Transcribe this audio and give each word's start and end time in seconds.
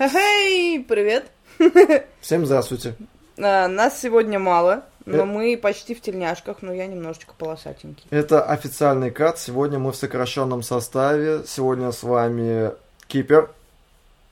Хей, 0.00 0.78
привет! 0.84 1.28
Всем 2.20 2.46
здравствуйте. 2.46 2.94
А, 3.36 3.66
Нас 3.66 4.00
сегодня 4.00 4.38
мало, 4.38 4.84
но 5.06 5.26
мы 5.26 5.56
почти 5.56 5.92
в 5.92 6.00
тельняшках, 6.00 6.62
но 6.62 6.72
я 6.72 6.86
немножечко 6.86 7.34
полосатенький. 7.36 8.06
Это 8.10 8.44
официальный 8.44 9.10
кат. 9.10 9.40
Сегодня 9.40 9.80
мы 9.80 9.90
в 9.90 9.96
сокращенном 9.96 10.62
составе. 10.62 11.42
Сегодня 11.48 11.90
с 11.90 12.04
вами 12.04 12.70
Кипер. 13.08 13.50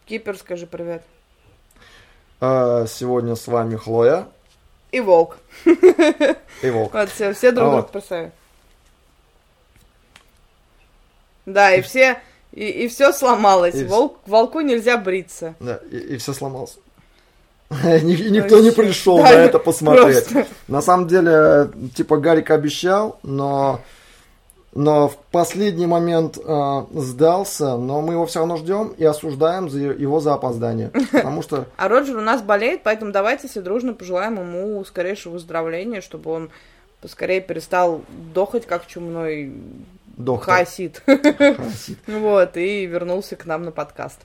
Кипер, 0.04 0.38
скажи 0.38 0.68
привет. 0.68 1.02
А, 2.40 2.87
Сегодня 2.87 3.35
с 3.35 3.48
вами 3.48 3.74
Хлоя 3.74 4.28
И 4.92 5.01
волк. 5.01 5.38
и 5.64 6.71
Волк. 6.71 6.94
Вот, 6.94 7.10
все, 7.10 7.33
все 7.33 7.51
друг 7.51 7.67
А 7.67 7.71
друга 7.83 8.03
вот. 8.04 8.33
Да, 11.44 11.74
и 11.74 11.83
все, 11.83 12.21
и, 12.56 12.88
все 12.88 13.12
сломалось. 13.12 13.74
И 13.74 13.84
Волк, 13.84 14.18
волку 14.26 14.60
нельзя 14.60 14.96
бриться. 14.96 15.54
Да, 15.60 15.80
и, 15.90 16.16
все 16.16 16.32
сломалось. 16.32 16.78
И 17.70 18.30
Никто 18.30 18.60
не 18.60 18.70
пришел 18.70 19.19
на 19.19 19.30
это 19.30 19.59
посмотреть. 19.59 20.28
На 20.69 20.80
самом 20.80 21.09
деле, 21.09 21.70
типа 21.95 22.16
Гарик 22.16 22.50
обещал, 22.50 23.19
но 23.23 23.80
но 24.77 25.09
в 25.09 25.16
последний 25.30 25.87
момент 25.87 26.37
э, 26.37 26.84
сдался, 26.92 27.78
но 27.78 28.02
мы 28.02 28.12
его 28.12 28.27
все 28.27 28.41
равно 28.41 28.59
ждем 28.59 28.88
и 28.88 29.05
осуждаем 29.05 29.70
за 29.70 29.78
его 29.78 30.20
за 30.20 30.34
опоздание. 30.34 30.91
Потому 31.12 31.41
что 31.41 31.64
А 31.78 31.88
Роджер 31.88 32.19
у 32.19 32.20
нас 32.20 32.42
болеет, 32.42 32.83
поэтому 32.83 33.11
давайте 33.11 33.48
все 33.48 33.62
дружно 33.62 33.95
пожелаем 33.95 34.38
ему 34.38 34.84
скорейшего 34.84 35.33
выздоровления, 35.33 36.02
чтобы 36.02 36.30
он 36.30 36.50
поскорее 37.00 37.41
перестал 37.41 38.02
дохать, 38.34 38.66
как 38.66 38.86
чумной 38.86 39.50
доктор 40.16 40.55
хасид. 40.55 41.02
Хасид. 41.06 41.98
Вот, 42.06 42.56
и 42.56 42.87
вернулся 42.87 43.37
к 43.37 43.47
нам 43.47 43.65
на 43.65 43.70
подкаст. 43.70 44.20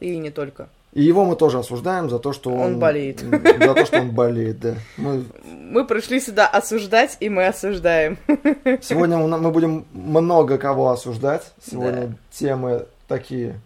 И 0.00 0.16
не 0.18 0.30
только. 0.30 0.68
И 0.92 1.02
его 1.02 1.24
мы 1.26 1.36
тоже 1.36 1.58
осуждаем 1.58 2.08
за 2.08 2.18
то, 2.18 2.32
что 2.32 2.50
он... 2.50 2.60
Он 2.60 2.78
болеет. 2.78 3.20
За 3.20 3.74
то, 3.74 3.84
что 3.84 4.00
он 4.00 4.12
болеет, 4.12 4.60
да. 4.60 4.76
Мы... 4.96 5.24
Мы 5.44 5.84
пришли 5.84 6.20
сюда 6.20 6.46
осуждать, 6.46 7.18
и 7.20 7.28
мы 7.28 7.46
осуждаем. 7.46 8.16
Сегодня 8.80 9.18
мы 9.18 9.50
будем 9.50 9.84
много 9.92 10.56
кого 10.56 10.90
осуждать. 10.90 11.52
Сегодня 11.70 12.06
Да. 12.06 12.14
темы 12.30 12.86
такие, 13.08 13.60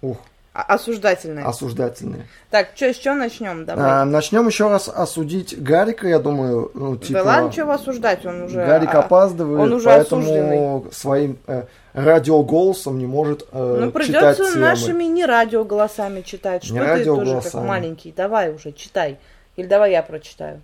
ух, 0.00 0.18
Осуждательные. 0.52 1.44
осуждательные. 1.44 2.26
Так, 2.50 2.74
чё, 2.74 2.92
с 2.92 2.96
чего 2.96 3.14
начнем? 3.14 3.62
А, 3.62 3.64
Давай. 3.64 4.04
начнем 4.06 4.48
еще 4.48 4.68
раз 4.68 4.88
осудить 4.88 5.60
Гарика, 5.62 6.08
я 6.08 6.18
думаю. 6.18 6.72
Ну, 6.74 6.96
типа, 6.96 7.20
да 7.20 7.24
ладно, 7.24 7.52
чего 7.52 7.70
осуждать, 7.72 8.26
он 8.26 8.42
уже... 8.42 8.64
Гарик 8.66 8.92
а, 8.94 8.98
опаздывает, 8.98 9.60
он 9.60 9.72
уже 9.72 9.84
поэтому 9.86 10.22
осужденный. 10.22 10.92
своим 10.92 11.38
э, 11.46 11.64
радиоголосом 11.92 12.98
не 12.98 13.06
может 13.06 13.46
э, 13.52 13.76
Ну, 13.80 13.92
читать 13.92 14.06
придется 14.36 14.52
темы. 14.52 14.56
нашими 14.56 15.04
не 15.04 15.24
радиоголосами 15.24 16.22
читать. 16.22 16.64
Что 16.64 16.74
Не 16.74 16.96
ты 16.96 17.04
тоже 17.04 17.40
как 17.42 17.54
маленький? 17.54 18.12
Давай 18.12 18.52
уже, 18.52 18.72
читай. 18.72 19.18
Или 19.54 19.66
давай 19.66 19.92
я 19.92 20.02
прочитаю. 20.02 20.60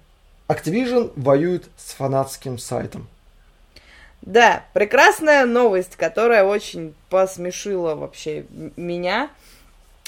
Activision 0.48 1.12
воюет 1.14 1.66
с 1.76 1.92
фанатским 1.92 2.58
сайтом. 2.58 3.06
Да, 4.22 4.64
прекрасная 4.72 5.46
новость, 5.46 5.94
которая 5.96 6.44
очень 6.44 6.94
посмешила 7.08 7.94
вообще 7.94 8.46
меня. 8.76 9.30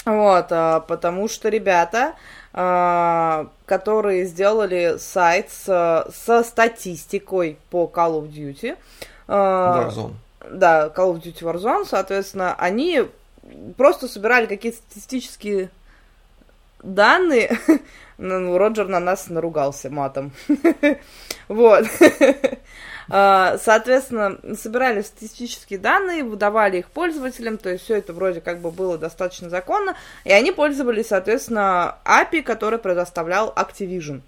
Вот, 0.05 0.47
а, 0.51 0.79
потому 0.81 1.27
что 1.27 1.49
ребята, 1.49 2.13
а, 2.53 3.47
которые 3.65 4.25
сделали 4.25 4.95
сайт 4.97 5.49
с- 5.51 6.07
со 6.13 6.43
статистикой 6.43 7.57
по 7.69 7.91
Call 7.93 8.21
of 8.21 8.29
Duty, 8.31 8.77
а, 9.27 9.89
Warzone. 9.89 10.13
да, 10.51 10.87
Call 10.87 11.13
of 11.15 11.21
Duty 11.21 11.41
Warzone, 11.41 11.85
соответственно, 11.85 12.55
они 12.57 13.03
просто 13.77 14.07
собирали 14.07 14.45
какие-то 14.45 14.77
статистические 14.79 15.69
данные. 16.81 17.57
Ну, 18.21 18.57
Роджер 18.57 18.89
на 18.89 18.99
нас 18.99 19.29
наругался 19.29 19.89
матом. 19.89 20.33
Вот. 21.47 21.85
А, 23.09 23.57
Соответственно, 23.57 24.39
собирали 24.55 25.01
статистические 25.01 25.79
данные, 25.79 26.23
выдавали 26.23 26.77
их 26.77 26.89
пользователям, 26.89 27.57
то 27.57 27.69
есть 27.69 27.83
все 27.83 27.97
это 27.97 28.13
вроде 28.13 28.41
как 28.41 28.59
бы 28.59 28.71
было 28.71 28.97
достаточно 28.97 29.49
законно, 29.49 29.95
и 30.23 30.31
они 30.31 30.51
пользовались, 30.51 31.07
соответственно, 31.07 31.97
API, 32.05 32.43
который 32.43 32.79
предоставлял 32.79 33.53
Activision, 33.55 34.21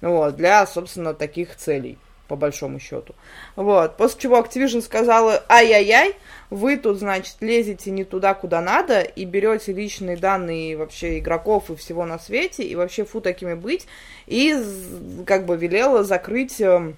вот, 0.00 0.36
для, 0.36 0.64
собственно, 0.66 1.14
таких 1.14 1.56
целей, 1.56 1.98
по 2.28 2.36
большому 2.36 2.78
счету. 2.78 3.14
Вот, 3.56 3.96
после 3.96 4.20
чего 4.20 4.38
Activision 4.38 4.82
сказала, 4.82 5.42
ай-яй-яй, 5.48 6.14
вы 6.50 6.76
тут, 6.76 6.98
значит, 6.98 7.36
лезете 7.40 7.90
не 7.90 8.04
туда, 8.04 8.34
куда 8.34 8.60
надо, 8.60 9.00
и 9.00 9.24
берете 9.24 9.72
личные 9.72 10.16
данные 10.16 10.76
вообще 10.76 11.18
игроков 11.18 11.70
и 11.70 11.76
всего 11.76 12.04
на 12.06 12.18
свете, 12.18 12.62
и 12.62 12.76
вообще 12.76 13.04
фу 13.04 13.20
такими 13.20 13.54
быть, 13.54 13.88
и 14.26 14.54
как 15.26 15.44
бы 15.44 15.56
велела 15.56 16.04
закрыть 16.04 16.60
эм, 16.60 16.96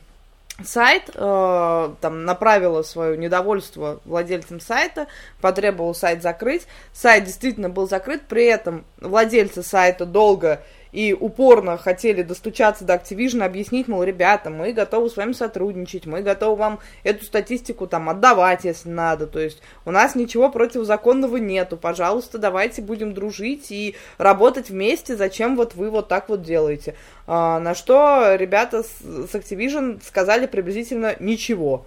сайт, 0.64 1.10
э, 1.14 1.94
там 2.00 2.24
направила 2.24 2.82
свое 2.82 3.16
недовольство 3.16 4.00
владельцам 4.04 4.60
сайта, 4.60 5.06
потребовала 5.40 5.92
сайт 5.92 6.22
закрыть. 6.22 6.66
Сайт 6.92 7.24
действительно 7.24 7.68
был 7.68 7.88
закрыт, 7.88 8.22
при 8.28 8.44
этом 8.46 8.84
владельцы 9.00 9.62
сайта 9.62 10.06
долго 10.06 10.62
и 10.92 11.16
упорно 11.18 11.78
хотели 11.78 12.22
достучаться 12.22 12.84
до 12.84 12.94
Activision, 12.94 13.44
объяснить, 13.44 13.88
мол, 13.88 14.02
ребята, 14.02 14.50
мы 14.50 14.72
готовы 14.72 15.10
с 15.10 15.16
вами 15.16 15.32
сотрудничать, 15.32 16.06
мы 16.06 16.22
готовы 16.22 16.56
вам 16.56 16.78
эту 17.04 17.24
статистику 17.24 17.86
там 17.86 18.08
отдавать, 18.08 18.64
если 18.64 18.88
надо, 18.88 19.26
то 19.26 19.38
есть 19.38 19.62
у 19.84 19.90
нас 19.90 20.14
ничего 20.14 20.50
противозаконного 20.50 21.36
нету, 21.36 21.76
пожалуйста, 21.76 22.38
давайте 22.38 22.82
будем 22.82 23.14
дружить 23.14 23.70
и 23.70 23.96
работать 24.18 24.70
вместе, 24.70 25.16
зачем 25.16 25.56
вот 25.56 25.74
вы 25.74 25.90
вот 25.90 26.08
так 26.08 26.28
вот 26.28 26.42
делаете. 26.42 26.94
А, 27.26 27.60
на 27.60 27.74
что 27.74 28.34
ребята 28.34 28.82
с, 28.82 29.00
с 29.00 29.34
Activision 29.34 30.00
сказали 30.04 30.46
приблизительно 30.46 31.14
ничего. 31.20 31.86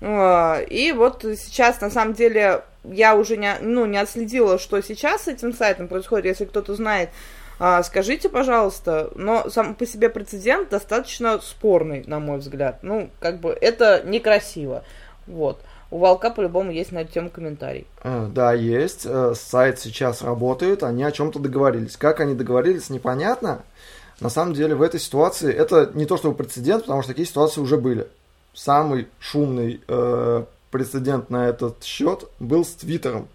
А, 0.00 0.60
И 0.60 0.92
вот 0.92 1.22
сейчас, 1.22 1.80
на 1.80 1.90
самом 1.90 2.14
деле, 2.14 2.62
я 2.84 3.16
уже 3.16 3.36
не, 3.36 3.54
ну, 3.60 3.86
не 3.86 3.98
отследила, 3.98 4.58
что 4.58 4.80
сейчас 4.80 5.22
с 5.22 5.28
этим 5.28 5.52
сайтом 5.52 5.88
происходит. 5.88 6.26
Если 6.26 6.44
кто-то 6.44 6.74
знает, 6.74 7.10
а, 7.58 7.82
скажите, 7.82 8.28
пожалуйста. 8.28 9.10
Но 9.14 9.48
сам 9.48 9.74
по 9.74 9.86
себе 9.86 10.08
прецедент 10.08 10.68
достаточно 10.70 11.40
спорный, 11.40 12.04
на 12.06 12.20
мой 12.20 12.38
взгляд. 12.38 12.80
Ну, 12.82 13.10
как 13.20 13.40
бы, 13.40 13.56
это 13.60 14.02
некрасиво. 14.04 14.84
Вот. 15.26 15.60
У 15.90 15.98
Волка 15.98 16.30
по-любому 16.30 16.72
есть 16.72 16.92
на 16.92 16.98
эту 16.98 17.12
тему 17.12 17.30
комментарий. 17.30 17.86
Э, 18.02 18.28
Да, 18.32 18.52
есть. 18.52 19.06
Э, 19.06 19.34
Сайт 19.34 19.78
сейчас 19.78 20.22
работает, 20.22 20.82
они 20.82 21.04
о 21.04 21.12
чем-то 21.12 21.38
договорились. 21.38 21.96
Как 21.96 22.20
они 22.20 22.34
договорились, 22.34 22.90
непонятно. 22.90 23.62
На 24.20 24.30
самом 24.30 24.54
деле 24.54 24.74
в 24.74 24.82
этой 24.82 24.98
ситуации 24.98 25.52
это 25.52 25.90
не 25.94 26.06
то 26.06 26.16
чтобы 26.16 26.34
прецедент, 26.34 26.84
потому 26.84 27.02
что 27.02 27.12
такие 27.12 27.26
ситуации 27.26 27.60
уже 27.60 27.76
были. 27.76 28.08
Самый 28.54 29.08
шумный 29.20 29.80
э, 29.86 30.44
прецедент 30.70 31.30
на 31.30 31.48
этот 31.48 31.84
счет 31.84 32.24
был 32.40 32.64
с 32.64 32.70
Твиттером. 32.70 33.28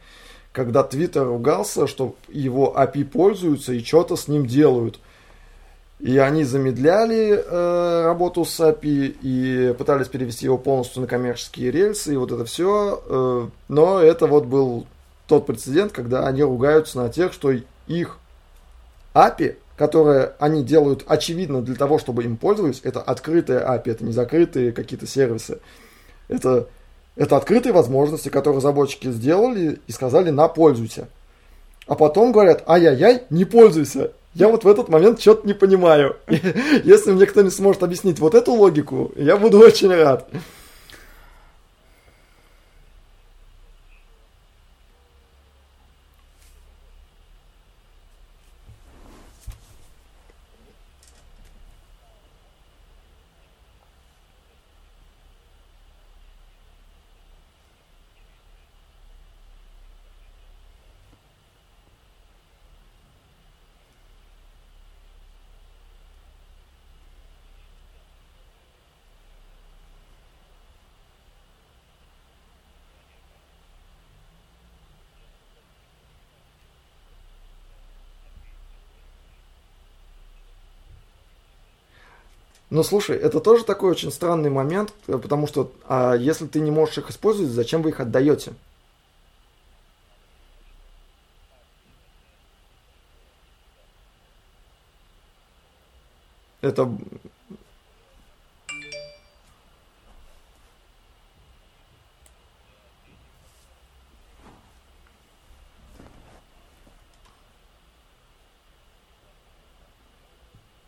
Когда 0.51 0.84
Твиттер 0.84 1.25
ругался, 1.25 1.88
что 1.88 2.16
его 2.28 2.75
API 2.78 3.06
пользуются 3.06 3.73
и 3.73 3.84
что-то 3.84 4.16
с 4.16 4.28
ним 4.28 4.45
делают. 4.45 5.00
И 6.00 6.17
они 6.17 6.44
замедляли 6.44 7.44
э, 7.45 8.03
работу 8.06 8.44
с 8.44 8.59
API 8.59 9.16
и 9.22 9.73
пытались 9.78 10.07
перевести 10.07 10.45
его 10.45 10.57
полностью 10.57 11.01
на 11.01 11.07
коммерческие 11.07 11.72
рельсы 11.72 12.13
и 12.13 12.17
вот 12.17 12.31
это 12.31 12.44
все. 12.45 13.50
но 13.67 14.00
это 14.00 14.28
вот 14.28 14.45
был 14.45 14.88
тот 15.28 15.45
прецедент, 15.45 15.94
когда 15.94 16.28
они 16.28 16.44
ругаются 16.44 16.97
на 16.97 17.07
тех, 17.07 17.31
что 17.31 17.53
их 17.88 18.18
API, 19.13 19.56
которые 19.78 20.33
они 20.39 20.63
делают 20.63 21.06
очевидно 21.07 21.62
для 21.62 21.75
того, 21.75 22.00
чтобы 22.00 22.23
им 22.23 22.38
пользовались, 22.38 22.81
это 22.83 23.01
открытые 23.01 23.59
API, 23.59 23.91
это 23.91 24.03
не 24.03 24.12
закрытые 24.12 24.72
какие-то 24.73 25.07
сервисы. 25.07 25.59
Это, 26.28 26.68
это 27.16 27.38
открытые 27.38 27.73
возможности, 27.73 28.29
которые 28.29 28.57
разработчики 28.57 29.11
сделали 29.11 29.79
и 29.88 29.91
сказали 29.91 30.29
на 30.29 30.47
пользуйся. 30.47 31.07
А 31.88 31.95
потом 31.95 32.31
говорят, 32.31 32.63
ай-яй-яй, 32.67 33.23
не 33.29 33.45
пользуйся. 33.45 34.11
Я 34.33 34.47
вот 34.47 34.63
в 34.63 34.68
этот 34.68 34.88
момент 34.88 35.19
что-то 35.19 35.45
не 35.45 35.53
понимаю. 35.53 36.15
Если 36.83 37.12
мне 37.12 37.25
кто-нибудь 37.25 37.53
сможет 37.53 37.83
объяснить 37.83 38.19
вот 38.19 38.33
эту 38.33 38.53
логику, 38.53 39.12
я 39.15 39.36
буду 39.36 39.59
очень 39.65 39.94
рад. 39.94 40.30
Ну, 82.71 82.83
слушай, 82.83 83.18
это 83.18 83.41
тоже 83.41 83.65
такой 83.65 83.91
очень 83.91 84.12
странный 84.13 84.50
момент, 84.50 84.94
э, 85.07 85.18
потому 85.18 85.45
что 85.45 85.73
а 85.89 86.15
если 86.15 86.47
ты 86.47 86.62
не 86.62 86.71
можешь 86.71 86.97
их 86.97 87.09
использовать, 87.09 87.51
зачем 87.51 87.81
вы 87.81 87.89
их 87.89 88.00
отдаете? 88.00 88.53
Это 96.62 96.89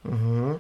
Угу. 0.06 0.59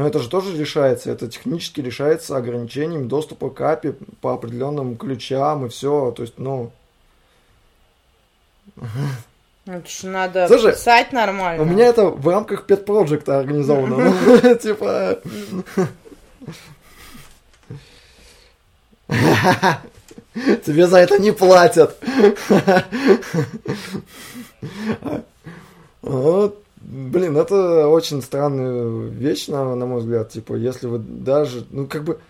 Но 0.00 0.06
это 0.06 0.18
же 0.18 0.30
тоже 0.30 0.56
решается, 0.56 1.10
это 1.10 1.28
технически 1.28 1.82
решается 1.82 2.34
ограничением 2.34 3.06
доступа 3.06 3.50
к 3.50 3.60
API 3.60 3.94
по 4.22 4.32
определенным 4.32 4.96
ключам 4.96 5.66
и 5.66 5.68
все, 5.68 6.10
то 6.12 6.22
есть, 6.22 6.38
ну... 6.38 6.72
Это 9.66 9.86
ж 9.86 10.04
надо 10.04 10.48
Слушай, 10.48 10.72
писать 10.72 11.12
нормально. 11.12 11.62
У 11.62 11.66
меня 11.66 11.84
это 11.84 12.06
в 12.06 12.26
рамках 12.26 12.64
Pet 12.66 12.86
Project 12.86 13.30
организовано. 13.30 13.96
Ну, 13.98 14.54
Типа... 14.62 15.18
Тебе 20.64 20.86
за 20.86 20.96
это 20.96 21.18
не 21.18 21.32
платят. 21.32 22.02
Вот, 26.00 26.64
блин, 26.90 27.36
это 27.36 27.88
очень 27.88 28.20
странная 28.22 29.08
вещь, 29.08 29.48
на, 29.48 29.74
на 29.74 29.86
мой 29.86 30.00
взгляд. 30.00 30.30
Типа, 30.30 30.54
если 30.54 30.86
вы 30.86 30.98
даже, 30.98 31.64
ну, 31.70 31.86
как 31.86 32.04
бы, 32.04 32.20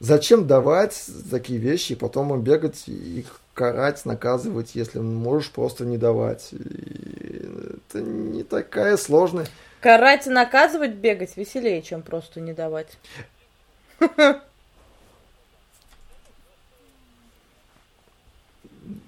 зачем 0.00 0.46
давать 0.46 1.06
такие 1.30 1.58
вещи 1.58 1.92
и 1.92 1.96
потом 1.96 2.40
бегать 2.42 2.88
их 2.88 3.40
карать, 3.54 4.04
наказывать, 4.04 4.74
если 4.74 4.98
можешь 4.98 5.50
просто 5.50 5.84
не 5.84 5.96
давать. 5.96 6.48
И 6.52 7.48
это 7.88 8.02
не 8.02 8.42
такая 8.42 8.96
сложная. 8.96 9.46
Карать 9.80 10.26
и 10.26 10.30
наказывать 10.30 10.94
бегать 10.94 11.36
веселее, 11.36 11.80
чем 11.82 12.02
просто 12.02 12.40
не 12.40 12.52
давать. 12.52 12.98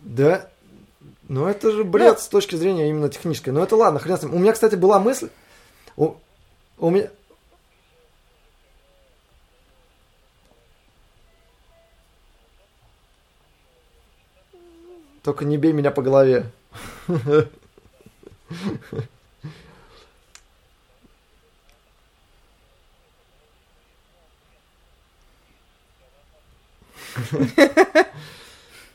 Да. 0.03 0.49
Ну 1.29 1.47
это 1.47 1.73
же 1.73 1.83
бред 1.83 2.15
Ну. 2.15 2.21
с 2.21 2.29
точки 2.29 2.55
зрения 2.55 2.89
именно 2.89 3.09
технической. 3.09 3.53
Ну 3.53 3.63
это 3.63 3.75
ладно, 3.77 3.99
хрен 3.99 4.17
с 4.17 4.23
ним. 4.23 4.35
У 4.35 4.39
меня, 4.39 4.53
кстати, 4.53 4.77
была 4.77 5.01
мысль. 5.01 5.29
У, 5.97 6.15
у 6.79 6.91
меня. 6.91 7.11
Только 15.23 15.45
не 15.45 15.57
бей 15.57 15.73
меня 15.73 15.91
по 15.91 16.03
голове. 16.03 16.47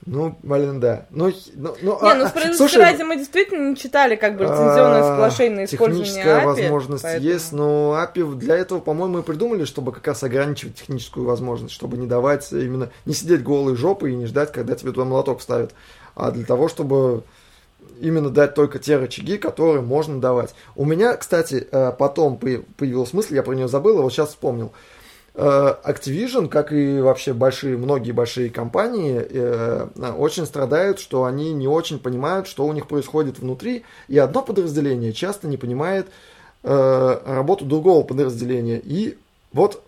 Ну, 0.06 0.36
блин, 0.42 0.80
да. 0.80 1.06
Ну, 1.12 1.32
ну, 1.54 1.76
ну, 1.82 2.00
Не, 2.02 2.10
а- 2.10 2.16
ну 2.16 2.26
а, 2.26 2.30
справедливости 2.30 2.58
слушай, 2.58 2.82
ради 2.82 3.04
мы 3.04 3.18
действительно 3.18 3.70
не 3.70 3.76
читали 3.76 4.16
как 4.16 4.36
бы 4.36 4.46
лицензионное 4.46 5.00
а, 5.02 5.04
соглашение 5.04 5.56
на 5.60 5.66
использование 5.66 6.06
Техническая 6.06 6.42
API. 6.42 6.46
возможность 6.46 7.04
поэтому- 7.04 7.26
есть, 7.32 7.52
но 7.52 7.94
API 8.02 8.36
для 8.36 8.58
этого, 8.58 8.80
по-моему, 8.80 9.20
и 9.20 9.22
придумали, 9.22 9.64
чтобы 9.66 9.92
как 9.92 10.08
раз 10.08 10.24
ограничивать 10.24 10.76
техническую 10.76 11.26
возможность, 11.28 11.74
чтобы 11.76 11.98
не 11.98 12.08
давать 12.08 12.52
именно, 12.52 12.90
не 13.06 13.14
сидеть 13.14 13.44
голой 13.44 13.76
жопой 13.76 14.14
и 14.14 14.16
не 14.16 14.26
ждать, 14.26 14.52
когда 14.52 14.74
тебе 14.76 14.92
туда 14.92 15.06
молоток 15.06 15.40
ставят, 15.42 15.72
а 16.16 16.32
для 16.32 16.46
того, 16.46 16.68
чтобы 16.68 17.24
именно 18.00 18.32
дать 18.32 18.56
только 18.56 18.80
те 18.80 18.98
рычаги, 18.98 19.38
которые 19.38 19.82
можно 19.82 20.20
давать. 20.20 20.56
У 20.76 20.86
меня, 20.86 21.16
кстати, 21.16 21.68
э, 21.72 21.92
потом 21.98 22.38
появ- 22.38 22.64
появилась 22.76 23.14
мысль, 23.14 23.36
я 23.36 23.44
про 23.44 23.54
нее 23.54 23.68
забыл, 23.68 24.00
а 24.00 24.02
вот 24.02 24.12
сейчас 24.12 24.30
вспомнил. 24.30 24.72
Э, 25.34 25.76
Activision, 25.86 26.50
как 26.50 26.74
и 26.74 27.00
вообще 27.00 27.34
большие, 27.34 27.78
многие 27.78 28.12
большие 28.12 28.50
компании, 28.50 29.26
э, 29.30 29.88
очень 30.18 30.46
страдают, 30.46 31.00
что 31.00 31.24
они 31.24 31.54
не 31.54 31.70
очень 31.70 32.00
понимают, 32.00 32.48
что 32.48 32.66
у 32.66 32.74
них 32.74 32.88
происходит 32.88 33.40
внутри, 33.40 33.84
и 34.10 34.18
одно 34.18 34.42
подразделение 34.42 35.14
часто 35.14 35.48
не 35.48 35.56
понимает 35.56 36.08
э, 36.64 37.20
работу 37.26 37.64
другого 37.64 38.04
подразделения. 38.04 38.82
И 38.84 39.18
вот 39.54 39.82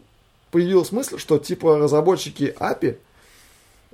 появилась 0.52 0.94
мысль, 0.94 1.20
что 1.20 1.38
типа 1.40 1.78
разработчики 1.78 2.56
API 2.58 2.98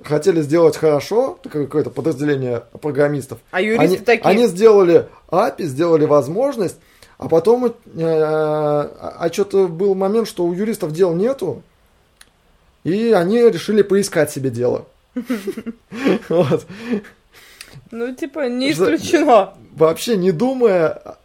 хотели 0.04 0.42
сделать 0.42 0.76
хорошо, 0.76 1.36
какое-то 1.42 1.90
подразделение 1.90 2.62
программистов, 2.80 3.38
А 3.50 3.60
юристы 3.60 3.84
они, 3.84 3.96
такие, 3.96 4.22
они 4.22 4.46
сделали 4.46 5.08
API, 5.28 5.64
сделали 5.64 6.04
возможность, 6.04 6.76
а 7.20 7.28
потом, 7.28 7.66
э, 7.66 7.72
а, 7.98 9.28
что-то 9.30 9.68
был 9.68 9.94
момент, 9.94 10.26
что 10.26 10.46
у 10.46 10.54
юристов 10.54 10.92
дел 10.92 11.12
нету, 11.14 11.62
и 12.82 13.12
они 13.12 13.42
решили 13.42 13.82
поискать 13.82 14.30
себе 14.30 14.48
дело. 14.50 14.86
Вот. 16.30 16.66
ну 17.90 18.14
типа 18.14 18.48
не 18.48 18.72
исключено. 18.72 19.52
Вообще 19.72 20.16
не 20.16 20.32
думая... 20.32 21.18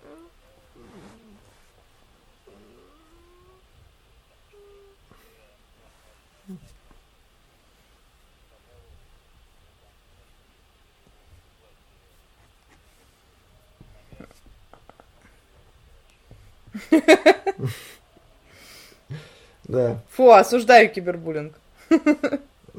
Да. 19.68 20.00
Фу, 20.12 20.32
осуждаю 20.32 20.90
кибербуллинг. 20.90 21.54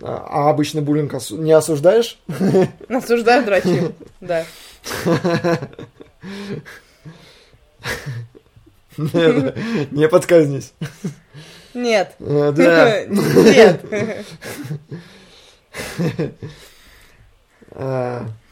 А, 0.02 0.26
а 0.28 0.50
обычный 0.50 0.82
буллинг 0.82 1.14
осу- 1.14 1.38
не 1.38 1.52
осуждаешь? 1.52 2.18
Осуждаю 2.88 3.44
дрочи. 3.44 3.92
Да. 4.20 4.44
Не 8.98 10.08
подказнись. 10.08 10.72
Нет. 11.75 12.14
Э, 12.20 12.52
Да. 12.56 13.04
Нет. 13.06 13.80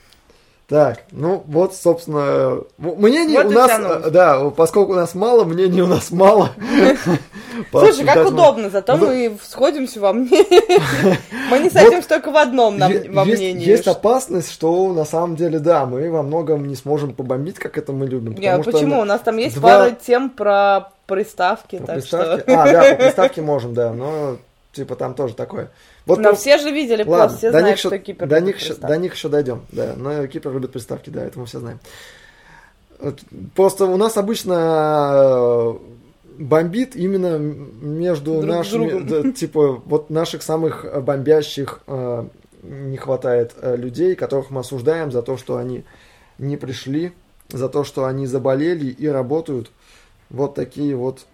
Так, 0.66 1.02
ну 1.10 1.42
вот, 1.46 1.74
собственно, 1.74 2.62
мнений 2.78 3.36
Вот 3.36 3.46
у 3.46 3.50
нас, 3.50 3.70
э, 3.70 4.10
да, 4.10 4.48
поскольку 4.48 4.92
у 4.92 4.96
нас 4.96 5.14
мало, 5.14 5.44
мнений 5.44 5.82
у 5.82 5.86
нас 5.86 6.10
мало. 6.10 6.52
Слушай, 7.70 8.06
как 8.06 8.26
удобно, 8.26 8.70
зато 8.70 8.96
Ну, 8.96 9.06
мы 9.06 9.38
сходимся 9.42 10.00
во 10.00 10.14
мнении. 10.14 11.18
Мы 11.50 11.58
не 11.58 11.68
сойдемся 11.68 12.08
только 12.08 12.30
в 12.30 12.36
одном 12.36 12.78
во 12.78 13.24
мнении. 13.24 13.64
есть 13.64 13.86
опасность, 13.86 14.50
что 14.50 14.92
на 14.94 15.04
самом 15.04 15.36
деле, 15.36 15.58
да, 15.58 15.84
мы 15.84 16.10
во 16.10 16.22
многом 16.22 16.66
не 16.66 16.76
сможем 16.76 17.12
побомбить, 17.12 17.58
как 17.58 17.76
это 17.76 17.92
мы 17.92 18.06
любим. 18.06 18.34
Почему? 18.62 19.00
У 19.00 19.04
нас 19.04 19.20
там 19.20 19.36
есть 19.36 19.60
пара 19.60 19.90
тем 19.90 20.30
про 20.30 20.90
приставки, 21.06 21.76
приставке- 21.76 22.40
что... 22.40 22.44
А, 22.46 22.72
да, 22.72 22.94
по 22.94 23.02
приставке 23.02 23.42
можем, 23.42 23.74
да, 23.74 23.92
но 23.92 24.38
типа 24.72 24.96
там 24.96 25.14
тоже 25.14 25.34
такое. 25.34 25.70
Вот 26.06 26.18
Но 26.18 26.30
про- 26.30 26.36
все 26.36 26.58
же 26.58 26.70
видели 26.70 27.02
Ладно, 27.02 27.28
пост, 27.28 27.38
все 27.38 27.50
до, 27.50 27.58
них 27.58 27.62
знают, 27.62 27.78
еще, 27.78 27.88
что 27.88 27.98
Кипр 27.98 28.26
до, 28.26 28.40
них 28.40 28.58
еще, 28.58 28.74
до 28.74 28.96
них 28.96 29.14
еще 29.14 29.28
дойдем. 29.28 29.62
Да, 29.72 29.94
но 29.96 30.26
Кипр 30.26 30.52
любит 30.52 30.72
приставки, 30.72 31.10
да, 31.10 31.24
это 31.24 31.38
мы 31.38 31.46
все 31.46 31.60
знаем. 31.60 31.80
Просто 33.54 33.86
у 33.86 33.96
нас 33.96 34.16
обычно 34.16 35.10
э, 35.14 35.74
бомбит 36.38 36.94
именно 36.94 37.38
между 37.38 38.40
Друг 38.40 38.44
нашими, 38.44 39.00
да, 39.00 39.32
типа, 39.32 39.82
вот 39.84 40.10
наших 40.10 40.42
самых 40.42 40.84
э, 40.84 41.00
бомбящих 41.00 41.80
э, 41.86 42.26
не 42.62 42.96
хватает 42.96 43.52
э, 43.60 43.76
людей, 43.76 44.14
которых 44.14 44.50
мы 44.50 44.60
осуждаем 44.60 45.10
за 45.10 45.22
то, 45.22 45.36
что 45.36 45.56
они 45.56 45.84
не 46.38 46.56
пришли, 46.56 47.12
за 47.48 47.68
то, 47.68 47.84
что 47.84 48.04
они 48.04 48.26
заболели 48.26 48.86
и 48.86 49.06
работают. 49.06 49.70
Вот 50.30 50.54
такие 50.54 50.96
вот 50.96 51.26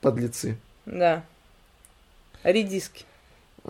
подлецы. 0.00 0.56
Да. 0.86 1.24
Редиски. 2.42 3.04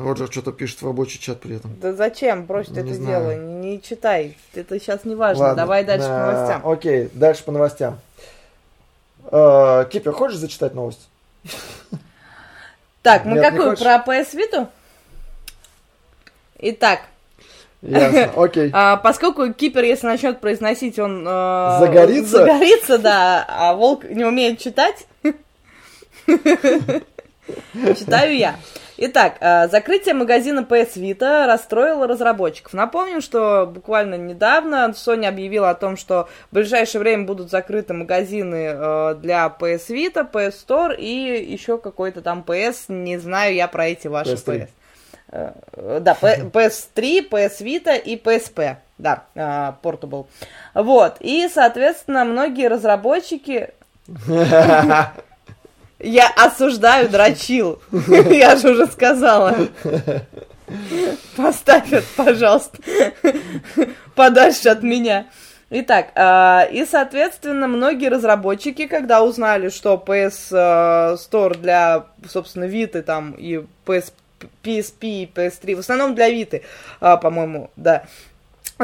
Роджер 0.04 0.30
что-то 0.30 0.52
пишет 0.52 0.82
в 0.82 0.86
рабочий 0.86 1.18
чат 1.18 1.40
при 1.40 1.56
этом. 1.56 1.76
Да 1.80 1.92
зачем? 1.92 2.44
Брось 2.44 2.68
Не 2.68 2.80
это 2.80 2.94
знаю. 2.94 3.20
дело. 3.20 3.34
Не, 3.36 3.70
не 3.72 3.82
читай. 3.82 4.36
Это 4.54 4.78
сейчас 4.80 5.04
не 5.04 5.14
важно. 5.14 5.44
Ладно, 5.44 5.62
Давай 5.62 5.84
дальше 5.84 6.06
да, 6.06 6.14
по 6.26 6.32
новостям. 6.32 6.68
Окей, 6.68 7.10
дальше 7.12 7.44
по 7.44 7.52
новостям. 7.52 7.98
Э, 9.30 9.86
Кипер, 9.90 10.12
хочешь 10.12 10.38
зачитать 10.38 10.74
новость? 10.74 11.08
Так, 13.02 13.24
мы 13.24 13.38
Нет, 13.38 13.44
какую? 13.50 13.76
Про 13.76 14.02
PS 14.06 14.34
Vita? 14.34 14.68
Итак, 16.58 17.00
Ясно, 17.82 18.30
окей. 18.42 18.70
А, 18.74 18.96
поскольку 18.98 19.52
кипер, 19.52 19.84
если 19.84 20.06
начнет 20.06 20.40
произносить, 20.40 20.98
он... 20.98 21.26
э, 21.26 21.76
Загорится? 21.80 22.38
Загорится, 22.38 22.98
да, 22.98 23.44
а 23.48 23.72
волк 23.74 24.04
не 24.04 24.24
умеет 24.24 24.58
читать. 24.58 25.06
Читаю 27.74 28.36
я. 28.36 28.56
Итак, 29.02 29.36
э, 29.40 29.66
закрытие 29.68 30.14
магазина 30.14 30.60
PS 30.60 30.96
Vita 30.96 31.46
расстроило 31.46 32.06
разработчиков. 32.06 32.74
Напомним, 32.74 33.22
что 33.22 33.64
буквально 33.66 34.16
недавно 34.16 34.92
Sony 34.94 35.26
объявила 35.26 35.70
о 35.70 35.74
том, 35.74 35.96
что 35.96 36.28
в 36.50 36.54
ближайшее 36.54 37.00
время 37.00 37.24
будут 37.24 37.50
закрыты 37.50 37.94
магазины 37.94 38.74
э, 38.74 39.14
для 39.22 39.46
PS 39.58 39.88
Vita, 39.88 40.30
PS 40.30 40.54
Store 40.66 40.94
и 40.94 41.50
еще 41.50 41.78
какой-то 41.78 42.20
там 42.20 42.44
PS, 42.46 42.92
не 42.92 43.16
знаю 43.16 43.54
я 43.54 43.68
про 43.68 43.86
эти 43.86 44.06
ваши 44.06 44.34
PS3. 44.34 44.44
PS. 44.46 44.68
Э, 45.32 45.98
Да, 46.02 46.14
P- 46.14 46.50
PS3, 46.52 47.28
PS 47.30 47.60
Vita 47.62 47.98
и 47.98 48.16
PSP. 48.16 48.76
Да, 48.98 49.22
Portable. 49.82 50.26
Вот. 50.74 51.16
И, 51.20 51.48
соответственно, 51.48 52.26
многие 52.26 52.68
разработчики... 52.68 53.70
Я 56.00 56.28
осуждаю 56.28 57.08
дрочил. 57.08 57.80
Я 58.08 58.56
же 58.56 58.72
уже 58.72 58.86
сказала. 58.86 59.56
Поставь 61.36 61.92
это, 61.92 62.06
пожалуйста, 62.16 62.78
подальше 64.14 64.68
от 64.68 64.82
меня. 64.82 65.26
Итак, 65.72 66.10
а, 66.16 66.66
и, 66.70 66.84
соответственно, 66.84 67.68
многие 67.68 68.08
разработчики, 68.08 68.86
когда 68.86 69.22
узнали, 69.22 69.68
что 69.68 70.02
PS 70.04 70.48
э, 70.50 71.14
Store 71.14 71.56
для, 71.56 72.06
собственно, 72.28 72.64
Vita 72.64 73.02
там 73.02 73.32
и 73.32 73.64
PS, 73.86 74.12
PSP 74.64 74.98
и 75.00 75.30
PS3, 75.32 75.76
в 75.76 75.78
основном 75.78 76.16
для 76.16 76.28
Vita, 76.28 76.62
а, 77.00 77.16
по-моему, 77.16 77.70
да, 77.76 78.04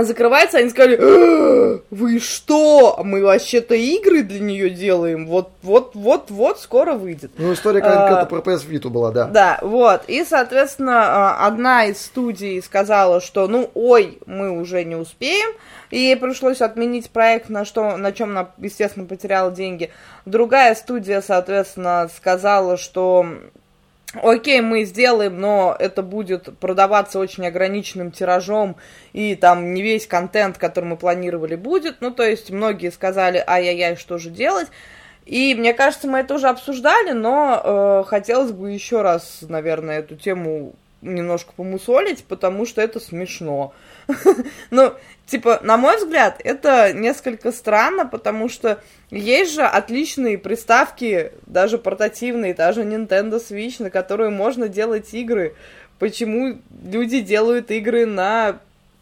закрывается, 0.04 0.58
они 0.58 0.70
сказали, 0.70 0.98
«А, 1.00 1.80
вы 1.90 2.18
что? 2.18 3.00
Мы 3.02 3.22
вообще-то 3.22 3.74
игры 3.74 4.22
для 4.22 4.40
нее 4.40 4.70
делаем, 4.70 5.26
вот, 5.26 5.50
вот, 5.62 5.94
вот, 5.94 6.30
вот, 6.30 6.60
скоро 6.60 6.94
выйдет. 6.94 7.32
Ну, 7.38 7.52
история 7.52 7.80
А, 7.80 7.82
какая-то 7.82 8.26
про 8.26 8.38
PS 8.40 8.68
Vita 8.68 8.88
была, 8.88 9.10
да. 9.10 9.24
Да, 9.26 9.58
вот. 9.62 10.02
И, 10.06 10.24
соответственно, 10.24 11.04
а, 11.06 11.46
одна 11.46 11.86
из 11.86 12.00
студий 12.00 12.62
сказала, 12.62 13.20
что, 13.20 13.48
ну, 13.48 13.70
ой, 13.74 14.18
мы 14.26 14.50
уже 14.50 14.84
не 14.84 14.96
успеем. 14.96 15.50
И 15.90 15.98
ей 15.98 16.16
пришлось 16.16 16.60
отменить 16.60 17.10
проект, 17.10 17.48
на, 17.48 17.64
что, 17.64 17.96
на 17.96 18.12
чем 18.12 18.30
она, 18.30 18.50
естественно, 18.58 19.06
потеряла 19.06 19.50
деньги. 19.50 19.90
Другая 20.24 20.74
студия, 20.74 21.20
соответственно, 21.20 22.10
сказала, 22.14 22.76
что 22.76 23.26
окей, 24.22 24.60
мы 24.60 24.84
сделаем, 24.84 25.40
но 25.40 25.76
это 25.78 26.02
будет 26.02 26.58
продаваться 26.58 27.18
очень 27.18 27.46
ограниченным 27.46 28.10
тиражом, 28.10 28.76
и 29.12 29.34
там 29.34 29.74
не 29.74 29.82
весь 29.82 30.06
контент, 30.06 30.58
который 30.58 30.86
мы 30.86 30.96
планировали, 30.96 31.56
будет. 31.56 31.96
Ну, 32.00 32.10
то 32.10 32.22
есть 32.22 32.50
многие 32.50 32.90
сказали, 32.90 33.42
ай-яй-яй, 33.46 33.96
что 33.96 34.18
же 34.18 34.30
делать? 34.30 34.68
И 35.26 35.54
мне 35.56 35.74
кажется, 35.74 36.06
мы 36.06 36.20
это 36.20 36.34
уже 36.34 36.48
обсуждали, 36.48 37.10
но 37.10 37.60
э, 37.62 38.08
хотелось 38.08 38.52
бы 38.52 38.70
еще 38.70 39.02
раз, 39.02 39.38
наверное, 39.42 39.98
эту 39.98 40.14
тему 40.14 40.74
немножко 41.02 41.52
помусолить, 41.56 42.24
потому 42.24 42.64
что 42.64 42.80
это 42.80 43.00
смешно. 43.00 43.72
Ну, 44.70 44.92
типа, 45.26 45.60
на 45.62 45.76
мой 45.76 45.96
взгляд, 45.96 46.40
это 46.44 46.92
несколько 46.92 47.52
странно, 47.52 48.06
потому 48.06 48.48
что 48.48 48.80
есть 49.10 49.54
же 49.54 49.62
отличные 49.62 50.38
приставки, 50.38 51.32
даже 51.46 51.78
портативные, 51.78 52.54
даже 52.54 52.82
Nintendo 52.82 53.40
Switch, 53.40 53.82
на 53.82 53.90
которые 53.90 54.30
можно 54.30 54.68
делать 54.68 55.12
игры. 55.14 55.54
Почему 55.98 56.58
люди 56.84 57.20
делают 57.20 57.70
игры 57.70 58.06
на 58.06 58.58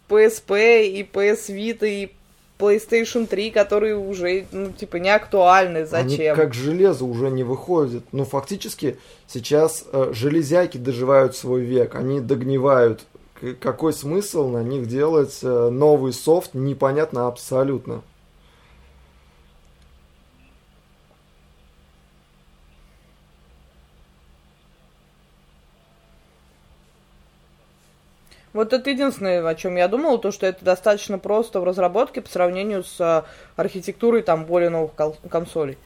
PSP 0.09 0.87
и 0.87 1.03
PS 1.03 1.49
Vita 1.49 1.89
и 1.89 2.13
PlayStation 2.59 3.27
3, 3.27 3.51
которые 3.51 3.97
уже, 3.97 4.47
ну, 4.53 4.71
типа, 4.71 4.97
не 4.97 5.11
актуальны. 5.11 5.87
Зачем? 5.87 6.35
Они 6.35 6.37
как 6.37 6.55
железо 6.55 7.05
уже 7.05 7.31
не 7.31 7.43
выходят. 7.43 8.05
Ну, 8.13 8.25
фактически, 8.25 8.97
сейчас 9.27 9.85
э, 9.93 10.11
железяки 10.13 10.79
доживают 10.79 11.35
свой 11.37 11.63
век, 11.63 11.95
они 11.97 12.21
догнивают. 12.21 13.07
Какой 13.61 13.93
смысл 13.93 14.49
на 14.49 14.63
них 14.63 14.87
делать 14.87 15.41
э, 15.43 15.69
новый 15.69 16.13
софт, 16.13 16.55
непонятно 16.55 17.27
абсолютно. 17.27 18.03
Вот 28.55 28.73
это 28.73 28.89
единственное, 28.89 29.45
о 29.45 29.55
чем 29.57 29.75
я 29.75 29.89
думала, 29.89 30.17
то, 30.17 30.31
что 30.31 30.47
это 30.47 30.65
достаточно 30.65 31.19
просто 31.19 31.61
в 31.61 31.65
разработке 31.65 32.21
по 32.21 32.31
сравнению 32.31 32.85
с 32.85 33.01
а, 33.01 33.25
архитектурой 33.57 34.23
там 34.23 34.45
более 34.45 34.71
новых 34.71 34.93
консолей. 35.29 35.77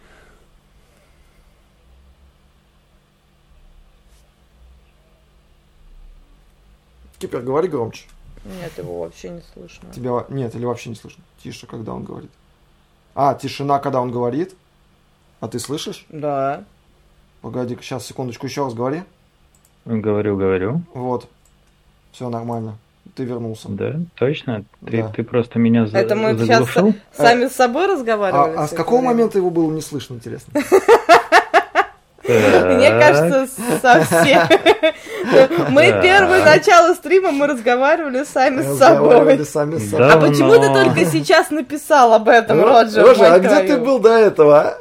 Кипер, 7.18 7.40
говори 7.40 7.68
громче. 7.68 8.04
Нет, 8.44 8.72
его 8.78 9.00
вообще 9.00 9.30
не 9.30 9.42
слышно. 9.52 9.88
Тебя 9.92 10.24
нет, 10.28 10.54
или 10.54 10.64
вообще 10.64 10.90
не 10.90 10.96
слышно. 10.96 11.22
Тише, 11.42 11.66
когда 11.66 11.92
он 11.92 12.04
говорит. 12.04 12.30
А, 13.14 13.34
тишина, 13.34 13.78
когда 13.80 14.00
он 14.00 14.10
говорит. 14.12 14.54
А 15.40 15.48
ты 15.48 15.58
слышишь? 15.58 16.06
Да. 16.08 16.64
Погоди, 17.42 17.76
сейчас, 17.80 18.06
секундочку, 18.06 18.46
еще 18.46 18.64
раз 18.64 18.74
говори. 18.74 19.02
Говорю, 19.84 20.36
говорю. 20.36 20.82
Вот. 20.94 21.28
Все 22.12 22.28
нормально. 22.28 22.78
Ты 23.14 23.24
вернулся. 23.24 23.68
Да, 23.68 23.96
точно. 24.16 24.64
Ты, 24.86 25.02
Да. 25.02 25.08
ты 25.08 25.24
просто 25.24 25.58
меня 25.58 25.86
за- 25.86 25.98
Это 25.98 26.14
мы 26.14 26.36
сейчас 26.38 26.46
заглушил. 26.66 26.94
сами 27.16 27.46
с 27.46 27.52
собой 27.52 27.86
разговаривали. 27.86 28.56
А, 28.56 28.64
а 28.64 28.68
с 28.68 28.70
какого 28.70 28.98
время? 29.00 29.14
момента 29.14 29.38
его 29.38 29.50
было 29.50 29.70
не 29.72 29.80
слышно, 29.80 30.14
интересно? 30.14 30.52
Мне 32.28 32.90
кажется, 32.90 33.46
совсем. 33.80 34.46
Мы 35.70 35.98
первое 36.02 36.44
начало 36.44 36.94
стрима 36.94 37.30
мы 37.30 37.46
разговаривали 37.46 38.24
сами 38.24 38.62
с 38.62 38.78
собой. 38.78 39.44
сами 39.44 39.76
с 39.78 39.90
Да. 39.90 40.10
собой. 40.10 40.28
А 40.28 40.30
почему 40.30 40.52
ты 40.54 40.72
только 40.72 41.04
сейчас 41.04 41.50
написал 41.50 42.14
об 42.14 42.28
этом, 42.28 42.62
Роджер? 42.64 43.04
Роджер, 43.04 43.32
а 43.32 43.38
где 43.38 43.62
ты 43.62 43.78
был 43.78 43.98
до 43.98 44.10
этого? 44.10 44.60
а? 44.60 44.78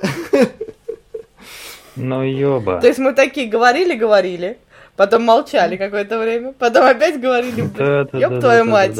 Ну 1.96 2.24
ёба. 2.24 2.80
То 2.80 2.88
есть 2.88 3.00
мы 3.00 3.13
такие 3.13 3.50
говорили-говорили, 3.50 4.58
потом 4.96 5.24
молчали 5.24 5.77
какое-то 5.77 6.20
время, 6.20 6.54
потом 6.54 6.86
опять 6.86 7.20
говорили, 7.20 7.62
ёб 8.13 8.39
твою 8.39 8.66
мать. 8.66 9.00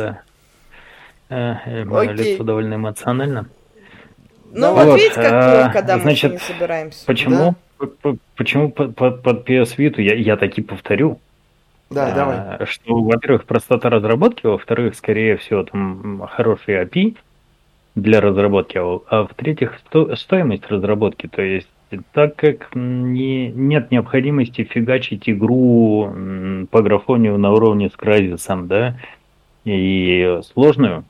Э, 1.30 1.56
э, 1.66 1.84
Мое 1.84 2.12
Окей. 2.12 2.34
лицо 2.34 2.44
довольно 2.44 2.76
эмоционально. 2.76 3.50
Ну 4.52 4.72
Вот, 4.74 4.86
вот 4.86 4.96
видите, 4.96 5.16
как 5.16 5.34
а, 5.34 5.52
плохо, 5.52 5.74
когда 5.74 5.96
мы 5.98 6.02
значит, 6.04 6.32
не 6.32 6.38
собираемся. 6.40 7.06
Почему? 7.06 7.56
Почему 8.38 8.72
под, 8.72 8.96
под, 8.96 9.22
под 9.22 9.48
PS 9.48 9.76
Vita 9.78 10.02
я, 10.02 10.16
я 10.16 10.38
таки 10.38 10.62
повторю, 10.62 11.20
Да, 11.90 12.08
а, 12.08 12.16
давай. 12.16 12.66
что, 12.66 12.96
во-первых, 13.02 13.46
простота 13.46 13.90
разработки, 13.90 14.46
во-вторых, 14.46 14.96
скорее 14.96 15.38
всего, 15.38 15.64
там 15.64 16.28
хороший 16.30 16.84
API 16.84 17.16
для 17.96 18.22
разработки, 18.22 18.78
а 18.78 19.00
а 19.10 19.24
в-третьих, 19.24 19.80
сто- 19.86 20.16
стоимость 20.16 20.68
разработки, 20.68 21.28
то 21.28 21.42
есть 21.42 21.70
так 22.12 22.36
как 22.36 22.76
не, 22.76 23.48
нет 23.50 23.92
необходимости 23.92 24.64
фигачить 24.64 25.30
игру 25.30 26.14
по 26.70 26.82
графонию 26.82 27.38
на 27.38 27.52
уровне 27.52 27.90
с 27.90 27.94
Crysis, 27.94 28.68
да, 28.68 28.98
и 29.64 30.40
сложную, 30.54 31.06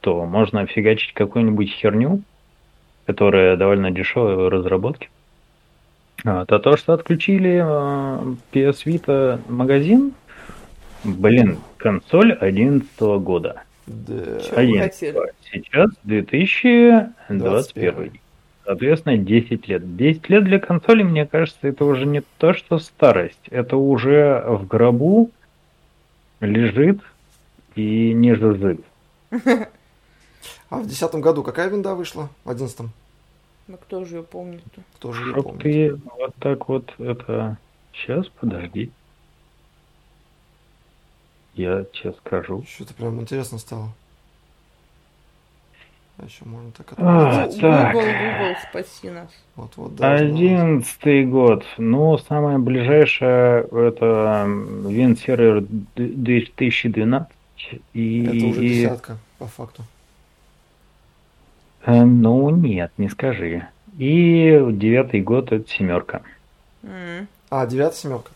то 0.00 0.24
можно 0.24 0.66
фигачить 0.66 1.12
какую-нибудь 1.12 1.70
херню, 1.70 2.22
которая 3.06 3.56
довольно 3.56 3.90
дешевая 3.90 4.36
в 4.36 4.48
разработке. 4.48 5.08
А, 6.24 6.44
то 6.44 6.58
то, 6.58 6.76
что 6.76 6.92
отключили 6.92 7.60
э, 7.62 8.34
PS 8.52 8.84
Vita 8.86 9.40
магазин, 9.48 10.12
блин, 11.04 11.58
консоль 11.76 12.32
11 12.32 12.88
года. 13.20 13.62
Да. 13.86 14.40
Хотели? 14.50 15.32
Сейчас 15.50 15.90
2021. 16.04 18.12
Соответственно, 18.64 19.18
10 19.18 19.68
лет. 19.68 19.96
10 19.96 20.30
лет 20.30 20.44
для 20.44 20.60
консоли, 20.60 21.02
мне 21.02 21.26
кажется, 21.26 21.66
это 21.66 21.84
уже 21.84 22.06
не 22.06 22.22
то, 22.38 22.54
что 22.54 22.78
старость. 22.78 23.48
Это 23.50 23.76
уже 23.76 24.42
в 24.46 24.66
гробу 24.66 25.30
лежит 26.40 27.00
и 27.74 28.12
не 28.12 28.34
жужжит. 28.34 28.80
А 30.70 30.78
в 30.78 30.86
десятом 30.86 31.20
году 31.20 31.42
какая 31.42 31.68
винда 31.68 31.94
вышла? 31.94 32.28
В 32.44 32.50
одиннадцатом? 32.50 32.92
Ну 33.68 33.76
кто 33.76 34.04
же 34.04 34.16
ее 34.16 34.22
помнит-то? 34.22 34.80
Кто 34.96 35.12
же 35.12 35.24
ее 35.24 35.32
Чтоб 35.32 35.44
помнит? 35.44 35.62
ты 35.62 35.94
вот 36.16 36.34
так 36.38 36.68
вот 36.68 36.94
это... 36.98 37.58
Сейчас, 37.92 38.26
подожди. 38.28 38.90
Я 41.54 41.84
тебе 41.84 42.14
скажу. 42.14 42.64
Что-то 42.68 42.94
прям 42.94 43.20
интересно 43.20 43.58
стало. 43.58 43.90
А 46.18 46.24
еще 46.24 46.44
можно 46.44 46.70
так 46.72 46.92
А, 46.98 47.42
отметить. 47.44 47.60
Так. 47.60 47.92
Google, 47.92 48.06
Google, 48.06 48.56
спаси 48.68 49.10
нас. 49.10 49.28
Вот, 49.56 49.72
вот, 49.76 49.96
да. 49.96 50.14
Одиннадцатый 50.14 51.24
год. 51.24 51.64
Ну, 51.78 52.16
самое 52.18 52.58
ближайшее 52.58 53.62
это 53.64 54.44
WinServer 54.46 55.66
2012. 55.96 57.28
И... 57.94 58.24
Это 58.24 58.46
уже 58.46 58.60
десятка, 58.60 59.18
по 59.38 59.46
факту. 59.46 59.82
Э, 61.84 62.04
ну, 62.04 62.50
нет, 62.50 62.92
не 62.98 63.08
скажи. 63.08 63.66
И 63.98 64.58
девятый 64.72 65.20
год 65.20 65.52
это 65.52 65.68
семерка. 65.68 66.22
М. 66.82 67.26
А, 67.50 67.66
девятая 67.66 67.96
семерка. 67.96 68.30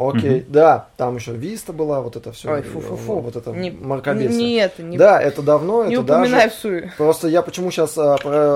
Окей, 0.00 0.44
да, 0.48 0.86
там 0.96 1.16
еще 1.16 1.32
Виста 1.32 1.72
была, 1.72 2.00
вот 2.00 2.14
это 2.14 2.30
все. 2.30 2.52
Ой, 2.52 2.62
фу-фу-фу. 2.62 3.18
Вот 3.18 3.34
это 3.34 3.50
Не- 3.50 3.72
мракобесие. 3.72 4.38
Не 4.38 4.54
это, 4.58 4.82
не, 4.84 4.96
Да, 4.96 5.20
это 5.20 5.42
давно, 5.42 5.84
не 5.84 5.94
это 5.94 6.02
упоминай 6.02 6.44
даже... 6.44 6.50
в 6.50 6.54
суе. 6.54 6.92
Просто 6.96 7.26
я 7.26 7.42
почему 7.42 7.72
сейчас 7.72 7.98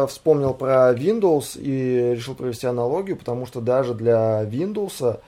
вспомнил 0.09 0.55
про 0.55 0.93
Windows 0.93 1.59
и 1.61 2.15
решил 2.15 2.37
провести 2.37 2.69
аналогию, 2.69 3.17
потому 3.17 3.47
что 3.47 3.61
даже 3.61 3.93
для 3.93 4.45
Windows, 4.45 5.19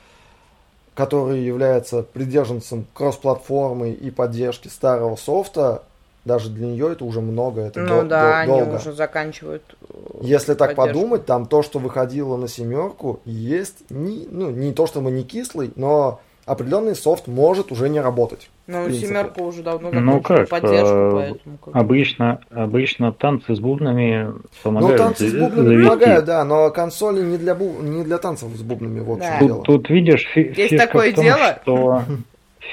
который 0.94 1.42
является 1.42 2.04
придержанцем 2.04 2.87
кросс-платформы 2.94 3.90
и 3.90 4.12
поддержки 4.12 4.68
старого 4.68 5.16
софта, 5.16 5.83
даже 6.25 6.49
для 6.50 6.66
нее 6.66 6.93
это 6.93 7.04
уже 7.04 7.21
много, 7.21 7.61
это 7.62 7.81
Ну 7.81 7.88
дол- 8.00 8.02
да, 8.04 8.40
они 8.40 8.52
долго. 8.59 8.76
уже 8.76 8.93
заканчивают. 8.93 9.62
э, 9.83 9.95
Если 10.23 10.54
так 10.54 10.75
поддержку. 10.75 11.00
подумать, 11.00 11.26
там 11.26 11.47
то, 11.47 11.62
что 11.62 11.78
выходило 11.78 12.37
на 12.37 12.49
семерку, 12.49 13.21
есть 13.25 13.90
не, 13.90 14.26
ну, 14.31 14.50
не 14.50 14.73
то 14.73 14.87
чтобы 14.87 15.11
не 15.11 15.23
кислый, 15.23 15.71
но 15.76 16.21
определенный 16.47 16.95
софт 16.95 17.26
может 17.26 17.73
уже 17.73 17.88
не 17.88 18.00
работать. 18.00 18.50
Ну, 18.66 18.90
семерка 18.90 19.43
уже 19.43 19.62
давно 19.62 19.90
Ну 19.93 20.21
как, 20.23 20.49
поддержку, 20.49 20.88
э, 20.95 21.11
поэтому 21.12 21.59
как 21.59 21.75
бы- 21.75 21.81
Обычно, 21.81 22.40
обычно 22.50 23.12
танцы 23.12 23.54
с 23.54 23.61
бубнами 23.61 24.25
Ну, 24.33 24.40
помогают 24.62 24.97
танцы 24.99 25.28
с 25.28 25.33
бубнами 25.35 25.66
завести. 25.66 25.88
помогают, 25.88 26.25
да, 26.25 26.45
но 26.45 26.71
консоли 26.71 27.23
не 27.23 27.37
для, 27.37 27.52
бу- 27.54 27.83
не 27.83 28.02
для 28.04 28.16
танцев 28.19 28.49
с 28.57 28.62
бубнами, 28.62 29.00
в 29.00 29.11
общем 29.11 29.31
Да. 29.40 29.47
дело. 29.47 29.62
Тут, 29.62 29.83
тут 29.85 29.90
видишь, 29.90 30.26
фи- 30.35 30.54
Есть 30.57 30.71
фишка 30.71 30.87
такое 30.87 31.12
в 31.12 31.14
том, 31.16 31.25
дело. 31.25 31.59
что 31.62 32.02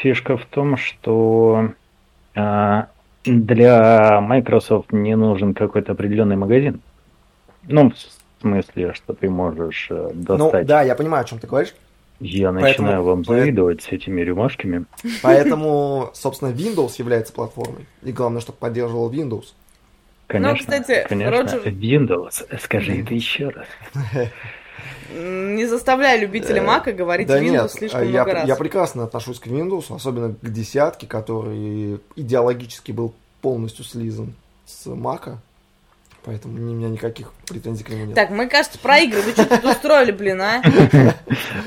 фишка 0.01 0.37
в 0.37 0.45
том, 0.45 0.77
что 0.77 1.69
а, 2.33 2.87
для 3.25 4.19
Microsoft 4.21 4.91
не 4.91 5.15
нужен 5.15 5.53
какой-то 5.53 5.91
определенный 5.93 6.35
магазин. 6.35 6.81
Ну, 7.67 7.91
в 7.91 8.41
смысле, 8.41 8.93
что 8.93 9.13
ты 9.13 9.29
можешь 9.29 9.87
э, 9.91 10.11
Ну, 10.13 10.23
достать. 10.37 10.65
да, 10.65 10.81
я 10.81 10.95
понимаю, 10.95 11.21
о 11.21 11.25
чем 11.25 11.39
ты 11.39 11.47
говоришь. 11.47 11.75
Я 12.19 12.51
Поэтому- 12.51 12.67
начинаю 12.67 13.03
вам 13.03 13.23
поэт- 13.23 13.39
завидовать 13.43 13.81
с 13.83 13.87
этими 13.89 14.21
рюмашками. 14.21 14.85
Поэтому, 15.23 16.09
собственно, 16.13 16.49
Windows 16.49 16.93
является 16.99 17.33
платформой. 17.33 17.85
И 18.03 18.11
главное, 18.11 18.41
чтобы 18.41 18.57
поддерживал 18.59 19.11
Windows. 19.11 19.53
Конечно, 20.27 20.53
Ну, 20.53 20.59
кстати, 20.59 21.05
конечно. 21.09 21.31
Роджер- 21.35 21.63
Windows, 21.71 22.59
скажи 22.59 23.01
это 23.01 23.13
еще 23.13 23.49
раз. 23.49 23.65
Не 25.13 25.65
заставляй 25.65 26.19
любителей 26.19 26.59
Э, 26.59 26.63
Мака 26.63 26.93
говорить 26.93 27.27
Да 27.27 27.39
Windows 27.39 27.49
нет, 27.51 27.71
слишком 27.71 28.03
я, 28.03 28.21
много 28.23 28.33
раз. 28.33 28.47
я 28.47 28.55
прекрасно 28.55 29.03
отношусь 29.03 29.39
к 29.39 29.47
Windows, 29.47 29.93
особенно 29.93 30.33
к 30.33 30.49
десятке, 30.51 31.07
который 31.07 31.99
идеологически 32.15 32.91
был 32.91 33.13
полностью 33.41 33.83
слизан 33.83 34.33
с 34.65 34.85
Мака. 34.85 35.39
Поэтому 36.23 36.53
у 36.53 36.57
меня 36.57 36.87
никаких 36.87 37.31
претензий 37.47 37.83
к 37.83 37.89
нему 37.89 38.05
нет. 38.05 38.15
Так, 38.15 38.29
мы, 38.29 38.47
кажется, 38.47 38.77
про 38.77 38.99
игры. 38.99 39.21
Вы 39.23 39.31
что 39.31 39.43
тут 39.45 39.65
устроили, 39.65 40.11
блин, 40.11 40.39
а? 40.39 40.61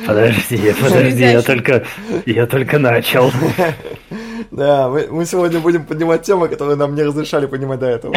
Подожди, 0.07 0.73
подожди, 0.81 1.23
я 1.23 1.43
только, 1.43 1.85
я 2.27 2.47
только 2.47 2.79
начал. 2.79 3.31
Да, 4.51 4.89
мы, 4.89 5.09
мы 5.11 5.25
сегодня 5.27 5.59
будем 5.59 5.85
поднимать 5.85 6.23
темы, 6.23 6.47
которые 6.47 6.77
нам 6.77 6.95
не 6.95 7.03
разрешали 7.03 7.47
поднимать 7.47 7.81
до 7.81 7.87
этого. 7.87 8.15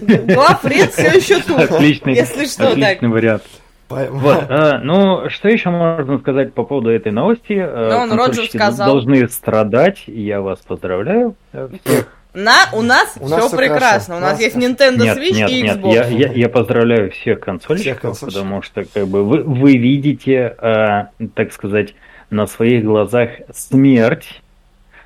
Главред 0.00 0.92
все 0.94 1.08
еще 1.08 1.40
тут. 1.40 1.58
Отличный, 1.58 2.14
Если 2.14 2.46
что, 2.46 2.70
отличный 2.70 2.94
так. 3.00 3.10
вариант. 3.10 3.42
Вот, 3.88 4.44
а, 4.48 4.78
ну, 4.82 5.28
что 5.28 5.48
еще 5.48 5.70
можно 5.70 6.18
сказать 6.18 6.52
по 6.54 6.64
поводу 6.64 6.90
этой 6.90 7.12
новости? 7.12 7.54
А, 7.58 7.90
Ну, 8.06 8.12
он, 8.12 8.18
Роджер, 8.18 8.46
сказал. 8.46 8.86
должны 8.92 9.28
страдать, 9.28 10.04
и 10.06 10.20
я 10.22 10.40
вас 10.40 10.60
поздравляю. 10.60 11.34
э, 11.52 11.68
всех. 11.84 12.06
На, 12.32 12.68
у 12.72 12.82
нас 12.82 13.14
У 13.20 13.28
нас 13.28 13.38
все 13.38 13.48
всё 13.48 13.56
прекрасно. 13.56 13.88
хорошо. 13.90 14.12
У 14.14 14.16
У 14.16 14.20
нас 14.20 14.32
нас 14.32 14.40
есть. 14.40 14.56
Nintendo 14.56 15.02
Нет, 15.04 15.18
Switch 15.18 15.34
нет, 15.36 15.50
и 15.50 15.62
нет, 15.62 15.76
Xbox. 15.76 15.92
я, 15.92 16.06
я, 16.08 16.32
я 16.32 16.48
поздравляю 16.48 17.10
всех 17.12 17.38
консольщиков, 17.40 17.80
Всех 17.92 18.00
консольщиков. 18.00 18.42
потому 18.42 18.62
что 18.62 18.84
как 18.84 19.06
бы 19.06 19.22
вы, 19.22 19.42
вы 19.44 19.76
видите, 19.76 20.56
э, 20.60 21.26
так 21.36 21.52
сказать, 21.52 21.94
на 22.30 22.46
своих 22.48 22.84
глазах 22.84 23.30
смерть, 23.54 24.42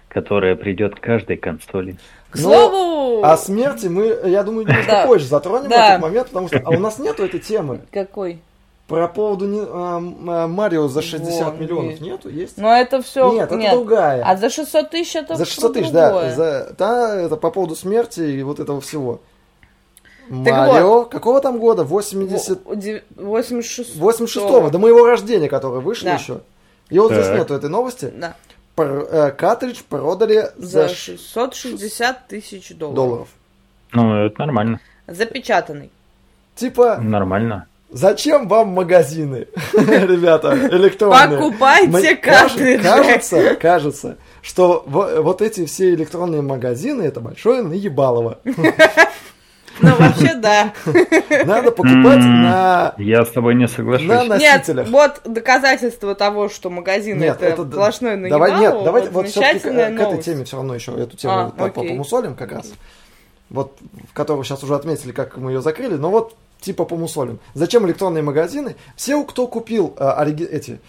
которая 0.09 0.55
придет 0.55 0.95
к 0.95 1.01
каждой 1.01 1.37
консоли. 1.37 1.97
К 2.31 2.37
Ну, 2.37 2.41
слову... 2.43 3.25
О 3.25 3.37
смерти 3.37 3.89
мы, 3.89 4.17
я 4.25 4.43
думаю, 4.43 4.67
немножко 4.67 4.91
Да. 4.93 5.07
позже 5.07 5.27
затронем 5.27 5.69
Да. 5.69 5.89
этот 5.97 6.03
момент, 6.03 6.29
потому 6.29 6.49
что 6.49 6.63
а 6.65 6.71
у 6.71 6.79
нас 6.79 6.99
нету 6.99 7.25
этой 7.25 7.41
темы. 7.41 7.81
Какой? 7.93 8.39
Про 8.89 9.07
поводу 9.07 9.47
не- 9.47 9.61
а, 9.61 9.99
а, 9.99 10.49
Марио 10.49 10.89
за 10.89 11.03
60 11.03 11.45
Вон, 11.53 11.61
миллионов 11.61 11.91
есть. 11.91 12.01
нету? 12.01 12.29
Есть? 12.31 12.57
Но 12.57 12.75
это 12.75 13.03
все... 13.03 13.31
Нет, 13.33 13.53
это 13.53 13.71
другая. 13.73 14.25
А 14.25 14.35
за 14.37 14.49
600 14.49 14.91
тысяч 14.91 15.15
это 15.15 15.37
За 15.37 15.45
600 15.45 15.73
про 15.75 15.81
тысяч, 15.81 15.93
да. 15.93 16.31
За, 16.35 16.75
да, 16.79 17.15
это 17.21 17.37
по 17.37 17.51
поводу 17.51 17.77
смерти 17.77 18.21
и 18.21 18.43
вот 18.43 18.59
этого 18.61 18.81
всего. 18.81 19.21
Так 20.31 20.69
Марио, 20.69 21.05
какого 21.05 21.41
там 21.43 21.59
года? 21.59 21.85
80... 21.85 22.65
Во- 22.65 22.75
ди- 22.77 23.03
86 23.17 23.97
86-го, 23.97 24.71
до 24.71 24.79
моего 24.79 25.07
рождения, 25.07 25.49
который 25.51 25.81
вышел 25.83 26.07
Да. 26.07 26.15
еще. 26.15 26.41
И 26.89 26.99
вот 26.99 27.13
здесь 27.13 27.27
Так. 27.27 27.39
нету 27.39 27.55
этой 27.55 27.69
новости. 27.71 28.11
Да. 28.17 28.35
Пр- 28.75 29.07
э, 29.11 29.31
картридж 29.33 29.83
продали 29.89 30.51
За 30.57 30.67
за, 30.67 30.89
ш- 30.89 31.13
660 31.19 32.27
тысяч 32.29 32.75
долларов. 32.75 32.95
долларов. 32.97 33.29
Ну, 33.93 34.25
это 34.27 34.39
нормально. 34.39 34.81
Запечатанный. 35.07 35.91
Типа, 36.57 36.97
Нормально. 36.99 37.67
Зачем 37.91 38.49
вам 38.49 38.69
магазины, 38.69 39.47
ребята, 39.73 40.55
электронные? 40.71 41.39
Покупайте 41.39 41.89
Мне 41.89 42.17
картриджи. 42.17 42.83
Кажется, 42.83 43.55
кажется, 43.57 44.17
что 44.43 44.83
во- 44.87 45.23
вот 45.23 45.43
эти 45.43 45.65
все 45.67 45.95
электронные 45.95 46.43
магазины 46.43 47.03
это 47.03 47.21
большое 47.21 47.63
наебалово. 47.63 48.39
Ну, 49.81 49.95
вообще, 49.97 50.35
да. 50.35 50.73
Надо 51.45 51.71
покупать 51.71 52.19
М, 52.19 52.43
на 52.43 52.95
Я 52.99 53.25
с 53.25 53.29
тобой 53.31 53.55
не 53.55 53.69
соглашусь. 53.69 54.09
на 54.09 54.23
Нет, 54.25 54.29
носителях. 54.29 54.89
вот 54.89 55.21
доказательство 55.25 56.17
того, 56.17 56.49
что 56.49 56.69
магазин 56.69 57.19
Нет, 57.21 57.41
это, 57.41 57.63
сплошной 57.65 58.17
Давай, 58.29 58.51
наебалово, 58.51 58.61
нет, 58.77 58.85
давайте 58.85 59.11
вот 59.11 59.29
все-таки 59.29 59.61
к, 59.61 59.63
замечательная 59.63 59.97
к 59.97 60.01
этой 60.01 60.21
теме 60.23 60.45
все 60.45 60.57
равно 60.57 60.75
еще 60.75 60.91
эту 61.01 61.17
тему 61.17 61.33
А, 61.33 61.51
по- 61.51 61.69
по- 61.69 61.85
помусолим 61.85 62.35
как 62.35 62.51
раз. 62.51 62.73
Вот, 63.51 63.79
в 64.11 64.15
которую 64.15 64.43
сейчас 64.43 64.65
уже 64.65 64.75
отметили, 64.75 65.13
как 65.13 65.37
мы 65.37 65.53
ее 65.53 65.63
закрыли, 65.63 65.95
но 65.95 66.11
вот 66.11 66.35
типа 66.61 66.85
помусолим. 66.85 67.41
Зачем 67.55 67.87
электронные 67.87 68.23
магазины? 68.23 68.77
Все, 68.97 69.23
кто 69.25 69.47
купил 69.47 69.95
а, 69.99 70.23
ориги- 70.23 70.47
эти 70.49 70.81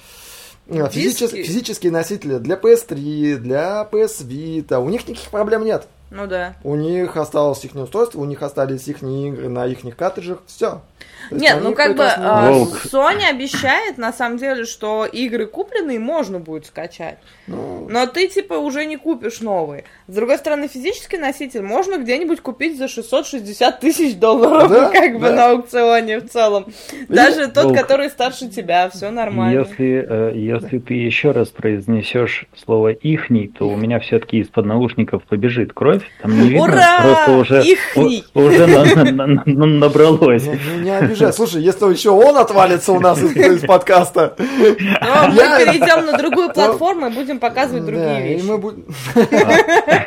а, 0.69 0.87
физичес- 0.89 1.29
физические 1.43 1.91
носители 1.91 2.37
для 2.37 2.55
PS3, 2.55 3.37
для 3.37 3.87
PS 3.91 4.25
Vita, 4.27 4.79
у 4.79 4.89
них 4.89 5.07
никаких 5.07 5.29
проблем 5.29 5.65
нет. 5.65 5.87
Ну 6.11 6.25
да. 6.27 6.55
У 6.63 6.75
них 6.75 7.17
осталось 7.17 7.63
их 7.65 7.75
устройство, 7.75 8.19
у 8.19 8.25
них 8.25 8.41
остались 8.41 8.87
их 8.87 9.03
игры 9.03 9.47
на 9.49 9.65
их 9.67 9.83
картриджах, 9.95 10.39
все. 10.47 10.81
Нет, 11.31 11.59
ну 11.61 11.73
как 11.75 11.95
бы 11.95 12.05
а, 12.05 12.49
Волк. 12.51 12.79
Sony 12.91 13.23
обещает 13.29 13.97
на 13.99 14.11
самом 14.11 14.37
деле, 14.37 14.65
что 14.65 15.05
игры 15.05 15.45
купленные 15.45 15.99
можно 15.99 16.39
будет 16.39 16.65
скачать. 16.65 17.19
Ну, 17.45 17.87
Но 17.89 18.07
ты 18.07 18.27
типа 18.27 18.53
уже 18.55 18.85
не 18.85 18.97
купишь 18.97 19.39
новые. 19.41 19.83
С 20.07 20.13
другой 20.15 20.37
стороны, 20.39 20.67
физический 20.67 21.17
носитель 21.17 21.61
можно 21.61 21.97
где-нибудь 21.99 22.41
купить 22.41 22.77
за 22.79 22.87
660 22.87 23.79
тысяч 23.79 24.15
долларов, 24.15 24.69
Да, 24.71 24.89
как 24.93 25.13
бы 25.19 25.29
да. 25.29 25.35
на 25.35 25.49
аукционе 25.51 26.19
в 26.19 26.29
целом. 26.29 26.65
Даже 27.09 27.47
тот, 27.47 27.65
Волк. 27.65 27.77
который 27.77 28.09
старше 28.09 28.49
тебя, 28.49 28.89
все 28.89 29.11
нормально. 29.11 29.59
Если, 29.67 30.05
э, 30.09 30.31
если 30.35 30.79
ты 30.79 30.95
еще 30.95 31.29
раз 31.31 31.49
произнесешь 31.49 32.45
слово 32.57 32.89
ихний, 32.89 33.47
то 33.55 33.67
у 33.69 33.75
меня 33.75 33.99
все-таки 33.99 34.37
из-под 34.39 34.65
наушников 34.65 35.23
побежит 35.25 35.73
кровь. 35.73 36.01
Там 36.23 36.31
не 36.41 36.49
видно, 36.49 36.63
Ура! 36.63 37.01
просто 37.03 37.31
уже, 37.37 37.61
Ихний! 37.63 38.23
уже 38.33 38.65
на- 38.67 38.85
на- 39.11 39.27
на- 39.27 39.43
на- 39.45 39.65
набралось. 39.65 40.47
Не 40.89 40.95
обижай. 40.97 41.31
Слушай, 41.39 41.61
если 41.63 41.85
еще 41.91 42.09
он 42.11 42.37
отвалится 42.37 42.91
у 42.93 42.99
нас 42.99 43.21
из, 43.21 43.35
из 43.35 43.61
подкаста. 43.65 44.35
Но 44.37 44.45
мы 44.45 45.35
Я- 45.35 45.65
перейдем 45.65 46.05
на 46.05 46.17
другую 46.17 46.53
платформу 46.53 47.07
и 47.07 47.13
будем 47.13 47.39
показывать 47.39 47.85
другие 47.85 48.05
Да, 48.07 48.19
и 48.25 48.33
вещи. 48.35 48.45
мы 48.45 48.57
будем... 48.57 48.85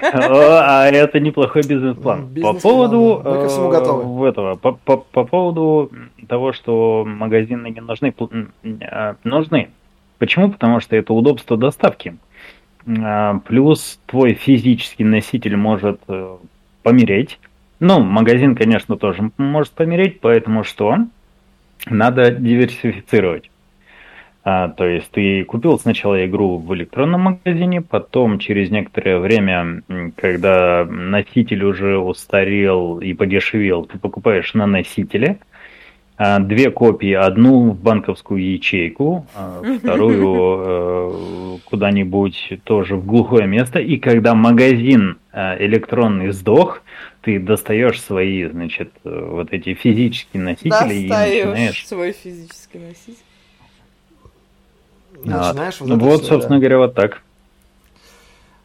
А 0.03 0.89
это 0.89 1.21
неплохой 1.21 1.63
бизнес-план. 1.63 2.29
По 2.43 2.53
поводу 2.55 3.21
да. 3.25 3.31
Мы 3.31 3.43
ко 3.43 3.49
всему 3.49 3.69
э, 3.69 3.73
готовы. 3.73 4.29
этого, 4.29 4.55
по, 4.57 4.73
по- 4.73 4.97
по 4.99 5.25
поводу 5.25 5.91
того, 6.29 6.53
что 6.53 7.05
магазины 7.07 7.69
не 7.69 7.81
нужны, 7.81 8.15
а, 8.91 9.17
нужны. 9.25 9.71
Почему? 10.19 10.51
Потому 10.51 10.81
что 10.81 10.97
это 10.97 11.13
удобство 11.13 11.57
доставки. 11.57 12.17
А, 12.87 13.39
Плюс 13.47 13.99
твой 14.07 14.35
физический 14.35 15.05
носитель 15.05 15.57
может 15.57 16.01
э, 16.09 16.37
помереть. 16.83 17.39
Ну, 17.85 17.99
магазин, 17.99 18.55
конечно, 18.55 18.97
тоже 18.97 19.33
может 19.39 19.73
помереть, 19.73 20.21
поэтому 20.21 20.63
что? 20.63 20.99
Надо 21.91 22.31
диверсифицировать. 22.31 23.51
А, 24.45 24.69
то 24.69 24.87
есть 24.87 25.11
ты 25.11 25.43
купил 25.43 25.81
сначала 25.81 26.25
игру 26.25 26.59
в 26.59 26.73
электронном 26.77 27.23
магазине, 27.23 27.83
потом 27.83 28.39
через 28.39 28.71
некоторое 28.71 29.19
время, 29.19 29.83
когда 30.15 30.85
носитель 30.89 31.65
уже 31.65 31.99
устарел 31.99 33.01
и 33.01 33.15
подешевел, 33.15 33.85
ты 33.85 33.99
покупаешь 33.99 34.55
на 34.55 34.67
носителе. 34.67 35.39
а, 36.17 36.39
две 36.39 36.71
копии, 36.71 37.15
одну 37.15 37.71
в 37.71 37.83
банковскую 37.83 38.49
ячейку, 38.49 39.27
а 39.35 39.61
вторую 39.81 41.57
э, 41.59 41.59
куда-нибудь 41.65 42.61
тоже 42.63 42.95
в 42.95 43.05
глухое 43.05 43.49
место. 43.49 43.81
И 43.81 43.97
когда 43.97 44.37
магазин 44.37 45.19
э, 45.33 45.65
электронный 45.65 46.31
сдох, 46.31 46.83
ты 47.23 47.39
достаешь 47.39 48.01
свои, 48.01 48.47
значит, 48.47 48.93
вот 49.05 49.53
эти 49.53 49.75
физические 49.75 50.43
носители 50.43 50.71
Достаешь 50.71 51.45
и 51.45 51.45
начинаешь... 51.45 51.87
свой 51.87 52.13
физический 52.13 52.79
носитель. 52.79 53.25
Начинаешь 55.25 55.81
вот, 55.81 55.89
вот 55.89 55.97
это 55.97 56.05
вот 56.05 56.21
всё, 56.21 56.29
собственно 56.29 56.59
да. 56.59 56.61
говоря, 56.61 56.79
вот 56.79 56.95
так. 56.95 57.23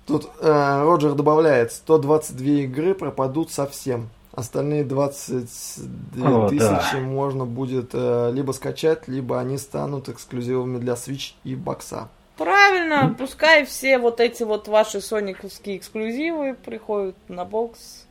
Тут 0.07 0.29
э, 0.39 0.81
Роджер 0.83 1.13
добавляет, 1.13 1.71
122 1.71 2.45
игры 2.63 2.93
пропадут 2.95 3.51
совсем. 3.51 4.09
Остальные 4.31 4.85
22 4.85 6.45
О, 6.45 6.49
тысячи 6.49 6.93
да. 6.93 6.99
можно 6.99 7.45
будет 7.45 7.89
э, 7.93 8.31
либо 8.33 8.51
скачать, 8.53 9.07
либо 9.07 9.39
они 9.39 9.57
станут 9.57 10.09
эксклюзивами 10.09 10.77
для 10.77 10.93
Switch 10.93 11.33
и 11.43 11.55
бокса. 11.55 12.07
Правильно, 12.37 13.15
пускай 13.17 13.65
все 13.65 13.97
вот 13.97 14.19
эти 14.19 14.43
вот 14.43 14.67
ваши 14.67 15.01
сониковские 15.01 15.77
эксклюзивы 15.77 16.53
приходят 16.53 17.15
на 17.27 17.45
бокс. 17.45 18.06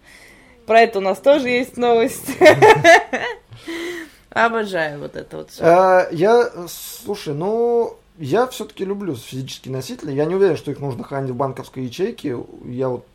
Про 0.66 0.80
это 0.80 0.98
у 0.98 1.02
нас 1.02 1.18
тоже 1.18 1.48
есть 1.48 1.76
новость. 1.76 2.30
Обожаю 4.30 5.00
вот 5.00 5.16
это 5.16 5.38
вот 5.38 5.50
все. 5.50 5.64
Э, 5.64 6.08
я, 6.10 6.50
слушай, 6.68 7.32
ну, 7.32 7.96
я 8.18 8.46
все-таки 8.48 8.84
люблю 8.84 9.14
физические 9.14 9.72
носители. 9.72 10.12
Я 10.12 10.26
не 10.26 10.34
уверен, 10.34 10.56
что 10.56 10.70
их 10.70 10.80
нужно 10.80 11.04
хранить 11.04 11.30
в 11.30 11.36
банковской 11.36 11.84
ячейке. 11.84 12.36
Я 12.64 12.88
вот 12.88 13.06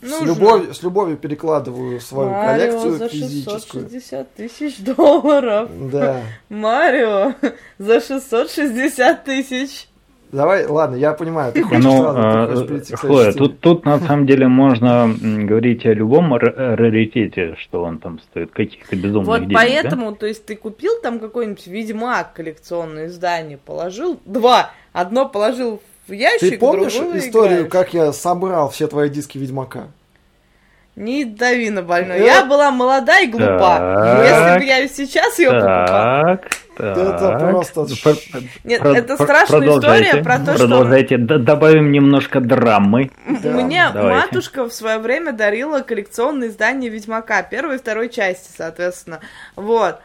с, 0.00 0.20
любовью, 0.22 0.74
с 0.74 0.82
любовью 0.82 1.16
перекладываю 1.16 2.00
свою 2.00 2.30
Марио 2.30 2.48
коллекцию 2.48 2.98
за 2.98 3.08
физическую. 3.08 3.84
660 3.84 4.34
тысяч 4.34 4.78
долларов. 4.78 5.70
Да. 5.90 6.22
Марио 6.48 7.34
за 7.78 8.00
660 8.00 9.24
тысяч. 9.24 9.88
Давай, 10.30 10.66
ладно, 10.66 10.96
я 10.96 11.12
понимаю, 11.14 11.52
ты 11.52 11.62
хочешь 11.62 11.82
Ну, 11.84 12.02
сразу, 12.02 12.18
ты 12.20 12.52
хочешь 12.54 12.68
перейти 12.68 12.94
к 12.94 12.98
Хлоя, 12.98 13.32
тут, 13.32 13.60
тут 13.60 13.84
на 13.86 13.98
самом 13.98 14.26
деле 14.26 14.46
можно 14.48 15.14
говорить 15.20 15.86
о 15.86 15.92
любом 15.94 16.34
ра- 16.34 16.74
раритете, 16.76 17.56
что 17.58 17.82
он 17.82 17.98
там 17.98 18.18
стоит, 18.20 18.50
каких-то 18.52 18.94
безумных 18.96 19.26
Вот 19.26 19.40
денег, 19.40 19.52
да? 19.54 19.58
поэтому, 19.58 20.14
то 20.14 20.26
есть 20.26 20.44
ты 20.44 20.54
купил 20.56 20.92
там 21.02 21.18
какой-нибудь 21.18 21.66
Ведьмак 21.66 22.34
коллекционное 22.34 23.06
издание, 23.06 23.56
положил 23.56 24.20
два, 24.26 24.70
одно 24.92 25.26
положил 25.26 25.80
в 26.06 26.12
ящик, 26.12 26.50
Ты 26.50 26.58
помнишь 26.58 26.94
историю, 26.94 27.58
играешь. 27.66 27.72
как 27.72 27.94
я 27.94 28.12
собрал 28.12 28.68
все 28.70 28.86
твои 28.86 29.08
диски 29.08 29.38
Ведьмака? 29.38 29.88
Не 30.96 31.24
дави 31.24 31.70
на 31.70 31.82
больной. 31.82 32.18
Э, 32.18 32.24
Я 32.26 32.44
была 32.44 32.70
молода 32.72 33.20
и 33.20 33.28
глупа. 33.28 33.78
так. 33.78 34.24
Если 34.24 34.58
бы 34.58 34.64
я 34.64 34.88
сейчас 34.88 35.38
ее 35.38 35.50
покупала. 35.52 36.40
Так. 36.78 36.96
Это 36.96 37.38
просто 37.50 37.86
Нет, 38.62 38.80
Про- 38.80 38.96
это 38.96 39.14
страшная 39.14 39.58
продолжайте, 39.58 40.04
история 40.06 40.22
про 40.22 40.38
то, 40.38 40.54
что 40.54 40.58
Продолжайте, 40.58 41.16
добавим 41.18 41.90
немножко 41.90 42.40
драмы. 42.40 43.10
Да, 43.42 43.50
мне 43.50 43.90
давайте. 43.92 44.26
матушка 44.26 44.68
в 44.68 44.72
свое 44.72 44.98
время 44.98 45.32
дарила 45.32 45.80
коллекционное 45.80 46.48
издание 46.48 46.88
Ведьмака, 46.88 47.42
первой 47.42 47.76
и 47.76 47.78
второй 47.78 48.08
части, 48.08 48.50
соответственно. 48.56 49.18
Вот. 49.56 49.98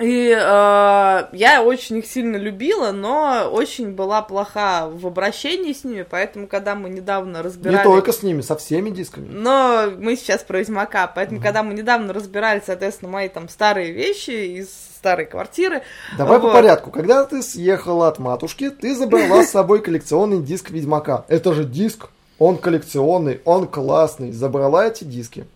И 0.00 0.30
э, 0.30 1.24
я 1.32 1.62
очень 1.64 1.98
их 1.98 2.06
сильно 2.06 2.36
любила, 2.36 2.92
но 2.92 3.50
очень 3.50 3.90
была 3.92 4.22
плоха 4.22 4.88
в 4.88 5.04
обращении 5.06 5.72
с 5.72 5.82
ними, 5.82 6.06
поэтому, 6.08 6.46
когда 6.46 6.76
мы 6.76 6.88
недавно 6.88 7.42
разбирали... 7.42 7.78
Не 7.78 7.82
только 7.82 8.12
с 8.12 8.22
ними, 8.22 8.40
со 8.42 8.54
всеми 8.54 8.90
дисками. 8.90 9.26
Но 9.28 9.90
мы 9.98 10.14
сейчас 10.14 10.44
про 10.44 10.60
Ведьмака, 10.60 11.08
поэтому, 11.08 11.40
когда 11.40 11.64
мы 11.64 11.74
недавно 11.74 12.12
разбирали, 12.12 12.62
соответственно, 12.64 13.10
мои 13.10 13.28
там 13.28 13.48
старые 13.48 13.90
вещи 13.90 14.30
из 14.30 14.68
старой 14.98 15.24
квартиры, 15.26 15.82
Давай 16.18 16.38
по 16.38 16.46
Вот. 16.46 16.52
порядку. 16.52 16.90
Когда 16.90 17.24
ты 17.24 17.42
съехала 17.42 18.08
от 18.08 18.18
матушки, 18.18 18.68
ты 18.70 18.94
забрала 18.94 19.42
с 19.44 19.50
собой 19.50 19.80
коллекционный 19.80 20.40
диск 20.42 20.70
Ведьмака. 20.70 21.24
Это 21.28 21.54
же 21.54 21.64
диск, 21.64 22.08
он 22.38 22.58
коллекционный, 22.58 23.40
он 23.44 23.66
классный. 23.66 24.32
Забрала 24.32 24.86
эти 24.86 25.04
диски. 25.04 25.46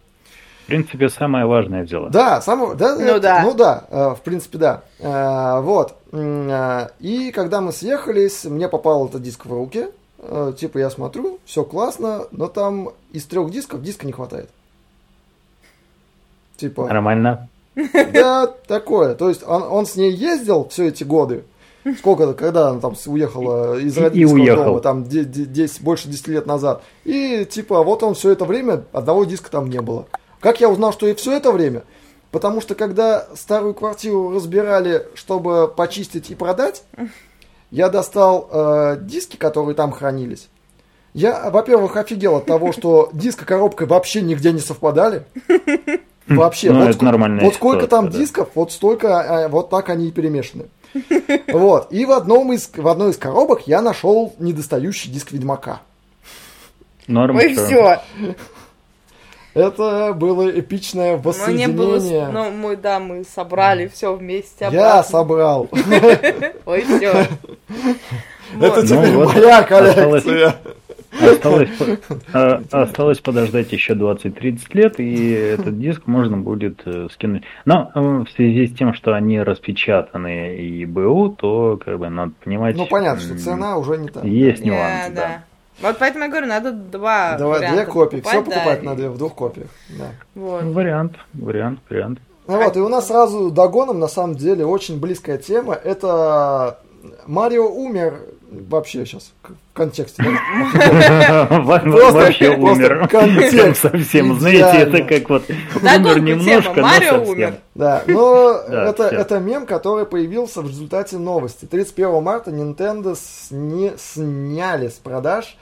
В 0.62 0.66
принципе, 0.66 1.08
самое 1.08 1.44
важное 1.44 1.82
взяла. 1.82 2.08
Да, 2.08 2.40
само, 2.40 2.74
да, 2.74 2.94
Ну 2.94 3.00
это- 3.02 3.20
да. 3.20 3.42
ну 3.42 3.52
да, 3.54 3.84
э, 3.90 4.14
в 4.16 4.20
принципе, 4.22 4.58
да. 4.58 4.82
Э, 5.00 5.60
вот. 5.60 5.96
Э, 6.12 6.88
И 7.00 7.32
когда 7.32 7.60
мы 7.60 7.72
съехались, 7.72 8.44
мне 8.44 8.68
попал 8.68 9.06
этот 9.08 9.22
диск 9.22 9.44
в 9.44 9.52
руки. 9.52 9.88
Типа 10.56 10.78
я 10.78 10.88
смотрю, 10.88 11.40
все 11.44 11.64
классно, 11.64 12.26
но 12.30 12.46
там 12.46 12.90
из 13.12 13.24
трех 13.24 13.50
дисков 13.50 13.82
диска 13.82 14.06
не 14.06 14.12
хватает. 14.12 14.48
Типа, 16.56 16.86
Нормально. 16.86 17.48
Да, 17.74 18.46
такое. 18.66 19.14
То 19.14 19.28
есть 19.28 19.42
он, 19.46 19.62
он 19.62 19.86
с 19.86 19.96
ней 19.96 20.10
ездил 20.12 20.68
все 20.68 20.88
эти 20.88 21.04
годы. 21.04 21.44
Сколько, 21.98 22.32
когда 22.34 22.68
она 22.68 22.80
там 22.80 22.94
уехала 23.06 23.76
из 23.78 23.96
И- 23.96 24.00
и 24.00 24.02
родительского 24.04 24.40
уехал. 24.40 24.64
дома, 24.66 24.80
там 24.80 25.04
де- 25.04 25.24
де- 25.24 25.46
10, 25.46 25.82
больше 25.82 26.06
10 26.08 26.28
лет 26.28 26.46
назад. 26.46 26.82
И 27.04 27.44
типа 27.44 27.82
вот 27.82 28.02
он 28.04 28.14
все 28.14 28.30
это 28.30 28.44
время, 28.44 28.84
одного 28.92 29.24
диска 29.24 29.50
там 29.50 29.68
не 29.68 29.80
было. 29.80 30.06
Как 30.38 30.60
я 30.60 30.68
узнал, 30.68 30.92
что 30.92 31.08
и 31.08 31.14
все 31.14 31.32
это 31.32 31.50
время? 31.50 31.82
Потому 32.30 32.60
что 32.60 32.74
когда 32.76 33.26
старую 33.34 33.74
квартиру 33.74 34.30
разбирали, 34.30 35.06
чтобы 35.14 35.66
почистить 35.68 36.30
и 36.30 36.34
продать, 36.36 36.84
я 37.72 37.88
достал 37.88 38.48
э, 38.52 38.98
диски, 39.00 39.36
которые 39.36 39.74
там 39.74 39.90
хранились. 39.92 40.48
Я, 41.14 41.50
во-первых, 41.50 41.96
офигел 41.96 42.36
от 42.36 42.46
того, 42.46 42.72
что 42.72 43.10
диск 43.12 43.42
и 43.42 43.44
коробка 43.44 43.86
вообще 43.86 44.22
нигде 44.22 44.52
не 44.52 44.60
совпадали. 44.60 45.24
Вообще, 46.28 46.70
Ну, 46.72 46.80
вот, 46.80 46.88
это 46.90 46.98
ск- 46.98 47.04
нормальная 47.04 47.44
вот 47.44 47.54
сколько 47.54 47.86
там 47.88 48.08
да. 48.10 48.18
дисков, 48.18 48.50
вот 48.54 48.70
столько, 48.72 49.44
а, 49.44 49.48
вот 49.48 49.70
так 49.70 49.88
они 49.88 50.08
и 50.08 50.10
перемешаны. 50.12 50.66
Вот. 51.48 51.92
И 51.92 52.04
в, 52.04 52.12
одном 52.12 52.52
из, 52.52 52.70
в 52.74 52.86
одной 52.88 53.10
из 53.10 53.16
коробок 53.16 53.66
я 53.66 53.80
нашел 53.82 54.34
недостающий 54.38 55.10
диск 55.10 55.32
Ведьмака. 55.32 55.80
Норм. 57.08 57.38
и 57.40 57.48
всё. 57.54 57.64
все. 57.66 58.00
Это 59.54 60.14
было 60.14 60.48
эпичное 60.48 61.20
Ну, 61.22 61.52
не 61.52 61.66
было... 61.68 61.98
с- 61.98 62.02
воссоединение. 62.04 62.28
Ну, 62.28 62.50
мы, 62.52 62.76
да, 62.76 62.98
мы 63.00 63.24
собрали 63.24 63.86
все 63.88 64.14
вместе. 64.14 64.68
Я 64.72 64.92
обратно. 64.94 65.02
собрал. 65.10 65.68
Ой, 66.64 66.82
все. 66.82 67.10
Это 68.60 68.82
Ну 68.82 68.86
теперь 68.86 69.14
вот, 69.16 69.34
моя 69.34 69.62
коллекция. 69.62 70.56
Осталось, 71.20 71.68
по- 71.78 72.18
а, 72.32 72.62
осталось 72.70 73.20
подождать 73.20 73.72
еще 73.72 73.94
20-30 73.94 74.60
лет, 74.72 74.98
и 74.98 75.30
этот 75.30 75.78
диск 75.78 76.06
можно 76.06 76.38
будет 76.38 76.80
э, 76.86 77.08
скинуть. 77.12 77.42
Но 77.64 77.90
э, 77.94 78.00
в 78.00 78.28
связи 78.34 78.66
с 78.66 78.74
тем, 78.76 78.94
что 78.94 79.12
они 79.14 79.40
распечатаны 79.40 80.56
и 80.56 80.84
БУ, 80.86 81.30
то 81.30 81.78
как 81.84 81.98
бы 81.98 82.08
надо 82.08 82.32
понимать. 82.42 82.76
Ну, 82.76 82.86
понятно, 82.86 83.20
что 83.20 83.38
цена 83.38 83.76
уже 83.76 83.98
не 83.98 84.08
та. 84.08 84.20
Есть 84.22 84.64
нюансы, 84.64 85.10
да. 85.12 85.14
да. 85.14 85.44
Вот 85.80 85.96
поэтому 85.98 86.24
я 86.24 86.30
говорю, 86.30 86.46
надо 86.46 86.72
два 86.72 87.36
Давай 87.38 87.58
две 87.60 87.68
варианта 87.70 87.92
копии. 87.92 88.20
Все 88.20 88.38
покупать, 88.38 88.54
покупать 88.54 88.80
да, 88.82 88.86
надо 88.90 89.02
и- 89.04 89.08
в 89.08 89.18
двух 89.18 89.34
копиях. 89.34 89.68
Да. 89.98 90.06
Вот. 90.34 90.62
Ну, 90.62 90.72
Вариант, 90.72 91.16
вариант, 91.34 91.80
вариант. 91.90 92.20
Ну 92.46 92.62
вот, 92.62 92.76
и 92.76 92.80
у 92.80 92.88
нас 92.88 93.06
сразу 93.08 93.50
догоном, 93.50 93.98
на 94.00 94.08
самом 94.08 94.34
деле, 94.36 94.64
очень 94.66 94.98
близкая 94.98 95.38
тема. 95.38 95.74
Это 95.74 96.78
Марио 97.26 97.68
умер 97.68 98.14
вообще 98.68 99.04
сейчас 99.04 99.32
в 99.42 99.74
контексте. 99.74 100.22
Вообще 101.50 102.50
умер. 102.56 103.08
контекст 103.08 103.82
совсем, 103.82 104.38
знаете, 104.38 104.78
это 104.78 105.02
как 105.02 105.28
вот 105.28 105.44
умер 105.48 106.20
немножко, 106.20 106.74
но 106.76 106.82
Марио 106.82 107.10
совсем. 107.10 107.28
умер. 107.32 107.54
Да, 107.74 108.02
но 108.06 108.52
это, 108.68 109.38
мем, 109.40 109.66
который 109.66 110.06
появился 110.06 110.60
в 110.60 110.68
результате 110.68 111.18
новости. 111.18 111.64
31 111.64 112.22
марта 112.22 112.50
Nintendo 112.50 113.16
сняли 113.16 114.88
с 114.88 114.94
продаж 114.94 115.56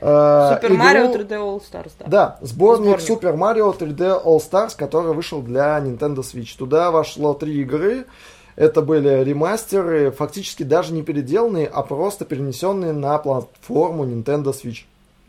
э, 0.00 0.50
Супер 0.54 0.72
Марио 0.76 1.12
3D 1.12 1.30
All 1.30 1.60
Stars, 1.60 1.92
да. 1.98 2.06
Да, 2.06 2.38
сборник, 2.40 3.00
Сборник. 3.00 3.24
Super 3.24 3.36
Mario 3.36 3.76
3D 3.76 4.24
All 4.24 4.38
Stars, 4.38 4.72
который 4.76 5.12
вышел 5.12 5.42
для 5.42 5.78
Nintendo 5.78 6.18
Switch. 6.18 6.56
Туда 6.56 6.90
вошло 6.90 7.34
три 7.34 7.60
игры. 7.62 8.06
Это 8.60 8.82
были 8.82 9.24
ремастеры, 9.24 10.10
фактически 10.10 10.64
даже 10.64 10.92
не 10.92 11.02
переделанные, 11.02 11.66
а 11.66 11.82
просто 11.82 12.26
перенесенные 12.26 12.92
на 12.92 13.16
платформу 13.16 14.04
Nintendo 14.04 14.52
Switch. 14.52 14.84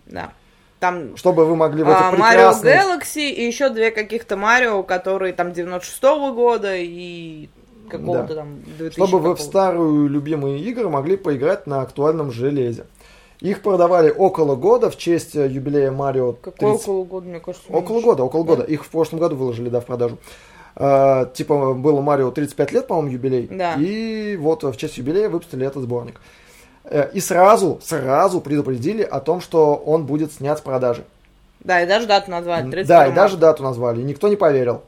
Да. 0.06 0.34
Там 0.82 1.15
Чтобы 1.15 1.46
вы 1.46 1.56
могли 1.56 1.84
в 1.84 1.88
это 1.89 2.10
а, 2.10 2.12
Марио. 2.12 2.50
Galaxy 2.52 3.30
и 3.30 3.46
еще 3.48 3.70
две 3.70 3.91
каких-то 3.91 4.36
Марио, 4.36 4.84
которые 4.84 5.32
там 5.32 5.50
96-го 5.52 6.34
года 6.34 6.76
и 6.76 7.48
какого-то 7.89 8.28
Да. 8.28 8.36
там 8.41 8.63
2000 8.78 8.96
чтобы 8.96 9.20
вы 9.20 9.36
в 9.36 9.39
старую 9.39 10.10
любимые 10.10 10.60
игры 10.60 10.89
могли 10.89 11.15
поиграть 11.15 11.67
на 11.67 11.82
актуальном 11.84 12.32
железе. 12.32 12.86
Их 13.39 13.62
продавали 13.62 14.10
около 14.12 14.56
года 14.58 14.89
в 14.89 14.98
честь 14.98 15.38
э, 15.38 15.48
юбилея 15.48 15.91
Марио 15.91 16.34
Какой 16.34 16.72
30 16.72 16.88
около 16.89 17.04
года, 17.06 17.28
мне 17.30 17.39
кажется? 17.39 17.72
Около 17.72 17.94
меньше. 17.94 18.06
года, 18.08 18.24
около 18.24 18.44
Да? 18.44 18.50
года. 18.50 18.63
Их 18.63 18.84
в 18.84 18.89
прошлом 18.89 19.20
году 19.20 19.36
выложили, 19.38 19.70
да, 19.70 19.80
в 19.80 19.86
продажу. 19.86 20.17
Э, 20.76 21.26
типа 21.34 21.74
было 21.74 22.02
Марио 22.02 22.32
35 22.32 22.72
лет, 22.72 22.88
по-моему, 22.88 23.12
юбилей. 23.12 23.48
Да. 23.52 23.76
И 23.76 24.38
вот 24.38 24.64
в 24.64 24.76
честь 24.78 24.98
юбилея 24.98 25.30
выпустили 25.30 25.66
этот 25.66 25.84
сборник. 25.84 26.22
Э, 26.84 27.10
и 27.14 27.20
сразу, 27.20 27.80
сразу 27.84 28.42
предупредили 28.42 29.04
о 29.04 29.20
том, 29.20 29.42
что 29.42 29.76
он 29.76 30.06
будет 30.06 30.34
снят 30.34 30.58
с 30.58 30.62
продажи. 30.62 31.04
Да, 31.60 31.82
и 31.82 31.88
даже 31.88 32.08
дату 32.08 32.32
назвали. 32.32 32.72
31 32.72 32.88
да, 32.88 32.96
и 32.96 33.08
марта. 33.10 33.16
даже 33.16 33.38
дату 33.38 33.64
назвали. 33.64 34.02
И 34.02 34.04
никто 34.04 34.28
не 34.28 34.36
поверил. 34.36 34.82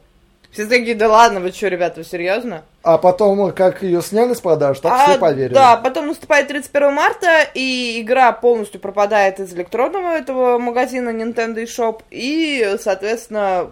Все 0.54 0.66
такие, 0.66 0.94
да 0.94 1.08
ладно, 1.08 1.40
вы 1.40 1.50
что, 1.50 1.66
ребята, 1.68 1.98
вы 2.00 2.04
серьезно? 2.04 2.62
А 2.84 2.96
потом, 2.96 3.50
как 3.52 3.82
ее 3.82 4.00
сняли 4.02 4.34
с 4.34 4.40
продаж, 4.40 4.78
так 4.78 4.92
А, 4.92 5.04
все 5.10 5.18
поверили. 5.18 5.52
Да, 5.52 5.76
потом 5.76 6.06
наступает 6.06 6.46
31 6.48 6.92
марта, 6.94 7.42
и 7.54 8.00
игра 8.00 8.30
полностью 8.32 8.80
пропадает 8.80 9.40
из 9.40 9.52
электронного 9.52 10.14
этого 10.16 10.58
магазина 10.58 11.08
Nintendo 11.10 11.56
eShop, 11.64 12.02
и, 12.10 12.76
соответственно, 12.80 13.70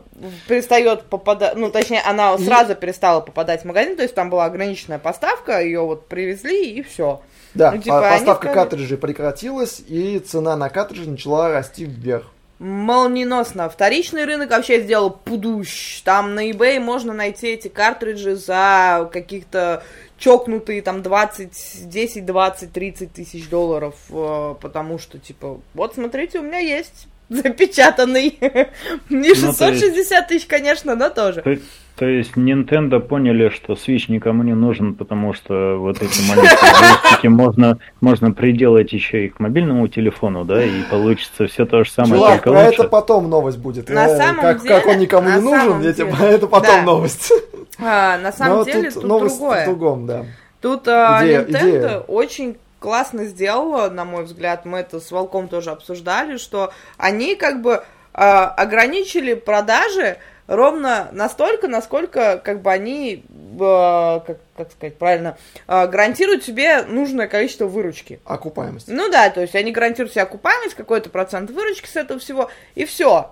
перестает 0.48 1.04
попадать, 1.04 1.54
ну, 1.54 1.70
точнее, 1.70 2.00
она 2.00 2.34
И- 2.34 2.42
сразу 2.44 2.74
перестала 2.74 3.20
попадать 3.20 3.62
в 3.62 3.64
магазин, 3.64 3.94
то 3.96 4.02
есть 4.02 4.14
там 4.16 4.28
была 4.28 4.46
ограниченная 4.46 4.98
поставка, 4.98 5.60
ее 5.60 5.80
вот 5.82 6.08
привезли, 6.08 6.64
и 6.72 6.82
все. 6.82 7.20
Да, 7.54 7.70
Ну, 7.72 7.78
типа, 7.82 7.98
а 7.98 8.12
поставка 8.18 8.48
сказали- 8.48 8.54
картриджей 8.54 8.98
прекратилась, 8.98 9.80
и 9.86 10.18
цена 10.18 10.56
на 10.56 10.68
картриджи 10.68 11.08
начала 11.08 11.50
расти 11.50 11.84
вверх. 11.84 12.24
Молниеносно. 12.62 13.68
Вторичный 13.68 14.24
рынок 14.24 14.50
вообще 14.50 14.80
сделал 14.82 15.10
пудущ. 15.10 16.00
Там 16.02 16.36
на 16.36 16.48
eBay 16.48 16.78
можно 16.78 17.12
найти 17.12 17.48
эти 17.48 17.66
картриджи 17.66 18.36
за 18.36 19.10
каких-то 19.12 19.82
чокнутые 20.16 20.80
там 20.80 21.02
20, 21.02 21.88
10, 21.88 22.24
20, 22.24 22.72
30 22.72 23.12
тысяч 23.12 23.48
долларов, 23.48 23.96
э, 24.10 24.54
потому 24.60 25.00
что, 25.00 25.18
типа, 25.18 25.60
вот 25.74 25.94
смотрите, 25.94 26.38
у 26.38 26.42
меня 26.42 26.58
есть 26.58 27.08
запечатанный. 27.32 28.38
Не 29.10 29.28
Ну, 29.28 29.52
то 29.52 29.72
660 29.72 30.28
тысяч, 30.28 30.46
конечно, 30.46 30.94
но 30.94 31.08
тоже. 31.10 31.42
То, 31.42 31.56
то 31.96 32.06
есть 32.06 32.32
Nintendo 32.36 33.00
поняли, 33.00 33.48
что 33.50 33.74
Switch 33.74 34.04
никому 34.08 34.42
не 34.42 34.54
нужен, 34.54 34.94
потому 34.94 35.34
что 35.34 35.76
вот 35.78 36.02
эти 36.02 36.20
маленькие 36.28 36.58
джойстики 36.58 37.26
можно, 37.28 37.78
можно 38.00 38.32
приделать 38.32 38.92
еще 38.92 39.26
и 39.26 39.28
к 39.28 39.40
мобильному 39.40 39.86
телефону, 39.88 40.44
да, 40.44 40.62
и 40.64 40.82
получится 40.90 41.46
все 41.46 41.66
то 41.66 41.84
же 41.84 41.90
самое, 41.90 42.14
Чувак, 42.14 42.32
только 42.42 42.50
про 42.52 42.64
лучше. 42.66 42.80
это 42.80 42.88
потом 42.88 43.28
новость 43.30 43.58
будет. 43.58 43.88
На 43.90 44.06
Э, 44.08 44.16
самом 44.16 44.40
как, 44.42 44.62
деле- 44.62 44.74
как 44.74 44.86
он 44.86 44.98
никому 44.98 45.28
на 45.28 45.36
не 45.36 45.42
нужен, 45.42 45.60
самом 45.60 45.82
я 45.82 45.92
тебе- 45.92 46.12
деле, 46.12 46.28
это 46.30 46.46
потом 46.46 46.76
да. 46.76 46.82
новость. 46.82 47.32
А, 47.78 48.18
на 48.18 48.32
самом 48.32 48.58
Но 48.58 48.64
деле 48.64 48.84
тут 48.90 48.94
тут 48.94 49.04
новость 49.04 49.38
другое. 49.38 49.62
в 49.62 49.66
другом, 49.68 50.06
да. 50.06 50.24
Тут 50.60 50.86
а, 50.88 51.20
Идея- 51.24 51.40
Nintendo 51.42 51.60
идея. 51.60 51.98
очень 52.08 52.56
классно 52.82 53.24
сделала, 53.26 53.88
на 53.88 54.04
мой 54.04 54.24
взгляд, 54.24 54.64
мы 54.64 54.78
это 54.78 55.00
с 55.00 55.10
Волком 55.12 55.48
тоже 55.48 55.70
обсуждали, 55.70 56.36
что 56.36 56.72
они 56.98 57.36
как 57.36 57.62
бы 57.62 57.84
а, 58.12 58.48
ограничили 58.48 59.34
продажи 59.34 60.18
ровно 60.48 61.08
настолько, 61.12 61.68
насколько 61.68 62.38
как 62.44 62.60
бы 62.60 62.72
они, 62.72 63.24
а, 63.60 64.20
как, 64.20 64.38
как 64.56 64.72
сказать 64.72 64.98
правильно, 64.98 65.38
а, 65.68 65.86
гарантируют 65.86 66.44
себе 66.44 66.82
нужное 66.82 67.28
количество 67.28 67.66
выручки. 67.66 68.18
Окупаемость. 68.24 68.88
Ну 68.88 69.08
да, 69.08 69.30
то 69.30 69.40
есть 69.40 69.54
они 69.54 69.70
гарантируют 69.70 70.12
себе 70.12 70.22
окупаемость, 70.22 70.74
какой-то 70.74 71.08
процент 71.08 71.50
выручки 71.50 71.86
с 71.86 71.94
этого 71.94 72.18
всего, 72.18 72.50
и 72.74 72.84
все. 72.84 73.30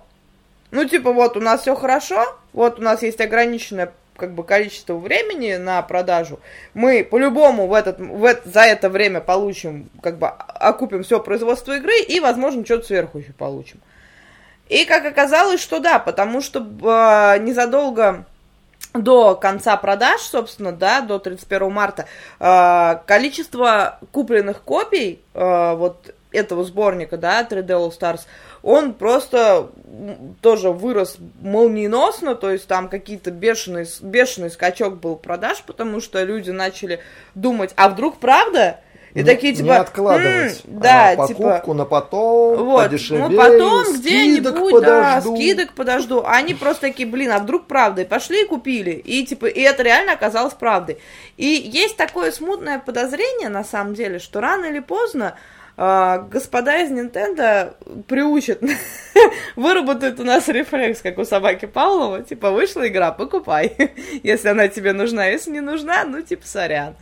Ну, 0.70 0.84
типа, 0.84 1.12
вот 1.12 1.36
у 1.36 1.40
нас 1.40 1.62
все 1.62 1.74
хорошо, 1.74 2.24
вот 2.52 2.78
у 2.78 2.82
нас 2.82 3.02
есть 3.02 3.20
ограниченное 3.20 3.92
как 4.20 4.34
бы 4.34 4.44
количество 4.44 4.94
времени 4.94 5.54
на 5.56 5.80
продажу. 5.82 6.38
Мы 6.74 7.02
по-любому 7.02 7.66
в 7.66 7.72
этот, 7.72 7.98
в 7.98 8.24
это- 8.24 8.48
за 8.48 8.60
это 8.60 8.90
время 8.90 9.20
получим, 9.20 9.88
как 10.02 10.18
бы 10.18 10.28
окупим 10.28 11.02
все 11.02 11.18
производство 11.20 11.76
игры 11.76 11.98
и, 12.00 12.20
возможно, 12.20 12.64
что-то 12.64 12.86
сверху 12.86 13.18
еще 13.18 13.32
получим. 13.32 13.80
И 14.68 14.84
как 14.84 15.04
оказалось, 15.06 15.60
что 15.60 15.80
да, 15.80 15.98
потому 15.98 16.42
что 16.42 16.60
э, 16.60 17.38
незадолго 17.40 18.24
до 18.92 19.34
конца 19.34 19.76
продаж, 19.76 20.20
собственно, 20.20 20.72
да, 20.72 21.00
до 21.00 21.18
31 21.18 21.72
марта, 21.72 22.04
э, 22.38 22.98
количество 23.06 23.98
купленных 24.12 24.62
копий 24.62 25.20
э, 25.34 25.74
вот 25.76 26.14
этого 26.32 26.64
сборника, 26.64 27.16
да, 27.16 27.42
3D 27.42 27.66
All 27.66 27.90
Stars, 27.90 28.20
он 28.62 28.94
просто 28.94 29.70
тоже 30.40 30.70
вырос 30.70 31.16
молниеносно, 31.40 32.34
то 32.34 32.50
есть 32.50 32.66
там 32.66 32.88
какие-то 32.88 33.30
бешеный, 33.30 33.86
бешеный 34.02 34.50
скачок 34.50 34.98
был 34.98 35.16
продаж, 35.16 35.62
потому 35.66 36.00
что 36.00 36.22
люди 36.22 36.50
начали 36.50 37.00
думать, 37.34 37.72
а 37.76 37.88
вдруг 37.88 38.18
правда? 38.18 38.80
И 39.12 39.18
Не- 39.20 39.24
такие 39.24 39.52
типа, 39.52 39.64
не 39.66 39.76
откладывать 39.76 40.62
«М, 40.64 40.80
да, 40.80 41.08
а, 41.08 41.26
типа, 41.26 41.42
покупку 41.42 41.74
на 41.74 41.84
потом, 41.84 42.64
вот, 42.64 42.84
подешевею, 42.84 43.28
ну 43.28 43.36
потом 43.36 43.92
где-нибудь, 43.94 44.82
да, 44.82 45.16
подожду. 45.16 45.36
скидок 45.36 45.72
подожду. 45.74 46.22
А 46.24 46.36
они 46.36 46.54
просто 46.54 46.82
такие, 46.82 47.08
блин, 47.08 47.32
а 47.32 47.40
вдруг 47.40 47.66
правда? 47.66 48.02
И 48.02 48.04
пошли 48.04 48.42
и 48.44 48.46
купили. 48.46 48.92
И 48.92 49.26
типа, 49.26 49.46
и 49.46 49.60
это 49.62 49.82
реально 49.82 50.12
оказалось 50.12 50.54
правдой. 50.54 50.98
И 51.36 51.44
есть 51.46 51.96
такое 51.96 52.30
смутное 52.30 52.78
подозрение, 52.78 53.48
на 53.48 53.64
самом 53.64 53.94
деле, 53.94 54.20
что 54.20 54.40
рано 54.40 54.66
или 54.66 54.78
поздно 54.78 55.34
а, 55.34 55.34
господа 55.80 56.82
из 56.82 56.90
Nintendo 56.90 57.74
приучат, 58.06 58.62
выработают 59.56 60.20
у 60.20 60.24
нас 60.24 60.46
рефлекс, 60.48 61.00
как 61.00 61.16
у 61.16 61.24
собаки 61.24 61.64
Павлова, 61.64 62.22
типа, 62.22 62.50
вышла 62.50 62.86
игра, 62.86 63.12
покупай, 63.12 63.74
если 64.22 64.48
она 64.48 64.68
тебе 64.68 64.92
нужна, 64.92 65.26
если 65.28 65.52
не 65.52 65.62
нужна, 65.62 66.04
ну, 66.04 66.20
типа, 66.20 66.46
сорян. 66.46 66.96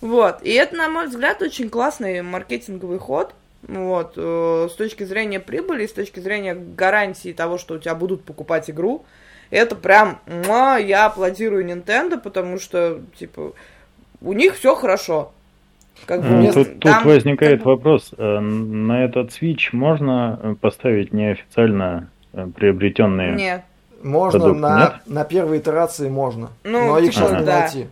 Вот, 0.00 0.42
и 0.42 0.50
это, 0.50 0.74
на 0.74 0.88
мой 0.88 1.06
взгляд, 1.06 1.42
очень 1.42 1.70
классный 1.70 2.22
маркетинговый 2.22 2.98
ход, 2.98 3.34
вот, 3.62 4.14
э, 4.16 4.68
с 4.68 4.74
точки 4.74 5.04
зрения 5.04 5.38
прибыли, 5.38 5.86
с 5.86 5.92
точки 5.92 6.18
зрения 6.18 6.56
гарантии 6.56 7.32
того, 7.32 7.56
что 7.56 7.74
у 7.74 7.78
тебя 7.78 7.94
будут 7.94 8.24
покупать 8.24 8.68
игру, 8.68 9.04
это 9.50 9.76
прям, 9.76 10.20
я 10.26 11.06
аплодирую 11.06 11.64
Nintendo, 11.64 12.20
потому 12.20 12.58
что, 12.58 13.00
типа, 13.16 13.52
у 14.20 14.32
них 14.32 14.56
все 14.56 14.74
хорошо. 14.74 15.32
Как 16.06 16.22
бы, 16.22 16.28
Вместо- 16.28 16.64
Тут, 16.64 16.72
тут 16.80 16.92
там, 16.92 17.04
возникает 17.04 17.58
как 17.58 17.64
бы, 17.64 17.70
вопрос, 17.72 18.14
э, 18.16 18.38
на 18.40 19.04
этот 19.04 19.30
Switch 19.30 19.68
можно 19.72 20.38
э, 20.42 20.54
поставить 20.60 21.12
неофициально 21.12 22.08
э, 22.32 22.46
приобретенные 22.54 23.34
Нет. 23.34 23.62
Можно 24.02 24.38
Продукт 24.40 24.60
на, 24.60 24.78
нет? 24.78 24.92
на 25.06 25.24
первой 25.24 25.58
итерации 25.58 26.08
можно, 26.08 26.50
Ну, 26.64 26.86
но 26.86 26.98
их 26.98 27.12
типа, 27.12 27.26
сейчас 27.28 27.40
не 27.40 27.46
да. 27.46 27.60
найти. 27.60 27.86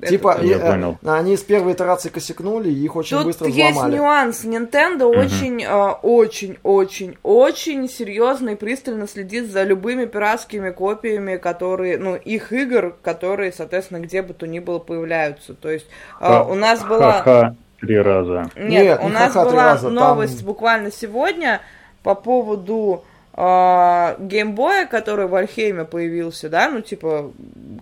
Это 0.00 0.10
Типа. 0.10 0.38
Я 0.42 0.56
э, 0.56 0.70
понял. 0.72 0.98
они 1.04 1.36
с 1.36 1.42
первой 1.42 1.72
итерации 1.72 2.08
косякнули, 2.08 2.68
и 2.70 2.84
их 2.84 2.96
очень 2.96 3.16
Тут 3.16 3.26
быстро 3.26 3.48
есть 3.48 3.70
взломали. 3.72 3.96
нюанс. 3.96 4.44
Nintendo 4.44 5.04
очень, 5.04 5.62
э, 5.64 5.92
очень, 6.02 6.58
очень, 6.62 7.16
очень 7.22 7.88
серьезно 7.88 8.50
и 8.50 8.54
пристально 8.54 9.06
следит 9.08 9.50
за 9.50 9.62
любыми 9.62 10.04
пиратскими 10.04 10.70
копиями, 10.70 11.36
которые, 11.36 11.98
ну, 11.98 12.14
их 12.16 12.52
игр, 12.52 12.96
которые, 13.02 13.52
соответственно, 13.52 14.00
где 14.00 14.22
бы 14.22 14.34
то 14.34 14.46
ни 14.46 14.58
было 14.58 14.78
появляются. 14.78 15.54
То 15.54 15.70
есть 15.70 15.86
э, 16.20 16.24
Ха- 16.26 16.44
у 16.44 16.54
нас 16.54 16.84
была... 16.84 17.22
Ха-ха, 17.22 17.54
три 17.80 17.98
раза. 17.98 18.50
Нет, 18.56 18.68
Нет, 18.84 19.00
у 19.02 19.08
нас 19.08 19.34
была 19.34 19.52
раза, 19.64 19.84
там- 19.86 19.94
новость 19.94 20.44
буквально 20.44 20.90
сегодня 20.92 21.60
по 22.02 22.14
поводу 22.14 23.04
геймбоя, 23.38 24.86
который 24.86 25.28
в 25.28 25.34
Альхейме 25.34 25.84
появился, 25.84 26.48
да, 26.48 26.68
ну, 26.68 26.80
типа, 26.80 27.32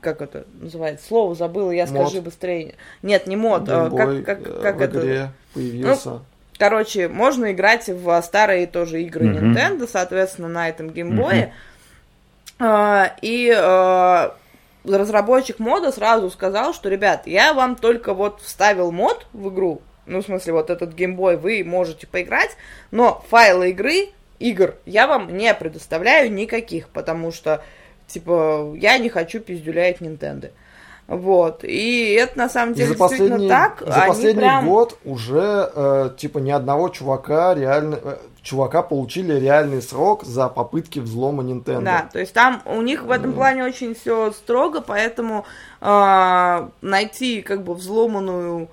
как 0.03 0.21
это 0.21 0.45
называется, 0.61 1.07
слово 1.07 1.35
забыла, 1.35 1.71
я 1.71 1.87
Мод. 1.87 2.09
скажи 2.09 2.21
быстрее. 2.21 2.75
Нет, 3.03 3.27
не 3.27 3.37
мод, 3.37 3.63
а, 3.69 3.89
Геймбой, 3.89 4.23
как, 4.23 4.43
как, 4.43 4.49
э, 4.49 4.63
как 4.63 4.77
в 4.77 4.81
это... 4.83 4.99
игре 5.01 5.29
появился. 5.55 6.21
Короче, 6.59 7.09
можно 7.09 7.53
играть 7.53 7.89
в 7.89 8.23
старые 8.23 8.67
тоже 8.67 9.03
игры 9.03 9.27
Мгм. 9.27 9.53
Nintendo, 9.55 9.89
соответственно, 9.91 10.49
на 10.49 10.69
этом 10.69 10.91
геймбое. 10.91 11.55
А, 12.59 13.15
и 13.23 13.51
а, 13.55 14.35
разработчик 14.85 15.59
мода 15.59 15.93
сразу 15.93 16.31
сказал, 16.31 16.75
что, 16.75 16.89
ребят, 16.89 17.27
я 17.27 17.53
вам 17.55 17.77
только 17.77 18.15
вот 18.15 18.41
вставил 18.43 18.93
мод 18.93 19.27
в 19.33 19.49
игру, 19.49 19.83
ну, 20.07 20.23
в 20.23 20.25
смысле, 20.25 20.53
вот 20.55 20.71
этот 20.71 20.95
геймбой 20.95 21.37
вы 21.37 21.63
можете 21.65 22.07
поиграть, 22.07 22.57
но 22.91 23.25
файлы 23.29 23.71
игры, 23.71 24.11
игр, 24.39 24.75
я 24.85 25.07
вам 25.07 25.37
не 25.37 25.53
предоставляю 25.55 26.33
никаких, 26.33 26.89
потому 26.89 27.33
что, 27.33 27.63
типа, 28.07 28.75
я 28.77 28.99
не 28.99 29.09
хочу 29.09 29.41
пиздюлять 29.41 30.01
Nintendo. 30.01 30.51
Вот, 31.09 31.63
и 31.63 32.15
это 32.15 32.37
на 32.37 32.49
самом 32.49 32.73
И 32.73 32.79
деле 32.79 32.89
за 32.89 32.95
действительно 32.97 33.29
последний, 33.31 33.49
так. 33.49 33.81
за 33.87 33.95
Они 33.95 34.09
последний 34.09 34.41
прям- 34.41 34.69
год 34.69 34.99
уже 35.05 35.71
э, 35.73 36.11
типа 36.17 36.39
ни 36.39 36.51
одного 36.51 36.89
чувака 36.89 37.55
реально 37.55 38.01
э, 38.03 38.17
чувака 38.43 38.83
получили 38.83 39.39
реальный 39.39 39.83
срок 39.83 40.25
за 40.25 40.49
попытки 40.49 40.99
взлома 40.99 41.45
Nintendo. 41.45 41.83
Да, 41.83 42.09
то 42.13 42.19
есть 42.19 42.33
там 42.33 42.61
у 42.65 42.83
них 42.83 43.05
в 43.05 43.13
этом 43.13 43.35
плане 43.35 43.63
очень 43.63 43.95
все 43.95 44.33
строго, 44.33 44.81
поэтому 44.81 45.45
а, 45.81 46.71
найти 46.81 47.41
как 47.41 47.63
бы 47.63 47.75
взломанную 47.75 48.69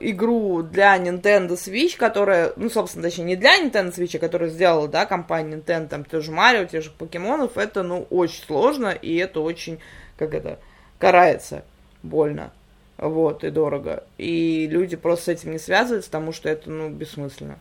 игру 0.00 0.62
для 0.62 0.96
Nintendo 0.98 1.50
Switch, 1.50 1.96
которая, 1.96 2.52
ну, 2.56 2.70
собственно, 2.70 3.02
точнее, 3.02 3.24
не 3.24 3.36
для 3.36 3.60
Nintendo 3.60 3.94
Switch, 3.94 4.16
а 4.16 4.18
которую 4.18 4.50
сделала, 4.50 4.88
да, 4.88 5.06
компания 5.06 5.56
Nintendo, 5.56 5.88
там, 5.88 6.04
те 6.04 6.20
же 6.20 6.32
Марио, 6.32 6.64
те 6.64 6.80
же 6.80 6.90
покемонов, 6.90 7.56
это, 7.56 7.82
ну, 7.82 8.06
очень 8.10 8.42
сложно, 8.44 8.88
и 8.88 9.16
это 9.16 9.40
очень, 9.40 9.80
как 10.16 10.34
это, 10.34 10.58
карается 10.98 11.64
больно, 12.02 12.52
вот, 12.96 13.44
и 13.44 13.50
дорого. 13.50 14.04
И 14.18 14.66
люди 14.68 14.96
просто 14.96 15.26
с 15.26 15.28
этим 15.28 15.52
не 15.52 15.58
связываются, 15.58 16.10
потому 16.10 16.32
что 16.32 16.48
это, 16.48 16.70
ну, 16.70 16.88
бессмысленно. 16.88 17.58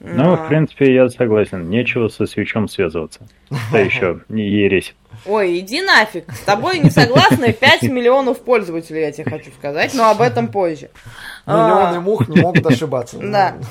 Ну, 0.00 0.34
А. 0.34 0.36
в 0.36 0.48
принципе, 0.48 0.94
я 0.94 1.08
согласен. 1.08 1.68
Нечего 1.68 2.08
со 2.08 2.26
свечом 2.26 2.68
связываться. 2.68 3.20
Да 3.72 3.78
еще 3.80 4.20
не 4.28 4.48
ересь. 4.48 4.94
Ой, 5.26 5.58
иди 5.58 5.82
нафиг. 5.82 6.30
С 6.32 6.40
тобой 6.40 6.78
не 6.78 6.90
согласны 6.90 7.52
5 7.60 7.82
миллионов 7.84 8.40
пользователей, 8.40 9.00
я 9.00 9.10
тебе 9.12 9.28
хочу 9.28 9.50
сказать, 9.50 9.92
но 9.94 10.10
об 10.10 10.20
этом 10.20 10.48
позже. 10.48 10.90
Миллионы 11.46 11.96
А, 11.96 12.00
мух 12.00 12.28
не 12.28 12.40
могут 12.40 12.64
ошибаться. 12.66 13.18
Да. 13.20 13.56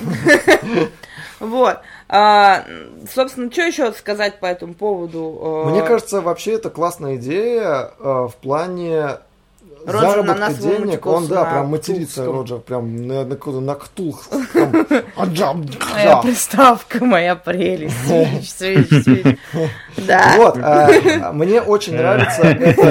Вот. 1.40 1.78
А, 2.10 2.66
собственно, 3.14 3.52
что 3.52 3.62
еще 3.62 3.92
сказать 3.94 4.40
по 4.40 4.48
этому 4.48 4.74
поводу? 4.74 5.68
Мне 5.70 5.84
кажется, 5.84 6.20
вообще 6.22 6.54
это 6.54 6.72
классная 6.72 7.18
идея 7.18 7.92
в 8.00 8.34
плане 8.42 9.18
Роджер 9.86 10.02
на 10.02 10.10
заработка 10.10 10.40
нас 10.40 10.58
денег. 10.58 11.06
Он, 11.06 11.28
да, 11.28 11.44
на 11.44 11.52
прям 11.52 11.68
матерится, 11.68 12.24
ктулхском. 12.24 12.36
Роджер, 12.38 12.60
прям 12.60 13.08
на, 13.08 13.26
на, 13.26 13.36
на. 13.62 13.76
Прям, 13.76 14.86
аджам, 15.16 15.66
Моя 15.94 16.18
приставка, 16.18 17.06
моя 17.06 17.36
прелесть. 17.36 17.96
Свич, 18.08 18.50
свич, 18.50 19.04
свич. 19.04 19.38
Да. 19.98 20.34
Вот, 20.38 20.58
а, 20.62 21.32
мне 21.34 21.62
очень 21.62 21.96
нравится 21.96 22.42
это, 22.42 22.82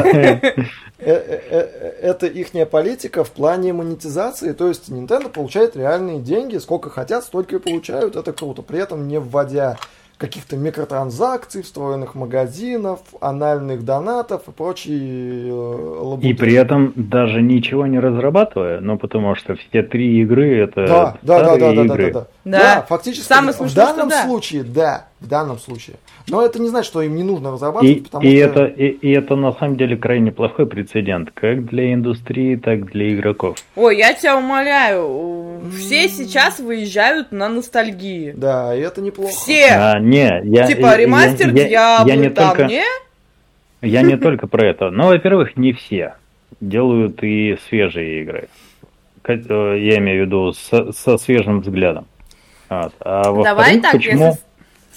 э, 0.98 1.12
э, 1.12 1.40
э, 1.50 1.92
это 2.02 2.26
ихняя 2.26 2.66
политика 2.66 3.24
в 3.24 3.30
плане 3.30 3.72
монетизации. 3.72 4.52
То 4.52 4.68
есть 4.68 4.88
Nintendo 4.88 5.28
получает 5.28 5.76
реальные 5.76 6.20
деньги, 6.20 6.58
сколько 6.58 6.90
хотят, 6.90 7.24
столько 7.24 7.56
и 7.56 7.58
получают. 7.58 8.16
Это 8.16 8.32
круто. 8.32 8.62
При 8.62 8.78
этом 8.78 9.06
не 9.08 9.20
вводя 9.20 9.78
каких-то 10.18 10.56
микротранзакций, 10.56 11.62
встроенных 11.62 12.14
магазинов, 12.14 13.00
анальных 13.20 13.84
донатов 13.84 14.48
и 14.48 14.50
прочие 14.50 15.48
э, 15.48 15.52
лабуды. 15.52 16.28
И 16.28 16.32
при 16.32 16.54
этом 16.54 16.92
даже 16.96 17.42
ничего 17.42 17.86
не 17.86 17.98
разрабатывая, 17.98 18.80
ну 18.80 18.98
потому 18.98 19.34
что 19.34 19.56
все 19.56 19.82
три 19.82 20.22
игры 20.22 20.58
это 20.58 20.86
Да, 20.86 21.18
да, 21.22 21.38
да, 21.38 21.44
старые 21.44 21.60
да, 21.60 21.66
да, 21.68 21.74
да, 21.74 21.94
игры. 21.94 22.12
да, 22.12 22.20
да. 22.20 22.26
Да. 22.44 22.58
Да, 22.58 22.82
фактически 22.88 23.26
Самое 23.26 23.52
в 23.52 23.74
данном 23.74 24.08
что 24.08 24.18
да. 24.18 24.24
случае, 24.24 24.62
да, 24.64 25.08
в 25.20 25.26
данном 25.26 25.58
случае. 25.58 25.96
Но 26.28 26.44
это 26.44 26.60
не 26.60 26.68
значит, 26.68 26.86
что 26.88 27.02
им 27.02 27.14
не 27.14 27.22
нужно 27.22 27.52
разрабатывать, 27.52 27.96
И, 27.98 28.00
потому 28.00 28.24
и 28.24 28.36
что... 28.36 28.46
это, 28.46 28.64
и, 28.64 28.88
и 28.88 29.10
это 29.12 29.36
на 29.36 29.52
самом 29.52 29.76
деле 29.76 29.96
крайне 29.96 30.32
плохой 30.32 30.66
прецедент, 30.66 31.30
как 31.32 31.66
для 31.66 31.92
индустрии, 31.94 32.56
так 32.56 32.86
для 32.90 33.14
игроков. 33.14 33.58
Ой, 33.76 33.96
я 33.98 34.12
тебя 34.12 34.36
умоляю, 34.36 35.60
все 35.70 36.08
сейчас 36.08 36.58
выезжают 36.58 37.30
на 37.30 37.48
ностальгии. 37.48 38.32
Да, 38.36 38.74
и 38.74 38.80
это 38.80 39.00
неплохо. 39.00 39.30
Все! 39.32 39.68
А, 39.70 40.00
не, 40.00 40.40
я, 40.44 40.66
Типа 40.66 40.86
я- 40.86 40.96
ремастер 40.96 41.54
я, 41.54 41.66
я, 41.68 42.02
я 42.06 42.16
не 42.16 42.28
там, 42.30 42.56
только, 42.56 42.64
не? 42.72 42.82
я 43.82 44.02
не 44.02 44.16
только 44.16 44.48
про 44.48 44.66
это. 44.66 44.90
Но, 44.90 45.08
во-первых, 45.08 45.56
не 45.56 45.72
все 45.72 46.14
делают 46.60 47.22
и 47.22 47.56
свежие 47.68 48.22
игры. 48.22 48.48
Э, 49.28 49.32
Я 49.78 49.98
имею 49.98 50.22
в 50.24 50.26
виду 50.26 50.52
со, 50.52 50.92
со 50.92 51.18
свежим 51.18 51.60
взглядом. 51.60 52.06
Вот. 52.68 52.92
А 53.00 53.22
Давай 53.42 53.80
так, 53.80 53.92
почему... 53.92 54.26
если 54.26 54.40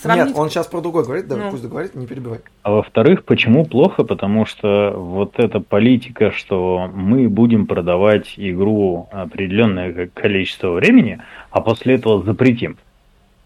сравнить... 0.02 0.28
Нет, 0.28 0.38
он 0.38 0.50
сейчас 0.50 0.68
про 0.68 0.82
другой 0.82 1.04
говорит, 1.04 1.28
да, 1.28 1.36
Ну. 1.36 1.52
пусть 1.52 1.64
договорит, 1.64 1.96
не 1.96 2.08
перебивай. 2.08 2.40
А 2.64 2.72
во-вторых, 2.72 3.24
почему 3.26 3.66
плохо? 3.66 4.04
Потому 4.04 4.46
что 4.46 4.92
вот 4.96 5.34
эта 5.38 5.60
политика, 5.60 6.32
что 6.32 6.90
мы 6.94 7.28
будем 7.30 7.66
продавать 7.68 8.34
игру 8.38 9.08
определенное 9.12 9.94
ко- 9.94 10.08
количество 10.08 10.72
времени, 10.72 11.20
а 11.52 11.62
после 11.62 11.96
этого 11.96 12.24
запретим. 12.24 12.78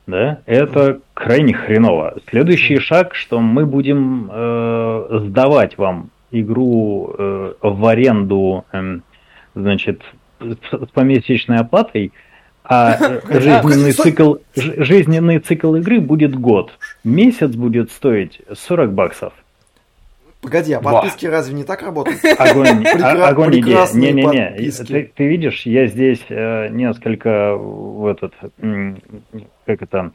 Да, 0.06 0.40
это 0.46 1.00
крайне 1.14 1.54
хреново. 1.54 2.16
Следующий 2.30 2.78
шаг, 2.80 3.16
что 3.16 3.40
мы 3.40 3.66
будем 3.66 4.30
э, 4.30 5.20
сдавать 5.28 5.78
вам 5.78 6.10
игру 6.32 7.16
э, 7.18 7.54
в 7.62 7.86
аренду, 7.86 8.66
эм, 8.74 9.02
значит, 9.56 10.02
с, 10.42 10.58
с 10.72 10.90
помесячной 10.94 11.58
оплатой, 11.60 12.12
а 12.64 12.98
э, 13.00 13.40
жизненный 13.40 13.92
Стой. 13.94 14.06
цикл, 14.12 14.36
жизненный 14.56 15.40
цикл 15.40 15.76
игры 15.76 16.00
будет 16.00 16.36
год. 16.40 16.72
Месяц 17.04 17.52
будет 17.56 17.92
стоить 17.92 18.42
40 18.54 18.94
баксов. 18.94 19.34
Погоди, 20.42 20.74
а 20.74 20.82
Ба. 20.82 20.92
подписки 20.92 21.26
разве 21.26 21.54
не 21.56 21.64
так 21.64 21.82
работают? 21.84 22.20
Огонь, 22.38 22.84
Прекра- 22.84 23.22
а- 23.22 23.28
огонь 23.30 23.60
идея. 23.62 23.88
Не-не-не, 23.94 24.72
ты, 24.72 25.12
ты 25.16 25.28
видишь, 25.28 25.66
я 25.66 25.88
здесь 25.88 26.20
э, 26.28 26.68
несколько 26.70 27.56
в 27.56 28.06
этот, 28.08 28.34
как 29.66 29.82
это, 29.82 30.12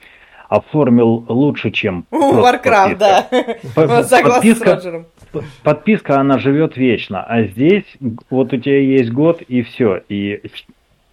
оформил 0.51 1.25
лучше, 1.29 1.71
чем 1.71 2.05
У, 2.11 2.19
просто 2.33 2.59
Warcraft, 2.59 2.97
подписка. 2.99 2.99
да. 2.99 3.27
По- 3.75 3.87
Вот 3.87 4.07
согласна 4.07 4.31
с 4.31 4.35
подписка, 4.35 4.75
Роджером. 4.75 5.07
подписка, 5.63 6.21
она 6.21 6.39
живет 6.39 6.77
вечно, 6.77 7.23
а 7.23 7.43
здесь 7.45 7.85
вот 8.29 8.53
у 8.53 8.57
тебя 8.59 8.81
есть 8.81 9.11
год 9.11 9.41
и 9.43 9.63
все, 9.63 10.03
и 10.11 10.43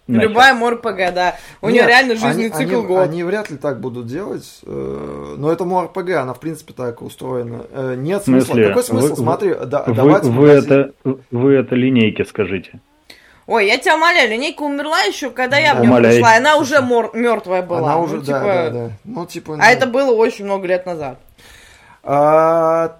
значит, 0.08 0.28
Любая 0.30 0.54
МОРПГ, 0.54 1.14
да. 1.14 1.36
У 1.62 1.68
нее 1.68 1.86
реально 1.86 2.14
жизненный 2.14 2.46
они- 2.46 2.50
цикл 2.50 2.78
они, 2.78 2.86
год. 2.86 3.02
Они 3.08 3.22
вряд 3.24 3.50
ли 3.50 3.56
так 3.56 3.80
будут 3.80 4.06
делать, 4.06 4.60
э, 4.64 5.34
но 5.38 5.50
это 5.52 5.64
МОРПГ, 5.64 6.10
она 6.10 6.32
в 6.34 6.40
принципе 6.40 6.72
так 6.74 7.02
устроена. 7.02 7.62
Э, 7.72 7.94
Нет 7.98 8.22
В 8.22 8.24
смысле? 8.26 8.44
смысла. 8.54 8.68
Какой 8.68 8.82
смысл? 8.84 9.08
Вы- 9.08 9.16
Смотри, 9.16 9.54
да- 9.66 9.84
вы, 9.86 9.94
давать 9.94 10.24
в 10.24 10.32
вы 10.32 10.46
магазин- 10.48 10.72
это, 11.04 11.18
вы 11.30 11.54
это 11.54 11.74
линейки 11.74 12.22
скажите. 12.24 12.80
Ой, 13.48 13.66
я 13.68 13.78
тебя 13.78 13.94
умоляю, 13.94 14.28
линейка 14.30 14.62
умерла 14.62 15.00
еще, 15.02 15.30
когда 15.30 15.56
я 15.56 15.74
в 15.74 15.80
нее 15.80 15.88
Умоляй. 15.90 16.14
пришла, 16.14 16.36
она 16.36 16.56
уже 16.56 16.80
мертвая 16.80 17.62
была. 17.62 17.78
Она 17.78 17.94
Ну, 17.96 18.02
уже, 18.02 18.18
типа, 18.20 18.32
да, 18.40 18.44
да, 18.44 18.70
да. 18.70 18.90
Ну, 19.04 19.24
типа... 19.26 19.54
А 19.54 19.56
ну, 19.58 19.62
это 19.62 19.86
было 19.86 20.10
очень 20.12 20.44
много 20.46 20.66
лет 20.66 20.84
назад. 20.84 21.18
а, 22.02 22.98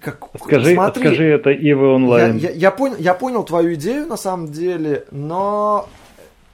как- 0.00 0.26
Скажи, 0.42 0.74
смотри, 0.74 1.02
скажи 1.02 1.24
это 1.24 1.50
Ива 1.50 1.86
Я, 1.86 1.92
онлайн. 1.94 2.36
я- 2.36 2.50
я 2.50 2.70
понял, 2.70 2.96
я 2.98 3.14
понял 3.14 3.44
твою 3.44 3.74
идею 3.74 4.06
на 4.06 4.16
самом 4.16 4.48
деле, 4.52 5.04
но 5.10 5.88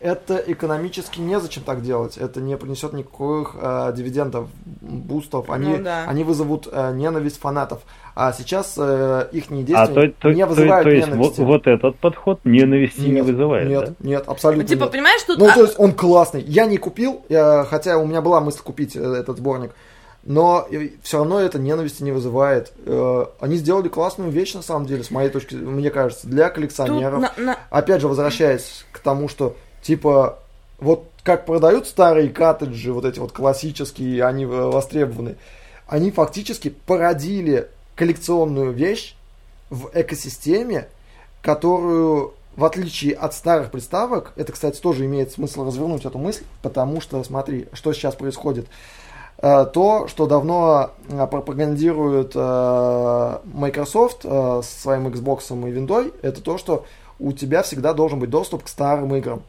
это 0.00 0.36
экономически 0.46 1.20
незачем 1.20 1.62
так 1.62 1.82
делать. 1.82 2.16
Это 2.18 2.40
не 2.40 2.56
принесет 2.56 2.92
никаких 2.92 3.54
э, 3.60 3.92
дивидендов, 3.96 4.48
бустов. 4.80 5.50
Они, 5.50 5.76
Ну 5.76 5.84
да. 5.84 6.04
они 6.06 6.24
вызовут 6.24 6.68
э, 6.70 6.92
ненависть 6.94 7.38
фанатов. 7.38 7.80
А 8.14 8.32
сейчас 8.32 8.76
их 8.76 9.44
А 9.50 9.54
действия 9.62 9.86
то, 10.12 10.14
то, 10.20 10.32
не 10.32 10.42
то- 10.42 10.48
вызывают 10.48 10.84
то 10.84 10.90
есть 10.90 11.08
вот, 11.08 11.14
ненависти. 11.16 11.40
вот 11.42 11.66
этот 11.66 11.98
подход 11.98 12.40
ненависти 12.44 13.00
не 13.02 13.10
Нет, 13.12 13.26
вызывает, 13.26 13.68
Нет, 13.68 13.84
да? 13.84 13.94
нет, 14.00 14.24
абсолютно 14.26 14.62
Ну, 14.64 14.68
типа, 14.68 14.82
нет. 14.84 14.92
понимаешь, 14.92 15.22
тут... 15.22 15.38
Ну, 15.38 15.46
а, 15.48 15.54
то 15.54 15.62
есть 15.62 15.74
он 15.78 15.92
классный. 15.92 16.42
Я 16.42 16.66
не 16.66 16.76
купил, 16.78 17.22
я- 17.28 17.64
хотя 17.70 17.98
у 17.98 18.06
меня 18.06 18.20
была 18.20 18.40
мысль 18.40 18.60
купить 18.62 18.96
э, 18.96 19.00
этот 19.00 19.38
сборник. 19.38 19.70
Но 20.22 20.66
все 21.02 21.18
равно 21.18 21.40
это 21.40 21.58
ненависти 21.58 22.02
не 22.02 22.12
вызывает. 22.12 22.72
Э, 22.84 23.24
Они 23.40 23.56
сделали 23.56 23.88
классную 23.88 24.30
вещь, 24.30 24.52
на 24.54 24.60
самом 24.62 24.84
деле, 24.86 25.02
с 25.02 25.10
моей 25.10 25.30
точки 25.30 25.54
зрения, 25.54 25.70
мне 25.70 25.90
кажется, 25.90 26.26
для 26.26 26.46
тут 26.46 26.54
коллекционеров. 26.56 27.20
на- 27.20 27.32
на- 27.38 27.58
Опять 27.70 28.02
же, 28.02 28.08
возвращаясь 28.08 28.84
к 28.92 28.98
тому, 28.98 29.28
что, 29.28 29.56
типа, 29.82 30.38
вот 30.78 31.06
как 31.22 31.46
продают 31.46 31.86
старые 31.86 32.30
коттеджи, 32.30 32.92
вот 32.92 33.04
эти 33.04 33.18
вот 33.18 33.32
классические, 33.32 34.24
они 34.24 34.44
э, 34.44 34.46
востребованы, 34.46 35.36
они 35.86 36.10
фактически 36.10 36.70
породили 36.70 37.68
коллекционную 37.94 38.72
вещь 38.72 39.14
в 39.68 39.90
экосистеме, 39.92 40.88
которую, 41.42 42.34
в 42.56 42.64
отличие 42.64 43.14
от 43.14 43.34
старых 43.34 43.70
приставок, 43.70 44.32
это, 44.36 44.52
кстати, 44.52 44.80
тоже 44.80 45.04
имеет 45.04 45.32
смысл 45.32 45.66
развернуть 45.66 46.04
эту 46.04 46.18
мысль, 46.18 46.44
потому 46.62 47.00
что, 47.00 47.22
смотри, 47.22 47.68
что 47.74 47.92
сейчас 47.92 48.14
происходит. 48.14 48.66
Э, 49.38 49.66
То, 49.66 50.08
что 50.08 50.26
давно 50.26 50.92
э, 51.08 51.26
пропагандирует 51.26 52.34
Microsoft 52.34 54.22
со 54.22 54.62
своим 54.62 55.08
Xbox 55.08 55.42
и 55.50 55.72
Windows, 55.72 56.14
это 56.22 56.40
то, 56.40 56.56
что 56.56 56.86
у 57.18 57.32
тебя 57.32 57.62
всегда 57.62 57.92
должен 57.92 58.18
быть 58.18 58.30
доступ 58.30 58.64
к 58.64 58.68
старым 58.68 59.14
играм. 59.14 59.42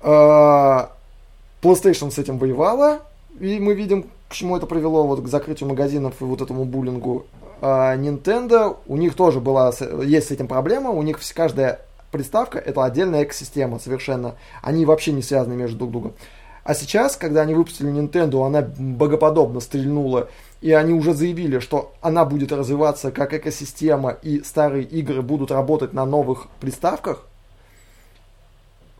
Э, 0.00 0.86
PlayStation 1.62 2.10
с 2.10 2.18
этим 2.18 2.38
воевала, 2.38 3.00
и 3.40 3.58
мы 3.58 3.74
видим, 3.74 4.06
к 4.28 4.34
чему 4.34 4.56
это 4.56 4.66
привело, 4.66 5.06
вот 5.06 5.22
к 5.22 5.28
закрытию 5.28 5.68
магазинов 5.68 6.14
и 6.20 6.24
вот 6.24 6.40
этому 6.40 6.64
буллингу. 6.64 7.26
А 7.60 7.96
Nintendo, 7.96 8.76
у 8.86 8.96
них 8.96 9.14
тоже 9.14 9.40
была, 9.40 9.72
есть 10.04 10.28
с 10.28 10.30
этим 10.30 10.46
проблема, 10.46 10.90
у 10.90 11.02
них 11.02 11.18
каждая 11.34 11.80
приставка 12.12 12.58
это 12.58 12.84
отдельная 12.84 13.24
экосистема 13.24 13.78
совершенно. 13.78 14.34
Они 14.62 14.84
вообще 14.84 15.12
не 15.12 15.22
связаны 15.22 15.54
между 15.54 15.78
друг 15.78 15.90
другом. 15.90 16.12
А 16.64 16.74
сейчас, 16.74 17.16
когда 17.16 17.42
они 17.42 17.54
выпустили 17.54 17.90
Nintendo, 17.90 18.44
она 18.44 18.62
богоподобно 18.62 19.60
стрельнула, 19.60 20.28
и 20.60 20.72
они 20.72 20.94
уже 20.94 21.14
заявили, 21.14 21.60
что 21.60 21.92
она 22.00 22.24
будет 22.24 22.50
развиваться 22.50 23.12
как 23.12 23.34
экосистема, 23.34 24.10
и 24.10 24.42
старые 24.42 24.84
игры 24.84 25.22
будут 25.22 25.52
работать 25.52 25.92
на 25.92 26.04
новых 26.04 26.48
приставках, 26.60 27.24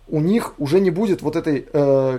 у 0.08 0.20
них 0.20 0.54
уже 0.58 0.80
не 0.80 0.90
будет 0.90 1.22
вот 1.22 1.36
этой 1.36 1.66
э, 1.72 2.18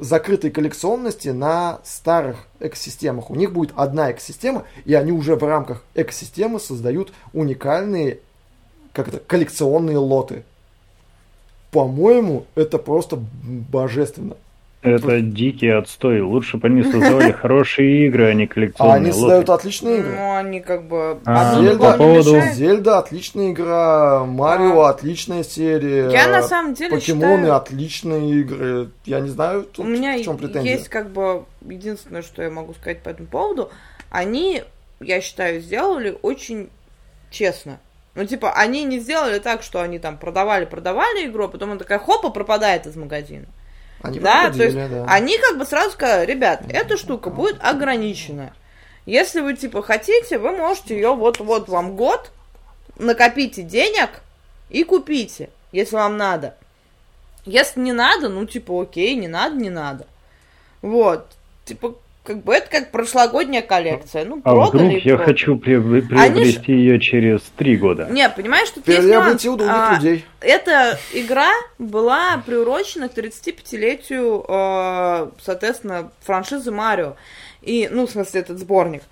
закрытой 0.00 0.50
коллекционности 0.50 1.28
на 1.28 1.80
старых 1.84 2.46
экосистемах. 2.60 3.30
У 3.30 3.34
них 3.34 3.52
будет 3.52 3.72
одна 3.76 4.12
экосистема, 4.12 4.64
и 4.84 4.94
они 4.94 5.12
уже 5.12 5.36
в 5.36 5.42
рамках 5.42 5.82
экосистемы 5.94 6.60
создают 6.60 7.12
уникальные 7.32 8.20
как 8.92 9.08
это, 9.08 9.18
коллекционные 9.18 9.98
лоты. 9.98 10.44
По-моему, 11.70 12.46
это 12.54 12.78
просто 12.78 13.22
божественно. 13.42 14.36
Это 14.86 15.20
дикий 15.20 15.68
отстой. 15.68 16.20
Лучше 16.20 16.56
бы 16.56 16.68
они 16.68 16.82
создавали 16.82 17.32
хорошие 17.40 18.06
игры, 18.06 18.26
а 18.28 18.34
не 18.34 18.44
А 18.44 18.48
коллекционные 18.48 18.94
они 18.96 19.06
лоты. 19.06 19.18
создают 19.20 19.50
отличные 19.50 19.98
игры. 19.98 20.12
Ну, 20.16 20.34
они 20.36 20.60
как 20.60 20.88
бы... 20.88 21.18
А, 21.24 21.60
Зельда, 21.60 21.92
по 21.92 21.96
поводу-. 21.98 22.40
Зельда 22.52 22.98
отличная 22.98 23.52
игра, 23.52 24.24
Марио 24.24 24.82
отличная 24.82 25.42
серия. 25.44 26.08
Я 26.10 26.28
на 26.28 26.42
самом 26.42 26.74
деле 26.74 26.96
Покемоны 26.96 27.36
считаю... 27.36 27.56
отличные 27.56 28.40
игры. 28.40 28.90
Я 29.04 29.20
не 29.20 29.28
знаю, 29.28 29.64
тут 29.64 29.84
У 29.84 29.88
меня 29.88 30.16
в 30.16 30.22
чем 30.22 30.36
претензия. 30.38 30.72
есть 30.72 30.88
как 30.88 31.10
бы 31.10 31.44
единственное, 31.60 32.22
что 32.22 32.42
я 32.42 32.50
могу 32.50 32.74
сказать 32.74 33.02
по 33.02 33.08
этому 33.08 33.28
поводу. 33.28 33.70
Они, 34.10 34.62
я 35.00 35.20
считаю, 35.20 35.60
сделали 35.60 36.16
очень 36.22 36.70
честно. 37.30 37.80
Ну, 38.14 38.24
типа, 38.24 38.52
они 38.52 38.84
не 38.84 38.98
сделали 38.98 39.38
так, 39.38 39.62
что 39.62 39.82
они 39.82 39.98
там 39.98 40.16
продавали-продавали 40.16 41.26
игру, 41.26 41.44
а 41.44 41.48
потом 41.48 41.70
она 41.72 41.78
такая, 41.78 41.98
хопа, 41.98 42.30
пропадает 42.30 42.86
из 42.86 42.96
магазина. 42.96 43.44
Они 44.06 44.18
да, 44.20 44.50
то 44.50 44.62
есть 44.62 44.76
да. 44.76 45.04
они 45.08 45.38
как 45.38 45.58
бы 45.58 45.64
сразу 45.64 45.92
сказали, 45.92 46.26
ребят, 46.26 46.62
эта 46.68 46.96
штука 46.96 47.30
будет 47.30 47.58
ограниченная. 47.60 48.52
Если 49.04 49.40
вы 49.40 49.54
типа 49.54 49.82
хотите, 49.82 50.38
вы 50.38 50.52
можете 50.52 50.94
ее 50.94 51.14
вот 51.14 51.38
вот 51.38 51.68
вам 51.68 51.96
год, 51.96 52.30
накопите 52.96 53.62
денег 53.62 54.10
и 54.68 54.84
купите, 54.84 55.50
если 55.72 55.96
вам 55.96 56.16
надо. 56.16 56.56
Если 57.44 57.78
не 57.80 57.92
надо, 57.92 58.28
ну 58.28 58.46
типа 58.46 58.82
окей, 58.82 59.14
не 59.14 59.28
надо, 59.28 59.56
не 59.56 59.70
надо. 59.70 60.06
Вот, 60.82 61.28
типа 61.64 61.94
как 62.26 62.42
бы 62.44 62.52
это 62.54 62.68
как 62.70 62.90
прошлогодняя 62.90 63.62
коллекция. 63.62 64.24
Ну, 64.24 64.40
А 64.44 64.54
продали 64.54 64.88
вдруг 64.88 65.04
я 65.04 65.14
продали. 65.16 65.32
хочу 65.32 65.54
приобре- 65.56 66.02
Они 66.18 66.44
ж- 66.44 66.54
приобрести 66.56 66.72
ее 66.72 67.00
через 67.00 67.40
три 67.56 67.76
года? 67.76 68.08
Не, 68.10 68.28
понимаешь, 68.28 68.68
тут 68.70 68.86
есть 68.88 69.02
нюанс. 69.06 69.24
Приобрети 69.24 69.48
у 69.48 69.56
других 69.56 69.74
А, 69.76 69.94
людей. 69.94 70.24
Эта 70.40 70.98
игра 71.14 71.50
была 71.78 72.42
приурочена 72.44 73.08
к 73.08 73.14
35-летию, 73.14 74.44
э, 74.46 75.28
соответственно, 75.42 76.10
франшизы 76.20 76.70
Марио. 76.70 77.16
И, 77.62 77.88
ну, 77.90 78.06
в 78.06 78.10
смысле, 78.10 78.40
этот 78.40 78.58
сборник. 78.58 79.02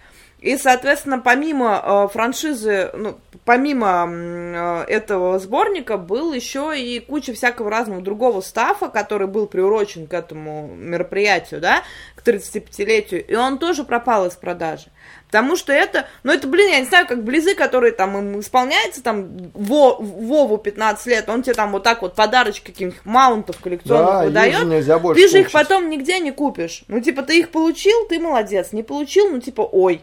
И, 0.45 0.59
соответственно, 0.59 1.19
помимо 1.21 1.81
э, 1.83 2.13
франшизы, 2.13 2.91
ну, 2.93 3.17
помимо 3.47 4.07
э, 4.07 4.85
этого 4.89 5.39
сборника, 5.39 5.97
был 5.97 6.35
еще 6.35 6.79
и 6.79 7.01
куча 7.01 7.33
всякого 7.33 7.71
разного 7.71 8.03
другого 8.03 8.43
стафа, 8.43 8.89
который 8.91 9.27
был 9.27 9.47
приурочен 9.47 10.07
к 10.07 10.13
этому 10.13 10.69
мероприятию, 10.69 11.63
да, 11.63 11.83
к 12.15 12.23
35-летию, 12.29 13.27
и 13.27 13.35
он 13.35 13.59
тоже 13.59 13.85
пропал 13.85 14.27
из 14.27 14.35
продажи. 14.35 14.89
Потому 15.29 15.57
что 15.57 15.73
это, 15.73 16.07
ну 16.25 16.33
это, 16.33 16.47
блин, 16.47 16.69
я 16.73 16.81
не 16.81 16.85
знаю, 16.87 17.07
как 17.07 17.25
близы, 17.25 17.55
которые 17.55 17.93
там 17.93 18.15
им 18.19 18.41
исполняется, 18.41 19.03
там, 19.03 19.51
Во- 19.55 19.97
Вову 19.99 20.59
15 20.59 21.07
лет, 21.07 21.27
он 21.31 21.43
тебе 21.43 21.55
там 21.55 21.73
вот 21.73 21.85
так 21.85 22.03
вот 22.03 22.15
подарочки 22.15 22.67
каких-нибудь 22.67 23.01
маунтов 23.05 23.57
коллекционных 23.61 24.31
Да, 24.35 24.45
их 24.47 24.53
же 24.53 24.59
выдает, 24.61 24.79
нельзя 24.79 24.99
больше 24.99 25.23
ты 25.23 25.29
же 25.29 25.41
их 25.41 25.51
получить. 25.51 25.69
потом 25.71 25.89
нигде 25.89 26.19
не 26.21 26.33
купишь. 26.33 26.85
Ну, 26.89 27.01
типа, 27.01 27.23
ты 27.23 27.39
их 27.39 27.49
получил, 27.51 28.07
ты 28.11 28.21
молодец, 28.21 28.73
не 28.73 28.83
получил, 28.83 29.31
ну, 29.31 29.41
типа, 29.41 29.63
ой, 29.63 30.03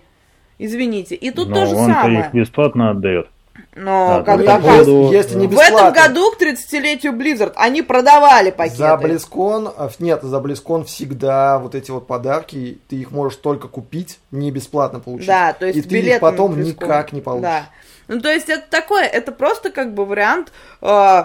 извините. 0.65 1.15
И 1.15 1.31
тут 1.31 1.49
Но 1.49 1.55
то 1.55 1.65
же 1.67 1.75
он-то 1.75 1.93
самое. 1.93 2.19
их 2.21 2.33
бесплатно 2.33 2.89
отдает. 2.91 3.27
Но 3.75 4.17
Да, 4.17 4.23
когда 4.23 4.57
по 4.57 4.63
поводу- 4.63 5.11
Если 5.11 5.37
не 5.37 5.47
в 5.47 5.53
этом 5.53 5.65
бесплатно. 5.75 6.01
году 6.07 6.31
к 6.31 6.37
30-летию 6.41 7.13
Blizzard 7.13 7.53
они 7.55 7.81
продавали 7.81 8.51
пакеты. 8.51 8.77
За 8.77 8.97
Близкон, 8.97 9.69
а, 9.77 9.89
нет, 9.99 10.23
за 10.23 10.39
Близкон 10.39 10.83
всегда 10.85 11.59
вот 11.59 11.75
эти 11.75 11.91
вот 11.91 12.07
подарки, 12.07 12.79
ты 12.89 12.95
их 12.97 13.11
можешь 13.11 13.37
только 13.37 13.67
купить, 13.67 14.19
не 14.31 14.51
бесплатно 14.51 14.99
получить. 14.99 15.27
Да, 15.27 15.53
то 15.53 15.65
есть 15.65 15.77
И 15.77 15.81
ты 15.81 15.99
их 15.99 16.19
потом 16.19 16.61
никак 16.61 17.13
не 17.13 17.21
получишь. 17.21 17.43
Да. 17.43 17.65
Ну, 18.07 18.19
то 18.19 18.29
есть 18.29 18.49
это 18.49 18.63
такое, 18.69 19.03
это 19.05 19.31
просто 19.31 19.69
как 19.69 19.93
бы 19.93 20.05
вариант, 20.05 20.51
э, 20.81 21.23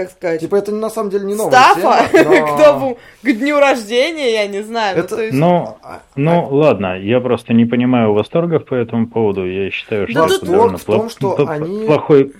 как 0.00 0.10
сказать, 0.10 0.40
Типа 0.40 0.56
это 0.56 0.72
на 0.72 0.90
самом 0.90 1.10
деле 1.10 1.24
не 1.26 1.34
новая 1.34 1.50
стафа 1.52 2.08
тема, 2.10 2.34
к, 2.34 2.36
но 2.36 2.56
новому- 2.58 2.98
к 3.22 3.32
дню 3.32 3.58
рождения, 3.60 4.32
я 4.32 4.46
не 4.46 4.62
знаю. 4.62 4.96
ну, 4.96 5.04
Это- 5.04 5.16
то 5.16 5.22
есть- 5.22 5.36
Но, 5.36 5.78
А- 5.82 6.00
ну 6.16 6.48
ладно, 6.50 6.98
я 6.98 7.20
просто 7.20 7.52
не 7.54 7.64
понимаю 7.66 8.12
восторгов 8.12 8.64
по 8.64 8.74
этому 8.74 9.06
поводу. 9.08 9.46
Я 9.46 9.70
считаю, 9.70 10.08
что 10.08 10.20
Да 10.20 10.26
это 10.26 10.40
тут- 10.40 10.48
довольно 10.48 10.78
в 10.78 10.84
том, 10.84 11.10
что 11.10 11.32
п- 11.32 11.44
п- 11.46 11.52
они- 11.52 11.86
плохой, 11.86 12.32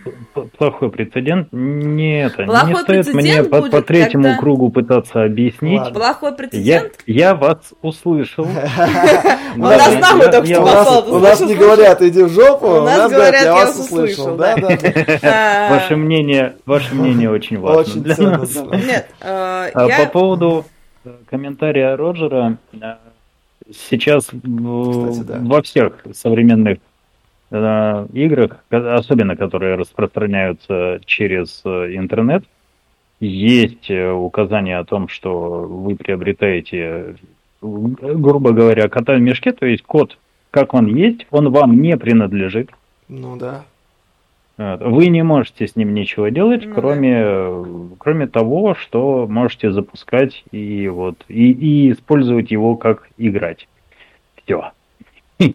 плохой 0.58 0.90
прецедент. 0.90 1.48
Не 1.52 2.24
это, 2.24 2.44
Плохой 2.44 2.68
не 2.70 3.02
стоит 3.02 3.14
мне 3.14 3.42
по, 3.44 3.62
по 3.62 3.82
третьему 3.82 4.24
когда- 4.24 4.38
кругу 4.38 4.70
пытаться 4.70 5.24
объяснить. 5.24 5.80
Ладно. 5.80 5.94
Плохой 6.00 6.30
Я, 6.30 6.36
прецедент. 6.36 6.92
я 7.06 7.34
вас 7.34 7.58
услышал. 7.82 8.46
У 9.56 9.58
нас 9.60 9.94
нахуй 9.98 10.30
только 10.30 10.46
я 10.46 10.54
что 10.54 10.60
у 10.62 10.64
вас- 10.64 10.74
нас, 10.74 10.84
послал, 10.86 11.02
ты 11.04 11.10
у 11.10 11.18
нас 11.18 11.38
слышал, 11.38 11.46
не 11.54 11.54
говорят, 11.60 12.02
иди 12.02 12.22
в 12.22 12.28
жопу, 12.28 12.66
У 12.68 12.80
нас 12.82 13.10
говорят, 13.10 13.34
я 13.34 13.42
я 13.42 13.54
вас 13.54 13.78
услышал. 13.78 14.38
А, 14.40 15.70
Ваше 15.70 15.96
мнение, 15.96 16.54
ваше 16.66 16.94
мнение 16.94 17.30
очень 17.50 17.58
важно 17.58 17.80
Очень 17.80 18.02
для 18.02 18.14
ценно, 18.14 18.38
нас. 18.38 18.52
да. 18.52 18.76
Нет, 18.76 19.08
э, 19.20 19.70
А 19.74 19.86
По 19.86 19.88
я... 19.88 20.06
поводу 20.08 20.64
э, 21.04 21.10
комментария 21.28 21.96
Роджера, 21.96 22.58
э, 22.72 22.94
сейчас 23.72 24.24
Кстати, 24.26 25.22
да. 25.26 25.38
во 25.40 25.62
всех 25.62 26.04
современных 26.12 26.78
э, 27.50 28.06
играх, 28.12 28.64
особенно 28.70 29.36
которые 29.36 29.74
распространяются 29.74 31.00
через 31.04 31.62
э, 31.64 31.96
интернет, 31.96 32.44
есть 33.18 33.90
указание 33.90 34.78
о 34.78 34.84
том, 34.84 35.08
что 35.08 35.66
вы 35.68 35.94
приобретаете, 35.94 37.16
грубо 37.60 38.52
говоря, 38.52 38.88
кота 38.88 39.14
в 39.14 39.20
мешке, 39.20 39.52
то 39.52 39.66
есть 39.66 39.82
код, 39.82 40.16
как 40.50 40.72
он 40.72 40.86
есть, 40.86 41.26
он 41.30 41.50
вам 41.50 41.82
не 41.82 41.98
принадлежит. 41.98 42.70
Ну 43.08 43.36
да. 43.36 43.66
Вы 44.60 45.06
не 45.06 45.22
можете 45.22 45.66
с 45.66 45.74
ним 45.74 45.94
ничего 45.94 46.28
делать, 46.28 46.66
Ну 46.66 46.74
кроме, 46.74 47.14
э, 47.16 47.64
кроме 47.96 48.26
того, 48.26 48.74
что 48.74 49.26
можете 49.26 49.72
запускать 49.72 50.44
и 50.50 50.86
вот 50.88 51.24
и, 51.28 51.50
и 51.50 51.92
использовать 51.92 52.50
его 52.50 52.76
как 52.76 53.08
играть. 53.16 53.68
Все. 54.36 54.72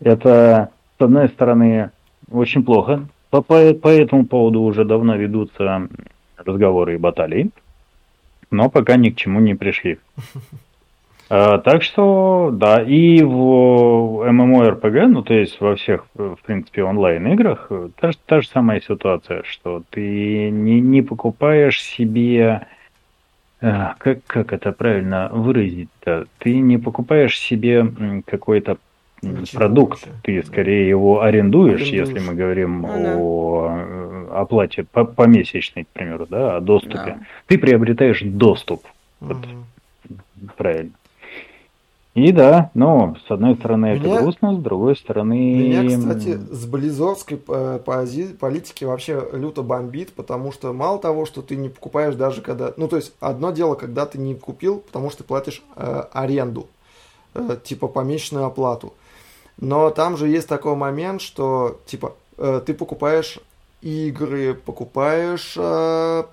Это, 0.00 0.70
с 0.98 1.02
одной 1.02 1.28
стороны, 1.28 1.90
очень 2.30 2.64
плохо. 2.64 3.06
По, 3.28 3.42
по, 3.42 3.74
по 3.74 3.88
этому 3.88 4.24
поводу 4.24 4.62
уже 4.62 4.86
давно 4.86 5.16
ведутся 5.16 5.86
разговоры 6.38 6.94
и 6.94 6.98
баталии, 6.98 7.50
но 8.50 8.70
пока 8.70 8.96
ни 8.96 9.10
к 9.10 9.16
чему 9.16 9.40
не 9.40 9.54
пришли. 9.54 9.98
А, 11.36 11.58
так 11.58 11.82
что, 11.82 12.50
да, 12.52 12.80
и 12.80 13.20
в 13.20 14.22
MMORPG, 14.30 15.06
ну, 15.08 15.22
то 15.22 15.34
есть 15.34 15.60
во 15.60 15.74
всех, 15.74 16.06
в 16.14 16.36
принципе, 16.46 16.84
онлайн-играх, 16.84 17.66
э, 17.70 17.88
та, 18.00 18.12
же- 18.12 18.18
та 18.24 18.40
же 18.40 18.46
самая 18.46 18.80
ситуация, 18.80 19.42
что 19.42 19.82
ты 19.90 20.48
не, 20.50 20.80
не 20.80 21.02
покупаешь 21.02 21.82
себе, 21.82 22.68
а, 23.60 23.96
как, 23.98 24.18
как 24.28 24.52
это 24.52 24.70
правильно 24.70 25.28
выразить-то, 25.32 26.26
ты 26.38 26.56
не 26.60 26.78
покупаешь 26.78 27.36
себе 27.36 27.84
какой-то 28.26 28.76
Ничего 29.20 29.58
продукт, 29.58 30.06
ты 30.22 30.40
скорее 30.44 30.88
его 30.88 31.20
арендуешь, 31.22 31.80
Арендуешь. 31.82 32.08
если 32.10 32.20
мы 32.30 32.34
говорим 32.36 32.82
Ну 32.82 32.88
да. 33.02 33.16
о 33.16 33.70
э, 33.76 34.28
оплате 34.36 34.84
по- 34.84 35.04
помесячной, 35.04 35.82
к 35.82 35.88
примеру, 35.88 36.26
да, 36.30 36.58
о 36.58 36.60
доступе. 36.60 36.94
Да. 37.06 37.18
Ты 37.48 37.58
приобретаешь 37.58 38.20
доступ. 38.22 38.84
Вот. 39.18 39.38
Правильно. 40.56 40.92
И 42.14 42.30
да, 42.30 42.70
ну, 42.74 43.16
с 43.26 43.30
одной 43.30 43.56
стороны 43.56 43.86
это 43.86 44.04
Меня- 44.04 44.22
грустно, 44.22 44.54
с 44.54 44.62
другой 44.62 44.96
стороны... 44.96 45.34
Меня, 45.34 45.84
кстати, 45.84 46.36
с 46.36 46.64
близорской 46.64 47.42
э, 47.48 47.80
политики 47.84 48.84
вообще 48.84 49.28
люто 49.32 49.62
бомбит, 49.62 50.12
потому 50.12 50.52
что 50.52 50.72
мало 50.72 51.00
того, 51.00 51.26
что 51.26 51.42
ты 51.42 51.56
не 51.56 51.68
покупаешь 51.68 52.14
даже 52.14 52.40
когда... 52.40 52.72
Ну, 52.76 52.86
то 52.86 52.96
есть, 52.96 53.12
одно 53.18 53.50
дело, 53.50 53.74
когда 53.74 54.06
ты 54.06 54.18
не 54.18 54.36
купил, 54.36 54.78
потому 54.78 55.10
что 55.10 55.18
ты 55.18 55.24
платишь 55.24 55.60
э, 55.74 56.04
аренду, 56.12 56.68
э, 57.34 57.56
типа 57.64 57.88
помесячную 57.88 58.44
оплату. 58.44 58.94
Но 59.58 59.90
там 59.90 60.16
же 60.16 60.28
есть 60.28 60.46
такой 60.46 60.76
момент, 60.76 61.20
что, 61.20 61.80
типа, 61.86 62.14
э, 62.38 62.62
ты 62.64 62.74
покупаешь 62.74 63.40
игры, 63.82 64.54
покупаешь 64.54 65.54
э, 65.56 66.24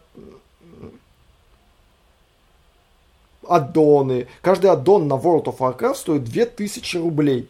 аддоны. 3.48 4.28
Каждый 4.42 4.72
аддон 4.72 5.08
на 5.08 5.14
World 5.14 5.46
of 5.46 5.58
Warcraft 5.58 5.96
стоит 5.96 6.24
2000 6.24 6.98
рублей. 6.98 7.48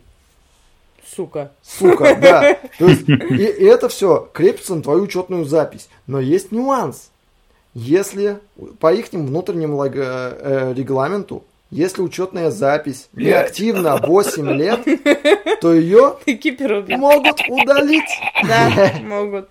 Сука. 1.15 1.51
Сука, 1.61 2.15
да. 2.21 2.57
То 2.77 2.87
есть, 2.87 3.07
и, 3.07 3.13
и 3.13 3.65
это 3.65 3.89
все 3.89 4.29
крепится 4.33 4.75
на 4.75 4.81
твою 4.81 5.03
учетную 5.03 5.45
запись. 5.45 5.89
Но 6.07 6.19
есть 6.19 6.51
нюанс. 6.51 7.09
Если 7.73 8.39
по 8.79 8.93
их 8.93 9.11
внутреннему 9.13 9.77
лог- 9.77 9.95
э, 9.95 10.37
э, 10.39 10.73
регламенту, 10.73 11.43
если 11.69 12.01
учетная 12.01 12.51
запись 12.51 13.07
неактивна 13.13 13.97
8 13.97 14.49
лет, 14.57 14.81
то 15.61 15.73
ее 15.73 16.17
могут 16.97 17.39
удалить. 17.47 18.19
Да, 18.45 18.93
могут. 19.03 19.49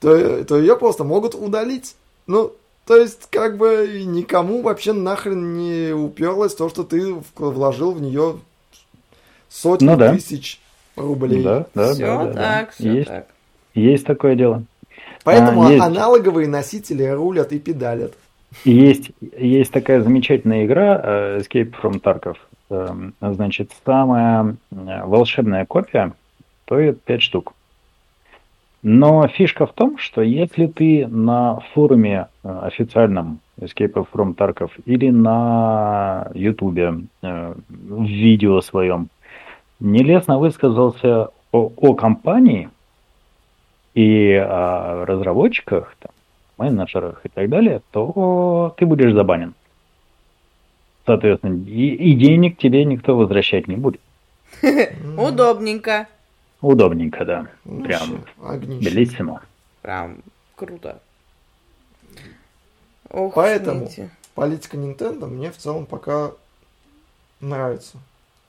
То, 0.00 0.44
то 0.44 0.58
ее 0.58 0.76
просто 0.76 1.02
могут 1.02 1.34
удалить. 1.34 1.96
Ну, 2.28 2.52
то 2.86 2.96
есть, 2.96 3.28
как 3.30 3.56
бы 3.56 4.02
никому 4.06 4.62
вообще 4.62 4.92
нахрен 4.92 5.54
не 5.54 5.92
уперлось 5.92 6.54
то, 6.54 6.68
что 6.68 6.84
ты 6.84 7.14
вложил 7.36 7.92
в 7.92 8.00
нее 8.00 8.38
сотни 9.48 9.86
Ну 9.86 9.96
да. 9.96 10.14
тысяч 10.14 10.60
рублей. 10.96 11.42
Да, 11.42 11.66
да, 11.74 11.92
все 11.92 12.06
да, 12.06 12.18
да, 12.18 12.32
да. 12.32 12.32
так, 12.34 12.70
все 12.72 12.92
Есть, 12.94 13.08
так. 13.08 13.26
есть 13.74 14.06
такое 14.06 14.36
дело. 14.36 14.62
Поэтому 15.24 15.66
А, 15.66 15.72
есть. 15.72 15.84
аналоговые 15.84 16.46
носители 16.48 17.04
рулят 17.04 17.52
и 17.52 17.58
педалят. 17.58 18.12
Есть, 18.64 19.10
есть 19.36 19.72
такая 19.72 20.00
замечательная 20.02 20.64
игра 20.64 21.00
э, 21.02 21.40
Escape 21.40 21.74
from 21.82 22.00
Tarkov. 22.00 22.36
Эм, 22.70 23.14
Значит, 23.20 23.72
самая 23.84 24.56
э, 24.70 25.04
волшебная 25.04 25.66
копия 25.66 26.12
стоит 26.64 27.02
5 27.02 27.22
штук. 27.22 27.52
Но 28.88 29.26
фишка 29.26 29.66
в 29.66 29.72
том, 29.72 29.98
что 29.98 30.22
если 30.22 30.68
ты 30.68 31.08
на 31.08 31.58
форуме 31.74 32.28
э, 32.44 32.58
официальном 32.62 33.40
Escape 33.58 34.06
from 34.12 34.36
Tarkov 34.36 34.70
или 34.84 35.10
на 35.10 36.30
Ютубе 36.34 37.00
э, 37.20 37.54
в 37.68 38.04
видео 38.04 38.60
своем 38.60 39.08
нелестно 39.80 40.38
высказался 40.38 41.30
о, 41.50 41.72
о 41.76 41.94
компании 41.94 42.70
и 43.94 44.34
о 44.34 45.04
разработчиках, 45.04 45.96
там, 45.98 46.12
менеджерах 46.56 47.22
и 47.24 47.28
так 47.28 47.48
далее, 47.48 47.82
то 47.90 48.72
ты 48.78 48.86
будешь 48.86 49.14
забанен. 49.14 49.54
Соответственно, 51.04 51.60
и, 51.66 51.88
и 51.88 52.14
денег 52.14 52.56
тебе 52.56 52.84
никто 52.84 53.16
возвращать 53.16 53.66
не 53.66 53.74
будет. 53.74 54.00
Удобненько. 55.18 56.06
Удобненько, 56.60 57.24
да. 57.24 57.46
Ну, 57.64 57.84
Прям 57.84 58.24
огнище. 58.42 58.84
белиссимо. 58.90 59.42
Прям 59.82 60.22
круто. 60.54 61.00
Ох, 63.10 63.34
Поэтому- 63.34 63.84
извините. 63.86 64.10
Политика 64.34 64.76
Nintendo 64.76 65.26
мне 65.26 65.50
в 65.50 65.56
целом 65.56 65.86
пока 65.86 66.32
нравится. 67.40 67.98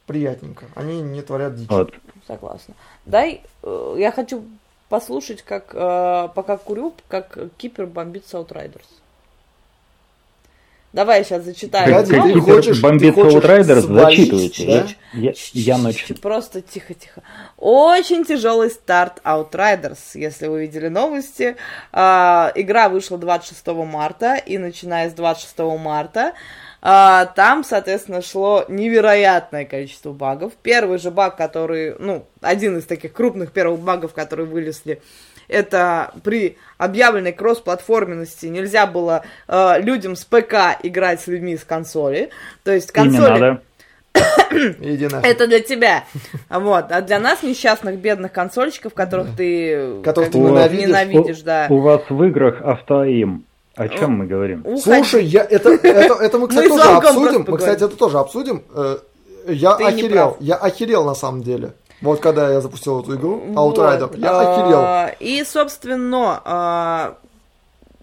Приятненько. 0.06 0.66
Они 0.76 1.02
не 1.02 1.22
творят 1.22 1.56
дичь. 1.56 1.70
Вот. 1.70 1.94
Согласна. 2.26 2.74
Дай, 3.06 3.42
э, 3.64 3.96
я 3.98 4.12
хочу 4.12 4.44
послушать, 4.90 5.42
как, 5.44 5.72
э, 5.74 6.30
пока 6.34 6.58
курю, 6.58 6.94
как 7.10 7.38
Кипер 7.58 7.86
бомбит 7.88 8.24
Outriders. 8.24 8.86
Давай 10.98 11.20
я 11.20 11.24
сейчас 11.24 11.44
зачитаю. 11.44 11.86
Погоди, 11.94 12.12
Как 12.12 12.24
ты 12.24 12.34
Кипер 12.34 12.56
хочешь- 12.56 12.82
бомбит 12.82 13.14
ты 13.14 13.22
хочешь 13.22 13.44
Outriders, 13.44 13.82
свалить, 13.82 14.18
зачитывайте. 14.18 14.66
да? 14.66 14.88
Я, 15.14 15.30
я, 15.30 15.34
я 15.54 15.78
ночью. 15.78 16.18
Просто 16.20 16.64
тихо-тихо. 16.64 17.22
Очень 17.56 18.26
тяжелый 18.26 18.72
старт 18.72 19.22
Outriders, 19.24 20.00
если 20.16 20.48
вы 20.48 20.62
видели 20.62 20.88
новости. 20.88 21.56
А, 21.94 22.52
игра 22.56 22.90
вышла 22.90 23.20
26 23.20 23.68
марта, 23.86 24.38
и 24.38 24.58
начиная 24.58 25.12
с 25.12 25.14
26 25.14 25.60
марта 25.80 26.34
а, 26.82 27.26
там, 27.28 27.64
соответственно, 27.64 28.24
шло 28.24 28.66
невероятное 28.68 29.66
количество 29.66 30.14
багов. 30.14 30.54
Первый 30.64 30.98
же 30.98 31.12
баг, 31.12 31.38
который, 31.38 31.94
ну, 32.00 32.26
один 32.42 32.76
из 32.80 32.86
таких 32.86 33.14
крупных 33.14 33.52
первых 33.52 33.82
багов, 33.82 34.16
которые 34.16 34.48
вылезли, 34.48 35.00
это 35.48 36.12
при 36.24 36.58
объявленной 36.78 37.34
кроссплатформенности 37.34 38.46
нельзя 38.48 38.86
было 38.86 39.24
э, 39.48 39.82
людям 39.82 40.16
с 40.16 40.26
ПК 40.26 40.78
играть 40.84 41.22
с 41.22 41.28
людьми 41.28 41.58
с 41.58 41.64
консоли. 41.64 42.30
То 42.64 42.72
есть 42.72 42.90
И 42.94 43.00
не 43.00 43.06
консоли... 43.18 43.40
надо. 43.40 43.62
Иди 44.82 45.08
нафиг. 45.08 45.26
Это 45.26 45.48
для 45.48 45.60
тебя. 45.60 46.04
Вот. 46.50 46.92
А 46.92 47.02
для 47.02 47.20
нас, 47.20 47.44
несчастных, 47.44 47.98
бедных 48.00 48.32
консольщиков, 48.32 48.94
которых 48.94 49.36
ты, 49.36 50.02
Которых 50.04 50.32
ты 50.32 50.40
ненавидишь. 50.40 50.88
ненавидишь, 50.88 51.42
да. 51.42 51.68
У 51.70 51.80
вас 51.80 52.02
в 52.10 52.24
играх 52.24 52.62
автоим. 52.62 53.46
О 53.76 53.88
чем 53.90 54.14
мы 54.14 54.26
говорим? 54.26 54.62
Уходи. 54.66 54.82
Слушай, 54.82 55.26
я, 55.26 55.44
это, 55.44 55.70
это, 55.70 56.16
это 56.16 56.40
мы, 56.40 56.48
кстати, 56.50 56.68
тоже 56.68 56.82
обсудим. 56.90 57.46
Мы, 57.48 57.58
кстати, 57.58 57.84
это 57.84 57.96
тоже 57.96 58.18
обсудим. 58.18 58.64
Э, 58.74 58.98
Я 59.48 59.74
охерел. 59.74 60.36
Я 60.40 60.56
охерел 60.56 61.06
на 61.06 61.14
самом 61.14 61.44
деле. 61.44 61.74
Вот 62.02 62.20
когда 62.20 62.52
я 62.52 62.62
запустил 62.62 63.02
эту 63.02 63.16
игру, 63.16 63.42
Вот. 63.48 63.78
Outrider, 63.78 64.20
я 64.20 64.40
охерел. 64.40 64.80
А, 64.80 65.16
И, 65.20 65.44
собственно, 65.44 66.42
а, 66.46 67.18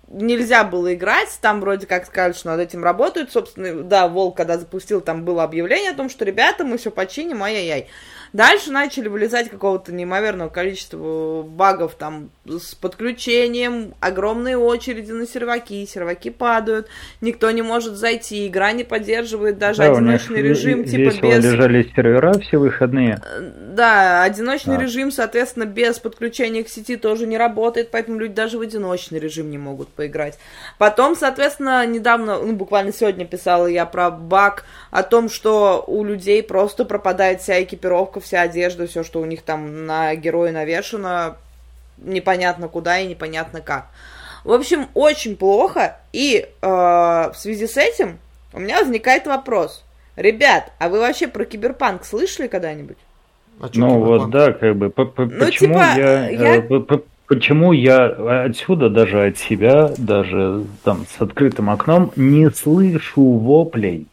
нельзя 0.09 0.65
было 0.65 0.95
играть, 0.95 1.39
там 1.41 1.61
вроде 1.61 1.87
как 1.87 2.07
сказали, 2.07 2.33
что 2.33 2.49
над 2.49 2.61
этим 2.61 2.83
работают, 2.83 3.33
собственно, 3.33 3.83
да, 3.83 4.09
Волк, 4.09 4.37
когда 4.37 4.59
запустил, 4.59 5.01
там 5.01 5.25
было 5.25 5.43
объявление 5.45 5.93
о 5.93 5.97
том, 5.97 6.09
что, 6.09 6.25
ребята, 6.25 6.65
мы 6.65 6.79
все 6.79 6.91
починим, 6.91 7.43
ай-яй-яй. 7.43 7.89
Дальше 8.35 8.73
начали 8.73 9.07
вылезать 9.07 9.49
какого-то 9.49 9.93
неимоверного 9.93 10.49
количества 10.49 11.45
багов 11.45 11.95
там 11.95 12.31
с 12.45 12.75
подключением, 12.75 13.95
огромные 14.01 14.59
очереди 14.59 15.13
на 15.13 15.25
серваки, 15.25 15.87
серваки 15.87 16.31
падают, 16.31 16.89
никто 17.21 17.49
не 17.53 17.63
может 17.63 17.95
зайти, 17.95 18.49
игра 18.49 18.73
не 18.73 18.83
поддерживает 18.83 19.59
даже 19.59 19.83
Да, 19.83 19.93
одиночный 19.93 20.43
режим, 20.43 20.85
типа 20.85 21.11
без... 21.23 21.45
лежали 21.45 21.89
сервера 21.95 22.37
все 22.41 22.59
выходные. 22.59 23.21
Да, 23.69 24.25
одиночный 24.25 24.79
Да. 24.79 24.83
режим, 24.83 25.13
соответственно, 25.13 25.65
без 25.65 26.01
подключения 26.01 26.65
к 26.65 26.69
сети 26.69 26.97
тоже 26.97 27.29
не 27.29 27.39
работает, 27.39 27.93
поэтому 27.93 28.19
люди 28.19 28.35
даже 28.35 28.59
в 28.59 28.63
одиночный 28.63 29.21
режим 29.21 29.49
не 29.49 29.59
могут 29.59 29.91
поиграть. 29.91 30.41
Потом, 30.79 31.15
соответственно, 31.15 31.87
недавно, 31.87 32.41
ну, 32.41 32.53
буквально 32.55 32.93
сегодня 32.93 33.27
писала 33.27 33.69
я 33.69 33.87
про 33.87 34.11
баг 34.11 34.65
о 34.91 35.05
том, 35.05 35.29
что 35.29 35.85
у 35.87 36.03
людей 36.03 36.43
просто 36.43 36.85
пропадает 36.85 37.41
вся 37.41 37.63
экипировка, 37.63 38.24
вся 38.25 38.43
одежда, 38.43 38.87
все, 38.87 39.05
что 39.05 39.21
у 39.21 39.25
них 39.25 39.43
там 39.43 39.87
на 39.87 40.15
героя 40.17 40.51
навешено, 40.53 41.37
непонятно 41.99 42.69
куда 42.69 42.99
и 42.99 43.07
непонятно 43.07 43.61
как. 43.61 43.87
В 44.43 44.53
общем, 44.53 44.89
очень 44.95 45.37
плохо, 45.37 45.97
и 46.13 46.47
э, 46.61 46.67
в 46.67 47.35
связи 47.37 47.67
с 47.67 47.77
этим 47.77 48.19
у 48.53 48.59
меня 48.61 48.81
возникает 48.81 49.27
вопрос. 49.27 49.85
Ребят, 50.17 50.73
а 50.79 50.89
вы 50.89 51.01
вообще 51.01 51.29
про 51.29 51.45
киберпанк 51.45 52.05
слышали 52.05 52.47
когда-нибудь? 52.49 52.99
А 53.61 53.65
Ну 53.65 53.69
Киберпанк? 53.71 54.05
вот, 54.05 54.31
да, 54.31 54.53
как 54.53 54.77
бы, 54.77 54.91
по- 54.91 55.05
по- 55.07 55.25
Ну, 55.25 55.45
почему 55.47 55.75
типа, 55.75 55.85
я, 55.97 56.29
я- 56.29 56.57
э, 56.57 56.63
по- 56.63 57.03
почему 57.27 57.73
я 57.73 58.45
отсюда, 58.45 58.91
даже 58.91 59.27
от 59.29 59.39
себя, 59.39 59.91
даже 59.97 60.65
там 60.83 61.07
с 61.07 61.21
открытым 61.23 61.71
окном, 61.71 62.13
не 62.17 62.51
слышу 62.51 63.23
воплей, 63.23 64.07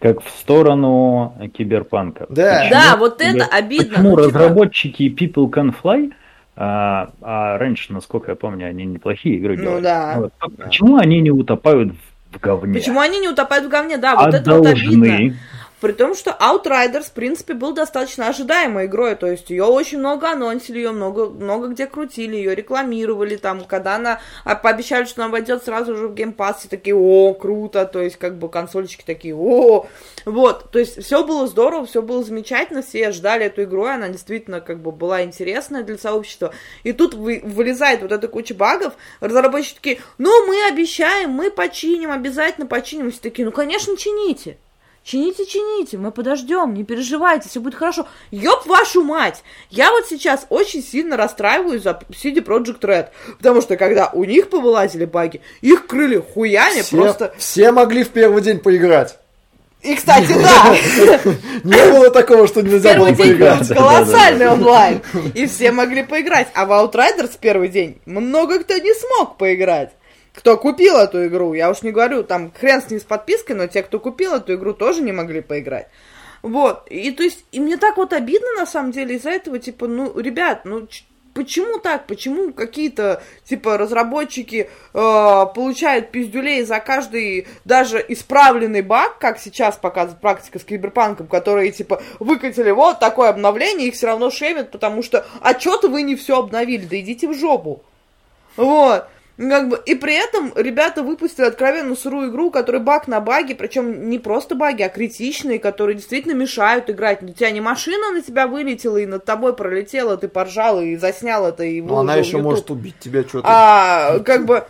как 0.00 0.22
в 0.22 0.30
сторону 0.30 1.34
киберпанка. 1.56 2.26
Да. 2.30 2.60
Почему? 2.60 2.70
Да, 2.70 2.96
вот 2.96 3.20
это 3.20 3.44
обидно. 3.44 3.96
Почему 3.98 4.10
ну, 4.10 4.16
типа, 4.16 4.38
разработчики 4.38 5.14
People 5.14 5.50
Can 5.50 5.74
Fly, 5.80 6.12
а, 6.56 7.10
а 7.20 7.58
раньше, 7.58 7.92
насколько 7.92 8.32
я 8.32 8.36
помню, 8.36 8.66
они 8.68 8.84
неплохие 8.84 9.36
игры 9.36 9.56
Ну 9.56 9.62
делали. 9.62 9.82
да. 9.82 10.14
Вот. 10.18 10.32
Почему 10.56 10.96
они 10.96 11.20
не 11.20 11.30
утопают 11.30 11.92
в, 11.92 12.36
в 12.36 12.40
говне? 12.40 12.74
Почему 12.74 13.00
они 13.00 13.18
не 13.20 13.28
утопают 13.28 13.66
в 13.66 13.68
говне? 13.68 13.98
Да, 13.98 14.16
вот 14.16 14.34
а 14.34 14.38
это 14.38 14.56
вот 14.56 14.66
обидно. 14.66 15.36
При 15.80 15.92
том, 15.92 16.14
что 16.14 16.30
Outriders, 16.30 17.04
в 17.04 17.12
принципе, 17.12 17.54
был 17.54 17.72
достаточно 17.72 18.28
ожидаемой 18.28 18.86
игрой. 18.86 19.14
То 19.14 19.26
есть 19.26 19.50
ее 19.50 19.64
очень 19.64 19.98
много 19.98 20.30
анонсили, 20.30 20.78
ее 20.78 20.90
много, 20.90 21.30
много 21.30 21.68
где 21.68 21.86
крутили, 21.86 22.36
ее 22.36 22.54
рекламировали. 22.54 23.36
Там, 23.36 23.64
когда 23.64 23.96
она 23.96 24.20
а, 24.44 24.54
пообещали, 24.54 25.04
что 25.04 25.22
она 25.22 25.32
войдет 25.32 25.64
сразу 25.64 25.96
же 25.96 26.08
в 26.08 26.14
все 26.14 26.68
такие, 26.68 26.94
о, 26.94 27.34
круто. 27.34 27.86
То 27.86 28.02
есть, 28.02 28.16
как 28.16 28.36
бы 28.38 28.48
консольщики 28.48 29.02
такие, 29.04 29.34
о. 29.34 29.86
Вот, 30.26 30.70
то 30.70 30.78
есть, 30.78 31.02
все 31.02 31.24
было 31.24 31.46
здорово, 31.46 31.86
все 31.86 32.02
было 32.02 32.22
замечательно, 32.22 32.82
все 32.82 33.10
ждали 33.10 33.46
эту 33.46 33.62
игру, 33.62 33.86
и 33.86 33.90
она 33.90 34.08
действительно, 34.08 34.60
как 34.60 34.80
бы, 34.80 34.92
была 34.92 35.24
интересная 35.24 35.82
для 35.82 35.96
сообщества. 35.96 36.52
И 36.82 36.92
тут 36.92 37.14
вы, 37.14 37.40
вылезает 37.42 38.02
вот 38.02 38.12
эта 38.12 38.28
куча 38.28 38.54
багов, 38.54 38.94
разработчики 39.20 39.76
такие, 39.76 40.00
ну, 40.18 40.46
мы 40.46 40.66
обещаем, 40.70 41.30
мы 41.30 41.50
починим, 41.50 42.10
обязательно 42.10 42.66
починим. 42.66 43.10
Все 43.10 43.20
такие, 43.20 43.46
ну, 43.46 43.52
конечно, 43.52 43.96
чините. 43.96 44.58
Чините, 45.02 45.46
чините, 45.46 45.96
мы 45.96 46.12
подождем, 46.12 46.74
не 46.74 46.84
переживайте, 46.84 47.48
все 47.48 47.60
будет 47.60 47.74
хорошо. 47.74 48.06
Ёб 48.30 48.66
вашу 48.66 49.02
мать! 49.02 49.42
Я 49.70 49.90
вот 49.92 50.06
сейчас 50.06 50.46
очень 50.50 50.82
сильно 50.82 51.16
расстраиваюсь 51.16 51.82
за 51.82 51.98
CD 52.10 52.44
Project 52.44 52.80
Red, 52.80 53.08
потому 53.38 53.62
что 53.62 53.76
когда 53.76 54.10
у 54.12 54.24
них 54.24 54.50
повылазили 54.50 55.06
баги, 55.06 55.40
их 55.62 55.86
крыли 55.86 56.18
хуями 56.18 56.82
все, 56.82 56.96
просто... 56.96 57.34
все 57.38 57.72
могли 57.72 58.04
в 58.04 58.10
первый 58.10 58.42
день 58.42 58.58
поиграть. 58.58 59.18
И, 59.80 59.94
кстати, 59.94 60.34
да, 60.34 60.76
Не 61.64 61.92
было 61.92 62.10
такого, 62.10 62.46
что 62.46 62.60
нельзя 62.60 62.98
было 62.98 63.14
поиграть. 63.14 63.66
колоссальный 63.74 64.48
онлайн, 64.48 65.00
и 65.34 65.46
все 65.46 65.72
могли 65.72 66.02
поиграть. 66.02 66.48
А 66.52 66.66
в 66.66 66.70
Outriders 66.70 67.38
первый 67.40 67.68
день 67.70 67.98
много 68.04 68.60
кто 68.60 68.76
не 68.76 68.92
смог 68.92 69.38
поиграть. 69.38 69.92
Кто 70.34 70.56
купил 70.56 70.96
эту 70.96 71.26
игру, 71.26 71.54
я 71.54 71.70
уж 71.70 71.82
не 71.82 71.90
говорю, 71.90 72.22
там 72.22 72.52
хрен 72.52 72.80
с 72.80 72.90
ним 72.90 73.00
с 73.00 73.04
подпиской, 73.04 73.56
но 73.56 73.66
те, 73.66 73.82
кто 73.82 73.98
купил 73.98 74.34
эту 74.34 74.54
игру, 74.54 74.72
тоже 74.72 75.02
не 75.02 75.12
могли 75.12 75.40
поиграть. 75.40 75.88
Вот, 76.42 76.86
и 76.88 77.10
то 77.10 77.22
есть, 77.22 77.44
и 77.52 77.60
мне 77.60 77.76
так 77.76 77.96
вот 77.96 78.12
обидно, 78.12 78.48
на 78.56 78.66
самом 78.66 78.92
деле, 78.92 79.16
из-за 79.16 79.30
этого, 79.30 79.58
типа, 79.58 79.86
ну, 79.86 80.18
ребят, 80.18 80.62
ну, 80.64 80.86
почему 81.34 81.78
так, 81.78 82.06
почему 82.06 82.52
какие-то, 82.52 83.22
типа, 83.44 83.76
разработчики 83.76 84.70
э, 84.94 85.46
получают 85.54 86.10
пиздюлей 86.10 86.62
за 86.64 86.80
каждый 86.80 87.46
даже 87.64 88.04
исправленный 88.08 88.82
баг, 88.82 89.18
как 89.18 89.38
сейчас 89.38 89.76
показывает 89.76 90.20
практика 90.20 90.58
с 90.58 90.64
Киберпанком, 90.64 91.26
которые, 91.26 91.72
типа, 91.72 92.02
выкатили 92.18 92.70
вот 92.70 93.00
такое 93.00 93.30
обновление, 93.30 93.88
их 93.88 93.94
все 93.94 94.06
равно 94.06 94.30
шемят, 94.30 94.70
потому 94.70 95.02
что, 95.02 95.26
а 95.42 95.58
что-то 95.58 95.88
вы 95.88 96.02
не 96.02 96.16
все 96.16 96.38
обновили, 96.38 96.86
да 96.86 96.98
идите 96.98 97.28
в 97.28 97.34
жопу. 97.34 97.82
Вот. 98.56 99.06
Ну, 99.42 99.48
Как 99.48 99.68
бы, 99.70 99.80
и 99.86 99.94
при 99.94 100.14
этом 100.14 100.52
ребята 100.54 101.02
выпустили 101.02 101.46
откровенно 101.46 101.96
сырую 101.96 102.30
игру, 102.30 102.48
у 102.48 102.50
которой 102.50 102.82
баг 102.82 103.08
на 103.08 103.20
баге, 103.20 103.54
причем 103.54 104.10
не 104.10 104.18
просто 104.18 104.54
баги, 104.54 104.82
а 104.82 104.90
критичные, 104.90 105.58
которые 105.58 105.96
действительно 105.96 106.34
мешают 106.34 106.90
играть. 106.90 107.22
У 107.22 107.28
тебя 107.28 107.50
не 107.50 107.62
машина 107.62 108.12
на 108.12 108.20
тебя 108.20 108.46
вылетела 108.46 108.98
и 108.98 109.06
над 109.06 109.24
тобой 109.24 109.56
пролетела, 109.56 110.18
ты 110.18 110.28
поржал 110.28 110.82
и 110.82 110.94
заснял 110.96 111.46
это 111.46 111.64
и 111.64 111.80
Но 111.80 112.00
она 112.00 112.12
выложил 112.12 112.16
в 112.16 112.18
еще 112.18 112.36
YouTube. 112.36 112.44
может 112.44 112.70
убить 112.70 112.98
тебя 113.00 113.22
что-то. 113.22 113.48
А, 113.48 114.18
как 114.18 114.44
бы, 114.44 114.66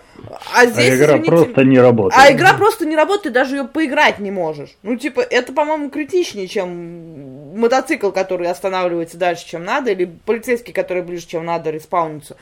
а 0.55 0.67
здесь, 0.67 0.93
а 0.93 0.95
игра 0.95 1.07
извините, 1.15 1.31
просто 1.31 1.65
не 1.65 1.81
работает. 1.81 2.23
а 2.23 2.33
игра 2.33 2.55
просто 2.55 2.87
не 2.87 2.95
работает, 2.95 3.23
ты 3.25 3.31
даже 3.31 3.57
ее 3.57 3.65
поиграть 3.65 4.21
не 4.21 4.31
можешь. 4.31 4.77
Ну, 4.85 4.95
типа, 4.95 5.21
это, 5.21 5.53
по-моему, 5.53 5.91
критичнее, 5.91 6.47
чем 6.47 7.59
мотоцикл, 7.59 8.13
который 8.13 8.47
останавливается 8.47 9.19
дальше, 9.19 9.49
чем 9.49 9.65
надо, 9.65 9.91
или 9.91 10.09
полицейский, 10.25 10.73
который 10.73 11.03
ближе, 11.03 11.27
чем 11.27 11.45
надо, 11.45 11.71
респаунится. 11.71 12.37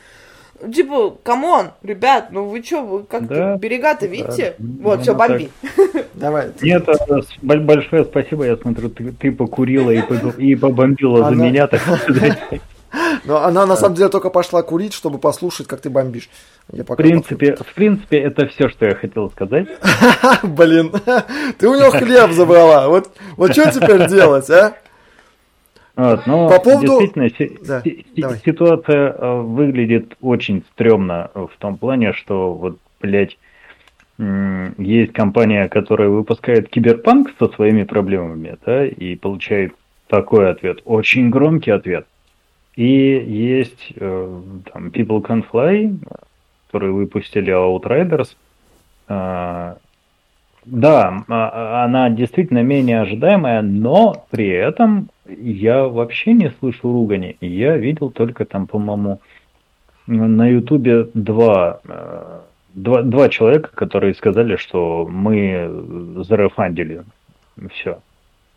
Ну, 0.61 0.71
Типа, 0.73 1.15
come 1.23 1.48
on, 1.48 1.67
ребят, 1.83 2.27
ну 2.31 2.45
вы 2.45 2.61
что, 2.63 2.81
вы 2.81 3.03
как-то 3.03 3.27
Да, 3.35 3.55
берега-то 3.57 4.01
да. 4.01 4.07
видите? 4.07 4.55
Ну, 4.59 4.83
Вот, 4.83 5.01
все, 5.01 5.13
ну, 5.13 5.17
так. 5.19 5.29
бомби. 5.29 5.49
Давай. 6.13 6.51
Нет, 6.61 6.85
большое 7.41 8.03
спасибо, 8.05 8.45
я 8.45 8.57
смотрю, 8.57 8.89
ты, 8.89 9.11
ты 9.11 9.31
покурила 9.31 9.91
и, 9.91 10.01
по- 10.01 10.13
и 10.41 10.55
побомбила 10.55 11.29
за 11.29 11.35
меня, 11.35 11.67
так 11.67 11.81
сказать. 11.81 12.37
Но 13.25 13.43
она 13.43 13.65
на 13.65 13.75
самом 13.75 13.95
деле 13.95 14.09
только 14.09 14.29
пошла 14.31 14.63
курить, 14.63 14.93
чтобы 14.93 15.19
послушать, 15.19 15.67
как 15.67 15.79
ты 15.81 15.89
бомбишь. 15.89 16.29
Я 16.71 16.83
в 16.83 16.95
принципе, 16.95 17.55
в 17.55 17.73
принципе, 17.75 18.17
это 18.17 18.47
все, 18.47 18.67
что 18.69 18.85
я 18.85 18.95
хотел 18.95 19.29
сказать. 19.29 19.67
Блин, 20.43 20.91
ты 21.57 21.67
у 21.67 21.75
него 21.75 21.91
хлеб 21.91 22.31
забрала. 22.31 22.87
Вот, 22.87 23.11
вот 23.37 23.51
что 23.53 23.71
теперь 23.71 24.07
делать, 24.07 24.49
а? 24.49 24.73
Вот, 25.99 26.27
но 26.27 26.47
По 26.47 26.61
поводу... 26.61 27.01
действительно 27.01 27.29
да, 27.67 27.81
си- 27.81 28.05
ситуация 28.45 29.11
э, 29.11 29.41
выглядит 29.41 30.15
очень 30.21 30.63
стрёмно 30.71 31.29
в 31.33 31.51
том 31.59 31.75
плане, 31.77 32.13
что 32.13 32.53
вот, 32.53 32.79
блядь, 33.01 33.37
есть 34.77 35.11
компания, 35.11 35.67
которая 35.67 36.07
выпускает 36.07 36.69
киберпанк 36.69 37.31
со 37.37 37.49
своими 37.49 37.83
проблемами, 37.83 38.57
да, 38.65 38.85
и 38.85 39.15
получает 39.15 39.73
такой 40.07 40.49
ответ, 40.49 40.79
очень 40.85 41.29
громкий 41.29 41.71
ответ. 41.71 42.07
И 42.77 42.85
есть 42.87 43.91
э, 43.97 44.41
там 44.71 44.87
People 44.87 45.21
Can 45.21 45.43
Fly, 45.51 45.97
которые 46.67 46.93
выпустили 46.93 47.53
Outriders. 47.53 48.37
Э, 49.09 49.73
да, 50.65 51.23
а, 51.27 51.83
она 51.83 52.09
действительно 52.09 52.63
менее 52.63 53.01
ожидаемая, 53.01 53.61
но 53.61 54.25
при 54.29 54.47
этом 54.47 55.09
я 55.37 55.85
вообще 55.87 56.33
не 56.33 56.51
слышу 56.59 56.91
ругани. 56.91 57.37
Я 57.41 57.77
видел 57.77 58.09
только 58.09 58.45
там, 58.45 58.67
по-моему, 58.67 59.19
на 60.07 60.47
Ютубе 60.47 61.07
два, 61.13 61.81
э, 61.87 62.39
два, 62.73 63.01
два 63.03 63.29
человека, 63.29 63.69
которые 63.73 64.13
сказали, 64.15 64.55
что 64.55 65.07
мы 65.09 66.23
зарефандили. 66.27 67.03
Все. 67.71 67.99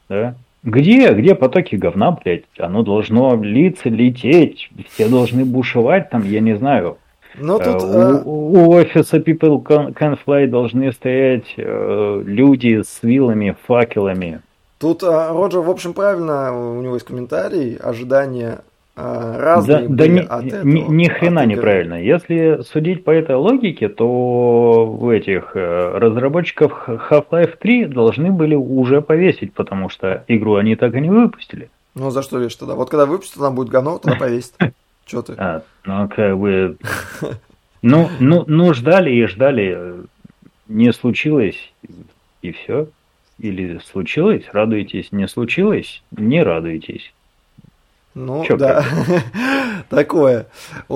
Да? 0.09 0.35
Где, 0.63 1.13
где 1.13 1.35
потоки 1.35 1.75
говна, 1.75 2.13
блядь? 2.13 2.45
Оно 2.59 2.83
должно 2.83 3.43
литься, 3.43 3.89
лететь, 3.89 4.71
все 4.87 5.09
должны 5.09 5.45
бушевать 5.45 6.11
там, 6.11 6.23
я 6.25 6.41
не 6.41 6.57
знаю. 6.57 6.99
Но 7.39 7.59
э, 7.59 7.65
тут, 7.65 7.83
у, 7.83 8.31
у 8.31 8.71
офиса 8.71 9.19
People 9.19 9.63
Can 9.63 10.19
Fly 10.25 10.47
должны 10.47 10.93
стоять 10.93 11.55
э, 11.57 12.23
люди 12.25 12.83
с 12.83 13.03
вилами, 13.03 13.57
факелами. 13.67 14.41
Тут 14.83 15.05
а, 15.05 15.33
Роджер, 15.33 15.61
в 15.61 15.71
общем, 15.71 15.95
правильно, 15.95 16.53
у 16.53 16.83
него 16.83 16.95
есть 16.95 17.07
комментарий, 17.07 17.77
ожидания 17.77 18.63
а, 18.97 19.39
разные 19.39 19.89
да, 19.89 19.95
да 19.95 20.07
ни, 20.09 20.19
от 20.19 20.45
этого. 20.45 20.65
Ни, 20.65 20.81
ни 20.81 21.07
хрена 21.07 21.47
неправильно. 21.47 22.03
Если 22.03 22.63
судить 22.63 23.05
по 23.05 23.13
этой 23.13 23.37
логике, 23.37 23.89
то 23.89 24.85
в 24.87 25.09
этих 25.09 25.53
э, 25.55 25.99
разработчиков 25.99 26.89
Half-Life 26.89 27.59
3 27.61 27.85
должны 27.85 28.33
были 28.33 28.57
уже 28.57 29.03
повесить, 29.03 29.55
потому 29.55 29.89
что 29.89 30.25
игру 30.27 30.57
они 30.57 30.75
так 30.75 30.97
и 30.97 31.01
не 31.01 31.11
выпустили. 31.11 31.71
Ну, 31.95 32.11
за 32.11 32.23
что 32.23 32.39
вешать 32.39 32.59
тогда? 32.59 32.75
Вот 32.75 32.91
когда 32.91 33.07
выпустят, 33.07 33.39
там 33.39 33.55
будет 33.55 33.69
говно, 33.69 33.99
тогда 33.99 34.19
повесить. 34.19 34.55
Че 35.07 35.23
ты? 35.23 35.35
А, 35.39 35.63
ну, 35.85 36.09
как 36.09 36.37
бы... 36.37 36.77
Ну, 37.83 38.09
ну, 38.21 38.45
ну, 38.47 38.75
ждали 38.75 39.11
и 39.11 39.27
ждали. 39.27 39.95
Не 40.69 40.93
случилось, 40.93 41.73
и 42.41 42.53
все. 42.53 42.87
Или 43.39 43.81
случилось, 43.91 44.45
радуетесь, 44.53 45.11
не 45.11 45.27
случилось, 45.27 46.03
не 46.13 46.43
радуетесь. 46.43 47.13
Ну, 48.15 48.45
Чё, 48.45 48.57
да, 48.57 48.85
такое. 49.89 50.47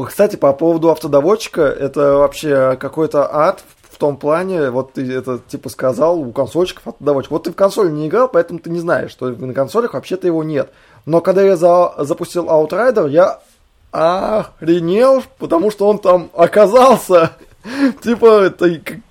Кстати, 0.07 0.37
по 0.37 0.53
поводу 0.53 0.91
автодоводчика, 0.91 1.63
это 1.63 2.19
вообще 2.19 2.77
какой-то 2.79 3.35
ад 3.35 3.65
в 3.91 3.99
том 3.99 4.19
плане, 4.19 4.69
вот 4.69 4.93
ты 4.93 5.11
это 5.11 5.39
типа 5.39 5.71
сказал, 5.71 6.21
у 6.21 6.31
консольщиков 6.31 6.87
автодоводчик. 6.87 7.31
Вот 7.31 7.45
ты 7.45 7.53
в 7.53 7.55
консоль 7.55 7.91
не 7.91 8.09
играл, 8.09 8.29
поэтому 8.29 8.59
ты 8.59 8.69
не 8.69 8.79
знаешь, 8.79 9.11
что 9.11 9.31
на 9.31 9.55
консолях 9.55 9.95
вообще-то 9.95 10.27
его 10.27 10.45
нет. 10.45 10.71
Но 11.07 11.23
когда 11.23 11.43
я 11.43 11.57
за, 11.57 11.95
запустил 12.05 12.45
Outrider, 12.45 13.09
я 13.09 13.41
охренел, 13.93 15.23
потому 15.39 15.71
что 15.71 15.89
он 15.89 15.99
там 15.99 16.29
оказался. 16.35 17.33
Типа, 18.03 18.43
это, 18.45 18.67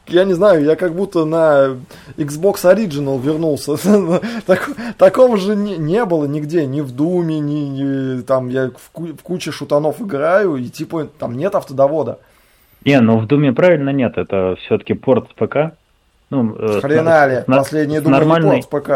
я 0.08 0.24
не 0.24 0.34
знаю, 0.34 0.64
я 0.64 0.76
как 0.76 0.94
будто 0.94 1.26
на 1.26 1.78
Xbox 2.18 2.64
Original 2.64 3.22
вернулся. 3.22 3.76
Так, 4.46 4.70
такого 4.98 5.38
же 5.38 5.56
не, 5.56 5.78
не 5.78 6.06
было 6.06 6.26
нигде, 6.26 6.66
ни 6.66 6.82
в 6.82 6.92
Думе, 6.92 7.40
ни, 7.40 7.60
ни 7.60 8.22
там 8.22 8.50
я 8.50 8.70
в, 8.70 8.92
ку, 8.92 9.08
в 9.08 9.24
куче 9.24 9.52
шутанов 9.52 10.02
играю, 10.02 10.56
и 10.56 10.68
типа 10.70 11.08
там 11.20 11.38
нет 11.38 11.56
автодовода. 11.56 12.20
Не, 12.84 13.00
ну 13.02 13.18
в 13.18 13.28
Думе 13.28 13.52
правильно 13.54 13.90
нет, 13.90 14.18
это 14.18 14.56
все-таки 14.66 14.94
порт 14.94 15.30
с 15.30 15.34
ПК. 15.34 15.76
Ну, 16.30 16.56
э, 16.56 16.82
Хрена 16.82 17.28
ли, 17.28 17.44
последний 17.48 17.98
Doom 17.98 18.10
нормальный... 18.10 18.62
порт 18.62 18.64
с 18.64 18.68
ПК. 18.68 18.90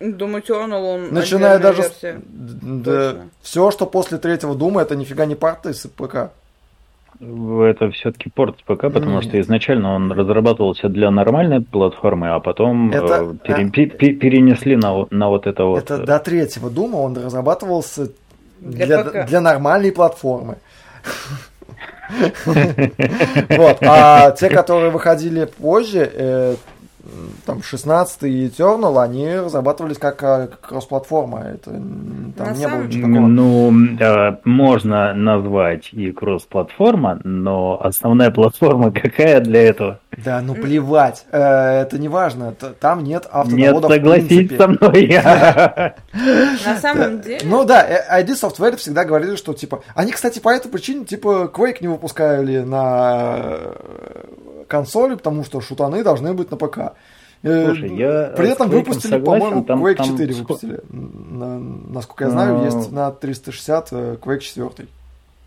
Doom 0.00 0.42
Eternal, 0.42 0.94
он 0.94 1.14
Начиная 1.14 1.58
даже 1.58 1.84
с... 1.84 2.16
да, 2.30 3.16
все, 3.40 3.70
что 3.70 3.86
после 3.86 4.18
третьего 4.18 4.54
Дума, 4.54 4.82
это 4.82 4.96
нифига 4.96 5.26
не 5.26 5.34
порты 5.34 5.70
из 5.70 5.86
ПК 5.86 6.32
это 7.22 7.90
все-таки 7.92 8.28
порт 8.30 8.58
с 8.58 8.62
ПК, 8.62 8.92
потому 8.92 9.16
Нет. 9.16 9.24
что 9.24 9.40
изначально 9.40 9.94
он 9.94 10.10
разрабатывался 10.10 10.88
для 10.88 11.10
нормальной 11.10 11.60
платформы, 11.60 12.30
а 12.30 12.40
потом 12.40 12.90
это, 12.90 13.34
э, 13.44 13.68
пере, 13.70 13.86
а... 13.86 13.96
перенесли 14.18 14.74
на, 14.76 15.06
на 15.10 15.28
вот 15.28 15.46
это 15.46 15.64
вот. 15.64 15.78
Это 15.78 15.98
до 15.98 16.18
третьего 16.18 16.68
Дума 16.68 16.96
он 16.96 17.16
разрабатывался 17.16 18.08
для, 18.60 19.04
для, 19.04 19.24
для 19.24 19.40
нормальной 19.40 19.92
платформы. 19.92 20.58
Вот. 23.48 23.78
А 23.80 24.32
те, 24.32 24.50
которые 24.50 24.90
выходили 24.90 25.46
позже, 25.46 26.10
э, 26.12 26.56
там 27.46 27.62
16 27.62 28.22
и 28.24 28.46
Eternal, 28.46 29.02
они 29.02 29.34
разрабатывались 29.34 29.98
как 29.98 30.22
э, 30.22 30.48
кросс-платформа. 30.60 31.40
Это 31.40 31.70
там 31.70 32.34
На 32.36 32.52
не 32.52 32.68
было 32.68 32.82
ничего 32.82 33.08
такого. 33.08 33.26
Ну, 33.26 33.72
э, 33.98 34.36
можно 34.44 35.12
назвать 35.14 35.92
и 35.92 36.12
кросс-платформа, 36.12 37.20
но 37.24 37.80
основная 37.82 38.30
платформа 38.30 38.92
какая 38.92 39.40
для 39.40 39.62
этого? 39.62 40.00
Да, 40.16 40.40
ну 40.40 40.54
плевать. 40.54 41.26
Э, 41.32 41.82
это 41.82 41.98
не 41.98 42.08
важно. 42.08 42.52
Там 42.52 43.02
нет 43.02 43.26
автодовода 43.30 43.88
Нет, 43.88 43.96
согласись 43.96 44.56
со 44.56 44.68
мной. 44.68 45.08
На 46.64 46.76
самом 46.80 47.20
деле... 47.20 47.40
Ну 47.44 47.64
да, 47.64 47.84
ID 48.20 48.28
Software 48.28 48.76
всегда 48.76 49.04
говорили, 49.04 49.34
что 49.36 49.54
типа... 49.54 49.82
Они, 49.94 50.12
кстати, 50.12 50.38
по 50.38 50.50
этой 50.50 50.70
причине 50.70 51.04
типа 51.04 51.50
Quake 51.52 51.78
не 51.80 51.88
выпускали 51.88 52.60
на 52.60 53.72
консоли, 54.72 55.14
потому 55.16 55.44
что 55.44 55.60
шутаны 55.60 56.02
должны 56.02 56.32
быть 56.32 56.50
на 56.50 56.56
ПК. 56.56 56.78
Э, 57.42 57.66
Слушай, 57.66 57.94
я 57.96 58.32
При 58.36 58.48
этом 58.48 58.70
выпустили, 58.70 59.20
по-моему, 59.20 59.62
Quake 59.62 59.94
там 59.96 60.16
4 60.16 60.34
выпустили. 60.34 60.80
На, 60.90 61.58
насколько 61.58 62.24
я 62.24 62.30
знаю, 62.30 62.58
Но... 62.58 62.64
есть 62.64 62.90
на 62.90 63.10
360 63.10 63.88
э, 63.92 64.16
Quake 64.20 64.38
4. 64.38 64.88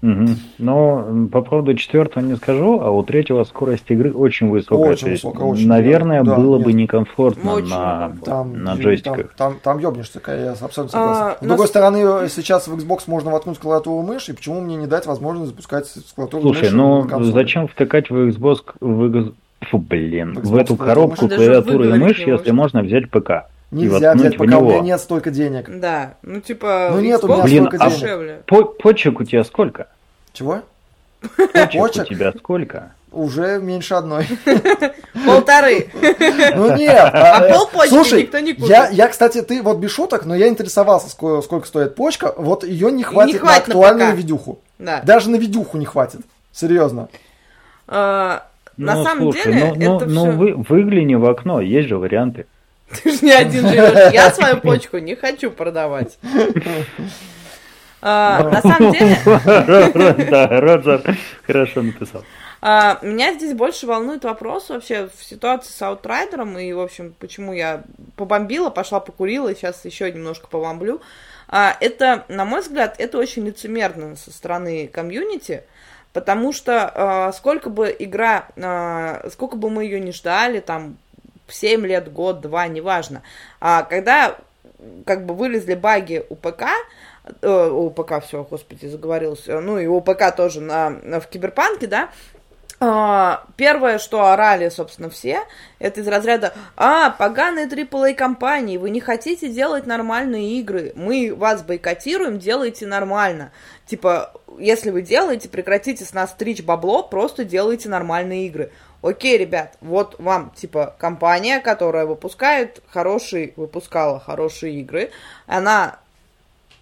Угу. 0.05 0.25
Но 0.59 1.27
по 1.31 1.41
поводу 1.41 1.73
четвертого 1.73 2.23
не 2.23 2.35
скажу, 2.35 2.79
а 2.79 2.91
у 2.91 3.01
третьего 3.01 3.43
скорость 3.43 3.85
игры 3.87 4.13
очень 4.13 4.49
высокая. 4.49 4.91
Очень 4.91 5.11
высокая, 5.11 5.47
очень. 5.47 5.67
Наверное, 5.67 6.23
да, 6.23 6.35
было 6.35 6.59
да, 6.59 6.65
бы 6.65 6.73
некомфортно 6.73 7.53
очень 7.53 7.69
на, 7.69 8.15
там, 8.23 8.63
на 8.63 8.75
джойстиках. 8.75 9.33
Там, 9.35 9.53
там, 9.53 9.59
там 9.63 9.79
ёбнешься, 9.79 10.21
я 10.27 10.51
абсолютно 10.51 10.89
согласен. 10.89 11.23
А, 11.23 11.37
С 11.41 11.43
другой 11.43 11.63
нас... 11.63 11.69
стороны, 11.69 11.99
сейчас 12.29 12.67
в 12.67 12.75
Xbox 12.75 13.03
можно 13.07 13.31
воткнуть 13.31 13.57
клавиатуру 13.57 14.03
мышь, 14.03 14.29
и 14.29 14.33
почему 14.33 14.61
мне 14.61 14.75
не 14.75 14.85
дать 14.85 15.07
возможность 15.07 15.49
запускать 15.49 15.91
клавиатуру 16.13 16.43
Слушай, 16.43 16.71
мыши 16.71 16.75
ну 16.75 17.23
зачем 17.23 17.67
втыкать 17.67 18.11
в 18.11 18.29
Xbox, 18.29 18.57
в, 18.79 19.33
фу, 19.61 19.77
блин, 19.79 20.35
в, 20.35 20.49
в 20.49 20.55
эту 20.55 20.75
коробку 20.75 21.27
клавиатуру 21.27 21.83
и 21.83 21.93
мышь, 21.97 22.19
если 22.19 22.51
можно 22.51 22.83
взять 22.83 23.09
ПК? 23.09 23.47
Нельзя 23.71 24.13
взять, 24.13 24.37
пока 24.37 24.59
у 24.59 24.69
меня 24.69 24.79
нет 24.81 24.99
столько 24.99 25.31
денег. 25.31 25.67
Да, 25.79 26.15
ну 26.21 26.39
типа, 26.39 26.91
ну 26.93 27.01
нет 27.01 27.23
у 27.23 27.27
меня 27.27 27.43
Блин, 27.43 27.65
столько 27.65 27.83
а 27.83 27.89
денег. 27.89 28.45
По 28.45 28.63
почек 28.63 29.19
у 29.19 29.23
тебя 29.23 29.43
сколько? 29.43 29.87
Чего? 30.35 30.61
Почек 31.53 32.03
у 32.03 32.13
тебя 32.13 32.33
сколько? 32.37 32.91
Уже 33.11 33.59
меньше 33.61 33.93
одной. 33.93 34.27
Полторы. 35.25 35.87
Ну 36.55 36.75
нет. 36.75 36.99
А, 37.13 37.37
а 37.37 37.53
полпочки 37.53 37.89
слушай, 37.89 38.23
никто 38.23 38.39
не 38.39 38.53
купит. 38.53 38.69
Я, 38.69 38.89
я, 38.89 39.07
кстати, 39.07 39.41
ты 39.41 39.61
вот 39.61 39.77
без 39.77 39.91
шуток, 39.91 40.25
но 40.25 40.35
я 40.35 40.49
интересовался, 40.49 41.09
сколько, 41.09 41.41
сколько 41.41 41.67
стоит 41.67 41.95
почка. 41.95 42.33
Вот 42.35 42.65
ее 42.65 42.91
не 42.91 43.03
хватит, 43.03 43.35
не 43.35 43.39
хватит 43.39 43.69
на 43.69 43.73
актуальную 43.73 44.09
на 44.11 44.15
видюху. 44.15 44.59
Да. 44.77 45.01
Даже 45.03 45.29
на 45.29 45.37
видюху 45.37 45.77
не 45.77 45.85
хватит. 45.85 46.19
Серьезно. 46.51 47.07
А, 47.87 48.45
ну, 48.75 48.85
на 48.87 49.03
самом 49.03 49.31
слушай, 49.31 49.53
деле, 49.53 49.73
ну, 49.77 49.95
это 49.95 50.05
ну, 50.05 50.21
все... 50.21 50.31
ну 50.31 50.37
вы, 50.37 50.55
выгляни 50.67 51.15
в 51.15 51.25
окно, 51.25 51.61
есть 51.61 51.87
же 51.87 51.97
варианты. 51.97 52.47
Ты 53.01 53.11
же 53.11 53.25
не 53.25 53.31
один 53.31 53.67
живешь. 53.69 54.13
Я 54.13 54.29
свою 54.31 54.57
почку 54.61 54.97
не 54.97 55.15
хочу 55.15 55.51
продавать. 55.51 56.17
А, 58.07 58.43
на 58.43 58.61
самом 58.61 58.91
деле... 58.91 59.17
Да, 60.29 60.47
Роджер 60.47 61.17
хорошо 61.47 61.81
написал. 61.81 62.23
А, 62.61 62.99
меня 63.01 63.33
здесь 63.33 63.55
больше 63.55 63.87
волнует 63.87 64.23
вопрос 64.23 64.69
вообще 64.69 65.09
в 65.17 65.23
ситуации 65.23 65.71
с 65.71 65.81
Аутрайдером 65.81 66.55
и, 66.59 66.71
в 66.71 66.81
общем, 66.81 67.15
почему 67.17 67.51
я 67.51 67.81
побомбила, 68.15 68.69
пошла 68.69 68.99
покурила, 68.99 69.49
и 69.49 69.55
сейчас 69.55 69.83
еще 69.85 70.11
немножко 70.11 70.45
побомблю. 70.45 71.01
А, 71.47 71.75
это, 71.79 72.25
на 72.27 72.45
мой 72.45 72.61
взгляд, 72.61 72.93
это 72.99 73.17
очень 73.17 73.43
лицемерно 73.47 74.15
со 74.17 74.31
стороны 74.31 74.87
комьюнити, 74.87 75.63
потому 76.13 76.53
что 76.53 77.31
сколько 77.35 77.71
бы 77.71 77.95
игра, 77.97 78.45
сколько 79.31 79.55
бы 79.55 79.71
мы 79.71 79.83
ее 79.83 79.99
не 79.99 80.11
ждали, 80.11 80.59
там, 80.59 80.97
7 81.47 81.83
лет, 81.87 82.13
год, 82.13 82.41
два, 82.41 82.67
неважно, 82.67 83.23
когда 83.59 84.35
как 85.05 85.25
бы 85.25 85.33
вылезли 85.33 85.73
баги 85.73 86.23
у 86.29 86.35
ПК, 86.35 86.65
э, 87.41 87.69
ОПК, 87.69 88.23
все, 88.23 88.43
господи, 88.43 88.85
заговорился, 88.87 89.59
ну 89.59 89.79
и 89.79 89.87
ОПК 89.87 90.35
тоже 90.35 90.61
на, 90.61 90.89
в 91.19 91.27
Киберпанке, 91.27 91.87
да, 91.87 92.09
а, 92.79 93.45
Первое, 93.55 93.99
что 93.99 94.25
орали, 94.25 94.67
собственно, 94.69 95.09
все, 95.09 95.43
это 95.79 96.01
из 96.01 96.07
разряда 96.07 96.53
«А, 96.75 97.09
поганые 97.09 97.67
AAA 97.67 98.15
компании, 98.15 98.77
вы 98.77 98.89
не 98.89 98.99
хотите 98.99 99.47
делать 99.47 99.85
нормальные 99.85 100.59
игры, 100.59 100.91
мы 100.95 101.33
вас 101.33 101.63
бойкотируем, 101.63 102.37
делайте 102.37 102.85
нормально». 102.85 103.51
Типа, 103.85 104.33
если 104.59 104.89
вы 104.89 105.03
делаете, 105.03 105.47
прекратите 105.47 106.03
с 106.03 106.13
нас 106.13 106.31
стричь 106.31 106.63
бабло, 106.63 107.03
просто 107.03 107.45
делайте 107.45 107.87
нормальные 107.87 108.47
игры. 108.47 108.71
Окей, 109.01 109.37
ребят, 109.37 109.77
вот 109.81 110.15
вам, 110.19 110.51
типа, 110.55 110.95
компания, 110.97 111.59
которая 111.59 112.05
выпускает 112.05 112.81
хорошие, 112.87 113.53
выпускала 113.55 114.19
хорошие 114.19 114.79
игры, 114.81 115.11
она 115.45 115.99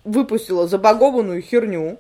выпустила 0.04 0.68
забагованную 0.68 1.42
херню, 1.42 1.98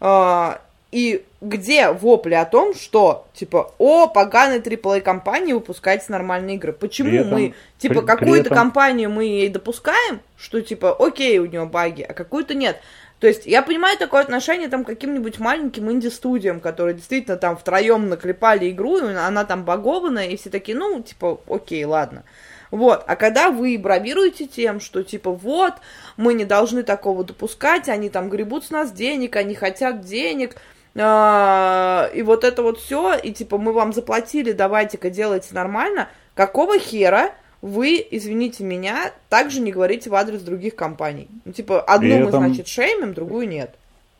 э, 0.00 0.56
и 0.94 1.24
где 1.40 1.90
вопли 1.90 2.34
о 2.34 2.44
том, 2.44 2.72
что, 2.72 3.26
типа, 3.34 3.74
о, 3.78 4.06
поганой 4.06 4.60
AAA 4.60 5.00
компании 5.00 5.52
выпускать 5.52 6.08
нормальные 6.08 6.54
игры? 6.54 6.72
Почему 6.72 7.10
этом, 7.10 7.32
мы, 7.32 7.54
типа, 7.78 8.02
какую-то 8.02 8.46
этом... 8.46 8.56
компанию 8.56 9.10
мы 9.10 9.24
ей 9.24 9.48
допускаем, 9.48 10.20
что, 10.36 10.60
типа, 10.60 10.94
окей, 10.98 11.40
у 11.40 11.46
нее 11.46 11.64
баги, 11.64 12.02
а 12.02 12.12
какую-то 12.12 12.54
нет? 12.54 12.80
То 13.18 13.26
есть 13.26 13.44
я 13.46 13.62
понимаю 13.62 13.98
такое 13.98 14.22
отношение 14.22 14.68
там 14.68 14.84
к 14.84 14.86
каким-нибудь 14.86 15.38
маленьким 15.38 15.90
инди-студиям, 15.90 16.60
которые 16.60 16.94
действительно 16.94 17.36
там 17.36 17.56
втроем 17.56 18.08
наклепали 18.08 18.70
игру, 18.70 18.98
и 18.98 19.14
она 19.14 19.44
там 19.44 19.64
багованная, 19.64 20.28
и 20.28 20.36
все 20.36 20.48
такие, 20.48 20.76
ну, 20.76 21.02
типа, 21.02 21.40
окей, 21.48 21.84
ладно. 21.84 22.22
Вот, 22.70 23.04
а 23.06 23.16
когда 23.16 23.50
вы 23.50 23.78
бравируете 23.78 24.46
тем, 24.46 24.80
что 24.80 25.02
типа 25.02 25.30
вот, 25.30 25.74
мы 26.16 26.34
не 26.34 26.44
должны 26.44 26.82
такого 26.82 27.24
допускать, 27.24 27.88
они 27.88 28.10
там 28.10 28.30
гребут 28.30 28.64
с 28.64 28.70
нас 28.70 28.92
денег, 28.92 29.36
они 29.36 29.54
хотят 29.54 30.00
денег, 30.00 30.56
а, 30.96 32.10
и 32.14 32.22
вот 32.22 32.44
это 32.44 32.62
вот 32.62 32.78
все, 32.78 33.14
и 33.14 33.32
типа 33.32 33.58
мы 33.58 33.72
вам 33.72 33.92
заплатили, 33.92 34.52
давайте-ка 34.52 35.10
делайте 35.10 35.54
нормально, 35.54 36.08
какого 36.34 36.78
хера 36.78 37.32
вы, 37.64 38.06
извините 38.10 38.62
меня, 38.62 39.12
также 39.30 39.60
не 39.60 39.72
говорите 39.72 40.10
в 40.10 40.14
адрес 40.14 40.42
других 40.42 40.76
компаний. 40.76 41.28
Ну, 41.46 41.52
типа, 41.52 41.80
одну 41.80 42.14
этом... 42.14 42.24
мы, 42.24 42.30
значит, 42.30 42.68
шеймим, 42.68 43.14
другую 43.14 43.48
нет. 43.48 43.76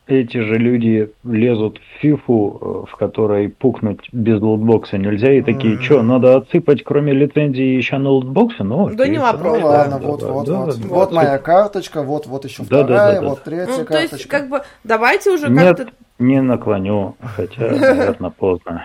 Эти 0.07 0.36
же 0.36 0.59
люди 0.59 1.11
лезут 1.24 1.78
в 1.78 2.00
фифу, 2.00 2.84
э, 2.86 2.92
в 2.92 2.96
которой 2.96 3.48
пукнуть 3.48 4.07
без 4.12 4.38
лутбокса 4.38 4.98
нельзя, 4.98 5.32
и 5.32 5.40
такие, 5.40 5.76
mm-hmm. 5.76 5.82
что, 5.82 6.02
надо 6.02 6.36
отсыпать, 6.36 6.84
кроме 6.84 7.14
лицензии, 7.14 7.76
еще 7.76 7.96
на 7.96 8.11
лутбоксе? 8.11 8.64
Ну, 8.64 8.90
да 8.94 9.09
не 9.09 9.16
вопрос. 9.16 9.61
Ну, 9.61 9.66
ладно, 9.66 9.98
да, 9.98 10.07
вот, 10.07 10.20
да, 10.20 10.26
вот, 10.26 10.46
да, 10.46 10.59
вот, 10.59 10.76
да, 10.78 10.88
вот, 10.88 11.12
моя 11.12 11.38
карточка, 11.38 12.02
вот, 12.02 12.26
вот 12.26 12.44
еще 12.44 12.64
да, 12.64 12.84
вторая, 12.84 13.14
да, 13.14 13.20
да, 13.20 13.28
вот 13.28 13.44
третья 13.44 13.78
ну, 13.78 13.84
карточка. 13.84 14.09
То 14.09 14.16
есть, 14.16 14.28
как 14.28 14.48
бы, 14.50 14.62
давайте 14.84 15.30
уже 15.30 15.48
Нет, 15.48 15.78
как-то... 15.78 15.94
не 16.18 16.40
наклоню, 16.40 17.16
хотя, 17.20 17.60
наверное, 17.70 18.30
поздно. 18.30 18.84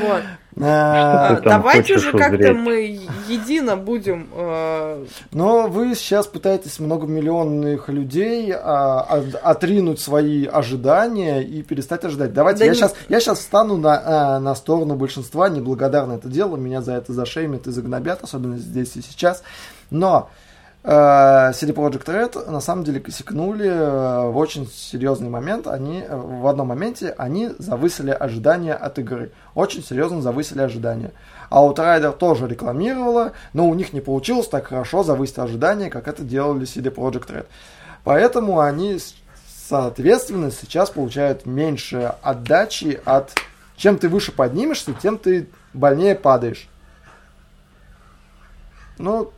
Вот. 0.00 0.22
А, 0.60 1.40
давайте 1.40 1.98
же 1.98 2.10
как-то 2.12 2.52
мы 2.52 2.98
едино 3.28 3.76
будем. 3.76 4.28
Э... 4.34 5.04
Но 5.30 5.68
вы 5.68 5.94
сейчас 5.94 6.26
пытаетесь 6.26 6.80
многомиллионных 6.80 7.88
людей 7.88 8.52
а, 8.52 9.22
отринуть 9.42 10.00
свои 10.00 10.46
ожидания 10.46 11.42
и 11.42 11.62
перестать 11.62 12.04
ожидать. 12.04 12.32
Давайте, 12.32 12.60
да 12.60 12.64
я, 12.64 12.70
не... 12.72 12.76
сейчас, 12.76 12.94
я 13.08 13.20
сейчас 13.20 13.38
встану 13.38 13.76
на, 13.76 14.02
а, 14.04 14.40
на 14.40 14.54
сторону 14.56 14.96
большинства, 14.96 15.48
неблагодарно 15.48 16.14
это 16.14 16.28
дело, 16.28 16.56
меня 16.56 16.82
за 16.82 16.94
это 16.94 17.12
зашеймят 17.12 17.66
и 17.66 17.70
загнобят, 17.70 18.24
особенно 18.24 18.56
здесь 18.56 18.96
и 18.96 19.02
сейчас. 19.02 19.44
Но 19.90 20.28
CD 20.88 21.74
Projekt 21.74 22.06
Red 22.06 22.50
на 22.50 22.60
самом 22.60 22.82
деле 22.82 22.98
косякнули 22.98 23.68
э, 23.68 24.30
в 24.30 24.36
очень 24.38 24.66
серьезный 24.66 25.28
момент. 25.28 25.66
Они 25.66 26.00
э, 26.00 26.16
в 26.16 26.46
одном 26.46 26.68
моменте 26.68 27.14
они 27.18 27.50
завысили 27.58 28.10
ожидания 28.10 28.72
от 28.72 28.98
игры. 28.98 29.32
Очень 29.54 29.84
серьезно 29.84 30.22
завысили 30.22 30.62
ожидания. 30.62 31.12
Outrider 31.50 32.16
тоже 32.16 32.48
рекламировала, 32.48 33.32
но 33.52 33.68
у 33.68 33.74
них 33.74 33.92
не 33.92 34.00
получилось 34.00 34.48
так 34.48 34.68
хорошо 34.68 35.02
завысить 35.02 35.38
ожидания, 35.38 35.90
как 35.90 36.08
это 36.08 36.22
делали 36.22 36.62
CD 36.62 36.90
Projekt 36.90 37.28
Red. 37.34 37.46
Поэтому 38.02 38.60
они, 38.60 38.98
соответственно, 39.68 40.50
сейчас 40.50 40.88
получают 40.88 41.44
меньше 41.44 42.14
отдачи 42.22 42.98
от... 43.04 43.34
Чем 43.76 43.98
ты 43.98 44.08
выше 44.08 44.32
поднимешься, 44.32 44.94
тем 44.94 45.18
ты 45.18 45.48
больнее 45.74 46.14
падаешь. 46.14 46.66
Ну, 48.96 49.32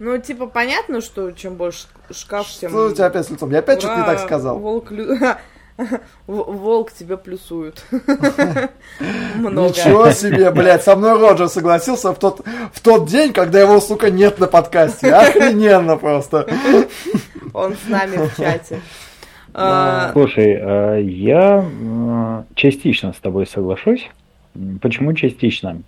ну, 0.00 0.16
типа, 0.16 0.46
понятно, 0.46 1.02
что 1.02 1.30
чем 1.32 1.56
больше 1.56 1.86
шкаф, 2.10 2.48
тем... 2.48 2.70
Что 2.70 2.86
у 2.86 2.92
тебя 2.92 3.06
опять 3.06 3.26
с 3.26 3.30
лицом? 3.30 3.50
Я 3.50 3.58
опять 3.58 3.80
что-то 3.80 3.98
не 3.98 4.06
так 4.06 4.18
сказал. 4.20 4.58
Волк, 4.58 4.90
Волк 6.26 6.90
тебя 6.92 7.18
плюсует. 7.18 7.84
Много. 9.36 9.68
Ничего 9.68 10.10
себе, 10.12 10.50
блядь, 10.52 10.84
со 10.84 10.96
мной 10.96 11.20
Роджер 11.20 11.50
согласился 11.50 12.14
в 12.14 12.18
тот, 12.18 12.40
в 12.72 12.80
тот 12.80 13.08
день, 13.08 13.34
когда 13.34 13.60
его, 13.60 13.78
сука, 13.78 14.10
нет 14.10 14.38
на 14.38 14.46
подкасте. 14.46 15.12
Охрененно 15.12 15.98
просто. 15.98 16.46
Он 17.52 17.74
с 17.74 17.86
нами 17.86 18.26
в 18.26 18.36
чате. 18.38 18.80
А, 19.52 20.12
Слушай, 20.12 20.58
а, 20.62 20.96
я 20.96 21.62
частично 22.54 23.12
с 23.12 23.16
тобой 23.16 23.46
соглашусь. 23.46 24.08
Почему 24.80 25.12
частично? 25.12 25.82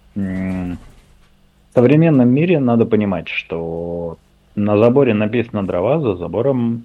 В 1.73 1.75
современном 1.75 2.29
мире 2.29 2.61
надо 2.61 2.85
понимать, 2.85 3.29
что 3.29 4.19
на 4.55 4.77
заборе 4.77 5.15
написано 5.15 5.67
дрова, 5.67 6.01
за 6.01 6.17
забором 6.17 6.85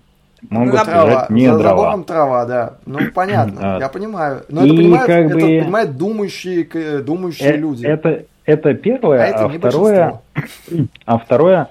могут 0.49 0.75
за 0.75 0.79
лежать 0.85 1.29
не 1.29 1.47
за 1.47 1.57
дрова. 1.57 1.63
За 1.63 1.69
забором 1.69 2.03
трава, 2.05 2.45
да. 2.45 2.73
Ну, 2.85 2.99
понятно, 3.13 3.79
я 3.81 3.89
понимаю. 3.89 4.43
Но 4.47 4.65
это, 4.65 4.73
понимают, 4.73 5.05
как 5.07 5.25
бы... 5.25 5.39
это 5.39 5.63
понимают 5.63 5.97
думающие, 5.97 7.01
думающие 7.01 7.49
э- 7.49 7.57
люди. 7.57 7.85
Это, 7.85 8.23
это 8.45 8.73
первое, 8.75 9.23
а, 9.23 9.25
это 9.25 9.45
а 9.45 9.49
второе, 9.49 10.21
а 11.05 11.17
второе, 11.17 11.69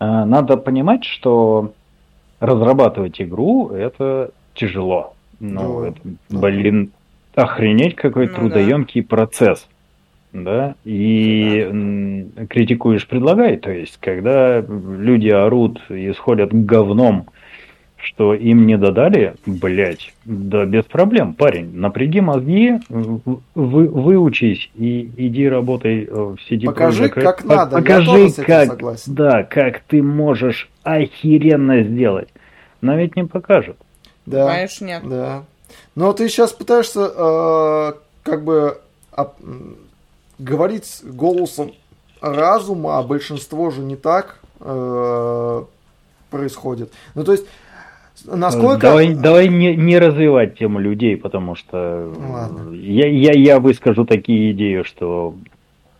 э, 0.00 0.04
надо 0.06 0.56
понимать, 0.56 1.04
что 1.04 1.72
разрабатывать 2.40 3.20
игру 3.20 3.68
это 3.68 4.30
тяжело. 4.54 5.12
Ну, 5.40 5.82
да, 5.82 5.88
это, 5.88 5.98
да. 6.30 6.38
блин, 6.38 6.90
охренеть 7.34 7.96
какой 7.96 8.28
ну, 8.28 8.34
трудоемкий 8.34 9.02
да. 9.02 9.08
процесс 9.08 9.68
да, 10.44 10.74
и 10.84 11.68
да. 12.34 12.46
критикуешь, 12.46 13.06
предлагай. 13.06 13.56
То 13.56 13.70
есть, 13.70 13.98
когда 14.00 14.60
люди 14.60 15.28
орут 15.28 15.80
и 15.90 16.12
сходят 16.12 16.52
говном, 16.52 17.28
что 17.96 18.34
им 18.34 18.66
не 18.66 18.76
додали, 18.76 19.34
блять, 19.46 20.14
да 20.24 20.64
без 20.64 20.84
проблем, 20.84 21.34
парень, 21.34 21.74
напряги 21.74 22.20
мозги, 22.20 22.74
вы, 22.88 23.88
выучись 23.88 24.70
и 24.76 25.10
иди 25.16 25.48
работай 25.48 26.06
в 26.06 26.38
сети. 26.48 26.66
Покажи, 26.66 27.06
Project. 27.06 27.22
как 27.22 27.44
надо, 27.44 27.76
покажи, 27.78 28.30
как, 28.44 28.68
согласен. 28.68 29.14
да, 29.14 29.42
как 29.42 29.80
ты 29.80 30.02
можешь 30.02 30.68
охеренно 30.82 31.82
сделать. 31.82 32.28
Но 32.80 32.96
ведь 32.96 33.16
не 33.16 33.24
покажут. 33.24 33.76
Да, 34.26 34.52
Конечно, 34.52 34.84
нет. 34.84 35.02
Да. 35.08 35.44
Но 35.94 36.12
ты 36.12 36.28
сейчас 36.28 36.52
пытаешься 36.52 37.10
э, 37.16 37.92
как 38.22 38.44
бы 38.44 38.78
говорить 40.38 41.00
голосом 41.02 41.72
разума, 42.20 42.98
а 42.98 43.02
большинство 43.02 43.70
же 43.70 43.82
не 43.82 43.96
так 43.96 44.40
э, 44.60 45.64
происходит. 46.30 46.92
Ну, 47.14 47.24
то 47.24 47.32
есть, 47.32 47.46
насколько... 48.24 48.80
Давай, 48.88 49.14
давай 49.14 49.48
не, 49.48 49.76
не 49.76 49.98
развивать 49.98 50.58
тему 50.58 50.78
людей, 50.78 51.16
потому 51.16 51.54
что 51.54 52.12
Ладно. 52.16 52.72
я, 52.74 53.08
я, 53.08 53.32
я 53.32 53.60
выскажу 53.60 54.04
такие 54.04 54.52
идеи, 54.52 54.82
что 54.82 55.34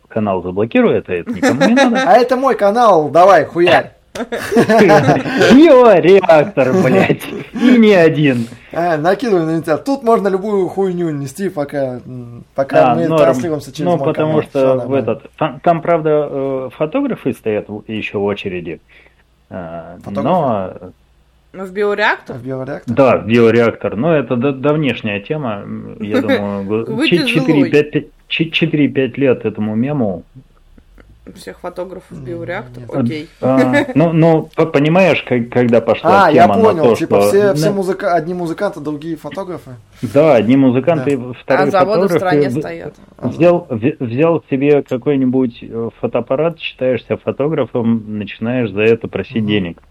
канал 0.09 0.43
заблокирует, 0.43 1.09
а 1.09 1.15
это 1.15 1.31
никому 1.31 1.67
не 1.67 1.75
надо. 1.75 2.03
А 2.07 2.13
это 2.15 2.37
мой 2.37 2.57
канал, 2.57 3.09
давай, 3.09 3.45
хуярь. 3.45 3.96
Биореактор, 5.55 6.73
блядь. 6.83 7.27
И 7.53 7.79
не 7.79 7.95
один. 7.95 8.47
А, 8.73 8.97
накидывай 8.97 9.45
на 9.45 9.63
тебя. 9.63 9.77
Тут 9.79 10.03
можно 10.03 10.29
любую 10.29 10.69
хуйню 10.69 11.11
нести, 11.11 11.49
пока, 11.49 12.01
пока 12.55 12.95
мы 12.95 13.07
норм. 13.09 13.23
транслируемся 13.23 13.73
через 13.73 13.85
Ну, 13.85 13.99
потому 13.99 14.43
что 14.43 14.77
в 14.77 14.93
этот... 14.93 15.31
Там, 15.39 15.61
там, 15.61 15.81
правда, 15.83 16.29
э, 16.31 16.69
фотографы 16.77 17.33
стоят 17.33 17.69
еще 17.87 18.19
в 18.19 18.25
очереди. 18.25 18.81
Э, 19.49 19.97
но 20.05 20.73
ну, 21.53 21.65
в 21.65 21.73
биореактор? 21.73 22.37
В 22.37 22.45
биореактор? 22.45 22.95
Да, 22.95 23.17
в 23.17 23.27
биореактор. 23.27 23.97
Но 23.97 24.15
это 24.15 24.37
давнешняя 24.37 25.21
тема. 25.21 25.65
Я 26.01 26.21
думаю, 26.23 26.67
4-5 28.29 29.13
лет 29.17 29.45
этому 29.45 29.75
мему 29.75 30.25
всех 31.35 31.61
фотографов 31.61 32.21
биореактор, 32.23 32.85
окей. 32.93 33.29
А, 33.41 33.87
ну, 33.95 34.13
ну, 34.13 34.49
понимаешь, 34.73 35.23
когда 35.23 35.81
пошла 35.81 36.27
а, 36.27 36.33
тема 36.33 36.55
я 36.57 36.63
понял, 36.63 36.85
на 36.85 36.91
то, 36.91 36.97
типа 36.97 37.21
что... 37.23 37.29
все, 37.29 37.55
все 37.55 37.71
музыка... 37.71 38.15
одни 38.15 38.35
музыканты, 38.35 38.81
другие 38.81 39.17
фотографы? 39.17 39.73
Да, 40.03 40.37
одни 40.37 40.57
музыканты, 40.57 41.17
да. 41.17 41.33
вторые 41.33 41.69
а 41.69 41.71
заводы 41.71 42.15
в 42.15 42.17
стране 42.17 42.51
стоят. 42.51 42.95
Взял, 43.19 43.67
взял 43.71 44.45
себе 44.49 44.83
какой-нибудь 44.83 45.59
э, 45.63 45.91
фотоаппарат, 46.01 46.61
считаешься 46.61 47.17
фотографом, 47.17 48.19
начинаешь 48.19 48.71
за 48.71 48.83
это 48.83 49.09
просить 49.09 49.43
угу. 49.43 49.47
денег. 49.47 49.83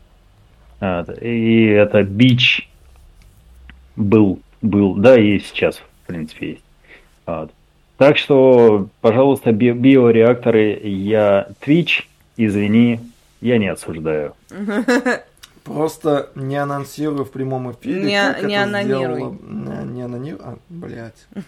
Вот. 0.79 1.21
И 1.21 1.65
это 1.65 2.03
бич 2.03 2.69
был, 3.95 4.39
был, 4.61 4.95
да, 4.95 5.19
и 5.19 5.39
сейчас, 5.39 5.77
в 5.77 6.07
принципе, 6.07 6.49
есть. 6.51 6.63
Вот. 7.25 7.51
Так 7.97 8.17
что, 8.17 8.87
пожалуйста, 9.01 9.51
би- 9.51 9.71
биореакторы, 9.71 10.79
я 10.83 11.47
Twitch, 11.65 12.03
извини, 12.37 12.99
я 13.41 13.57
не 13.57 13.67
осуждаю. 13.71 14.33
Просто 15.63 16.29
не 16.35 16.57
анонсируй 16.57 17.25
в 17.25 17.31
прямом 17.31 17.71
эфире. 17.71 18.03
Не- 18.03 18.33
как 18.33 18.43
не 18.43 18.53
это 18.55 18.63
анонируй. 18.63 19.15
сделала- 19.17 19.37
Не, 19.85 19.93
не 19.93 20.01
анонируй. 20.03 20.41
А, 20.43 20.57
блядь. 20.69 21.25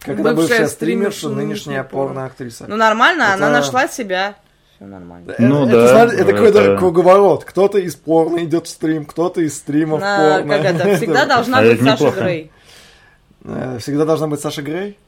Когда 0.00 0.22
Бывшая 0.32 0.34
бывшая 0.34 0.66
стримерша, 0.68 0.70
стримерша, 0.70 1.28
нынешняя 1.28 1.46
нынешняя 1.46 1.82
порно. 1.84 2.06
порно-актриса. 2.14 2.64
Ну 2.68 2.76
нормально, 2.76 3.34
она 3.34 3.46
Это- 3.48 3.50
нашла 3.58 3.86
себя. 3.88 4.34
Все 4.76 4.86
нормально. 4.86 5.34
Ну 5.38 5.66
это, 5.66 5.72
да, 5.72 6.04
это 6.06 6.24
какой-то 6.32 6.60
это- 6.60 6.76
круговорот. 6.78 7.44
Кто-то 7.44 7.78
из 7.78 7.96
порно 7.96 8.44
идет 8.44 8.66
в 8.66 8.70
стрим, 8.70 9.04
кто-то 9.04 9.40
из 9.42 9.56
стримов 9.56 10.00
в 10.00 10.02
порно. 10.02 10.56
как 10.56 10.64
это, 10.64 10.96
всегда 10.96 11.26
должна 11.34 11.58
А 11.58 11.62
быть 11.62 11.80
это 11.80 11.96
Саша. 11.96 12.10
Грей. 12.20 12.50
Э, 13.44 13.78
Всегда 13.80 14.04
должна 14.04 14.26
быть 14.26 14.40
Саша 14.40 14.62
Грей. 14.62 14.98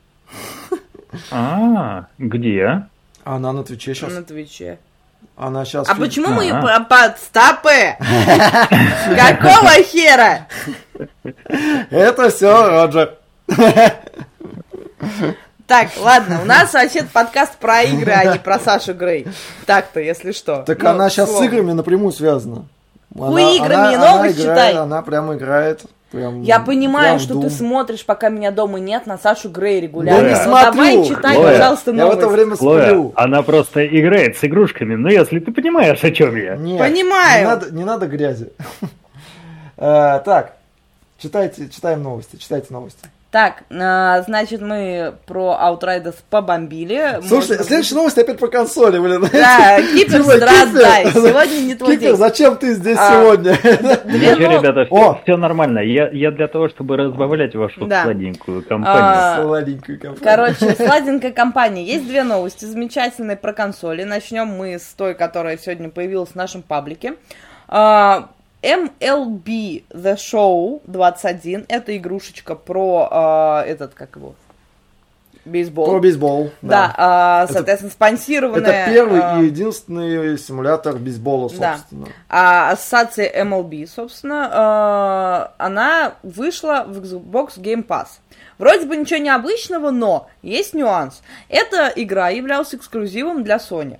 А, 1.30 2.06
где? 2.18 2.86
Она 3.24 3.52
на 3.52 3.62
Твиче 3.64 3.94
сейчас. 3.94 4.12
на 4.12 4.22
Твиче. 4.22 4.78
Она 5.36 5.64
сейчас... 5.64 5.88
А 5.88 5.94
почему 5.94 6.28
мы 6.28 6.44
ее 6.44 6.54
Ага. 6.54 6.80
по- 6.80 6.84
под 6.84 7.18
стопы? 7.18 7.96
Какого 9.16 9.70
хера? 9.84 10.46
Это 11.90 12.30
все, 12.30 12.68
Роджер. 12.68 13.14
Так, 15.66 15.88
ладно, 15.98 16.40
у 16.42 16.44
нас 16.44 16.72
вообще 16.74 17.04
подкаст 17.04 17.56
про 17.56 17.82
игры, 17.82 18.12
а 18.12 18.24
не 18.32 18.38
про 18.38 18.58
Сашу 18.58 18.94
Грей. 18.94 19.26
Так-то, 19.64 20.00
если 20.00 20.32
что. 20.32 20.62
Так 20.64 20.82
Ну, 20.82 20.90
она 20.90 21.08
сейчас 21.08 21.30
с 21.36 21.40
играми 21.42 21.72
напрямую 21.72 22.12
связана. 22.12 22.66
Хуй 23.14 23.56
играми, 23.56 23.94
она, 23.94 24.12
новость 24.16 24.38
она 24.40 24.44
играет, 24.44 24.68
читай. 24.70 24.72
Она 24.74 25.02
прям 25.02 25.34
играет. 25.34 25.82
Прям, 26.10 26.42
Я 26.42 26.60
понимаю, 26.60 27.16
прям 27.16 27.18
что 27.20 27.34
в 27.38 27.42
ты 27.42 27.48
смотришь, 27.48 28.04
пока 28.04 28.28
меня 28.28 28.50
дома 28.50 28.78
нет, 28.78 29.06
на 29.06 29.16
Сашу 29.16 29.48
Грей 29.48 29.80
регулярно. 29.80 30.20
Да 30.22 30.28
не 30.28 30.34
Но 30.34 30.42
смотрю. 30.42 30.72
Давай 30.72 31.04
читай, 31.08 31.36
Лоя, 31.38 31.52
пожалуйста, 31.52 31.90
Я 31.90 32.06
в 32.06 32.10
это 32.10 32.20
новость. 32.20 32.32
время 32.32 32.56
сплю. 32.56 33.12
она 33.16 33.42
просто 33.42 33.86
играет 33.86 34.36
с 34.36 34.44
игрушками, 34.44 34.94
ну 34.94 35.08
если 35.08 35.38
ты 35.38 35.52
понимаешь, 35.52 36.04
о 36.04 36.10
чем 36.10 36.36
я. 36.36 36.56
Нет, 36.56 36.78
Понимаю. 36.78 37.40
Не 37.40 37.46
надо, 37.46 37.70
не 37.74 37.84
надо 37.84 38.06
грязи. 38.06 38.52
Э, 39.78 40.20
Так, 40.24 40.52
читайте, 41.18 41.68
читаем 41.68 42.02
новости, 42.02 42.36
читайте 42.36 42.66
новости. 42.70 43.08
Так, 43.32 43.62
а, 43.70 44.20
значит, 44.26 44.60
мы 44.60 45.14
про 45.24 45.58
Outriders 45.58 46.16
побомбили. 46.28 47.18
Слушай, 47.26 47.48
Можно- 47.52 47.64
следующая 47.64 47.94
новость 47.94 48.18
опять 48.18 48.38
по 48.38 48.48
консоли, 48.48 48.98
блин. 48.98 49.22
Да, 49.32 49.80
Кипер, 49.80 50.22
Типа, 50.22 50.36
страдай. 50.36 51.06
Кипер. 51.06 51.28
Сегодня 51.30 51.60
не 51.60 51.74
твой 51.74 51.94
Кипер, 51.96 52.08
день. 52.10 52.16
зачем 52.18 52.56
ты 52.58 52.74
здесь 52.74 52.98
А, 53.00 53.10
сегодня? 53.22 53.54
Две 54.04 54.32
Ничего, 54.32 54.58
ребята, 54.58 54.86
О! 54.90 55.18
все, 55.22 55.38
нормально. 55.38 55.78
Я, 55.78 56.10
я 56.10 56.30
для 56.30 56.46
того, 56.46 56.68
чтобы 56.68 56.98
разбавлять 56.98 57.54
вашу 57.54 57.86
Да. 57.86 58.02
сладенькую 58.04 58.62
компанию. 58.66 59.02
А, 59.02 59.42
Сладенькую 59.42 59.98
компанию. 59.98 60.22
Короче, 60.58 60.76
сладенькая 60.76 61.32
компания. 61.32 61.84
Есть 61.84 62.06
две 62.06 62.24
новости 62.24 62.66
замечательные 62.66 63.38
про 63.38 63.54
консоли. 63.54 64.04
Начнем 64.04 64.46
мы 64.48 64.74
с 64.78 64.92
той, 64.94 65.14
которая 65.14 65.56
сегодня 65.56 65.88
появилась 65.88 66.32
в 66.32 66.34
нашем 66.34 66.60
паблике. 66.60 67.14
А, 67.66 68.28
MLB 68.62 69.84
The 69.90 70.16
Show 70.16 70.80
21. 70.86 71.66
Это 71.68 71.96
игрушечка 71.96 72.54
про 72.54 73.08
а, 73.10 73.64
этот, 73.64 73.94
как 73.94 74.16
его, 74.16 74.34
бейсбол. 75.44 75.86
Про 75.86 76.00
бейсбол. 76.00 76.50
Да, 76.62 76.94
а, 76.96 77.44
Это- 77.44 77.52
соответственно, 77.54 77.90
спонсированная... 77.92 78.84
Это 78.84 78.92
первый 78.92 79.20
а, 79.20 79.40
и 79.40 79.46
единственный 79.46 80.38
симулятор 80.38 80.96
бейсбола, 80.96 81.50
Да. 81.58 81.76
собственно. 81.76 82.06
А 82.28 82.70
ассоциация 82.70 83.44
MLB, 83.44 83.86
собственно, 83.86 85.48
э, 85.58 85.62
она 85.62 86.14
вышла 86.22 86.84
в 86.86 86.98
Xbox 86.98 87.58
Game 87.58 87.84
Pass. 87.84 88.06
Вроде 88.58 88.86
бы 88.86 88.96
ничего 88.96 89.18
необычного, 89.18 89.90
но 89.90 90.28
есть 90.42 90.72
нюанс. 90.74 91.22
Эта 91.48 91.92
игра 91.96 92.28
являлась 92.28 92.74
эксклюзивом 92.74 93.42
для 93.42 93.56
Sony. 93.56 93.98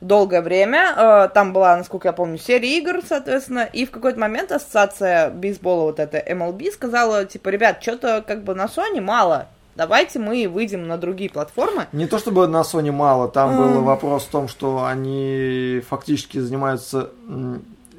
Долгое 0.00 0.40
время, 0.40 0.94
э, 0.96 1.28
там 1.34 1.52
была, 1.52 1.76
насколько 1.76 2.08
я 2.08 2.12
помню, 2.12 2.38
серия 2.38 2.78
игр, 2.78 3.00
соответственно, 3.06 3.68
и 3.70 3.84
в 3.84 3.90
какой-то 3.90 4.18
момент 4.18 4.50
ассоциация 4.50 5.28
бейсбола, 5.30 5.82
вот 5.82 6.00
эта 6.00 6.18
MLB, 6.18 6.70
сказала, 6.72 7.26
типа, 7.26 7.50
ребят, 7.50 7.82
что-то 7.82 8.24
как 8.26 8.42
бы 8.42 8.54
на 8.54 8.64
Sony 8.64 9.02
мало, 9.02 9.48
давайте 9.76 10.18
мы 10.18 10.48
выйдем 10.48 10.88
на 10.88 10.96
другие 10.96 11.28
платформы. 11.28 11.86
Не 11.92 12.06
то 12.06 12.18
чтобы 12.18 12.46
на 12.46 12.62
Sony 12.62 12.90
мало, 12.90 13.28
там 13.28 13.56
был 13.58 13.82
вопрос 13.82 14.24
в 14.24 14.30
том, 14.30 14.48
что 14.48 14.84
они 14.86 15.82
фактически 15.88 16.38
занимаются, 16.38 17.10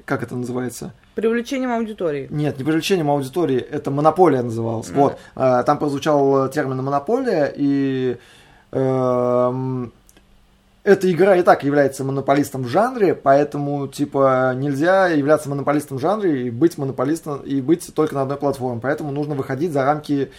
как 0.05 0.23
это 0.23 0.35
называется? 0.35 0.93
Привлечением 1.13 1.71
аудитории. 1.71 2.27
Нет, 2.31 2.57
не 2.57 2.63
привлечением 2.63 3.11
аудитории, 3.11 3.59
это 3.59 3.91
монополия 3.91 4.41
называлась. 4.41 4.89
Вот, 4.89 5.19
А, 5.35 5.61
там 5.63 5.77
прозвучал 5.77 6.49
термин 6.49 6.77
монополия, 6.83 7.53
и 7.55 8.17
эм, 8.71 9.93
эта 10.83 11.11
игра 11.11 11.35
и 11.35 11.43
так 11.43 11.63
является 11.63 12.03
монополистом 12.03 12.63
в 12.63 12.67
жанре, 12.67 13.13
поэтому, 13.13 13.87
типа, 13.87 14.53
нельзя 14.55 15.07
являться 15.09 15.49
монополистом 15.49 15.97
в 15.97 16.01
жанре 16.01 16.47
и 16.47 16.49
быть 16.49 16.77
монополистом, 16.77 17.41
и 17.41 17.61
быть 17.61 17.93
только 17.93 18.15
на 18.15 18.23
одной 18.23 18.37
платформе. 18.37 18.81
Поэтому 18.81 19.11
нужно 19.11 19.35
выходить 19.35 19.71
за 19.71 19.85
рамки 19.85 20.31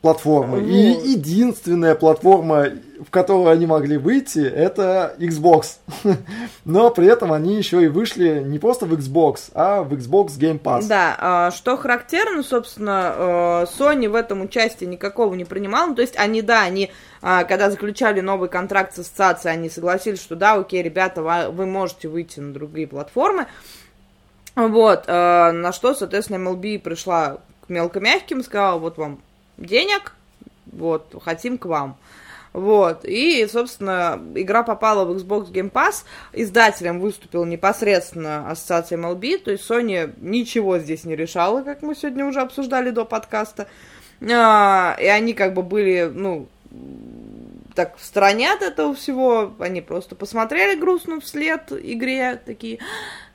платформы. 0.00 0.60
Вот. 0.60 0.68
И 0.68 1.10
единственная 1.10 1.94
платформа, 1.94 2.68
в 3.06 3.10
которую 3.10 3.48
они 3.48 3.66
могли 3.66 3.98
выйти, 3.98 4.40
это 4.40 5.14
Xbox. 5.18 5.76
Но 6.64 6.90
при 6.90 7.06
этом 7.06 7.32
они 7.32 7.56
еще 7.56 7.84
и 7.84 7.88
вышли 7.88 8.42
не 8.42 8.58
просто 8.58 8.86
в 8.86 8.94
Xbox, 8.94 9.50
а 9.54 9.82
в 9.82 9.92
Xbox 9.92 10.38
Game 10.38 10.58
Pass. 10.58 10.86
Да, 10.88 11.16
а, 11.18 11.50
что 11.50 11.76
характерно, 11.76 12.42
собственно, 12.42 13.14
э, 13.14 13.66
Sony 13.78 14.08
в 14.08 14.14
этом 14.14 14.40
участия 14.40 14.86
никакого 14.86 15.34
не 15.34 15.44
принимала. 15.44 15.88
Ну, 15.88 15.94
то 15.94 16.02
есть 16.02 16.16
они, 16.16 16.40
да, 16.40 16.62
они, 16.62 16.90
а, 17.20 17.44
когда 17.44 17.70
заключали 17.70 18.20
новый 18.20 18.48
контракт 18.48 18.94
с 18.94 19.00
ассоциацией, 19.00 19.54
они 19.54 19.68
согласились, 19.68 20.20
что 20.20 20.34
да, 20.34 20.54
окей, 20.54 20.82
ребята, 20.82 21.22
вы 21.22 21.66
можете 21.66 22.08
выйти 22.08 22.40
на 22.40 22.54
другие 22.54 22.86
платформы. 22.86 23.46
Вот, 24.56 25.04
э, 25.06 25.52
на 25.52 25.72
что, 25.72 25.94
соответственно, 25.94 26.48
MLB 26.48 26.78
пришла 26.80 27.38
к 27.66 27.68
мелкомягким, 27.68 28.42
сказала, 28.42 28.78
вот 28.78 28.98
вам 28.98 29.20
денег, 29.60 30.14
вот, 30.66 31.14
хотим 31.22 31.58
к 31.58 31.66
вам. 31.66 31.96
Вот, 32.52 33.04
и, 33.04 33.46
собственно, 33.46 34.20
игра 34.34 34.64
попала 34.64 35.04
в 35.04 35.16
Xbox 35.16 35.52
Game 35.52 35.70
Pass, 35.70 36.04
издателем 36.32 36.98
выступил 36.98 37.44
непосредственно 37.44 38.50
ассоциация 38.50 38.98
MLB, 38.98 39.38
то 39.38 39.52
есть 39.52 39.70
Sony 39.70 40.12
ничего 40.20 40.78
здесь 40.78 41.04
не 41.04 41.14
решала, 41.14 41.62
как 41.62 41.82
мы 41.82 41.94
сегодня 41.94 42.26
уже 42.26 42.40
обсуждали 42.40 42.90
до 42.90 43.04
подкаста, 43.04 43.68
А, 44.28 44.96
и 45.00 45.06
они 45.06 45.32
как 45.32 45.54
бы 45.54 45.62
были, 45.62 46.10
ну, 46.12 46.48
так 47.76 47.96
в 47.96 48.04
стороне 48.04 48.52
от 48.52 48.62
этого 48.62 48.94
всего, 48.94 49.54
они 49.60 49.80
просто 49.80 50.16
посмотрели 50.16 50.78
грустно 50.78 51.20
вслед 51.20 51.70
игре, 51.70 52.40
такие, 52.44 52.80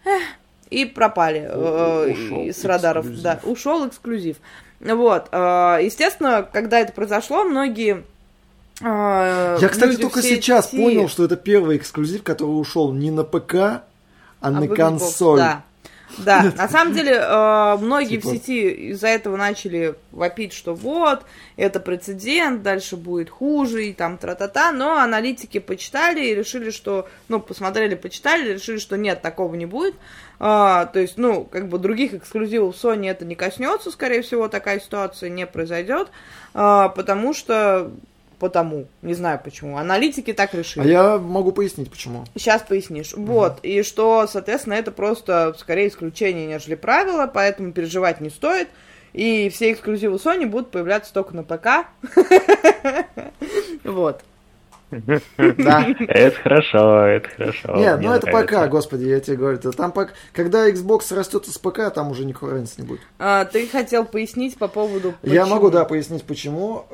«Эх», 0.03 0.23
и 0.69 0.86
пропали 0.86 1.47
э, 1.47 2.11
Ушел 2.11 2.43
из 2.43 2.65
радаров, 2.65 3.05
эксклюзив. 3.05 3.23
да, 3.23 3.39
ушел 3.43 3.88
эксклюзив. 3.88 4.38
Вот, 4.80 5.30
э, 5.32 5.80
естественно, 5.84 6.47
когда 6.51 6.80
это 6.80 6.91
произошло, 6.91 7.43
многие 7.43 8.03
э, 8.82 9.57
Я, 9.61 9.69
кстати, 9.69 9.95
только 9.95 10.19
в 10.19 10.23
сети- 10.23 10.36
сейчас 10.41 10.67
понял, 10.67 11.07
что 11.07 11.23
это 11.26 11.38
первый 11.38 11.78
эксклюзив, 11.78 12.23
который 12.23 12.59
ушел 12.59 12.91
не 12.91 13.09
на 13.11 13.23
ПК, 13.23 13.55
а, 13.55 13.84
а 14.41 14.51
на 14.51 14.67
консоль. 14.67 15.38
Да. 15.39 15.63
Да, 16.18 16.53
на 16.56 16.68
самом 16.70 16.93
деле 16.93 17.14
э, 17.14 17.78
многие 17.82 18.18
Типа- 18.18 18.30
в 18.30 18.32
сети 18.32 18.70
из-за 18.91 19.08
этого 19.08 19.36
начали 19.38 19.95
вопить, 20.12 20.53
что 20.53 20.74
вот, 20.74 21.24
это 21.58 21.80
прецедент, 21.80 22.62
дальше 22.64 22.95
будет 22.95 23.30
хуже 23.30 23.88
и 23.88 23.93
там 23.93 24.18
тра-та-та, 24.18 24.72
но 24.72 24.97
аналитики 24.97 25.60
почитали 25.60 26.26
и 26.26 26.36
решили, 26.36 26.70
что, 26.70 27.10
ну, 27.28 27.39
посмотрели, 27.39 27.95
почитали, 27.95 28.53
решили, 28.53 28.78
что 28.78 28.97
нет, 28.97 29.22
такого 29.22 29.56
не 29.56 29.66
будет. 29.66 29.95
А, 30.39 30.86
то 30.88 30.99
есть, 30.99 31.18
ну, 31.18 31.45
как 31.45 31.70
бы 31.70 31.80
других 31.80 32.14
эксклюзивов 32.14 32.76
Sony 32.76 33.10
это 33.10 33.26
не 33.26 33.36
коснется, 33.36 33.91
скорее 33.91 34.22
всего, 34.22 34.47
такая 34.47 34.80
ситуация 34.80 35.30
не 35.30 35.45
произойдет, 35.47 36.10
а, 36.53 36.89
потому 36.89 37.34
что, 37.34 37.91
потому, 38.39 38.88
не 39.01 39.13
знаю 39.13 39.39
почему, 39.43 39.77
аналитики 39.77 40.33
так 40.33 40.53
решили. 40.53 40.83
А 40.83 40.88
я 40.88 41.17
могу 41.17 41.51
пояснить, 41.51 41.89
почему. 41.89 42.25
Сейчас 42.36 42.61
пояснишь. 42.61 43.13
Вот. 43.15 43.59
И 43.63 43.83
что, 43.83 44.27
соответственно, 44.27 44.73
это 44.75 44.91
просто 44.91 45.55
скорее 45.57 45.88
исключение, 45.89 46.45
нежели 46.47 46.75
правило, 46.75 47.29
поэтому 47.31 47.71
переживать 47.71 48.21
не 48.21 48.29
стоит. 48.29 48.67
И 49.13 49.49
все 49.49 49.71
эксклюзивы 49.71 50.15
Sony 50.17 50.45
будут 50.45 50.71
появляться 50.71 51.13
только 51.13 51.36
на 51.36 51.43
ПК. 51.43 51.88
Вот. 53.83 54.21
Да. 55.38 55.86
Это 56.07 56.39
хорошо, 56.41 57.05
это 57.05 57.29
хорошо. 57.29 57.75
Нет, 57.75 57.99
ну 58.01 58.13
это. 58.13 58.27
ПК, 58.27 58.69
господи, 58.69 59.05
я 59.05 59.19
тебе 59.19 59.38
говорю. 59.38 59.57
Там 59.57 59.91
пок- 59.91 60.09
когда 60.33 60.69
Xbox 60.69 61.13
растет 61.13 61.47
из 61.47 61.57
ПК, 61.57 61.91
там 61.93 62.11
уже 62.11 62.25
никакой 62.25 62.51
разницы 62.53 62.81
не 62.81 62.88
будет. 62.88 63.01
А, 63.19 63.45
Ты 63.45 63.67
хотел 63.67 64.05
пояснить 64.05 64.57
по 64.57 64.67
поводу... 64.67 65.13
Я 65.23 65.45
могу, 65.45 65.69
да, 65.69 65.86
пояснить 65.86 66.23
почему. 66.23 66.86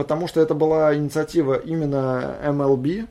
Потому 0.00 0.28
что 0.28 0.40
это 0.40 0.54
была 0.54 0.96
инициатива 0.96 1.58
именно 1.58 2.38
MLB. 2.42 3.06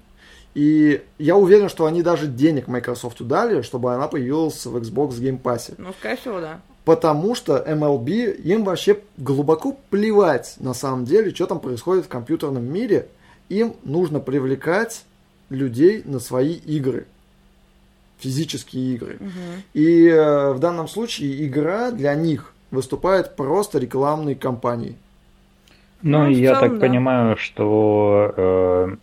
И 0.55 1.03
я 1.19 1.37
уверен, 1.37 1.69
что 1.69 1.85
они 1.85 2.01
даже 2.01 2.25
денег 2.25 2.67
Microsoft 2.67 3.21
дали, 3.21 3.61
чтобы 3.61 3.93
она 3.93 4.07
появилась 4.07 4.65
в 4.65 4.75
Xbox 4.75 5.11
Game 5.19 5.39
Pass. 5.39 5.71
Ну, 5.77 5.93
скорее 5.99 6.15
всего, 6.15 6.39
да. 6.39 6.61
Потому 6.85 7.35
что 7.35 7.57
MLB, 7.57 8.41
им 8.41 8.63
вообще 8.63 9.01
глубоко 9.17 9.77
плевать, 9.91 10.55
на 10.57 10.73
самом 10.73 11.05
деле, 11.05 11.29
что 11.29 11.45
там 11.45 11.59
происходит 11.59 12.05
в 12.05 12.09
компьютерном 12.09 12.65
мире. 12.65 13.09
Им 13.49 13.75
нужно 13.83 14.19
привлекать 14.19 15.03
людей 15.49 16.01
на 16.05 16.19
свои 16.19 16.53
игры. 16.53 17.05
Физические 18.17 18.95
игры. 18.95 19.17
Мгм. 19.19 19.63
И 19.75 20.07
э, 20.07 20.53
в 20.53 20.57
данном 20.57 20.87
случае 20.87 21.45
игра 21.45 21.91
для 21.91 22.15
них 22.15 22.51
выступает 22.71 23.35
просто 23.35 23.77
рекламной 23.77 24.33
кампанией. 24.33 24.97
Ну, 26.01 26.23
Ну, 26.23 26.29
я 26.29 26.55
целом, 26.55 26.59
так 26.69 26.79
да. 26.79 26.87
понимаю, 26.87 27.37
что 27.37 28.33
э, 28.37 28.95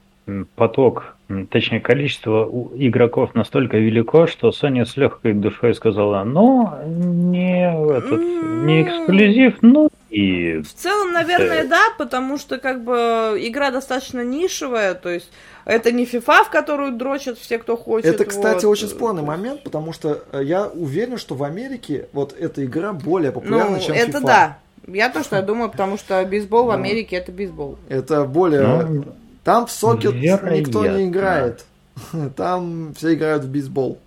поток, 0.57 1.15
точнее 1.51 1.81
количество 1.81 2.45
у- 2.47 2.73
игроков 2.77 3.35
настолько 3.35 3.77
велико, 3.79 4.27
что 4.27 4.49
Sony 4.51 4.85
с 4.85 4.97
легкой 4.97 5.35
душой 5.35 5.75
сказала, 5.75 6.25
ну, 6.25 6.71
не, 6.87 7.69
этот, 7.69 8.21
не 8.65 8.83
эксклюзив, 8.83 9.59
ну 9.63 9.89
и... 10.11 10.61
В 10.63 10.73
целом, 10.73 11.13
наверное, 11.13 11.65
Э. 11.65 11.69
да, 11.69 11.81
потому 11.99 12.39
что 12.39 12.59
как 12.59 12.83
бы 12.85 13.37
игра 13.41 13.71
достаточно 13.71 14.25
нишевая, 14.25 14.95
то 14.95 15.11
есть 15.11 15.31
это 15.65 15.93
не 15.93 16.05
FIFA, 16.07 16.45
в 16.45 16.51
которую 16.51 16.93
дрочат 16.93 17.39
все, 17.39 17.59
кто 17.59 17.77
хочет. 17.77 18.07
Это, 18.15 18.25
кстати, 18.25 18.65
вот. 18.65 18.71
очень 18.73 18.89
спорный 18.89 19.23
момент, 19.23 19.63
потому 19.65 19.93
что 19.93 20.23
э, 20.33 20.41
я 20.45 20.67
уверен, 20.67 21.19
что 21.19 21.35
в 21.35 21.43
Америке 21.43 22.09
вот 22.13 22.35
эта 22.39 22.65
игра 22.65 22.93
более 22.93 23.33
популярна, 23.33 23.77
Ну, 23.77 23.83
чем 23.83 23.95
это 23.97 24.19
FIFA. 24.19 24.25
да. 24.27 24.59
Я 24.87 25.09
то, 25.09 25.23
что 25.23 25.37
я 25.37 25.43
думаю, 25.43 25.71
потому 25.71 25.97
что 25.97 26.25
бейсбол 26.25 26.67
в 26.67 26.69
Да. 26.69 26.75
Америке 26.75 27.17
это 27.17 27.33
бейсбол. 27.33 27.79
Это 27.89 28.25
более... 28.25 28.63
Ну, 28.87 29.05
Там 29.45 29.67
в 29.67 29.71
сокет 29.71 30.15
никто 30.15 30.87
не 30.87 31.09
играет. 31.09 31.65
Там 32.37 32.93
все 32.95 33.15
играют 33.15 33.45
в 33.45 33.51
бейсбол. 33.51 33.99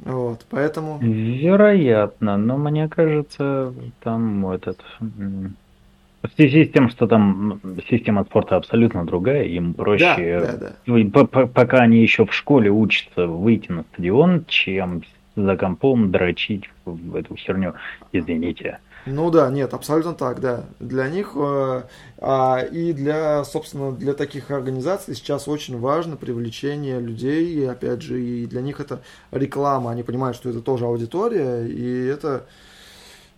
Вот, 0.00 0.46
поэтому... 0.48 0.98
Вероятно, 1.00 2.36
но 2.36 2.56
мне 2.56 2.88
кажется, 2.88 3.74
там 4.00 4.48
этот... 4.50 4.80
В 5.00 6.28
связи 6.34 6.64
с 6.66 6.70
тем, 6.70 6.90
что 6.90 7.06
там 7.06 7.60
система 7.88 8.24
спорта 8.24 8.56
абсолютно 8.56 9.04
другая, 9.06 9.44
им 9.44 9.72
Да, 9.72 9.76
проще, 9.82 10.40
да, 10.40 10.74
да. 10.86 11.24
по- 11.26 11.46
пока 11.46 11.78
они 11.78 11.98
еще 12.02 12.26
в 12.26 12.34
школе 12.34 12.70
учатся 12.70 13.26
выйти 13.26 13.70
на 13.70 13.84
стадион, 13.92 14.44
чем 14.48 15.02
за 15.36 15.56
компом 15.56 16.10
дрочить 16.10 16.68
в 16.84 16.90
в 16.96 17.16
эту 17.16 17.36
херню, 17.36 17.74
извините. 18.12 18.78
Ну 19.06 19.30
да, 19.30 19.50
нет, 19.50 19.74
абсолютно 19.74 20.14
так, 20.14 20.40
да. 20.40 20.64
Для 20.80 21.08
них 21.08 21.32
э, 21.34 21.82
а, 22.18 22.60
и 22.60 22.92
для, 22.92 23.44
собственно, 23.44 23.92
для 23.92 24.12
таких 24.12 24.50
организаций 24.50 25.14
сейчас 25.14 25.48
очень 25.48 25.78
важно 25.78 26.16
привлечение 26.16 27.00
людей, 27.00 27.46
и 27.46 27.64
опять 27.64 28.02
же, 28.02 28.20
и 28.20 28.46
для 28.46 28.60
них 28.60 28.80
это 28.80 29.00
реклама, 29.30 29.90
они 29.92 30.02
понимают, 30.02 30.36
что 30.36 30.50
это 30.50 30.60
тоже 30.60 30.84
аудитория, 30.84 31.66
и 31.66 32.06
это, 32.06 32.44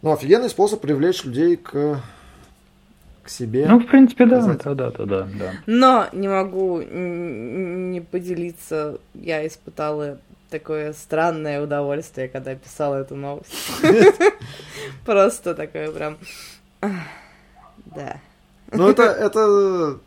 ну, 0.02 0.12
офигенный 0.12 0.48
способ 0.48 0.80
привлечь 0.80 1.24
людей 1.24 1.56
к, 1.56 2.00
к 3.22 3.28
себе. 3.28 3.66
Ну, 3.68 3.80
в 3.80 3.86
принципе, 3.86 4.26
да, 4.26 4.40
да, 4.40 4.74
да, 4.74 4.90
да, 4.90 5.04
да, 5.06 5.28
да. 5.38 5.52
Но 5.66 6.06
не 6.12 6.28
могу 6.28 6.80
не 6.80 8.00
поделиться, 8.00 8.98
я 9.14 9.46
испытала 9.46 10.18
такое 10.50 10.92
странное 10.92 11.62
удовольствие, 11.62 12.28
когда 12.28 12.54
писала 12.54 12.96
эту 12.96 13.14
новость. 13.14 13.52
Просто 15.06 15.54
такое 15.54 15.90
прям... 15.90 16.18
Да. 17.86 18.20
Ну, 18.72 18.88
это, 18.88 19.02
это, 19.02 19.98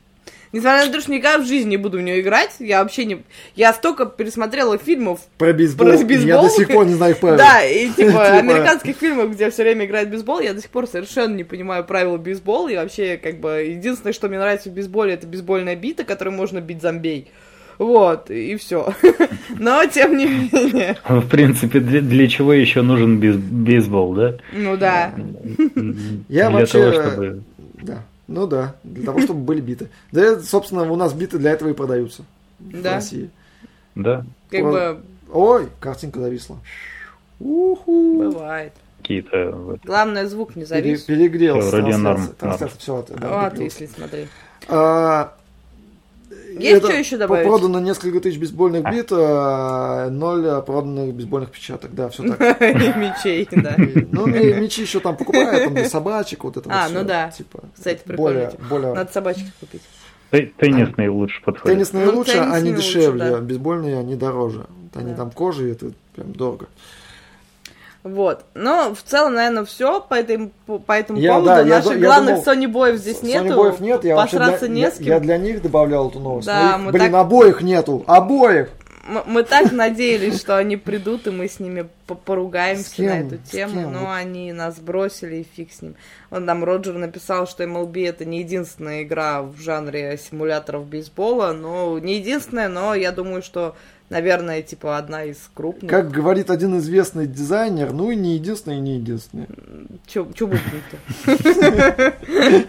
Несмотря 0.53 0.85
на 0.85 0.91
то, 0.91 1.01
что 1.01 1.11
никогда 1.11 1.39
в 1.39 1.47
жизни 1.47 1.71
не 1.71 1.77
буду 1.77 1.97
в 1.97 2.01
нее 2.01 2.21
играть, 2.21 2.51
я 2.59 2.83
вообще 2.83 3.05
не... 3.05 3.23
Я 3.55 3.73
столько 3.73 4.05
пересмотрела 4.05 4.77
фильмов, 4.77 5.21
про 5.39 5.51
бейсбол, 5.51 5.87
Про 5.87 5.95
я 5.95 6.05
бейсбол? 6.05 6.43
до 6.43 6.49
сих 6.49 6.67
пор 6.67 6.85
не 6.85 6.93
знаю 6.93 7.13
их 7.13 7.19
правил. 7.19 7.37
да, 7.39 7.65
и 7.65 7.89
типа 7.89 7.95
Типа- 8.11 8.37
американских 8.37 8.95
фильмов, 8.95 9.31
где 9.31 9.49
все 9.49 9.63
время 9.63 9.85
играет 9.87 10.11
бейсбол, 10.11 10.41
я 10.41 10.53
до 10.53 10.61
сих 10.61 10.69
пор 10.69 10.85
совершенно 10.85 11.33
не 11.33 11.43
понимаю 11.43 11.83
правила 11.83 12.17
бейсбола, 12.17 12.69
и 12.69 12.75
вообще, 12.75 13.17
как 13.17 13.39
бы, 13.39 13.49
единственное, 13.63 14.13
что 14.13 14.29
мне 14.29 14.37
нравится 14.37 14.69
в 14.69 14.73
бейсболе, 14.73 15.15
это 15.15 15.25
бейсбольная 15.25 15.75
бита, 15.75 16.03
которой 16.03 16.29
можно 16.29 16.61
бить 16.61 16.83
зомбей. 16.83 17.31
Вот, 17.79 18.29
и 18.31 18.55
все. 18.57 18.93
Но, 19.59 19.85
тем 19.85 20.15
не 20.17 20.25
менее, 20.25 20.97
В 21.07 21.27
принципе, 21.27 21.79
для, 21.79 22.01
для 22.01 22.27
чего 22.27 22.53
еще 22.53 22.81
нужен 22.81 23.19
бейс- 23.19 23.35
бейсбол, 23.37 24.13
да? 24.13 24.35
ну 24.53 24.77
да. 24.77 25.13
Я 26.29 26.49
для 26.49 26.51
вообще, 26.51 26.91
того, 26.91 27.09
чтобы... 27.09 27.43
Да, 27.81 28.03
ну 28.27 28.47
да, 28.47 28.75
для 28.83 29.05
того, 29.05 29.19
чтобы 29.21 29.41
были 29.41 29.61
биты. 29.61 29.89
Да, 30.11 30.39
собственно, 30.39 30.83
у 30.91 30.95
нас 30.95 31.13
биты 31.13 31.37
для 31.37 31.51
этого 31.51 31.69
и 31.69 31.73
продаются 31.73 32.23
в 32.59 32.81
Да. 32.81 32.95
России. 32.95 33.29
Да, 33.95 34.25
Как 34.49 34.61
Вот. 34.61 34.71
бы, 34.71 34.97
Ой, 35.31 35.67
картинка 35.79 36.19
зависла. 36.19 36.57
Уху. 37.39 38.17
бывает. 38.19 38.73
какие-то... 39.01 39.77
Главное, 39.83 40.27
звук 40.27 40.49
не 40.55 40.63
Пере- 40.63 40.65
завис. 40.67 41.01
перегрелся. 41.01 41.67
Всё, 41.67 41.77
вроде 41.81 41.97
норм, 41.97 42.21
Вот, 43.09 43.17
перегрелся. 43.53 43.63
если 43.83 43.85
смотри. 43.87 44.27
А, 44.69 45.33
Есть 46.59 46.77
это 46.77 46.87
что 46.87 46.97
еще 46.97 47.17
добавить? 47.17 47.47
Продано 47.47 47.79
несколько 47.79 48.19
тысяч 48.19 48.37
бейсбольных 48.37 48.83
бит, 48.91 49.07
а, 49.11 50.09
ноль 50.09 50.47
а, 50.47 50.61
проданных 50.61 51.13
бейсбольных 51.13 51.51
перчаток. 51.51 51.93
Да, 51.93 52.09
все 52.09 52.23
так. 52.33 52.61
И 52.61 52.73
мечей, 52.99 53.47
да. 53.51 53.75
Ну, 54.11 54.27
ми- 54.27 54.53
мячи 54.53 54.81
еще 54.81 54.99
там 54.99 55.17
покупают, 55.17 55.65
там 55.65 55.73
для 55.73 55.89
собачек, 55.89 56.43
вот 56.43 56.57
это 56.57 56.69
А, 56.71 56.89
ну 56.89 57.03
да. 57.03 57.29
Типа, 57.31 57.63
Кстати, 57.75 58.01
более, 58.15 58.47
прикольно. 58.49 58.69
более... 58.69 58.93
Надо 58.93 59.11
собачек 59.11 59.45
купить. 59.59 59.81
те- 60.31 60.51
Теннисные 60.57 61.09
лучше 61.09 61.41
подходят. 61.43 61.67
Теннисные 61.75 62.05
Ну, 62.05 62.17
лучше, 62.17 62.37
они 62.37 62.73
дешевле, 62.73 63.35
а 63.35 63.41
бейсбольные 63.41 63.97
они 63.99 64.15
дороже. 64.15 64.65
Они 64.95 65.13
там 65.15 65.31
кожи, 65.31 65.71
это 65.71 65.91
прям 66.15 66.33
дорого. 66.33 66.67
Вот. 68.03 68.43
Но 68.53 68.93
в 68.93 69.01
целом, 69.01 69.35
наверное, 69.35 69.63
все 69.65 70.01
по, 70.01 70.15
этой, 70.15 70.51
по 70.65 70.91
этому 70.91 71.19
Я- 71.19 71.29
поводу. 71.35 71.45
да, 71.47 71.59
я 71.61 71.65
Наших 71.77 71.91
я 71.93 72.05
главных 72.05 72.43
думал, 72.43 72.43
Sony 72.63 72.67
боев 72.67 72.97
здесь 72.97 73.21
Sony 73.21 73.27
нету. 73.43 73.55
боев 73.57 73.79
нет, 73.79 74.03
я 74.03 74.15
вообще 74.15 74.37
посраться 74.37 74.65
для, 74.67 74.75
не 74.75 74.81
я, 74.81 74.91
с 74.91 74.97
кем. 74.97 75.07
я 75.07 75.19
для 75.19 75.37
них 75.37 75.61
добавлял 75.61 76.09
эту 76.09 76.19
новость. 76.19 76.47
Да, 76.47 76.71
их, 76.75 76.79
мы 76.79 76.91
блин, 76.91 77.11
так- 77.11 77.21
обоих 77.21 77.61
нету, 77.61 78.03
обоих! 78.07 78.69
Мы, 79.05 79.21
мы 79.25 79.43
так 79.43 79.73
надеялись, 79.73 80.39
что 80.39 80.55
они 80.57 80.77
придут, 80.77 81.27
и 81.27 81.29
мы 81.29 81.49
с 81.49 81.59
ними 81.59 81.87
по- 82.07 82.15
поругаемся 82.15 83.03
на 83.03 83.19
эту 83.19 83.37
тему, 83.37 83.89
но 83.89 84.09
они 84.11 84.53
нас 84.53 84.79
бросили, 84.79 85.37
и 85.37 85.43
фиг 85.55 85.73
с 85.73 85.81
ним. 85.81 85.95
Он 86.31 86.45
там, 86.45 86.63
Роджер 86.63 86.93
написал, 86.93 87.45
что 87.45 87.63
MLB 87.65 88.07
это 88.07 88.23
не 88.23 88.39
единственная 88.39 89.03
игра 89.03 89.41
в 89.41 89.57
жанре 89.59 90.17
симуляторов 90.17 90.85
бейсбола, 90.85 91.51
но 91.51 91.99
не 91.99 92.15
единственная, 92.15 92.69
но 92.69 92.95
я 92.95 93.11
думаю, 93.11 93.43
что, 93.43 93.75
наверное, 94.13 94.61
типа 94.61 94.97
одна 94.97 95.23
из 95.25 95.37
крупных. 95.53 95.89
Как 95.89 96.09
говорит 96.11 96.49
один 96.49 96.77
известный 96.77 97.25
дизайнер, 97.27 97.91
ну 97.91 98.11
и 98.11 98.15
не 98.15 98.35
единственный, 98.35 98.77
и 98.77 98.79
не 98.79 98.95
единственный. 98.97 99.47
Чё, 100.07 100.27
чё 100.33 100.47
бухнуть-то? 100.47 102.13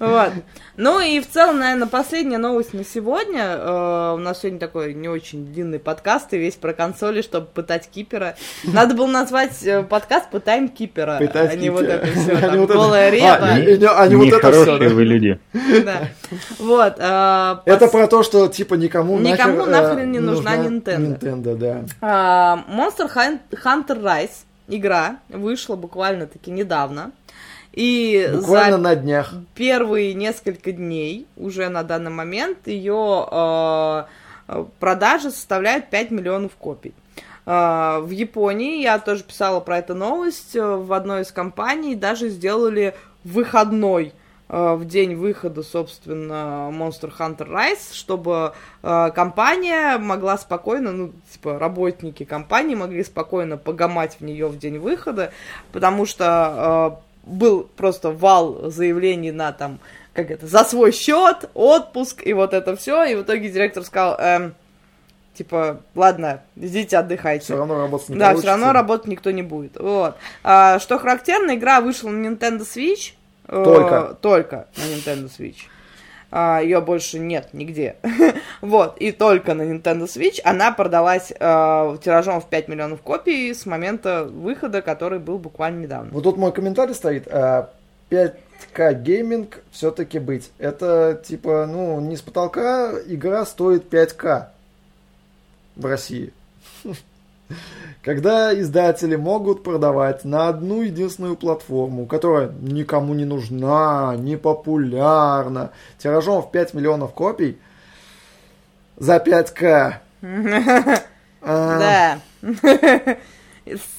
Вот. 0.00 0.30
Ну 0.76 1.00
и 1.00 1.20
в 1.20 1.28
целом, 1.28 1.58
наверное, 1.58 1.86
последняя 1.86 2.38
новость 2.38 2.72
на 2.74 2.84
сегодня. 2.84 3.56
Э, 3.58 4.14
У 4.14 4.18
нас 4.18 4.40
сегодня 4.40 4.58
такой 4.58 4.94
не 4.94 5.08
очень 5.08 5.46
длинный 5.46 5.78
подкаст, 5.78 6.32
и 6.34 6.38
весь 6.38 6.54
про 6.54 6.72
консоли, 6.72 7.22
чтобы 7.22 7.46
пытать 7.46 7.88
кипера. 7.92 8.34
Надо 8.64 8.94
было 8.94 9.06
назвать 9.06 9.62
э, 9.64 9.82
подкаст 9.84 10.30
«Пытаем 10.30 10.68
кипера», 10.68 11.18
а 11.20 11.54
не 11.56 11.70
вот 11.70 11.82
это 11.84 12.06
все, 12.06 12.32
А 12.32 12.34
не 12.34 12.40
там, 12.40 12.58
вот 12.60 12.70
это. 12.70 12.78
голая 12.78 13.10
А, 13.10 13.58
не- 13.60 13.86
а 13.86 14.08
не 14.08 14.16
вот 14.16 14.26
это 14.28 14.36
Нехорошие 14.36 14.78
да? 14.88 14.94
вы 14.94 15.04
люди. 15.04 15.38
Да. 15.84 16.08
Вот. 16.58 16.94
э, 16.98 17.56
Это 17.66 17.88
про 17.88 18.06
то, 18.08 18.22
что 18.22 18.48
типа 18.48 18.74
никому, 18.74 19.18
нахрен 19.18 20.10
не 20.14 20.20
нужна 20.20 20.56
Nintendo. 20.56 21.18
Nintendo, 21.18 21.56
да. 21.56 21.84
А, 22.00 22.64
Monster 22.68 23.08
Hun- 23.14 23.40
Hunter 23.50 24.00
Rise 24.02 24.44
игра 24.68 25.16
вышла 25.28 25.76
буквально-таки 25.76 26.50
недавно. 26.50 27.10
И 27.72 28.30
Буквально 28.32 28.76
за 28.76 28.82
на 28.82 28.94
днях. 28.96 29.34
первые 29.54 30.14
несколько 30.14 30.70
дней 30.70 31.26
уже 31.36 31.68
на 31.68 31.82
данный 31.82 32.12
момент 32.12 32.68
ее 32.68 33.26
э, 33.30 34.04
э, 34.48 34.64
продажи 34.78 35.30
составляют 35.32 35.90
5 35.90 36.12
миллионов 36.12 36.52
копий. 36.56 36.94
Э, 37.46 37.98
в 38.00 38.10
Японии, 38.10 38.80
я 38.80 39.00
тоже 39.00 39.24
писала 39.24 39.58
про 39.58 39.78
эту 39.78 39.94
новость, 39.96 40.54
в 40.54 40.92
одной 40.92 41.22
из 41.22 41.32
компаний 41.32 41.96
даже 41.96 42.28
сделали 42.28 42.94
выходной 43.24 44.12
в 44.48 44.84
день 44.84 45.14
выхода, 45.14 45.62
собственно, 45.62 46.68
Monster 46.70 47.10
Hunter 47.18 47.48
Rise, 47.48 47.94
чтобы 47.94 48.52
э, 48.82 49.10
компания 49.14 49.96
могла 49.98 50.36
спокойно, 50.36 50.92
ну, 50.92 51.12
типа, 51.32 51.58
работники 51.58 52.24
компании 52.24 52.74
могли 52.74 53.02
спокойно 53.04 53.56
погамать 53.56 54.16
в 54.20 54.24
нее 54.24 54.48
в 54.48 54.58
день 54.58 54.78
выхода, 54.78 55.32
потому 55.72 56.04
что 56.04 57.00
э, 57.00 57.30
был 57.30 57.68
просто 57.76 58.10
вал 58.10 58.70
заявлений 58.70 59.32
на 59.32 59.52
там, 59.52 59.78
как 60.12 60.30
это, 60.30 60.46
за 60.46 60.64
свой 60.64 60.92
счет, 60.92 61.48
отпуск 61.54 62.20
и 62.24 62.32
вот 62.34 62.52
это 62.52 62.76
все, 62.76 63.04
и 63.04 63.14
в 63.14 63.22
итоге 63.22 63.48
директор 63.50 63.82
сказал, 63.82 64.16
эм, 64.18 64.54
типа, 65.34 65.80
ладно, 65.94 66.42
идите 66.54 66.98
отдыхайте. 66.98 67.44
Все 67.44 67.56
равно 67.56 67.78
работать 67.78 68.10
не 68.10 68.16
Да, 68.16 68.26
получится. 68.26 68.42
все 68.42 68.50
равно 68.50 68.72
работать 68.72 69.06
никто 69.08 69.30
не 69.30 69.42
будет. 69.42 69.78
Вот. 69.80 70.16
А, 70.42 70.78
что 70.78 70.98
характерно, 70.98 71.54
игра 71.56 71.80
вышла 71.80 72.10
на 72.10 72.26
Nintendo 72.26 72.60
Switch. 72.60 73.14
Э, 73.48 73.62
Только. 73.64 74.16
только 74.20 74.66
на 74.76 74.82
Nintendo 74.82 75.30
Switch. 75.30 75.66
а, 76.30 76.60
ее 76.60 76.80
больше 76.80 77.18
нет 77.18 77.48
нигде. 77.52 77.96
вот, 78.60 78.98
и 78.98 79.12
только 79.12 79.54
на 79.54 79.62
Nintendo 79.62 80.04
Switch 80.04 80.40
она 80.44 80.72
продалась 80.72 81.32
а, 81.38 81.96
тиражом 81.98 82.40
в 82.40 82.48
5 82.48 82.68
миллионов 82.68 83.02
копий 83.02 83.52
с 83.52 83.66
момента 83.66 84.24
выхода, 84.24 84.82
который 84.82 85.18
был 85.18 85.38
буквально 85.38 85.82
недавно. 85.82 86.10
Вот 86.12 86.24
тут 86.24 86.36
мой 86.36 86.52
комментарий 86.52 86.94
стоит. 86.94 87.28
5К 88.10 88.94
гейминг 89.02 89.62
все-таки 89.70 90.18
быть. 90.18 90.50
Это 90.58 91.20
типа, 91.24 91.66
ну, 91.70 92.00
не 92.00 92.16
с 92.16 92.22
потолка 92.22 92.92
игра 93.06 93.44
стоит 93.46 93.92
5К 93.92 94.48
в 95.76 95.86
России. 95.86 96.32
Когда 98.02 98.58
издатели 98.58 99.16
могут 99.16 99.62
продавать 99.62 100.24
на 100.24 100.48
одну 100.48 100.82
единственную 100.82 101.36
платформу, 101.36 102.06
которая 102.06 102.50
никому 102.60 103.14
не 103.14 103.24
нужна, 103.24 104.14
не 104.16 104.36
популярна, 104.36 105.70
тиражом 105.98 106.42
в 106.42 106.50
5 106.50 106.74
миллионов 106.74 107.14
копий 107.14 107.58
за 108.96 109.16
5К. 109.16 109.94
Да. 111.46 112.20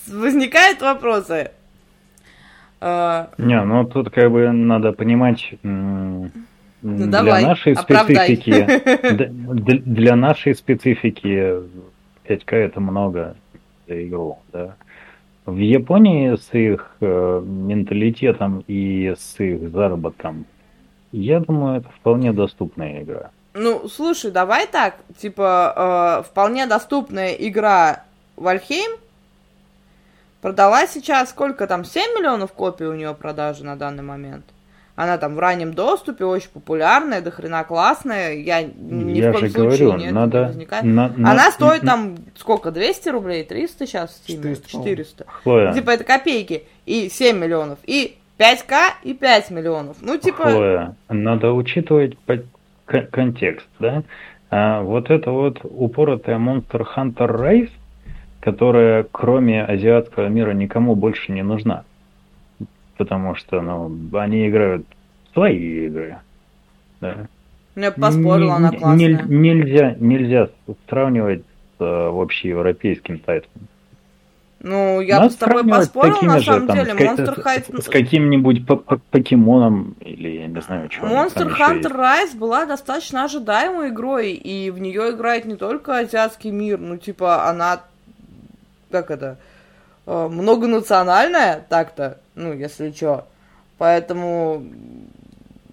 Возникают 0.08 0.82
вопросы. 0.82 1.52
А, 2.82 3.30
не, 3.38 3.62
ну 3.64 3.86
тут 3.86 4.10
как 4.10 4.32
бы 4.32 4.52
надо 4.52 4.91
понимать, 4.93 5.54
ну, 5.64 6.30
для 6.82 7.41
нашей 7.41 7.76
специфики, 7.76 8.68
для 9.86 10.16
нашей 10.16 10.56
специфики 10.56 11.62
5К 12.28 12.55
это 12.55 12.80
много 12.80 13.36
за 13.88 14.07
игру, 14.07 14.39
да. 14.51 14.76
В 15.45 15.57
Японии 15.57 16.36
с 16.36 16.53
их 16.53 16.95
э, 17.01 17.41
менталитетом 17.45 18.63
и 18.67 19.13
с 19.15 19.39
их 19.39 19.69
заработком, 19.69 20.45
я 21.11 21.39
думаю, 21.39 21.82
это 21.82 21.89
вполне 21.89 22.34
доступная 22.34 23.03
игра. 23.03 23.30
Ну, 23.53 23.88
слушай, 23.88 24.32
давай 24.32 24.67
так, 24.67 24.95
типа, 25.17 26.23
э, 26.23 26.30
вполне 26.30 26.65
доступная 26.65 27.34
игра 27.34 28.03
Вальхейм 28.36 28.91
продала 30.41 30.88
сейчас 30.88 31.30
сколько 31.30 31.67
там, 31.67 31.86
7 31.86 32.01
миллионов 32.17 32.51
копий 32.51 32.86
у 32.86 32.93
нее 32.93 33.13
продажи 33.13 33.63
на 33.63 33.76
данный 33.76 34.03
момент? 34.03 34.45
Она 34.96 35.18
там 35.18 35.36
в 35.36 35.39
раннем 35.39 35.74
доступе, 35.74 36.24
очень 36.24 36.50
популярная, 36.54 37.22
до 37.22 37.30
хрена 37.30 37.66
классная. 37.66 38.34
Я 38.34 38.64
ни 38.64 39.20
Я 39.20 39.32
в 39.32 39.34
коем 39.34 39.48
же 39.48 39.52
случае 39.52 39.88
говорю, 39.88 39.98
нет, 40.06 40.14
надо, 40.14 40.39
не 40.39 40.46
возникает. 40.46 40.84
на, 40.86 41.10
на, 41.10 41.32
Она 41.32 41.52
стоит 41.52 41.82
там 41.82 42.16
сколько, 42.36 42.72
200 42.72 43.10
рублей, 43.10 43.43
300 43.43 43.88
сейчас 43.88 44.12
в 44.12 44.30
Steam? 44.30 44.36
400, 44.56 44.70
400. 44.70 45.26
Хлоя, 45.28 45.74
Типа 45.74 45.89
это 45.89 46.06
копейки. 46.06 46.64
И 46.86 47.10
7 47.10 47.38
миллионов. 47.38 47.80
И 47.84 48.16
5к, 48.39 48.76
и 49.04 49.14
5 49.14 49.52
миллионов. 49.52 49.98
Ну, 50.00 50.18
типа... 50.18 50.43
Хлоя, 50.43 50.96
надо 51.10 51.52
учитывать 51.52 52.18
контекст, 53.12 53.68
да? 53.80 54.04
А 54.50 54.82
вот 54.82 55.10
это 55.10 55.32
вот 55.32 55.60
упоротая 55.64 56.38
Monster 56.38 56.86
Hunter 56.96 57.36
Rise, 57.38 57.72
которая 58.39 59.06
кроме 59.12 59.62
азиатского 59.62 60.28
мира 60.28 60.52
никому 60.52 60.96
больше 60.96 61.34
не 61.34 61.43
нужна 61.43 61.84
потому 62.98 63.36
что, 63.36 63.62
ну, 63.62 63.91
они 64.18 64.48
играют 64.50 64.86
свои 65.34 65.86
игры. 65.88 66.18
Да. 67.02 67.28
Ну, 67.76 67.82
я 67.82 67.91
поспорила, 67.91 68.56
она 68.56 68.72
классная. 68.72 69.24
не- 69.28 69.38
нельзя, 69.38 69.96
нельзя 70.00 70.50
сравнивать 70.88 71.43
с 71.78 71.82
э, 71.82 72.08
общеевропейским 72.22 73.20
тайтлом. 73.20 73.68
Ну, 74.62 75.00
я 75.02 75.20
Надо 75.20 75.28
бы 75.28 75.34
с 75.34 75.36
тобой 75.36 75.64
такими 76.12 76.30
на 76.30 76.39
же, 76.39 76.46
самом 76.46 76.68
там, 76.68 76.78
деле. 76.78 76.93
с 76.93 76.98
Monster 76.98 77.43
Hunter... 77.43 77.82
С 77.82 77.86
каким-нибудь 77.88 78.66
по- 78.66 78.78
по- 78.78 78.98
покемоном, 79.12 79.96
или 80.00 80.30
я 80.30 80.48
не 80.48 80.60
знаю, 80.62 80.89
что. 80.89 81.06
Monster 81.06 81.56
Hunter 81.56 81.91
Rise 81.96 82.36
была 82.36 82.66
достаточно 82.66 83.26
ожидаемой 83.26 83.89
игрой, 83.89 84.32
и 84.32 84.72
в 84.72 84.80
нее 84.80 85.12
играет 85.12 85.46
не 85.46 85.56
только 85.56 85.98
азиатский 86.00 86.50
мир, 86.52 86.80
ну, 86.80 86.98
типа, 86.98 87.48
она, 87.48 87.82
как 88.89 89.12
это, 89.12 89.38
э, 90.08 90.28
многонациональная, 90.32 91.64
так-то, 91.70 92.20
ну, 92.36 92.53
если 92.53 92.91
что. 92.91 93.27
Поэтому, 93.77 94.65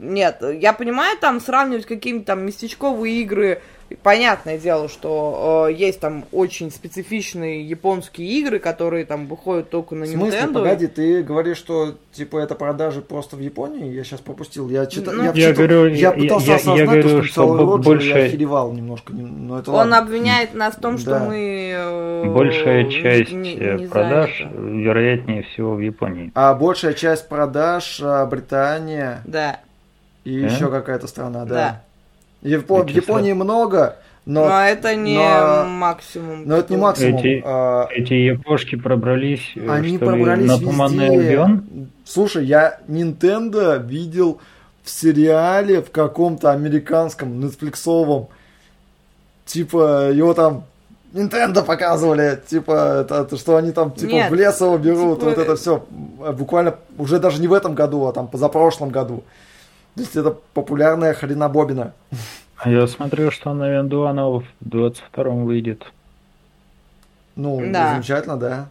нет, 0.03 0.43
я 0.61 0.73
понимаю, 0.73 1.17
там 1.19 1.41
сравнивать 1.41 1.87
какие-то 1.87 2.25
там 2.27 2.45
местечковые 2.45 3.23
игры, 3.23 3.61
понятное 4.03 4.57
дело, 4.59 4.89
что 4.89 5.67
э, 5.69 5.73
есть 5.75 6.01
там 6.01 6.25
очень 6.33 6.71
специфичные 6.71 7.63
японские 7.63 8.27
игры, 8.41 8.59
которые 8.59 9.05
там 9.05 9.27
выходят 9.27 9.69
только 9.69 9.95
на 9.95 10.07
В 10.07 10.09
смысле, 10.09 10.41
Nintendo. 10.41 10.53
погоди, 10.55 10.87
ты 10.87 11.23
говоришь, 11.23 11.59
что 11.59 11.97
типа 12.13 12.39
это 12.39 12.55
продажи 12.55 13.03
просто 13.03 13.37
в 13.37 13.41
Японии? 13.41 13.93
Я 13.93 14.03
сейчас 14.05 14.21
пропустил. 14.21 14.71
Я, 14.71 14.87
читал, 14.87 15.13
Ну, 15.13 15.21
я, 15.25 15.27
Я 15.27 15.33
вчитал- 15.33 15.55
говорю, 15.55 15.87
я 15.89 15.95
я- 16.09 16.13
пытался 16.13 16.47
я- 16.47 16.53
я 16.53 16.57
осознать, 16.57 16.85
говорю, 16.87 17.03
то, 17.03 17.09
что 17.23 17.33
что 17.33 17.57
Роджер, 17.57 17.85
больше- 17.85 18.09
я 18.19 18.25
охеревал 18.25 18.73
немножко. 18.73 19.13
не- 19.13 19.23
Но 19.23 19.59
это 19.59 19.71
Он 19.71 19.77
ладно. 19.77 19.99
обвиняет 19.99 20.55
нас 20.55 20.75
в 20.75 20.81
том, 20.81 20.97
что 20.97 21.11
Да. 21.11 21.25
мы... 21.27 21.73
э, 21.77 22.25
Большая 22.33 22.89
часть 22.91 23.33
не- 23.33 23.57
не 23.57 23.87
продаж, 23.89 24.43
вероятнее 24.55 25.43
всего, 25.43 25.75
в 25.75 25.81
Японии. 25.81 26.33
А 26.35 26.55
большая 26.55 26.95
часть 26.95 27.29
продаж 27.29 28.01
а, 28.03 28.25
Британия 28.25 29.21
Да, 29.27 29.61
и 30.25 30.41
Да? 30.41 30.47
еще 30.47 30.71
какая-то 30.71 31.07
страна, 31.07 31.45
да. 31.45 31.55
да. 31.55 31.83
Япо- 32.49 32.89
Японии 32.91 33.33
много, 33.33 33.97
но, 34.27 34.49
Но, 34.49 34.61
это 34.65 34.95
не 34.97 35.17
но- 35.17 35.65
максимум. 35.65 36.43
но 36.47 36.57
это 36.57 36.73
не 36.75 36.81
максимум. 36.81 37.19
Эти- 37.21 37.43
А, 37.45 37.87
Эти 37.91 38.15
япошки 38.15 38.77
пробрались, 38.77 39.53
э, 39.57 39.69
Они 39.69 39.97
что 39.97 40.05
ли, 40.07 40.11
пробрались 40.11 40.49
на 40.49 40.59
Туманный. 40.59 41.09
Альбион? 41.09 41.89
Слушай, 42.05 42.45
я 42.47 42.79
Nintendo 42.89 43.85
видел 43.85 44.41
в 44.83 44.91
сериале 44.91 45.83
в 45.83 45.91
каком-то 45.91 46.51
американском, 46.51 47.41
нетфликсовом. 47.41 48.29
Типа, 49.45 50.11
его 50.13 50.35
там 50.35 50.65
Nintendo 51.13 51.63
показывали, 51.65 52.41
типа, 52.49 53.05
это 53.09 53.37
что 53.37 53.57
они 53.57 53.71
там, 53.73 53.91
типа, 53.93 54.11
Нет, 54.11 54.31
в 54.31 54.35
лес 54.35 54.61
его 54.61 54.79
берут, 54.79 55.19
типа, 55.21 55.31
вот 55.31 55.39
это 55.39 55.57
все. 55.57 55.85
Буквально 56.37 56.77
уже 56.97 57.19
даже 57.19 57.41
не 57.41 57.49
в 57.49 57.53
этом 57.53 57.75
году, 57.75 58.07
а 58.07 58.13
там 58.13 58.29
позапрошлом 58.29 58.89
году. 58.91 59.23
То 59.95 60.01
есть 60.01 60.17
это 60.17 60.31
популярная 60.55 61.13
хренобобина. 61.15 61.93
А 62.57 62.71
Я 62.71 62.87
смотрю, 62.87 63.31
что 63.31 63.53
на 63.53 63.69
Вендуана 63.69 64.29
в 64.29 64.45
22-м 64.65 65.45
выйдет. 65.45 65.85
Ну, 67.37 67.61
Да. 67.73 67.95
замечательно, 67.95 68.37
да. 68.37 68.69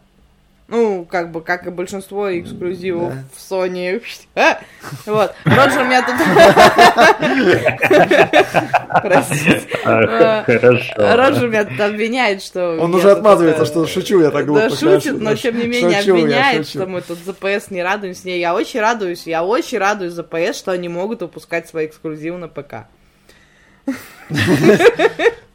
Ну, 0.67 1.03
как 1.03 1.31
бы, 1.31 1.41
как 1.41 1.67
и 1.67 1.69
большинство 1.69 2.31
эксклюзивов 2.39 3.13
Да. 3.13 3.23
в 3.33 3.51
Sony. 3.51 4.01
Вот. 5.05 5.35
Роджер 5.43 5.83
меня 5.83 6.01
тут... 6.05 6.15
Простите. 9.01 9.61
А, 9.83 10.43
Хорошо. 10.43 10.93
Роджер 10.97 11.49
меня 11.49 11.85
обвиняет, 11.85 12.43
что... 12.43 12.77
Он 12.79 12.93
уже 12.93 13.11
отмазывается, 13.11 13.65
что 13.65 13.87
шучу 13.87 14.21
я 14.21 14.29
так 14.29 14.45
глупо. 14.45 14.69
Да, 14.69 14.75
шутит, 14.75 15.19
но 15.19 15.35
тем 15.35 15.57
не 15.57 15.67
менее 15.67 15.99
обвиняет, 15.99 16.67
что 16.67 16.85
мы 16.85 17.01
тут 17.01 17.17
за 17.19 17.31
PS 17.31 17.67
не 17.69 17.81
радуемся. 17.81 18.27
Не, 18.27 18.39
я 18.39 18.53
очень 18.53 18.79
радуюсь, 18.79 19.25
я 19.25 19.43
очень 19.43 19.79
радуюсь 19.79 20.13
за 20.13 20.21
PS, 20.21 20.53
что 20.53 20.71
они 20.71 20.87
могут 20.87 21.21
выпускать 21.21 21.67
свои 21.67 21.87
эксклюзивы 21.87 22.37
на 22.37 22.47
ПК. 22.47 22.87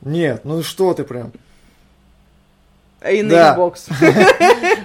Нет, 0.00 0.44
ну 0.44 0.62
что 0.62 0.94
ты 0.94 1.04
прям. 1.04 1.32
И 3.10 3.22
на 3.22 3.30
Да. 3.30 3.56
Xbox. 3.56 3.90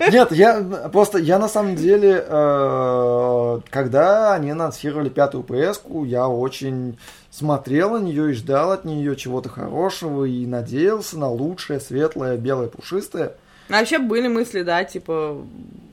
Нет, 0.12 0.32
я 0.32 0.62
просто, 0.92 1.18
я 1.18 1.40
на 1.40 1.48
самом 1.48 1.76
деле, 1.76 2.24
э, 2.28 3.60
когда 3.70 4.34
они 4.34 4.52
анонсировали 4.52 5.10
пятую 5.10 5.44
ps 5.44 5.82
я 6.08 6.28
очень 6.28 6.98
смотрел 7.30 7.92
на 7.92 8.04
нее 8.04 8.32
и 8.32 8.34
ждал 8.34 8.72
от 8.72 8.86
нее 8.86 9.16
чего-то 9.16 9.50
хорошего 9.50 10.26
и 10.26 10.46
надеялся 10.46 11.18
на 11.18 11.30
лучшее, 11.30 11.80
светлое, 11.80 12.38
белое, 12.38 12.68
пушистое. 12.68 13.34
Ну, 13.70 13.78
Вообще 13.78 14.00
были 14.00 14.28
мысли, 14.28 14.64
да, 14.64 14.84
типа, 14.84 15.38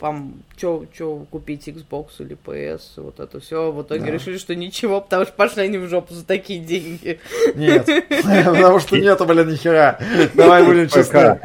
там, 0.00 0.42
что 0.56 0.84
купить 1.30 1.68
Xbox 1.68 2.06
или 2.18 2.36
PS, 2.44 2.80
вот 2.96 3.20
это 3.20 3.38
все. 3.38 3.70
В 3.70 3.82
итоге 3.82 4.06
Да. 4.06 4.10
решили, 4.10 4.36
что 4.36 4.56
ничего, 4.56 5.00
потому 5.00 5.24
что 5.26 5.34
пошли 5.34 5.62
они 5.62 5.78
в 5.78 5.88
жопу 5.88 6.12
за 6.12 6.24
такие 6.26 6.58
деньги. 6.58 7.20
Нет, 7.54 7.86
потому 8.08 8.80
что 8.80 8.98
нету, 8.98 9.26
блин, 9.26 9.48
нихера. 9.48 9.96
Давай 10.34 10.64
будем 10.64 10.88
честны. 10.88 11.40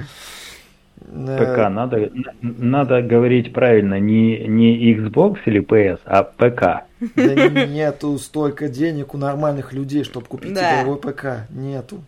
ПК. 1.14 1.58
Э, 1.60 1.70
Надо, 1.70 1.98
н- 1.98 2.12
надо 2.42 3.02
говорить 3.02 3.54
правильно, 3.54 4.00
не, 4.00 4.40
не 4.48 4.94
Xbox 4.96 5.38
или 5.46 5.62
PS, 5.62 6.00
а 6.06 6.24
ПК. 6.24 6.86
Да 7.16 7.34
нету 7.66 8.18
столько 8.18 8.68
денег 8.68 9.14
у 9.14 9.18
нормальных 9.18 9.74
людей, 9.74 10.04
чтобы 10.04 10.26
купить 10.26 10.54
Да. 10.54 10.82
игровой 10.82 10.98
ПК. 11.00 11.48
Нету. 11.50 12.02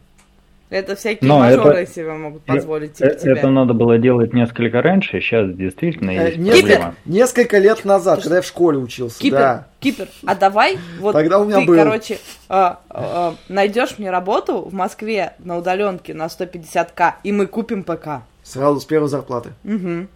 Это 0.72 0.96
всякие 0.96 1.28
Но 1.28 1.40
мажоры 1.40 1.82
это- 1.82 1.92
себе 1.92 2.12
могут 2.14 2.42
позволить, 2.42 3.00
Э, 3.00 3.10
типа 3.10 3.20
тебя. 3.22 3.32
Это 3.34 3.50
надо 3.50 3.74
было 3.76 4.00
делать 4.00 4.34
несколько 4.34 4.82
раньше, 4.82 5.22
сейчас 5.22 5.52
действительно 5.56 6.10
Э, 6.10 6.26
есть 6.26 6.38
Несколько, 6.38 6.68
проблема. 6.68 6.96
несколько 7.06 7.58
лет 7.60 7.86
назад, 7.86 8.22
когда 8.24 8.38
я 8.38 8.42
в 8.42 8.46
школе 8.48 8.80
учился, 8.80 9.20
Кипер, 9.20 9.38
да. 9.38 9.68
Кипер, 9.80 10.08
а 10.26 10.34
давай 10.36 10.78
вот 11.00 11.14
Тогда 11.14 11.38
у 11.40 11.46
меня 11.46 11.60
ты, 11.60 11.66
был. 11.68 11.76
короче, 11.76 12.18
а, 12.50 12.80
а, 12.90 13.36
найдешь 13.48 14.00
мне 14.00 14.10
работу 14.10 14.62
в 14.62 14.74
Москве 14.74 15.34
на 15.38 15.58
удаленке 15.60 16.16
на 16.16 16.26
150к, 16.30 17.14
и 17.24 17.32
мы 17.32 17.46
купим 17.46 17.84
ПК. 17.84 18.24
Сразу 18.46 18.80
с 18.80 18.86
первой 18.86 19.10
зарплаты. 19.10 19.50
Мгм. 19.64 20.08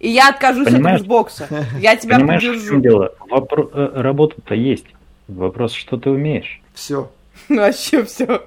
И 0.00 0.08
я 0.10 0.28
откажусь 0.28 0.66
Понимаешь? 0.66 1.00
от 1.00 1.06
Xbox. 1.06 1.78
Я 1.80 1.96
тебя 1.96 2.16
Понимаешь, 2.16 2.42
в 2.42 2.44
чем 2.44 2.54
поддержу. 2.56 2.80
дело? 2.80 3.14
Вопро- 3.30 3.70
э, 3.72 4.02
Работа-то 4.02 4.54
есть. 4.54 4.84
Вопрос, 5.28 5.72
что 5.72 5.96
ты 5.96 6.10
умеешь? 6.10 6.60
Все. 6.74 7.10
Вообще 7.48 8.04
все. 8.04 8.42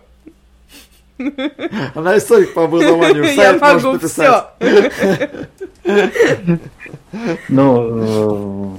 Она 1.95 2.17
историк 2.17 2.53
по 2.53 2.65
образованию. 2.65 3.23
Я 3.33 3.57
Сайт 3.57 3.61
может 3.61 3.83
могу 3.83 3.93
написать. 3.95 4.45
все. 4.59 5.47
Ну, 7.49 8.77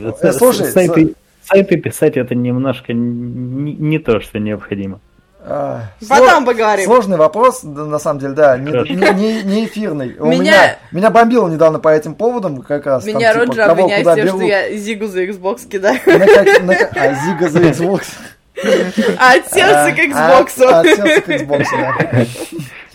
э, 0.00 0.12
Э, 0.20 0.32
слушай, 0.32 0.66
сайты, 0.66 1.76
писать 1.76 2.16
это 2.16 2.34
немножко 2.34 2.92
не, 2.92 3.72
не 3.74 3.98
то, 4.00 4.18
что 4.20 4.38
необходимо. 4.40 4.98
А, 5.44 5.80
Потом 6.08 6.44
сло- 6.44 6.46
поговорим. 6.46 6.84
Сложный 6.84 7.16
вопрос, 7.16 7.62
на 7.64 7.98
самом 7.98 8.20
деле, 8.20 8.32
да, 8.32 8.56
не, 8.56 8.70
не- 8.70 9.42
не- 9.42 9.64
эфирный. 9.64 10.16
У 10.18 10.26
Меня- 10.26 10.40
меня, 10.42 10.76
меня 10.92 11.10
бомбило 11.10 11.48
недавно 11.48 11.80
по 11.80 11.88
этим 11.88 12.14
поводам, 12.14 12.62
как 12.62 12.86
раз. 12.86 13.04
там, 13.04 13.14
Меня 13.14 13.32
типа, 13.32 13.46
Роджер 13.46 13.66
кого 13.66 13.72
обвиняет 13.82 14.04
тем, 14.04 14.14
что 14.14 14.24
берут. 14.38 14.42
я 14.42 14.76
Зигу 14.76 15.06
за 15.08 15.24
Xbox 15.24 15.66
кидаю. 15.68 15.98
На 16.06 16.26
как- 16.26 16.62
на 16.62 16.72
А, 16.74 17.14
Зига 17.24 17.48
за 17.48 17.58
Xbox. 17.60 18.02
А 19.18 19.32
от 19.34 19.50
сердца 19.52 19.90
к 19.92 20.14
А, 20.14 20.38
От 20.38 20.48
Xbox. 20.48 20.64
от 20.64 20.86
сердца 20.86 21.20
к 21.22 21.28
Xbox, 21.28 21.64
да. 21.72 22.24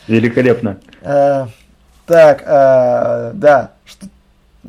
Великолепно. 0.07 0.77
Э, 1.01 1.45
Так, 2.05 2.43
э, 2.45 3.31
да. 3.33 3.71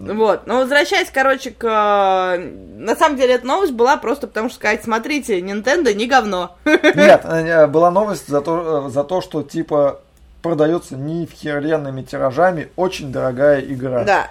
Вот, 0.01 0.47
но 0.47 0.59
возвращаясь, 0.59 1.11
короче, 1.13 1.51
к... 1.51 1.65
э, 1.65 2.39
На 2.79 2.95
самом 2.95 3.17
деле, 3.17 3.35
эта 3.35 3.45
новость 3.47 3.73
была 3.73 3.97
просто 3.97 4.29
потому, 4.29 4.49
что 4.49 4.59
сказать, 4.61 4.85
смотрите, 4.85 5.41
Nintendo 5.41 5.93
не 5.93 6.07
говно. 6.07 6.57
Нет, 6.65 7.23
э, 7.25 7.67
была 7.67 7.91
новость 7.91 8.29
за 8.29 8.41
то, 8.41 8.87
э, 8.87 8.91
за 8.91 9.03
то, 9.03 9.21
что 9.21 9.43
типа 9.43 10.01
продается 10.41 10.95
нехеренными 10.97 12.03
тиражами 12.03 12.69
очень 12.77 13.11
дорогая 13.11 13.61
игра. 13.61 14.05
Да. 14.05 14.31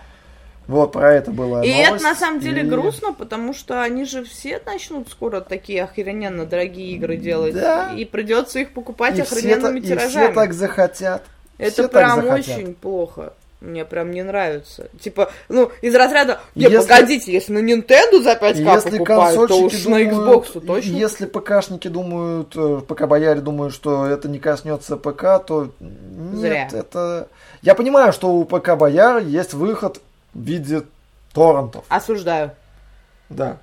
Вот 0.68 0.94
про 0.94 1.14
это 1.14 1.31
была 1.31 1.64
И 1.65 1.69
новость. 1.72 1.91
это 1.95 2.03
на 2.03 2.15
самом 2.15 2.39
деле 2.39 2.61
И- 2.61 2.65
грустно, 2.65 3.11
потому 3.14 3.53
что 3.53 3.81
они 3.81 4.06
же 4.06 4.23
все 4.23 4.61
начнут 4.65 5.10
скоро 5.10 5.41
такие 5.41 5.84
охрененно 5.84 6.45
дорогие 6.45 6.91
игры 6.94 7.18
делать. 7.18 7.53
Да. 7.56 7.91
И 7.94 8.06
придется 8.06 8.60
их 8.60 8.72
покупать 8.72 9.19
и 9.19 9.22
все, 9.23 9.35
охрененными 9.35 9.80
и 9.80 9.81
тиражами. 9.81 10.26
все 10.27 10.34
так 10.34 10.53
захотят. 10.53 11.23
Это 11.57 11.72
все 11.72 11.88
прям 11.89 12.22
захотят. 12.22 12.57
очень 12.57 12.73
плохо. 12.73 13.34
Мне 13.60 13.86
прям 13.86 14.12
не 14.12 14.22
нравится. 14.22 14.88
Типа, 15.02 15.32
ну, 15.50 15.72
из 15.82 15.96
разряда, 15.96 16.42
не, 16.54 16.66
Если- 16.66 16.78
погодите, 16.78 17.32
если 17.34 17.54
на 17.54 17.58
Nintendo 17.58 18.22
за 18.22 18.34
5к 18.36 18.58
Если 18.76 18.92
покупают, 19.00 19.36
то 19.36 19.42
уж 19.58 19.72
консольщики 19.72 19.88
на 19.88 20.10
думают, 20.12 20.48
Xbox 20.56 20.66
точно. 20.68 20.90
если 20.92 21.26
ПКшники 21.26 21.88
думают, 21.88 22.56
э, 22.56 22.82
ПК-бояре 22.88 23.42
думают, 23.42 23.74
что 23.74 24.06
это 24.06 24.30
не 24.30 24.38
коснется 24.38 24.96
ПК, 24.96 25.40
то 25.44 25.72
нет, 25.80 26.70
Зря. 26.72 26.80
это... 26.80 27.30
Я 27.64 27.74
понимаю, 27.74 28.14
что 28.14 28.30
у 28.30 28.46
ПК-бояр 28.46 29.24
есть 29.24 29.56
выход 29.56 30.02
в 30.36 30.40
виде 30.40 30.84
торрентов, 31.34 31.84
Осуждаю. 31.90 32.52
да. 33.30 33.58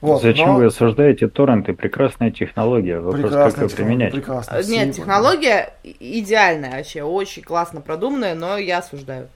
Вот, 0.00 0.22
Зачем 0.22 0.48
но 0.48 0.54
вы 0.54 0.66
осуждаете 0.66 1.28
торренты? 1.28 1.74
Прекрасная 1.74 2.30
технология. 2.30 3.00
Вопрос, 3.00 3.20
как 3.20 3.30
прекрасная 3.30 3.64
ее 3.64 3.68
технология, 3.68 3.76
применять. 3.76 4.12
прекрасно, 4.14 4.54
Нет, 4.56 4.64
спасибо. 4.64 4.92
технология 4.94 5.72
идеальная 5.84 6.76
вообще, 6.78 7.02
очень 7.02 7.42
классно 7.42 7.80
продуманная, 7.82 8.34
но 8.34 8.56
я 8.56 8.78
осуждаю. 8.78 9.28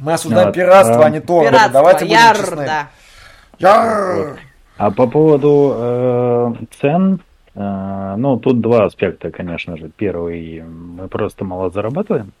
Мы 0.00 0.14
осуждаем 0.14 0.48
А, 0.48 0.52
пиратство, 0.52 1.04
а, 1.04 1.06
а 1.06 1.10
не 1.10 1.20
торренты, 1.20 1.50
Пиратство, 1.52 1.72
давайте 1.72 2.04
будем 2.04 2.16
яр, 2.18 2.36
честны. 2.36 2.66
да. 2.66 2.88
Яр! 3.58 4.38
А 4.78 4.90
по 4.90 5.06
поводу 5.06 5.72
э, 5.76 6.52
цен, 6.80 7.20
э, 7.54 8.14
ну, 8.16 8.38
тут 8.38 8.60
два 8.60 8.86
аспекта, 8.86 9.30
конечно 9.30 9.76
же. 9.76 9.88
Первый, 9.96 10.62
мы 10.62 11.06
просто 11.06 11.44
мало 11.44 11.70
зарабатываем. 11.70 12.32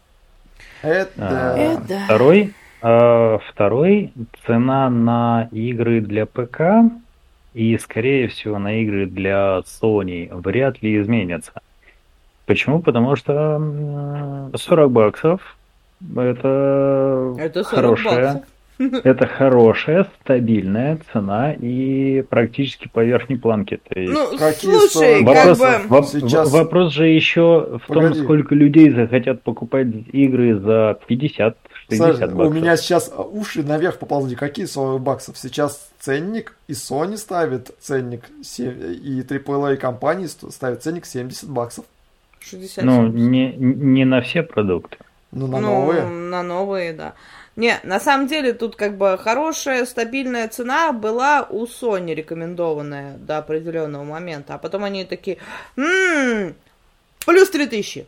Это... 0.82 1.10
А, 1.18 1.56
Э, 1.56 1.76
да. 1.88 2.04
Второй, 2.06 2.40
э, 2.42 2.50
второй, 2.82 4.12
цена 4.46 4.90
на 4.90 5.48
игры 5.52 6.00
для 6.00 6.26
ПК 6.26 6.60
и, 7.54 7.78
скорее 7.78 8.28
всего, 8.28 8.58
на 8.58 8.80
игры 8.82 9.06
для 9.06 9.60
Sony 9.64 10.28
вряд 10.34 10.82
ли 10.82 11.00
изменится. 11.00 11.52
Почему? 12.46 12.80
Потому 12.80 13.14
что 13.16 13.32
м, 13.56 14.52
40 14.56 14.90
баксов 14.90 15.56
это, 16.16 17.34
Это 17.38 17.62
40 17.62 17.66
хорошая, 17.66 18.34
баксов. 18.34 18.48
это 19.04 19.26
хорошая, 19.28 20.06
стабильная 20.20 20.98
цена 21.12 21.52
и 21.52 22.22
практически 22.28 22.88
по 22.92 23.04
верхней 23.04 23.36
планке. 23.36 23.78
То 23.88 24.00
есть 24.00 24.12
Ну, 24.12 24.36
Какие 24.38 24.72
слушай, 24.72 25.22
40 25.24 25.26
как 25.26 25.36
Вопрос, 25.36 25.58
бы... 25.58 25.66
воп- 25.96 26.20
Сейчас- 26.20 26.52
вопрос 26.52 26.92
же 26.94 27.06
еще 27.06 27.78
в 27.84 27.86
Погоди. 27.86 28.14
том, 28.14 28.24
сколько 28.24 28.54
людей 28.56 28.90
захотят 28.90 29.42
покупать 29.42 29.86
игры 30.12 30.56
за 30.58 30.98
50-60 31.08 31.54
Саша, 31.96 32.26
у 32.26 32.50
меня 32.50 32.76
сейчас 32.76 33.10
уши 33.16 33.62
наверх 33.62 33.98
поползли. 33.98 34.36
Какие 34.36 34.66
40 34.66 35.00
баксов? 35.00 35.38
Сейчас 35.38 35.88
ценник 36.00 36.56
и 36.68 36.72
Sony 36.72 37.16
ставит 37.16 37.70
ценник, 37.80 38.24
и 38.58 39.20
AAA 39.22 39.76
компании 39.76 40.26
ст- 40.26 40.52
ставят 40.52 40.82
ценник 40.82 41.06
70 41.06 41.48
баксов. 41.48 41.84
60 42.40 42.84
Ну, 42.84 43.06
не, 43.06 43.52
не 43.56 44.04
на 44.04 44.20
все 44.20 44.42
продукты. 44.42 44.96
Ну, 45.30 45.46
на 45.46 45.60
ну, 45.60 45.68
новые. 45.68 46.02
на 46.04 46.42
новые, 46.42 46.92
да. 46.92 47.14
Не, 47.56 47.78
на 47.84 48.00
самом 48.00 48.26
деле 48.28 48.52
тут 48.52 48.76
как 48.76 48.96
бы 48.96 49.18
хорошая, 49.18 49.84
стабильная 49.86 50.48
цена 50.48 50.92
была 50.92 51.46
у 51.48 51.66
Sony 51.66 52.14
рекомендованная 52.14 53.16
до 53.18 53.38
определенного 53.38 54.04
момента, 54.04 54.54
а 54.54 54.58
потом 54.58 54.84
они 54.84 55.04
такие, 55.04 55.38
«М, 55.76 56.54
плюс 57.26 57.50
3000. 57.50 58.06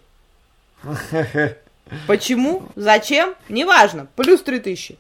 Почему? 2.07 2.69
Зачем? 2.77 3.35
Неважно. 3.49 4.07
Плюс 4.17 4.43
3000. 4.43 4.97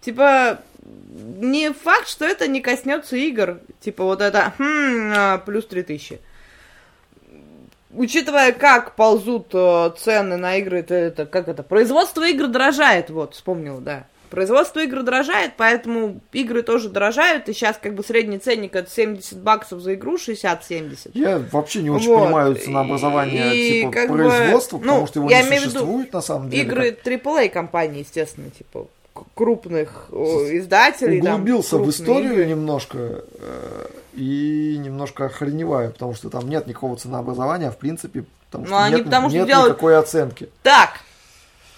Типа, 0.00 0.60
не 1.38 1.72
факт, 1.72 2.08
что 2.08 2.24
это 2.24 2.46
не 2.46 2.60
коснется 2.60 3.16
игр. 3.16 3.60
Типа 3.80 4.04
вот 4.04 4.20
это, 4.20 4.52
хм, 4.58 5.12
а, 5.16 5.38
плюс 5.38 5.66
3000. 5.66 6.20
Учитывая, 7.90 8.52
как 8.52 8.96
ползут 8.96 9.50
э, 9.52 9.92
цены 9.96 10.36
на 10.36 10.56
игры, 10.56 10.80
это, 10.80 10.94
это 10.94 11.26
как 11.26 11.46
это, 11.46 11.62
производство 11.62 12.26
игр 12.26 12.48
дорожает, 12.48 13.08
вот, 13.08 13.34
вспомнил, 13.34 13.78
да. 13.78 14.06
Производство 14.34 14.80
игр 14.80 15.04
дорожает, 15.04 15.52
поэтому 15.56 16.20
игры 16.32 16.62
тоже 16.62 16.88
дорожают, 16.88 17.48
и 17.48 17.52
сейчас 17.52 17.76
как 17.80 17.94
бы 17.94 18.02
средний 18.02 18.38
ценник 18.38 18.74
это 18.74 18.90
70 18.90 19.38
баксов 19.38 19.80
за 19.80 19.94
игру, 19.94 20.16
60-70. 20.16 21.12
Я 21.14 21.40
вообще 21.52 21.82
не 21.82 21.90
очень 21.90 22.08
Вот. 22.08 22.24
понимаю 22.24 22.56
ценообразование 22.56 23.56
И 23.56 23.80
типа 23.82 23.92
как 23.92 24.10
бы, 24.10 24.16
производства, 24.16 24.78
потому 24.78 25.00
ну, 25.02 25.06
что 25.06 25.20
его 25.20 25.30
я 25.30 25.42
не 25.42 25.48
имею 25.50 25.62
в 25.62 25.66
виду 25.66 25.72
существует 25.78 26.12
на 26.12 26.20
самом 26.20 26.50
деле. 26.50 26.62
Игры 26.64 26.98
AAA 27.04 27.48
компаний, 27.48 28.00
естественно, 28.00 28.50
типа 28.50 28.88
крупных 29.36 30.08
издателей. 30.10 31.22
там, 31.22 31.34
углубился 31.34 31.76
в 31.76 31.82
крупные 31.84 31.90
историю 31.92 32.32
игры. 32.32 32.46
немножко 32.46 32.98
э, 33.38 33.86
и 34.14 34.76
немножко 34.80 35.26
охреневаю, 35.26 35.92
потому 35.92 36.14
что 36.14 36.28
там 36.28 36.48
нет 36.48 36.66
никакого 36.66 36.96
ценообразования, 36.96 37.70
в 37.70 37.76
принципе, 37.78 38.24
потому 38.50 38.64
Ну, 38.64 38.68
что 38.70 38.82
они 38.84 38.96
нет, 38.96 39.04
потому 39.04 39.28
что 39.28 39.38
нет 39.38 39.46
делают- 39.46 39.68
никакой 39.74 39.96
оценки. 39.96 40.48
Так, 40.64 40.98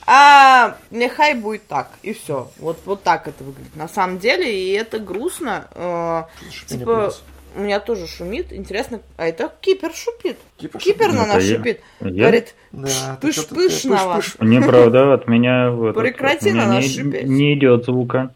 а 0.07 0.77
нехай 0.91 1.35
будет 1.35 1.67
так, 1.67 1.91
и 2.03 2.13
все. 2.13 2.51
Вот, 2.59 2.79
вот 2.85 3.03
так 3.03 3.27
это 3.29 3.43
выглядит. 3.45 3.75
На 3.77 3.89
самом 3.89 4.19
деле, 4.19 4.53
и 4.53 4.73
это 4.73 4.99
грустно. 4.99 5.67
э, 5.75 6.23
типа, 6.69 7.13
у 7.57 7.61
меня 7.61 7.81
тоже 7.81 8.07
шумит. 8.07 8.53
Интересно, 8.53 9.01
а 9.17 9.27
это 9.27 9.53
Кипер 9.61 9.93
шипит. 9.95 10.37
Кипер 10.59 10.79
Кипер 10.81 11.13
на 11.13 11.23
Это 11.23 11.35
нас 11.35 11.43
я- 11.45 11.57
шипит. 11.57 11.81
Я- 12.01 12.11
Говорит, 12.11 12.55
Да, 12.73 13.19
пыш-пыш 13.21 13.85
на 13.89 14.07
вас. 14.07 14.37
Неправда, 14.41 15.15
от 15.15 15.27
меня, 15.27 15.71
вот, 15.71 15.95
Прекрати 15.97 16.53
на 16.53 16.67
нас 16.67 16.85
не, 16.85 16.89
шипеть. 16.91 17.27
не 17.27 17.55
идет 17.55 17.85
звука. 17.87 18.31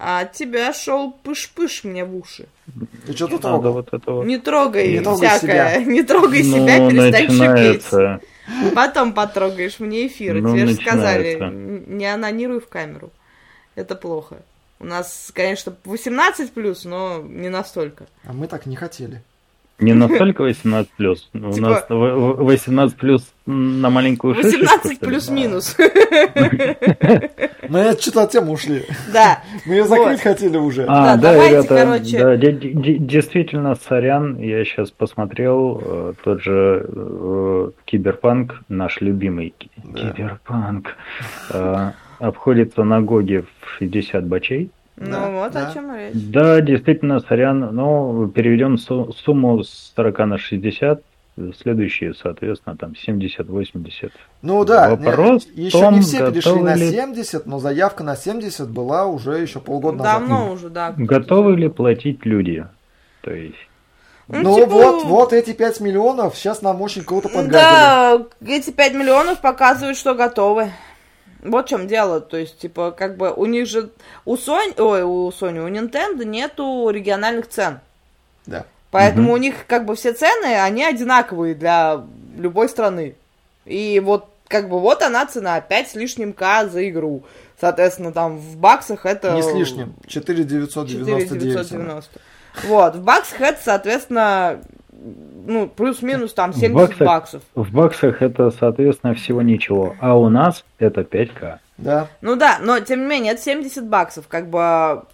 А 0.00 0.20
от 0.20 0.32
тебя 0.32 0.72
шел 0.72 1.14
пыш-пыш 1.24 1.80
мне 1.84 2.04
в 2.04 2.16
уши. 2.16 2.46
Ты 3.06 3.14
что 3.14 3.24
Не 3.26 3.30
тут 3.32 3.42
трогал? 3.42 3.72
вот 3.72 3.88
это 3.92 4.12
вот. 4.12 4.24
Не 4.26 4.38
трогай 4.38 4.92
Не 4.92 5.00
трогай 5.00 5.28
всякое. 5.28 5.80
себя. 5.80 5.84
Не 5.84 6.02
трогай 6.04 6.42
Ну, 6.44 6.56
себя, 6.56 6.90
перестань 6.90 7.30
шипеть. 7.30 8.20
Потом 8.74 9.12
потрогаешь 9.12 9.78
мне 9.80 10.06
эфир. 10.06 10.40
Ну, 10.40 10.52
Тебе 10.52 10.66
же 10.66 10.74
сказали, 10.74 11.38
не 11.52 12.06
анонируй 12.06 12.60
в 12.60 12.68
камеру. 12.68 13.10
Это 13.74 13.94
плохо. 13.94 14.38
У 14.80 14.84
нас, 14.84 15.30
конечно, 15.34 15.74
18 15.84 16.52
плюс, 16.52 16.84
но 16.84 17.20
не 17.20 17.48
настолько. 17.48 18.06
А 18.24 18.32
мы 18.32 18.46
так 18.46 18.66
не 18.66 18.76
хотели. 18.76 19.22
Не 19.80 19.92
настолько 19.94 20.42
18 20.42 20.90
плюс. 20.96 21.28
У 21.34 21.52
Типа- 21.52 21.68
нас 21.68 21.84
в- 21.88 21.94
в- 21.94 22.44
18 22.44 22.96
плюс 22.96 23.32
на 23.46 23.90
маленькую 23.90 24.34
шишечку, 24.34 24.58
18 24.60 24.96
что 24.96 25.06
ли? 25.06 25.10
плюс-минус. 25.12 25.76
Мы 27.68 27.88
от 27.88 28.00
что-то 28.00 28.22
от 28.22 28.30
темы 28.30 28.52
ушли. 28.52 28.82
Да. 29.12 29.42
Мы 29.66 29.74
ее 29.74 29.84
закрыть 29.84 30.20
хотели 30.20 30.56
уже. 30.56 30.84
А, 30.84 30.86
Да, 30.86 31.16
да, 31.16 31.32
давайте, 31.32 31.56
ребята, 31.58 31.68
короче. 31.76 32.98
действительно, 32.98 33.76
сорян, 33.76 34.38
я 34.38 34.64
сейчас 34.64 34.90
посмотрел, 34.90 35.80
э, 35.84 36.12
тот 36.24 36.42
же 36.42 36.84
э, 36.88 37.70
Киберпанк, 37.84 38.60
наш 38.68 39.00
любимый. 39.00 39.54
Киберпанк, 39.94 40.96
э, 41.52 41.90
обходится 42.18 42.82
на 42.84 43.00
GOG 43.00 43.33
е 43.33 43.44
в 43.60 43.70
60 43.78 44.24
бачей. 44.26 44.70
Ну 45.00 45.10
Да, 45.10 45.30
вот 45.30 45.52
да. 45.52 45.68
о 45.68 45.72
чем 45.72 45.94
речь. 45.94 46.12
Да, 46.14 46.60
действительно, 46.60 47.20
сорян, 47.20 47.60
но 47.74 48.26
переведем 48.28 48.78
су- 48.78 49.12
сумму 49.24 49.62
с 49.62 49.92
40 49.96 50.18
на 50.26 50.38
60, 50.38 51.02
следующие, 51.62 52.14
соответственно, 52.14 52.76
там 52.76 52.94
70-80. 53.06 54.10
Ну 54.42 54.64
да, 54.64 54.90
Вопрос 54.90 55.46
нет, 55.46 55.56
еще 55.66 55.78
том, 55.80 55.94
не 55.94 56.00
все 56.00 56.30
перешли 56.32 56.60
на 56.60 56.74
ли- 56.74 56.90
70, 56.90 57.46
но 57.46 57.58
заявка 57.60 58.02
на 58.02 58.16
70 58.16 58.68
была 58.70 59.06
уже 59.06 59.38
еще 59.38 59.60
полгода 59.60 59.98
назад. 59.98 60.18
Давно 60.20 60.52
уже, 60.52 60.68
да. 60.68 60.94
Готовы 60.96 61.56
ли 61.56 61.68
платить 61.68 62.26
люди? 62.26 62.66
То 63.22 63.32
есть, 63.32 63.54
Ну, 64.30 64.42
Ну 64.42 64.56
типа- 64.56 64.66
вот, 64.72 65.04
вот 65.04 65.32
эти 65.32 65.52
5 65.54 65.80
миллионов 65.80 66.36
сейчас 66.36 66.60
нам 66.60 66.82
очень 66.82 67.02
круто 67.02 67.28
подгадили. 67.30 67.52
Да, 67.60 68.18
эти 68.46 68.70
5 68.70 68.92
миллионов 68.94 69.40
показывают, 69.40 69.96
что 69.96 70.14
готовы. 70.14 70.70
Вот 71.42 71.66
в 71.66 71.68
чем 71.68 71.86
дело. 71.86 72.20
То 72.20 72.36
есть, 72.36 72.58
типа, 72.58 72.90
как 72.90 73.16
бы 73.16 73.32
у 73.32 73.46
них 73.46 73.66
же 73.66 73.90
у 74.24 74.36
Sony, 74.36 74.80
ой, 74.80 75.02
у 75.02 75.30
Sony, 75.30 75.64
у 75.64 75.68
Nintendo 75.68 76.24
нету 76.24 76.90
региональных 76.90 77.48
цен. 77.48 77.80
Да. 78.46 78.64
Поэтому 78.90 79.24
Мгм. 79.24 79.32
у 79.32 79.36
них 79.36 79.66
как 79.66 79.84
бы 79.84 79.94
все 79.94 80.12
цены, 80.12 80.60
они 80.60 80.84
одинаковые 80.84 81.54
для 81.54 82.02
любой 82.36 82.68
страны. 82.68 83.14
И 83.66 84.00
вот 84.00 84.28
как 84.48 84.68
бы 84.68 84.80
вот 84.80 85.02
она 85.02 85.26
цена, 85.26 85.60
5 85.60 85.90
с 85.90 85.94
лишним 85.94 86.32
к 86.32 86.68
за 86.68 86.88
игру. 86.88 87.22
Соответственно, 87.60 88.12
там 88.12 88.38
в 88.38 88.56
баксах 88.56 89.04
это... 89.04 89.34
Не 89.34 89.42
с 89.42 89.52
лишним. 89.52 89.94
4999. 90.06 91.28
4990. 91.28 92.20
Вот, 92.64 92.96
в 92.96 93.02
баксах 93.02 93.40
это, 93.40 93.60
соответственно, 93.62 94.60
ну, 95.46 95.68
плюс-минус 95.68 96.32
там 96.32 96.52
70 96.52 96.74
баксах? 96.74 97.06
баксов. 97.06 97.42
в 97.54 97.72
баксах 97.72 98.22
это, 98.22 98.50
соответственно, 98.50 99.14
всего 99.14 99.42
ничего. 99.42 99.96
А 100.00 100.16
у 100.16 100.28
нас 100.28 100.64
это 100.78 101.02
5К. 101.02 101.58
Да. 101.78 102.08
Ну 102.20 102.36
да, 102.36 102.58
но 102.60 102.80
тем 102.80 103.02
не 103.02 103.06
менее, 103.06 103.32
это 103.34 103.42
70 103.42 103.86
баксов, 103.86 104.26
как 104.28 104.48
бы... 104.48 105.04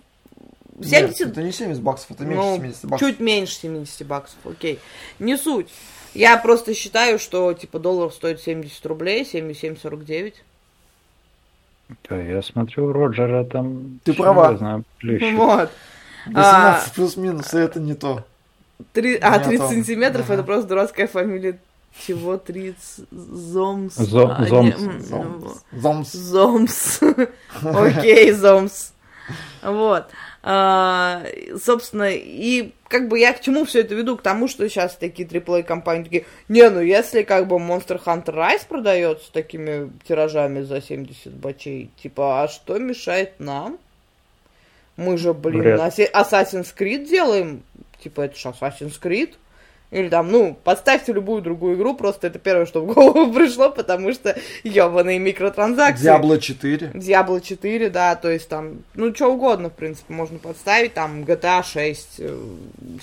70, 0.83 1.21
Нет, 1.21 1.31
это 1.31 1.43
не 1.43 1.53
70 1.53 1.83
баксов, 1.83 2.11
это 2.11 2.25
меньше 2.25 2.43
ну, 2.43 2.57
70 2.57 2.85
баксов. 2.87 3.09
чуть 3.09 3.21
меньше 3.21 3.55
70 3.55 4.07
баксов, 4.07 4.39
окей. 4.45 4.81
Не 5.21 5.37
суть. 5.37 5.69
Я 6.15 6.37
просто 6.37 6.75
считаю, 6.75 7.19
что, 7.19 7.53
типа, 7.53 7.79
доллар 7.79 8.11
стоит 8.11 8.41
70 8.41 8.85
рублей, 8.87 9.23
77,49. 9.23 10.35
Да, 12.09 12.21
я 12.21 12.43
смотрю, 12.43 12.93
Роджера 12.93 13.45
там... 13.45 14.01
Ты 14.05 14.15
права. 14.15 14.83
плющит. 14.99 15.37
Вот. 15.37 15.71
18 16.27 16.93
плюс-минус, 16.93 17.53
и 17.55 17.59
это 17.59 17.79
не 17.79 17.95
то. 17.95 18.25
Три- 18.93 19.19
а, 19.21 19.39
Не 19.39 19.45
30 19.45 19.59
то. 19.61 19.69
сантиметров, 19.69 20.25
Ага. 20.27 20.35
это 20.35 20.43
просто 20.43 20.69
дурацкая 20.69 21.07
фамилия. 21.07 21.59
Чего 22.07 22.37
30? 22.39 23.07
Зомс. 23.13 23.95
Зо- 23.97 24.35
А, 24.37 24.43
не, 24.45 24.49
Зомс. 24.49 25.05
Зомс. 25.07 25.63
Зомс. 25.73 26.13
Зомс. 26.13 27.01
Окей, 27.63 28.33
Зомс. 28.33 28.93
Вот. 29.63 30.07
А, 30.43 31.23
собственно, 31.63 32.11
и 32.13 32.73
как 32.89 33.09
бы 33.09 33.19
я 33.19 33.33
к 33.33 33.41
чему 33.41 33.65
все 33.65 33.81
это 33.81 33.95
веду? 33.95 34.19
К 34.19 34.23
тому, 34.23 34.47
что 34.49 34.69
сейчас 34.69 34.95
такие 34.97 35.27
AAA 35.27 35.63
компании 35.63 36.05
такие, 36.05 36.27
не, 36.51 36.69
ну 36.69 36.81
если 36.83 37.23
как 37.23 37.49
бы 37.49 37.57
Monster 37.57 37.99
Hunter 38.05 38.35
Rise 38.35 38.67
продается 38.69 39.33
такими 39.33 39.91
тиражами 40.07 40.61
за 40.61 40.83
70 40.83 41.33
бачей, 41.33 41.91
типа, 42.03 42.43
а 42.43 42.49
что 42.49 42.79
мешает 42.79 43.41
нам? 43.41 43.79
Мы 44.99 45.17
же, 45.17 45.33
блин. 45.33 45.63
Асе- 45.81 46.13
Assassin's 46.13 46.75
Creed 46.79 47.09
делаем. 47.09 47.63
Типа, 48.05 48.21
это 48.21 48.39
же 48.39 48.49
Assassin's 48.49 49.01
Creed. 49.01 49.35
Или 49.91 50.09
там, 50.09 50.31
ну, 50.31 50.59
подставьте 50.65 51.13
любую 51.13 51.41
другую 51.41 51.77
игру, 51.77 51.95
просто 51.95 52.27
это 52.27 52.41
первое, 52.41 52.67
что 52.67 52.81
в 52.81 52.93
голову 52.93 53.33
пришло, 53.35 53.71
потому 53.71 54.13
что 54.13 54.37
ебаные 54.65 55.21
микротранзакции. 55.21 56.11
Diablo 56.11 56.41
4. 56.41 56.91
Diablo 56.95 57.41
4, 57.41 57.91
да, 57.91 58.17
то 58.17 58.29
есть 58.29 58.49
там, 58.49 58.79
ну, 58.95 59.15
что 59.15 59.33
угодно, 59.33 59.71
в 59.71 59.75
принципе, 59.75 60.13
можно 60.13 60.39
подставить, 60.39 60.95
там, 60.95 61.23
GTA 61.23 61.63
6, 61.63 62.09
э, 62.19 62.39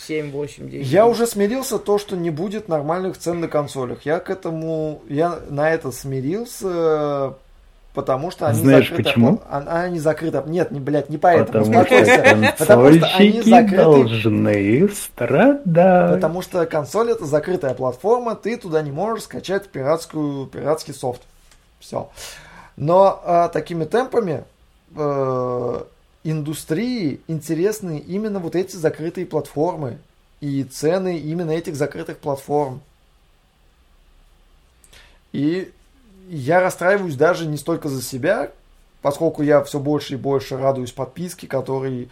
7, 0.06 0.32
8, 0.32 0.70
9. 0.70 0.86
Я 0.86 1.08
уже 1.08 1.28
смирился 1.28 1.80
то, 1.80 1.98
что 1.98 2.18
не 2.18 2.30
будет 2.30 2.68
нормальных 2.68 3.18
цен 3.18 3.40
на 3.40 3.48
консолях. 3.48 4.06
Я 4.06 4.20
к 4.20 4.30
этому, 4.30 5.02
я 5.08 5.40
на 5.50 5.72
это 5.72 5.92
смирился, 5.92 7.36
потому 7.94 8.32
что 8.32 8.48
они 8.48 8.60
Знаешь 8.60 8.90
закрыты. 8.90 9.04
почему? 9.10 9.42
а- 9.50 9.84
Они 9.84 10.00
закрыты. 10.00 10.42
Нет, 10.48 10.72
не, 10.72 10.80
блядь, 10.80 11.10
не 11.10 11.18
поэтому. 11.18 11.66
Потому 11.66 11.86
что. 11.86 12.54
Потому 12.58 12.92
что 12.94 13.08
они 13.16 13.42
закрыты. 13.42 13.76
должны 13.78 14.90
страдать. 14.90 16.14
Потому 16.16 16.42
что 16.42 16.66
консоль 16.66 17.12
это 17.12 17.26
закрытая 17.26 17.74
платформа, 17.74 18.36
ты 18.36 18.58
туда 18.58 18.82
не 18.82 18.92
можешь 18.92 19.24
скачать 19.26 19.70
пиратскую, 19.70 20.48
пиратский 20.48 20.94
софт. 20.94 21.22
Все. 21.80 22.10
Но 22.78 23.22
а, 23.26 23.50
такими 23.50 23.84
темпами 23.86 24.44
э, 24.96 25.84
индустрии 26.24 27.20
интересны 27.28 28.00
именно 28.00 28.40
вот 28.40 28.56
эти 28.56 28.76
закрытые 28.76 29.26
платформы 29.26 29.98
и 30.40 30.64
цены 30.64 31.18
именно 31.18 31.52
этих 31.52 31.76
закрытых 31.76 32.18
платформ. 32.20 32.82
И 35.34 35.72
я 36.30 36.62
расстраиваюсь 36.62 37.16
даже 37.16 37.46
не 37.46 37.58
столько 37.58 37.90
за 37.90 38.02
себя, 38.02 38.52
поскольку 39.02 39.42
я 39.44 39.64
все 39.64 39.80
больше 39.80 40.14
и 40.14 40.18
больше 40.18 40.58
радуюсь 40.58 40.92
подписке, 40.92 41.48
который 41.48 42.10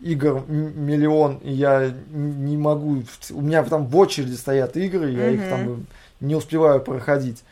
игр 0.00 0.44
миллион, 0.48 1.38
и 1.38 1.52
я 1.52 1.92
не 2.10 2.56
могу, 2.56 3.02
у 3.30 3.40
меня 3.40 3.64
там 3.64 3.86
в 3.86 3.96
очереди 3.96 4.34
стоят 4.34 4.76
игры, 4.76 5.10
я 5.10 5.30
их 5.30 5.40
Мгм. 5.40 5.48
там 5.50 5.86
не 6.20 6.34
успеваю 6.36 6.80
проходить. 6.80 7.42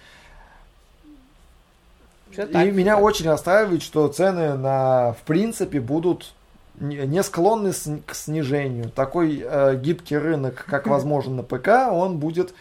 Чё 2.34 2.44
И 2.44 2.52
так? 2.52 2.72
меня 2.72 2.98
очень 2.98 3.26
расстраивает, 3.26 3.82
что 3.82 4.08
цены 4.08 4.54
на, 4.54 5.12
в 5.14 5.22
принципе, 5.22 5.80
будут 5.80 6.32
не 6.78 7.22
склонны 7.22 7.72
к 8.04 8.14
снижению. 8.14 8.90
Такой 8.90 9.42
э, 9.42 9.76
гибкий 9.82 10.18
рынок, 10.18 10.66
как 10.68 10.86
возможен 10.86 11.36
на 11.36 11.42
ПК, 11.42 11.90
он 11.90 12.18
будет 12.18 12.54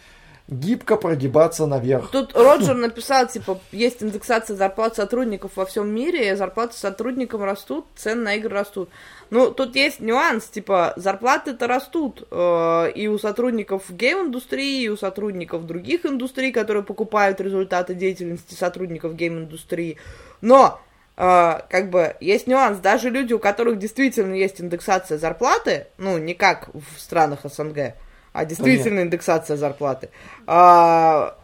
гибко 0.48 0.96
прогибаться 0.96 1.66
наверх. 1.66 2.10
Тут 2.10 2.36
Роджер 2.36 2.76
написал, 2.76 3.26
типа, 3.26 3.58
есть 3.72 4.02
индексация 4.02 4.56
зарплат 4.56 4.94
сотрудников 4.94 5.52
во 5.56 5.66
всем 5.66 5.88
мире, 5.88 6.30
и 6.30 6.34
зарплаты 6.34 6.76
сотрудникам 6.76 7.42
растут, 7.42 7.86
цены 7.96 8.22
на 8.22 8.34
игры 8.34 8.54
растут. 8.54 8.88
Ну, 9.30 9.50
тут 9.50 9.74
есть 9.74 9.98
нюанс, 9.98 10.44
типа, 10.44 10.92
зарплаты-то 10.96 11.66
растут 11.66 12.26
э, 12.30 12.92
и 12.94 13.08
у 13.08 13.18
сотрудников 13.18 13.90
гейм-индустрии, 13.90 14.84
и 14.84 14.88
у 14.88 14.96
сотрудников 14.96 15.66
других 15.66 16.06
индустрий, 16.06 16.52
которые 16.52 16.84
покупают 16.84 17.40
результаты 17.40 17.94
деятельности 17.94 18.54
сотрудников 18.54 19.16
гейм-индустрии. 19.16 19.96
Но, 20.42 20.80
э, 21.16 21.60
как 21.68 21.90
бы, 21.90 22.14
есть 22.20 22.46
нюанс, 22.46 22.78
даже 22.78 23.10
люди, 23.10 23.32
у 23.32 23.40
которых 23.40 23.80
действительно 23.80 24.34
есть 24.34 24.60
индексация 24.60 25.18
зарплаты, 25.18 25.88
ну, 25.98 26.18
не 26.18 26.34
как 26.34 26.68
в 26.72 27.00
странах 27.00 27.40
СНГ, 27.42 27.94
а 28.36 28.44
действительно 28.44 29.00
индексация 29.00 29.56
зарплаты, 29.56 30.10
а, 30.46 31.34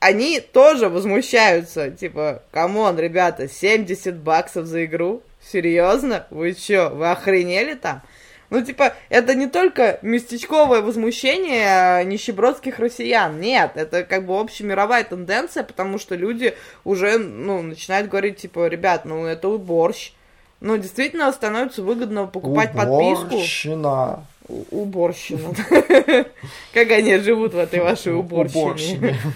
они 0.00 0.40
тоже 0.40 0.88
возмущаются, 0.88 1.90
типа, 1.90 2.42
come 2.50 2.77
on, 2.77 2.98
ребята, 2.98 3.48
70 3.48 4.16
баксов 4.16 4.66
за 4.66 4.84
игру? 4.84 5.22
Серьезно? 5.52 6.26
Вы 6.30 6.52
чё, 6.52 6.90
вы 6.90 7.10
охренели 7.10 7.74
там? 7.74 8.02
Ну, 8.50 8.62
типа, 8.62 8.92
это 9.08 9.34
не 9.34 9.46
только 9.46 9.98
местечковое 10.02 10.82
возмущение 10.82 11.66
а, 11.66 12.04
нищебродских 12.04 12.78
россиян. 12.78 13.40
Нет, 13.40 13.72
это 13.76 14.04
как 14.04 14.26
бы 14.26 14.38
общемировая 14.38 15.02
тенденция, 15.04 15.64
потому 15.64 15.98
что 15.98 16.14
люди 16.14 16.54
уже, 16.84 17.18
ну, 17.18 17.62
начинают 17.62 18.08
говорить, 18.10 18.36
типа, 18.36 18.68
ребят, 18.68 19.06
ну, 19.06 19.24
это 19.24 19.48
уже 19.48 19.69
борщ. 19.69 20.12
Ну, 20.60 20.76
действительно 20.76 21.32
становится 21.32 21.82
выгодно 21.82 22.26
покупать 22.26 22.72
подписку. 22.72 23.34
Уборщина. 23.36 24.24
У- 24.33 24.33
Уборщина. 24.48 25.54
Как 26.74 26.90
они 26.90 27.16
живут 27.18 27.54
в 27.54 27.58
этой 27.58 27.80
вашей 27.80 28.14
уборщине. 28.14 29.16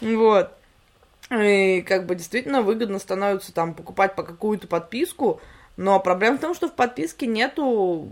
Вот. 0.00 0.50
И 1.30 1.82
как 1.88 2.04
бы 2.04 2.14
действительно 2.14 2.60
выгодно 2.60 2.98
становится 2.98 3.54
там 3.54 3.72
покупать 3.72 4.14
по 4.14 4.22
какую-то 4.22 4.66
подписку, 4.66 5.40
но 5.78 5.98
проблема 5.98 6.36
в 6.36 6.40
том, 6.40 6.54
что 6.54 6.68
в 6.68 6.72
подписке 6.72 7.26
нету... 7.26 8.10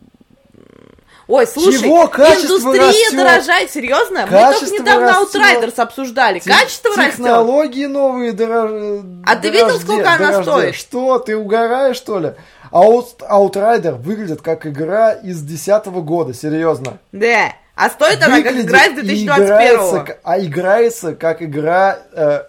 Ой, 1.28 1.47
слушай, 1.47 1.81
Чего? 1.81 2.09
Качество 2.09 2.55
индустрия 2.55 2.89
растет. 2.89 3.16
дорожает, 3.16 3.70
серьезно? 3.70 4.27
Мы 4.27 4.52
только 4.55 4.70
недавно 4.73 5.20
растет. 5.20 5.43
Outriders 5.43 5.81
обсуждали. 5.81 6.39
Те- 6.39 6.51
Качество 6.51 6.90
растет. 6.97 7.12
Технологии 7.16 7.86
новые 7.86 8.32
дорож... 8.32 9.02
А 9.27 9.36
ты 9.36 9.51
видел, 9.51 9.78
сколько 9.78 10.12
она 10.14 10.43
стоит? 10.43 10.74
Что, 10.74 11.19
ты 11.19 11.36
угораешь, 11.36 11.97
что 11.97 12.19
ли? 12.19 12.32
Аут... 12.73 13.20
Outrider 13.20 13.93
выглядит 13.94 14.43
как 14.43 14.66
игра 14.66 15.12
из 15.12 15.43
10 15.43 15.86
года, 15.86 16.35
серьезно. 16.35 16.99
Да. 17.12 17.53
А 17.74 17.89
стоит 17.90 18.23
она 18.23 18.43
как 18.43 18.53
игра 18.55 18.86
из 18.86 18.99
и 18.99 19.24
играется 19.24 19.85
2021 19.85 20.05
к- 20.05 20.19
А 20.23 20.39
играется 20.40 21.15
как 21.15 21.43
игра 21.43 21.99
э, 22.12 22.43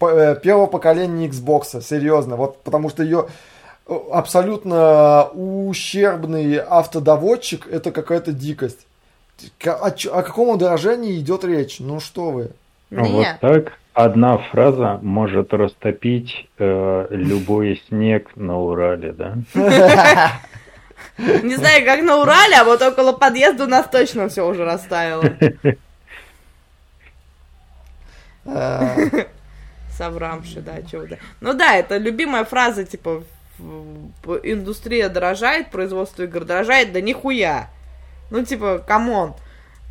э, 0.00 0.36
первого 0.42 0.66
поколения 0.66 1.26
Xbox, 1.28 1.82
серьезно. 1.82 2.36
Вот 2.36 2.62
потому 2.62 2.88
что 2.88 3.02
ее 3.02 3.28
э, 3.86 3.94
абсолютно 4.12 5.28
ущербный 5.34 6.58
автодоводчик 6.58 7.66
это 7.70 7.90
какая-то 7.90 8.32
дикость. 8.32 8.86
О, 9.64 9.88
о 9.88 10.22
каком 10.22 10.48
удорожении 10.48 11.18
идет 11.18 11.44
речь? 11.44 11.78
Ну 11.78 12.00
что 12.00 12.30
вы? 12.30 12.50
Вот 12.90 13.08
Нет. 13.08 13.38
так 13.40 13.72
одна 13.98 14.38
фраза 14.38 15.00
может 15.02 15.52
растопить 15.52 16.48
э, 16.58 17.06
любой 17.10 17.82
снег 17.88 18.30
на 18.36 18.56
Урале, 18.58 19.12
да? 19.12 19.34
Не 21.18 21.56
знаю, 21.56 21.84
как 21.84 22.02
на 22.02 22.18
Урале, 22.18 22.56
а 22.56 22.64
вот 22.64 22.80
около 22.80 23.12
подъезда 23.12 23.64
у 23.64 23.66
нас 23.66 23.88
точно 23.90 24.28
все 24.28 24.46
уже 24.46 24.64
растаяло. 24.64 25.24
Соврамши, 29.96 30.60
да, 30.60 30.74
да. 30.92 31.16
Ну 31.40 31.54
да, 31.54 31.74
это 31.74 31.96
любимая 31.96 32.44
фраза, 32.44 32.84
типа, 32.84 33.24
индустрия 34.44 35.08
дорожает, 35.08 35.72
производство 35.72 36.22
игр 36.22 36.44
дорожает, 36.44 36.92
да 36.92 37.00
нихуя. 37.00 37.68
Ну, 38.30 38.44
типа, 38.44 38.78
come 38.78 39.10
on. 39.10 39.34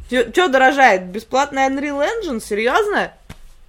Че 0.10 0.48
дорожает? 0.48 1.08
Бесплатный 1.08 1.64
Unreal 1.64 2.08
Engine? 2.08 2.40
Серьезно? 2.40 3.12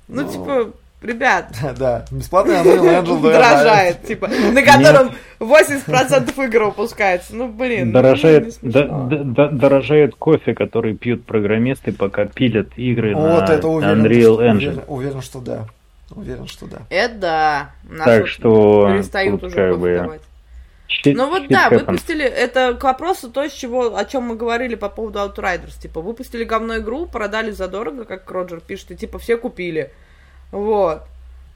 Ну, 0.09 0.23
Ну. 0.23 0.29
типа, 0.33 0.71
ребят, 1.03 1.55
Да, 1.79 2.05
бесплатный 2.11 2.57
Unreal 2.57 3.03
Engine 3.05 3.23
дорожает, 3.23 4.03
типа, 4.07 4.29
на 4.29 4.63
котором 4.63 5.13
80% 5.39 6.45
игр 6.47 6.65
выпускается. 6.65 7.37
Ну, 7.37 7.49
блин. 7.49 7.89
ну, 7.89 7.93
Дорожает, 7.93 8.55
да- 8.63 9.49
дорожает 9.49 10.15
кофе, 10.15 10.55
который 10.55 10.95
пьют 10.95 11.25
программисты, 11.25 11.93
пока 11.93 12.25
пилят 12.27 12.69
игры 12.77 13.15
Вот 13.15 13.49
на 13.49 13.53
это 13.53 13.69
уверен, 13.69 14.05
Unreal 14.05 14.39
Engine. 14.39 14.57
уверен, 14.57 14.83
уверен, 14.89 15.23
что 15.23 15.41
да. 15.41 15.67
Уверен, 16.11 16.47
что 16.47 16.67
да. 16.67 16.79
Это 16.89 17.15
да. 17.19 17.71
Нас 17.85 18.05
Так 18.07 18.21
вот 18.23 18.29
что 18.29 18.89
перестают 18.91 19.43
уже 19.45 19.55
как 19.55 19.79
бы. 19.79 20.19
Shit- 20.89 21.15
Ну 21.15 21.29
вот 21.29 21.43
shit 21.43 21.49
да, 21.49 21.69
happens. 21.69 21.79
выпустили, 21.81 22.25
это 22.25 22.75
к 22.75 22.83
вопросу 22.85 23.31
то, 23.31 23.49
с 23.49 23.53
чего, 23.53 23.97
о 23.97 24.05
чем 24.05 24.25
мы 24.25 24.37
говорили 24.37 24.75
по 24.75 24.89
поводу 24.89 25.19
Outriders, 25.21 25.81
типа, 25.81 26.01
выпустили 26.01 26.45
говно 26.45 26.79
игру, 26.79 27.07
продали 27.07 27.51
задорого, 27.51 28.05
как 28.05 28.31
Роджер 28.31 28.61
пишет, 28.61 28.91
и 28.93 28.97
типа 28.97 29.19
все 29.19 29.37
купили. 29.37 29.91
Вот. 30.51 31.03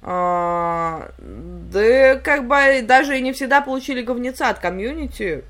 А, 0.04 1.10
да 1.18 2.16
как 2.16 2.48
бы 2.48 2.82
даже 2.82 3.16
и 3.16 3.20
не 3.20 3.32
всегда 3.32 3.60
получили 3.60 4.02
говнеца 4.02 4.48
от 4.48 4.58
комьюнити. 4.58 5.44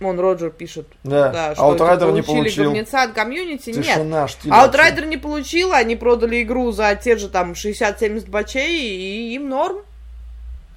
Он, 0.00 0.18
Роджер, 0.20 0.50
пишет. 0.50 0.86
Да, 1.02 1.54
что 1.54 1.64
Outrider 1.72 1.98
типа, 2.00 2.10
не 2.12 2.22
получили 2.22 2.34
получил. 2.42 2.64
говнеца 2.64 3.02
от 3.02 3.12
комьюнити. 3.12 3.70
Нет. 3.70 3.84
Тишина, 3.84 4.28
штиль 4.28 4.52
А 4.52 4.66
вообще. 4.66 4.80
Outrider 4.80 5.06
не 5.06 5.16
получила, 5.16 5.76
они 5.76 5.96
продали 5.96 6.42
игру 6.42 6.72
за 6.72 6.94
те 6.96 7.16
же 7.16 7.28
там 7.28 7.52
60-70 7.52 8.28
бачей, 8.28 8.80
и 8.80 9.34
им 9.34 9.48
норм. 9.48 9.78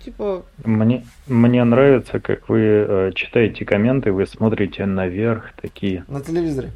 Типа, 0.07 0.45
Мне, 0.63 1.05
мне 1.27 1.65
нравится, 1.65 2.21
как 2.21 2.47
вы 2.47 2.61
э, 2.61 3.11
читаете 3.13 3.65
комменты, 3.65 4.13
вы 4.13 4.25
смотрите 4.25 4.85
наверх 4.85 5.51
такие. 5.61 6.05
На 6.07 6.21
телевизоре. 6.21 6.71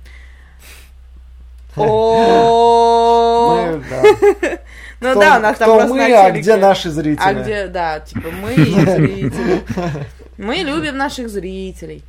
Ну 4.99 5.15
да, 5.17 5.37
у 5.37 5.39
нас 5.39 5.57
там 5.57 5.77
просто 5.77 5.93
мы, 5.93 6.13
а 6.13 6.29
где 6.31 6.57
наши 6.57 6.89
зрители? 6.89 7.23
А 7.23 7.33
где, 7.33 7.67
да, 7.67 8.01
типа 8.01 8.27
мы 8.31 8.53
и 8.53 8.65
зрители. 8.65 9.61
Мы 10.37 10.55
любим 10.57 10.97
наших 10.97 11.29
зрителей. 11.29 12.03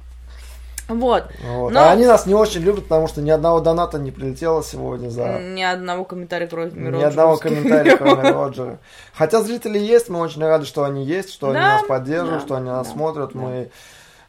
Вот. 1.00 1.24
Вот. 1.46 1.72
Но- 1.72 1.80
А 1.80 1.90
они 1.92 2.06
нас 2.06 2.26
не 2.26 2.34
очень 2.34 2.60
любят, 2.60 2.84
потому 2.84 3.08
что 3.08 3.20
ни 3.22 3.30
одного 3.30 3.60
доната 3.60 3.98
не 3.98 4.10
прилетело 4.10 4.62
сегодня 4.62 5.08
за... 5.10 5.38
Ни 5.40 5.62
одного 5.62 6.04
комментария 6.04 6.46
кроме 6.46 6.70
Ни 6.72 7.02
одного 7.02 7.36
комментария, 7.36 7.96
кроме 7.98 8.30
Роджера. 8.30 8.78
Хотя 9.14 9.42
зрители 9.42 9.78
есть, 9.78 10.08
мы 10.08 10.20
очень 10.20 10.42
рады, 10.42 10.64
что 10.66 10.84
они 10.84 11.04
есть, 11.04 11.32
что 11.32 11.48
они 11.48 11.54
Да, 11.56 11.74
нас 11.74 11.82
поддерживают, 11.84 12.40
да, 12.40 12.46
что 12.46 12.54
они 12.56 12.68
нас 12.68 12.86
да, 12.86 12.92
смотрят. 12.92 13.30
да. 13.32 13.38
Мы 13.40 13.70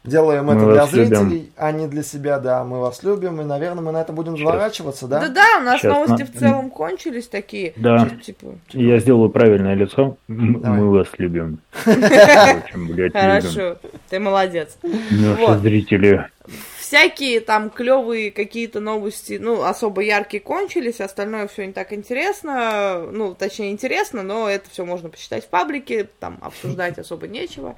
делаем 0.04 0.44
Мы 0.46 0.52
это 0.54 0.64
для 0.66 0.80
вас 0.82 0.92
любим. 0.92 1.16
зрителей, 1.16 1.52
а 1.56 1.72
не 1.72 1.86
для 1.88 2.02
себя, 2.02 2.38
да. 2.38 2.62
Мы 2.64 2.80
вас 2.80 3.02
любим, 3.02 3.40
и, 3.40 3.44
наверное, 3.44 3.82
мы 3.82 3.92
на 3.92 4.00
это 4.02 4.12
будем 4.12 4.36
Сейчас. 4.36 4.46
заворачиваться, 4.50 5.06
Да 5.08 5.20
да? 5.20 5.28
да, 5.28 5.58
у 5.58 5.62
нас 5.62 5.80
Сейчас 5.80 5.92
новости 5.94 6.22
на- 6.22 6.26
в 6.26 6.38
целом 6.38 6.70
кончились 6.70 7.26
такие. 7.28 7.72
Да. 7.76 8.08
Типа, 8.24 8.54
Я 8.70 8.98
сделаю 8.98 9.30
правильное 9.30 9.74
лицо. 9.74 10.16
Давай. 10.28 10.78
Мы 10.80 10.90
вас 10.90 11.08
любим. 11.18 11.58
Хорошо, 13.12 13.78
ты 14.08 14.18
молодец. 14.20 14.76
Наши 14.82 15.58
зрители. 15.58 16.26
всякие 16.78 17.40
там 17.40 17.70
клевые 17.70 18.30
какие-то 18.30 18.80
новости, 18.80 19.38
ну, 19.40 19.62
особо 19.64 20.02
яркие 20.02 20.42
кончились, 20.42 21.00
остальное 21.00 21.48
все 21.48 21.66
не 21.66 21.72
так 21.72 21.92
интересно, 21.92 23.06
ну, 23.10 23.34
точнее, 23.34 23.72
интересно, 23.72 24.22
но 24.22 24.48
это 24.48 24.68
все 24.70 24.84
можно 24.84 25.08
почитать 25.08 25.44
в 25.44 25.48
паблике, 25.48 26.08
там 26.20 26.38
обсуждать 26.42 26.98
особо 26.98 27.26
нечего. 27.26 27.76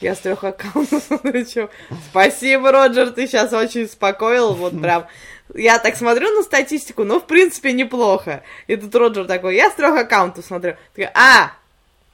Я 0.00 0.14
с 0.14 0.18
трех 0.18 0.44
аккаунтов 0.44 1.02
смотрю, 1.06 1.44
чё. 1.44 1.68
Спасибо, 2.10 2.70
Роджер, 2.72 3.10
ты 3.10 3.26
сейчас 3.26 3.52
очень 3.52 3.84
успокоил, 3.84 4.54
вот 4.54 4.80
прям. 4.82 5.06
Я 5.54 5.78
так 5.78 5.96
смотрю 5.96 6.30
на 6.36 6.42
статистику, 6.42 7.04
ну, 7.04 7.20
в 7.20 7.24
принципе, 7.24 7.72
неплохо. 7.72 8.42
И 8.66 8.76
тут 8.76 8.94
Роджер 8.94 9.26
такой, 9.26 9.56
я 9.56 9.70
с 9.70 9.74
трех 9.74 9.96
аккаунтов 9.98 10.44
смотрю. 10.44 10.76
А, 11.14 11.52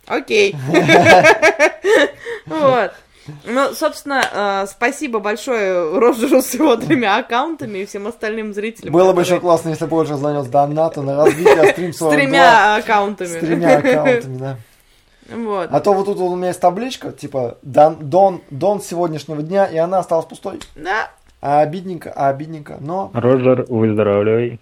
окей. 0.07 0.55
Вот. 2.47 2.93
Ну, 3.45 3.73
собственно, 3.75 4.23
э, 4.31 4.67
спасибо 4.69 5.19
большое 5.19 5.99
Роджеру 5.99 6.43
с 6.43 6.53
его 6.53 6.77
тремя 6.77 7.17
аккаунтами 7.17 7.79
и 7.79 7.87
всем 7.87 8.07
остальным 8.07 8.53
зрителям. 8.53 8.93
Было 8.93 9.15
бы 9.15 9.23
еще 9.23 9.37
которые 9.37 9.41
классно, 9.41 9.69
если 9.71 9.87
бы 9.87 9.97
Роджер 9.99 10.17
занес 10.17 10.47
донаты 10.47 11.01
на 11.01 11.17
развитие 11.17 11.73
стрим 11.73 11.93
С 11.95 11.99
42 11.99 12.21
тремя 12.21 12.77
аккаунтами. 12.77 13.29
с 13.29 13.41
тремя 13.41 13.79
аккаунтами, 13.79 14.39
да. 14.39 14.57
Вот. 15.29 15.69
А 15.73 15.81
то 15.81 15.93
вот 15.93 16.07
тут 16.07 16.19
вот 16.19 16.31
у 16.31 16.37
меня 16.37 16.49
есть 16.49 16.61
табличка, 16.61 17.13
типа, 17.13 17.59
Дон, 17.63 17.97
Дон, 18.01 18.43
Дон 18.51 18.81
сегодняшнего 18.81 19.43
дня, 19.43 19.67
и 19.67 19.77
она 19.77 19.99
осталась 19.99 20.27
пустой. 20.27 20.61
Да. 20.77 21.11
А 21.41 21.61
обидненько, 21.61 22.11
а 22.15 22.29
обидненько, 22.29 22.79
но, 22.81 23.11
Роджер, 23.13 23.67
выздоравливай. 23.69 24.61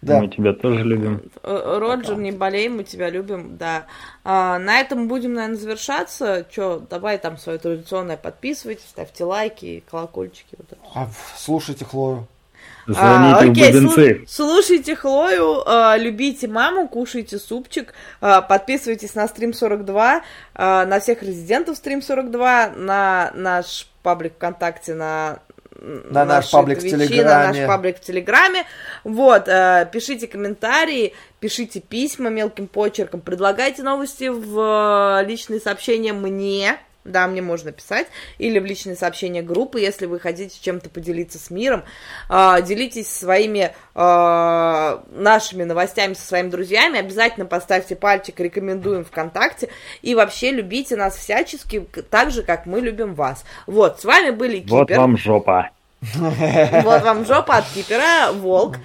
да. 0.00 0.20
Мы 0.20 0.28
тебя 0.28 0.54
тоже 0.54 0.82
любим. 0.82 1.22
Э, 1.42 1.78
Роджер, 1.78 2.16
не 2.16 2.32
болей, 2.32 2.68
мы 2.68 2.84
тебя 2.84 3.10
любим, 3.10 3.56
да. 3.58 3.84
А, 4.24 4.58
на 4.58 4.80
этом 4.80 5.08
будем, 5.08 5.34
наверное, 5.34 5.58
завершаться. 5.58 6.46
Че, 6.50 6.80
давай 6.88 7.18
там 7.18 7.36
свое 7.36 7.58
традиционное 7.58 8.16
подписывайтесь, 8.16 8.86
ставьте 8.88 9.24
лайки, 9.24 9.82
колокольчики. 9.90 10.56
Вот 10.56 10.72
это. 10.72 10.80
А, 10.94 11.08
слушайте 11.36 11.84
Хлою. 11.84 12.26
А, 12.88 13.40
в 13.40 13.50
окей, 13.50 13.72
слу- 13.72 14.26
слушайте 14.28 14.94
Хлою, 14.96 15.62
э, 15.66 15.98
любите 15.98 16.48
маму, 16.48 16.88
кушайте 16.88 17.38
супчик, 17.38 17.94
э, 18.20 18.40
подписывайтесь 18.48 19.14
на 19.14 19.26
стрим 19.28 19.52
42, 19.54 20.16
э, 20.54 20.84
на 20.84 21.00
всех 21.00 21.22
резидентов 21.22 21.76
стрим 21.76 22.02
42, 22.02 22.70
на 22.76 23.30
наш 23.34 23.88
паблик 24.02 24.34
ВКонтакте, 24.34 24.94
на 24.94 25.38
На 25.80 26.24
наш 26.24 26.50
паблик 26.50 26.78
в 26.78 26.80
твичи, 26.80 26.96
на 26.96 27.06
Телеграме. 27.06 27.60
наш 27.60 27.66
паблик 27.68 27.96
в 27.98 28.00
Телеграме. 28.00 28.64
Вот, 29.02 29.48
э, 29.48 29.88
пишите 29.92 30.26
комментарии, 30.26 31.12
пишите 31.40 31.80
письма 31.80 32.30
мелким 32.30 32.68
почерком, 32.68 33.20
предлагайте 33.20 33.82
новости 33.82 34.28
в 34.28 35.20
э, 35.20 35.24
личные 35.26 35.60
сообщения 35.60 36.12
мне. 36.12 36.78
Да, 37.04 37.26
мне 37.26 37.42
можно 37.42 37.70
писать. 37.70 38.06
Или 38.38 38.58
в 38.58 38.64
личные 38.64 38.96
сообщения 38.96 39.42
группы, 39.42 39.78
если 39.78 40.06
вы 40.06 40.18
хотите 40.18 40.58
чем-то 40.58 40.88
поделиться 40.88 41.38
с 41.38 41.50
миром. 41.50 41.84
А, 42.30 42.62
делитесь 42.62 43.12
своими 43.14 43.74
а, 43.94 45.04
нашими 45.10 45.64
новостями 45.64 46.14
со 46.14 46.26
своими 46.26 46.48
друзьями. 46.48 46.98
Обязательно 46.98 47.44
поставьте 47.44 47.94
пальчик, 47.94 48.40
рекомендуем 48.40 49.04
ВКонтакте. 49.04 49.68
И 50.00 50.14
вообще 50.14 50.50
любите 50.50 50.96
нас 50.96 51.16
всячески, 51.16 51.86
так 52.10 52.30
же, 52.30 52.42
как 52.42 52.64
мы 52.64 52.80
любим 52.80 53.14
вас. 53.14 53.44
Вот, 53.66 54.00
с 54.00 54.04
вами 54.04 54.30
были 54.30 54.64
Вот 54.66 54.88
Кипер. 54.88 54.98
вам 54.98 55.18
жопа. 55.18 55.70
Вот 56.14 57.02
вам 57.02 57.26
жопа 57.26 57.58
от 57.58 57.66
Кипера, 57.74 58.32
Волк. 58.32 58.76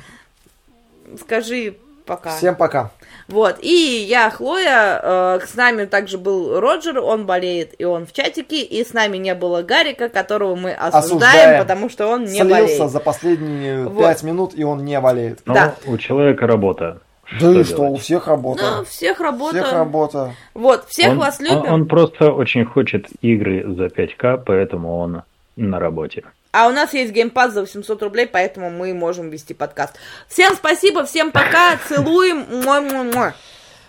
Скажи 1.19 1.75
пока. 2.05 2.35
Всем 2.35 2.55
пока. 2.55 2.91
Вот, 3.30 3.57
и 3.61 4.06
я, 4.10 4.30
Хлоя, 4.31 4.99
э, 5.01 5.39
с 5.45 5.56
нами 5.56 5.85
также 5.85 6.18
был 6.18 6.60
Роджер, 6.60 6.99
он 6.99 7.26
болеет, 7.26 7.73
и 7.80 7.85
он 7.85 8.06
в 8.07 8.11
чатике, 8.14 8.61
и 8.61 8.84
с 8.84 8.93
нами 8.93 9.18
не 9.18 9.35
было 9.35 9.61
Гарика, 9.61 10.10
которого 10.10 10.56
мы 10.56 10.72
осуждаем, 10.73 11.06
Осуждаем. 11.27 11.61
потому 11.61 11.89
что 11.89 12.07
он 12.07 12.23
не 12.23 12.39
Слился 12.41 12.49
болеет. 12.49 12.91
за 12.91 12.99
последние 12.99 13.88
Вот. 13.88 13.99
пять 14.03 14.23
минут, 14.23 14.53
и 14.56 14.64
он 14.64 14.84
не 14.84 14.99
болеет. 14.99 15.39
Но 15.45 15.53
Да. 15.53 15.76
у 15.85 15.97
человека 15.97 16.47
работа. 16.47 17.01
Да 17.39 17.51
и 17.51 17.64
что, 17.64 17.76
делать? 17.76 17.91
у 17.91 17.95
всех 17.97 18.27
работа. 18.27 18.64
Ну, 18.80 18.85
всех 18.85 19.19
работа. 19.19 19.57
Всех 19.61 19.73
работа. 19.73 20.34
Вот, 20.56 20.85
всех 20.88 21.10
он, 21.11 21.19
вас 21.19 21.39
он- 21.39 21.45
любим. 21.45 21.72
Он, 21.73 21.85
просто 21.88 22.31
очень 22.31 22.65
хочет 22.65 23.06
игры 23.22 23.64
за 23.76 23.89
5К, 23.89 24.38
поэтому 24.43 24.97
он 24.97 25.22
на 25.60 25.80
работе. 25.80 26.23
А 26.52 26.68
у 26.68 26.72
нас 26.72 26.94
есть 26.94 27.14
геймпад 27.14 27.53
за 27.53 27.61
800 27.61 28.02
рублей, 28.02 28.26
поэтому 28.26 28.69
мы 28.69 28.94
можем 28.94 29.30
вести 29.30 29.53
подкаст. 29.53 29.95
Всем 30.27 30.56
спасибо, 30.56 31.06
всем 31.06 31.31
пока, 31.31 31.77
целуем. 31.88 32.45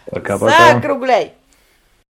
Пока-пока. 0.07 0.75
Закругляй. 0.75 1.35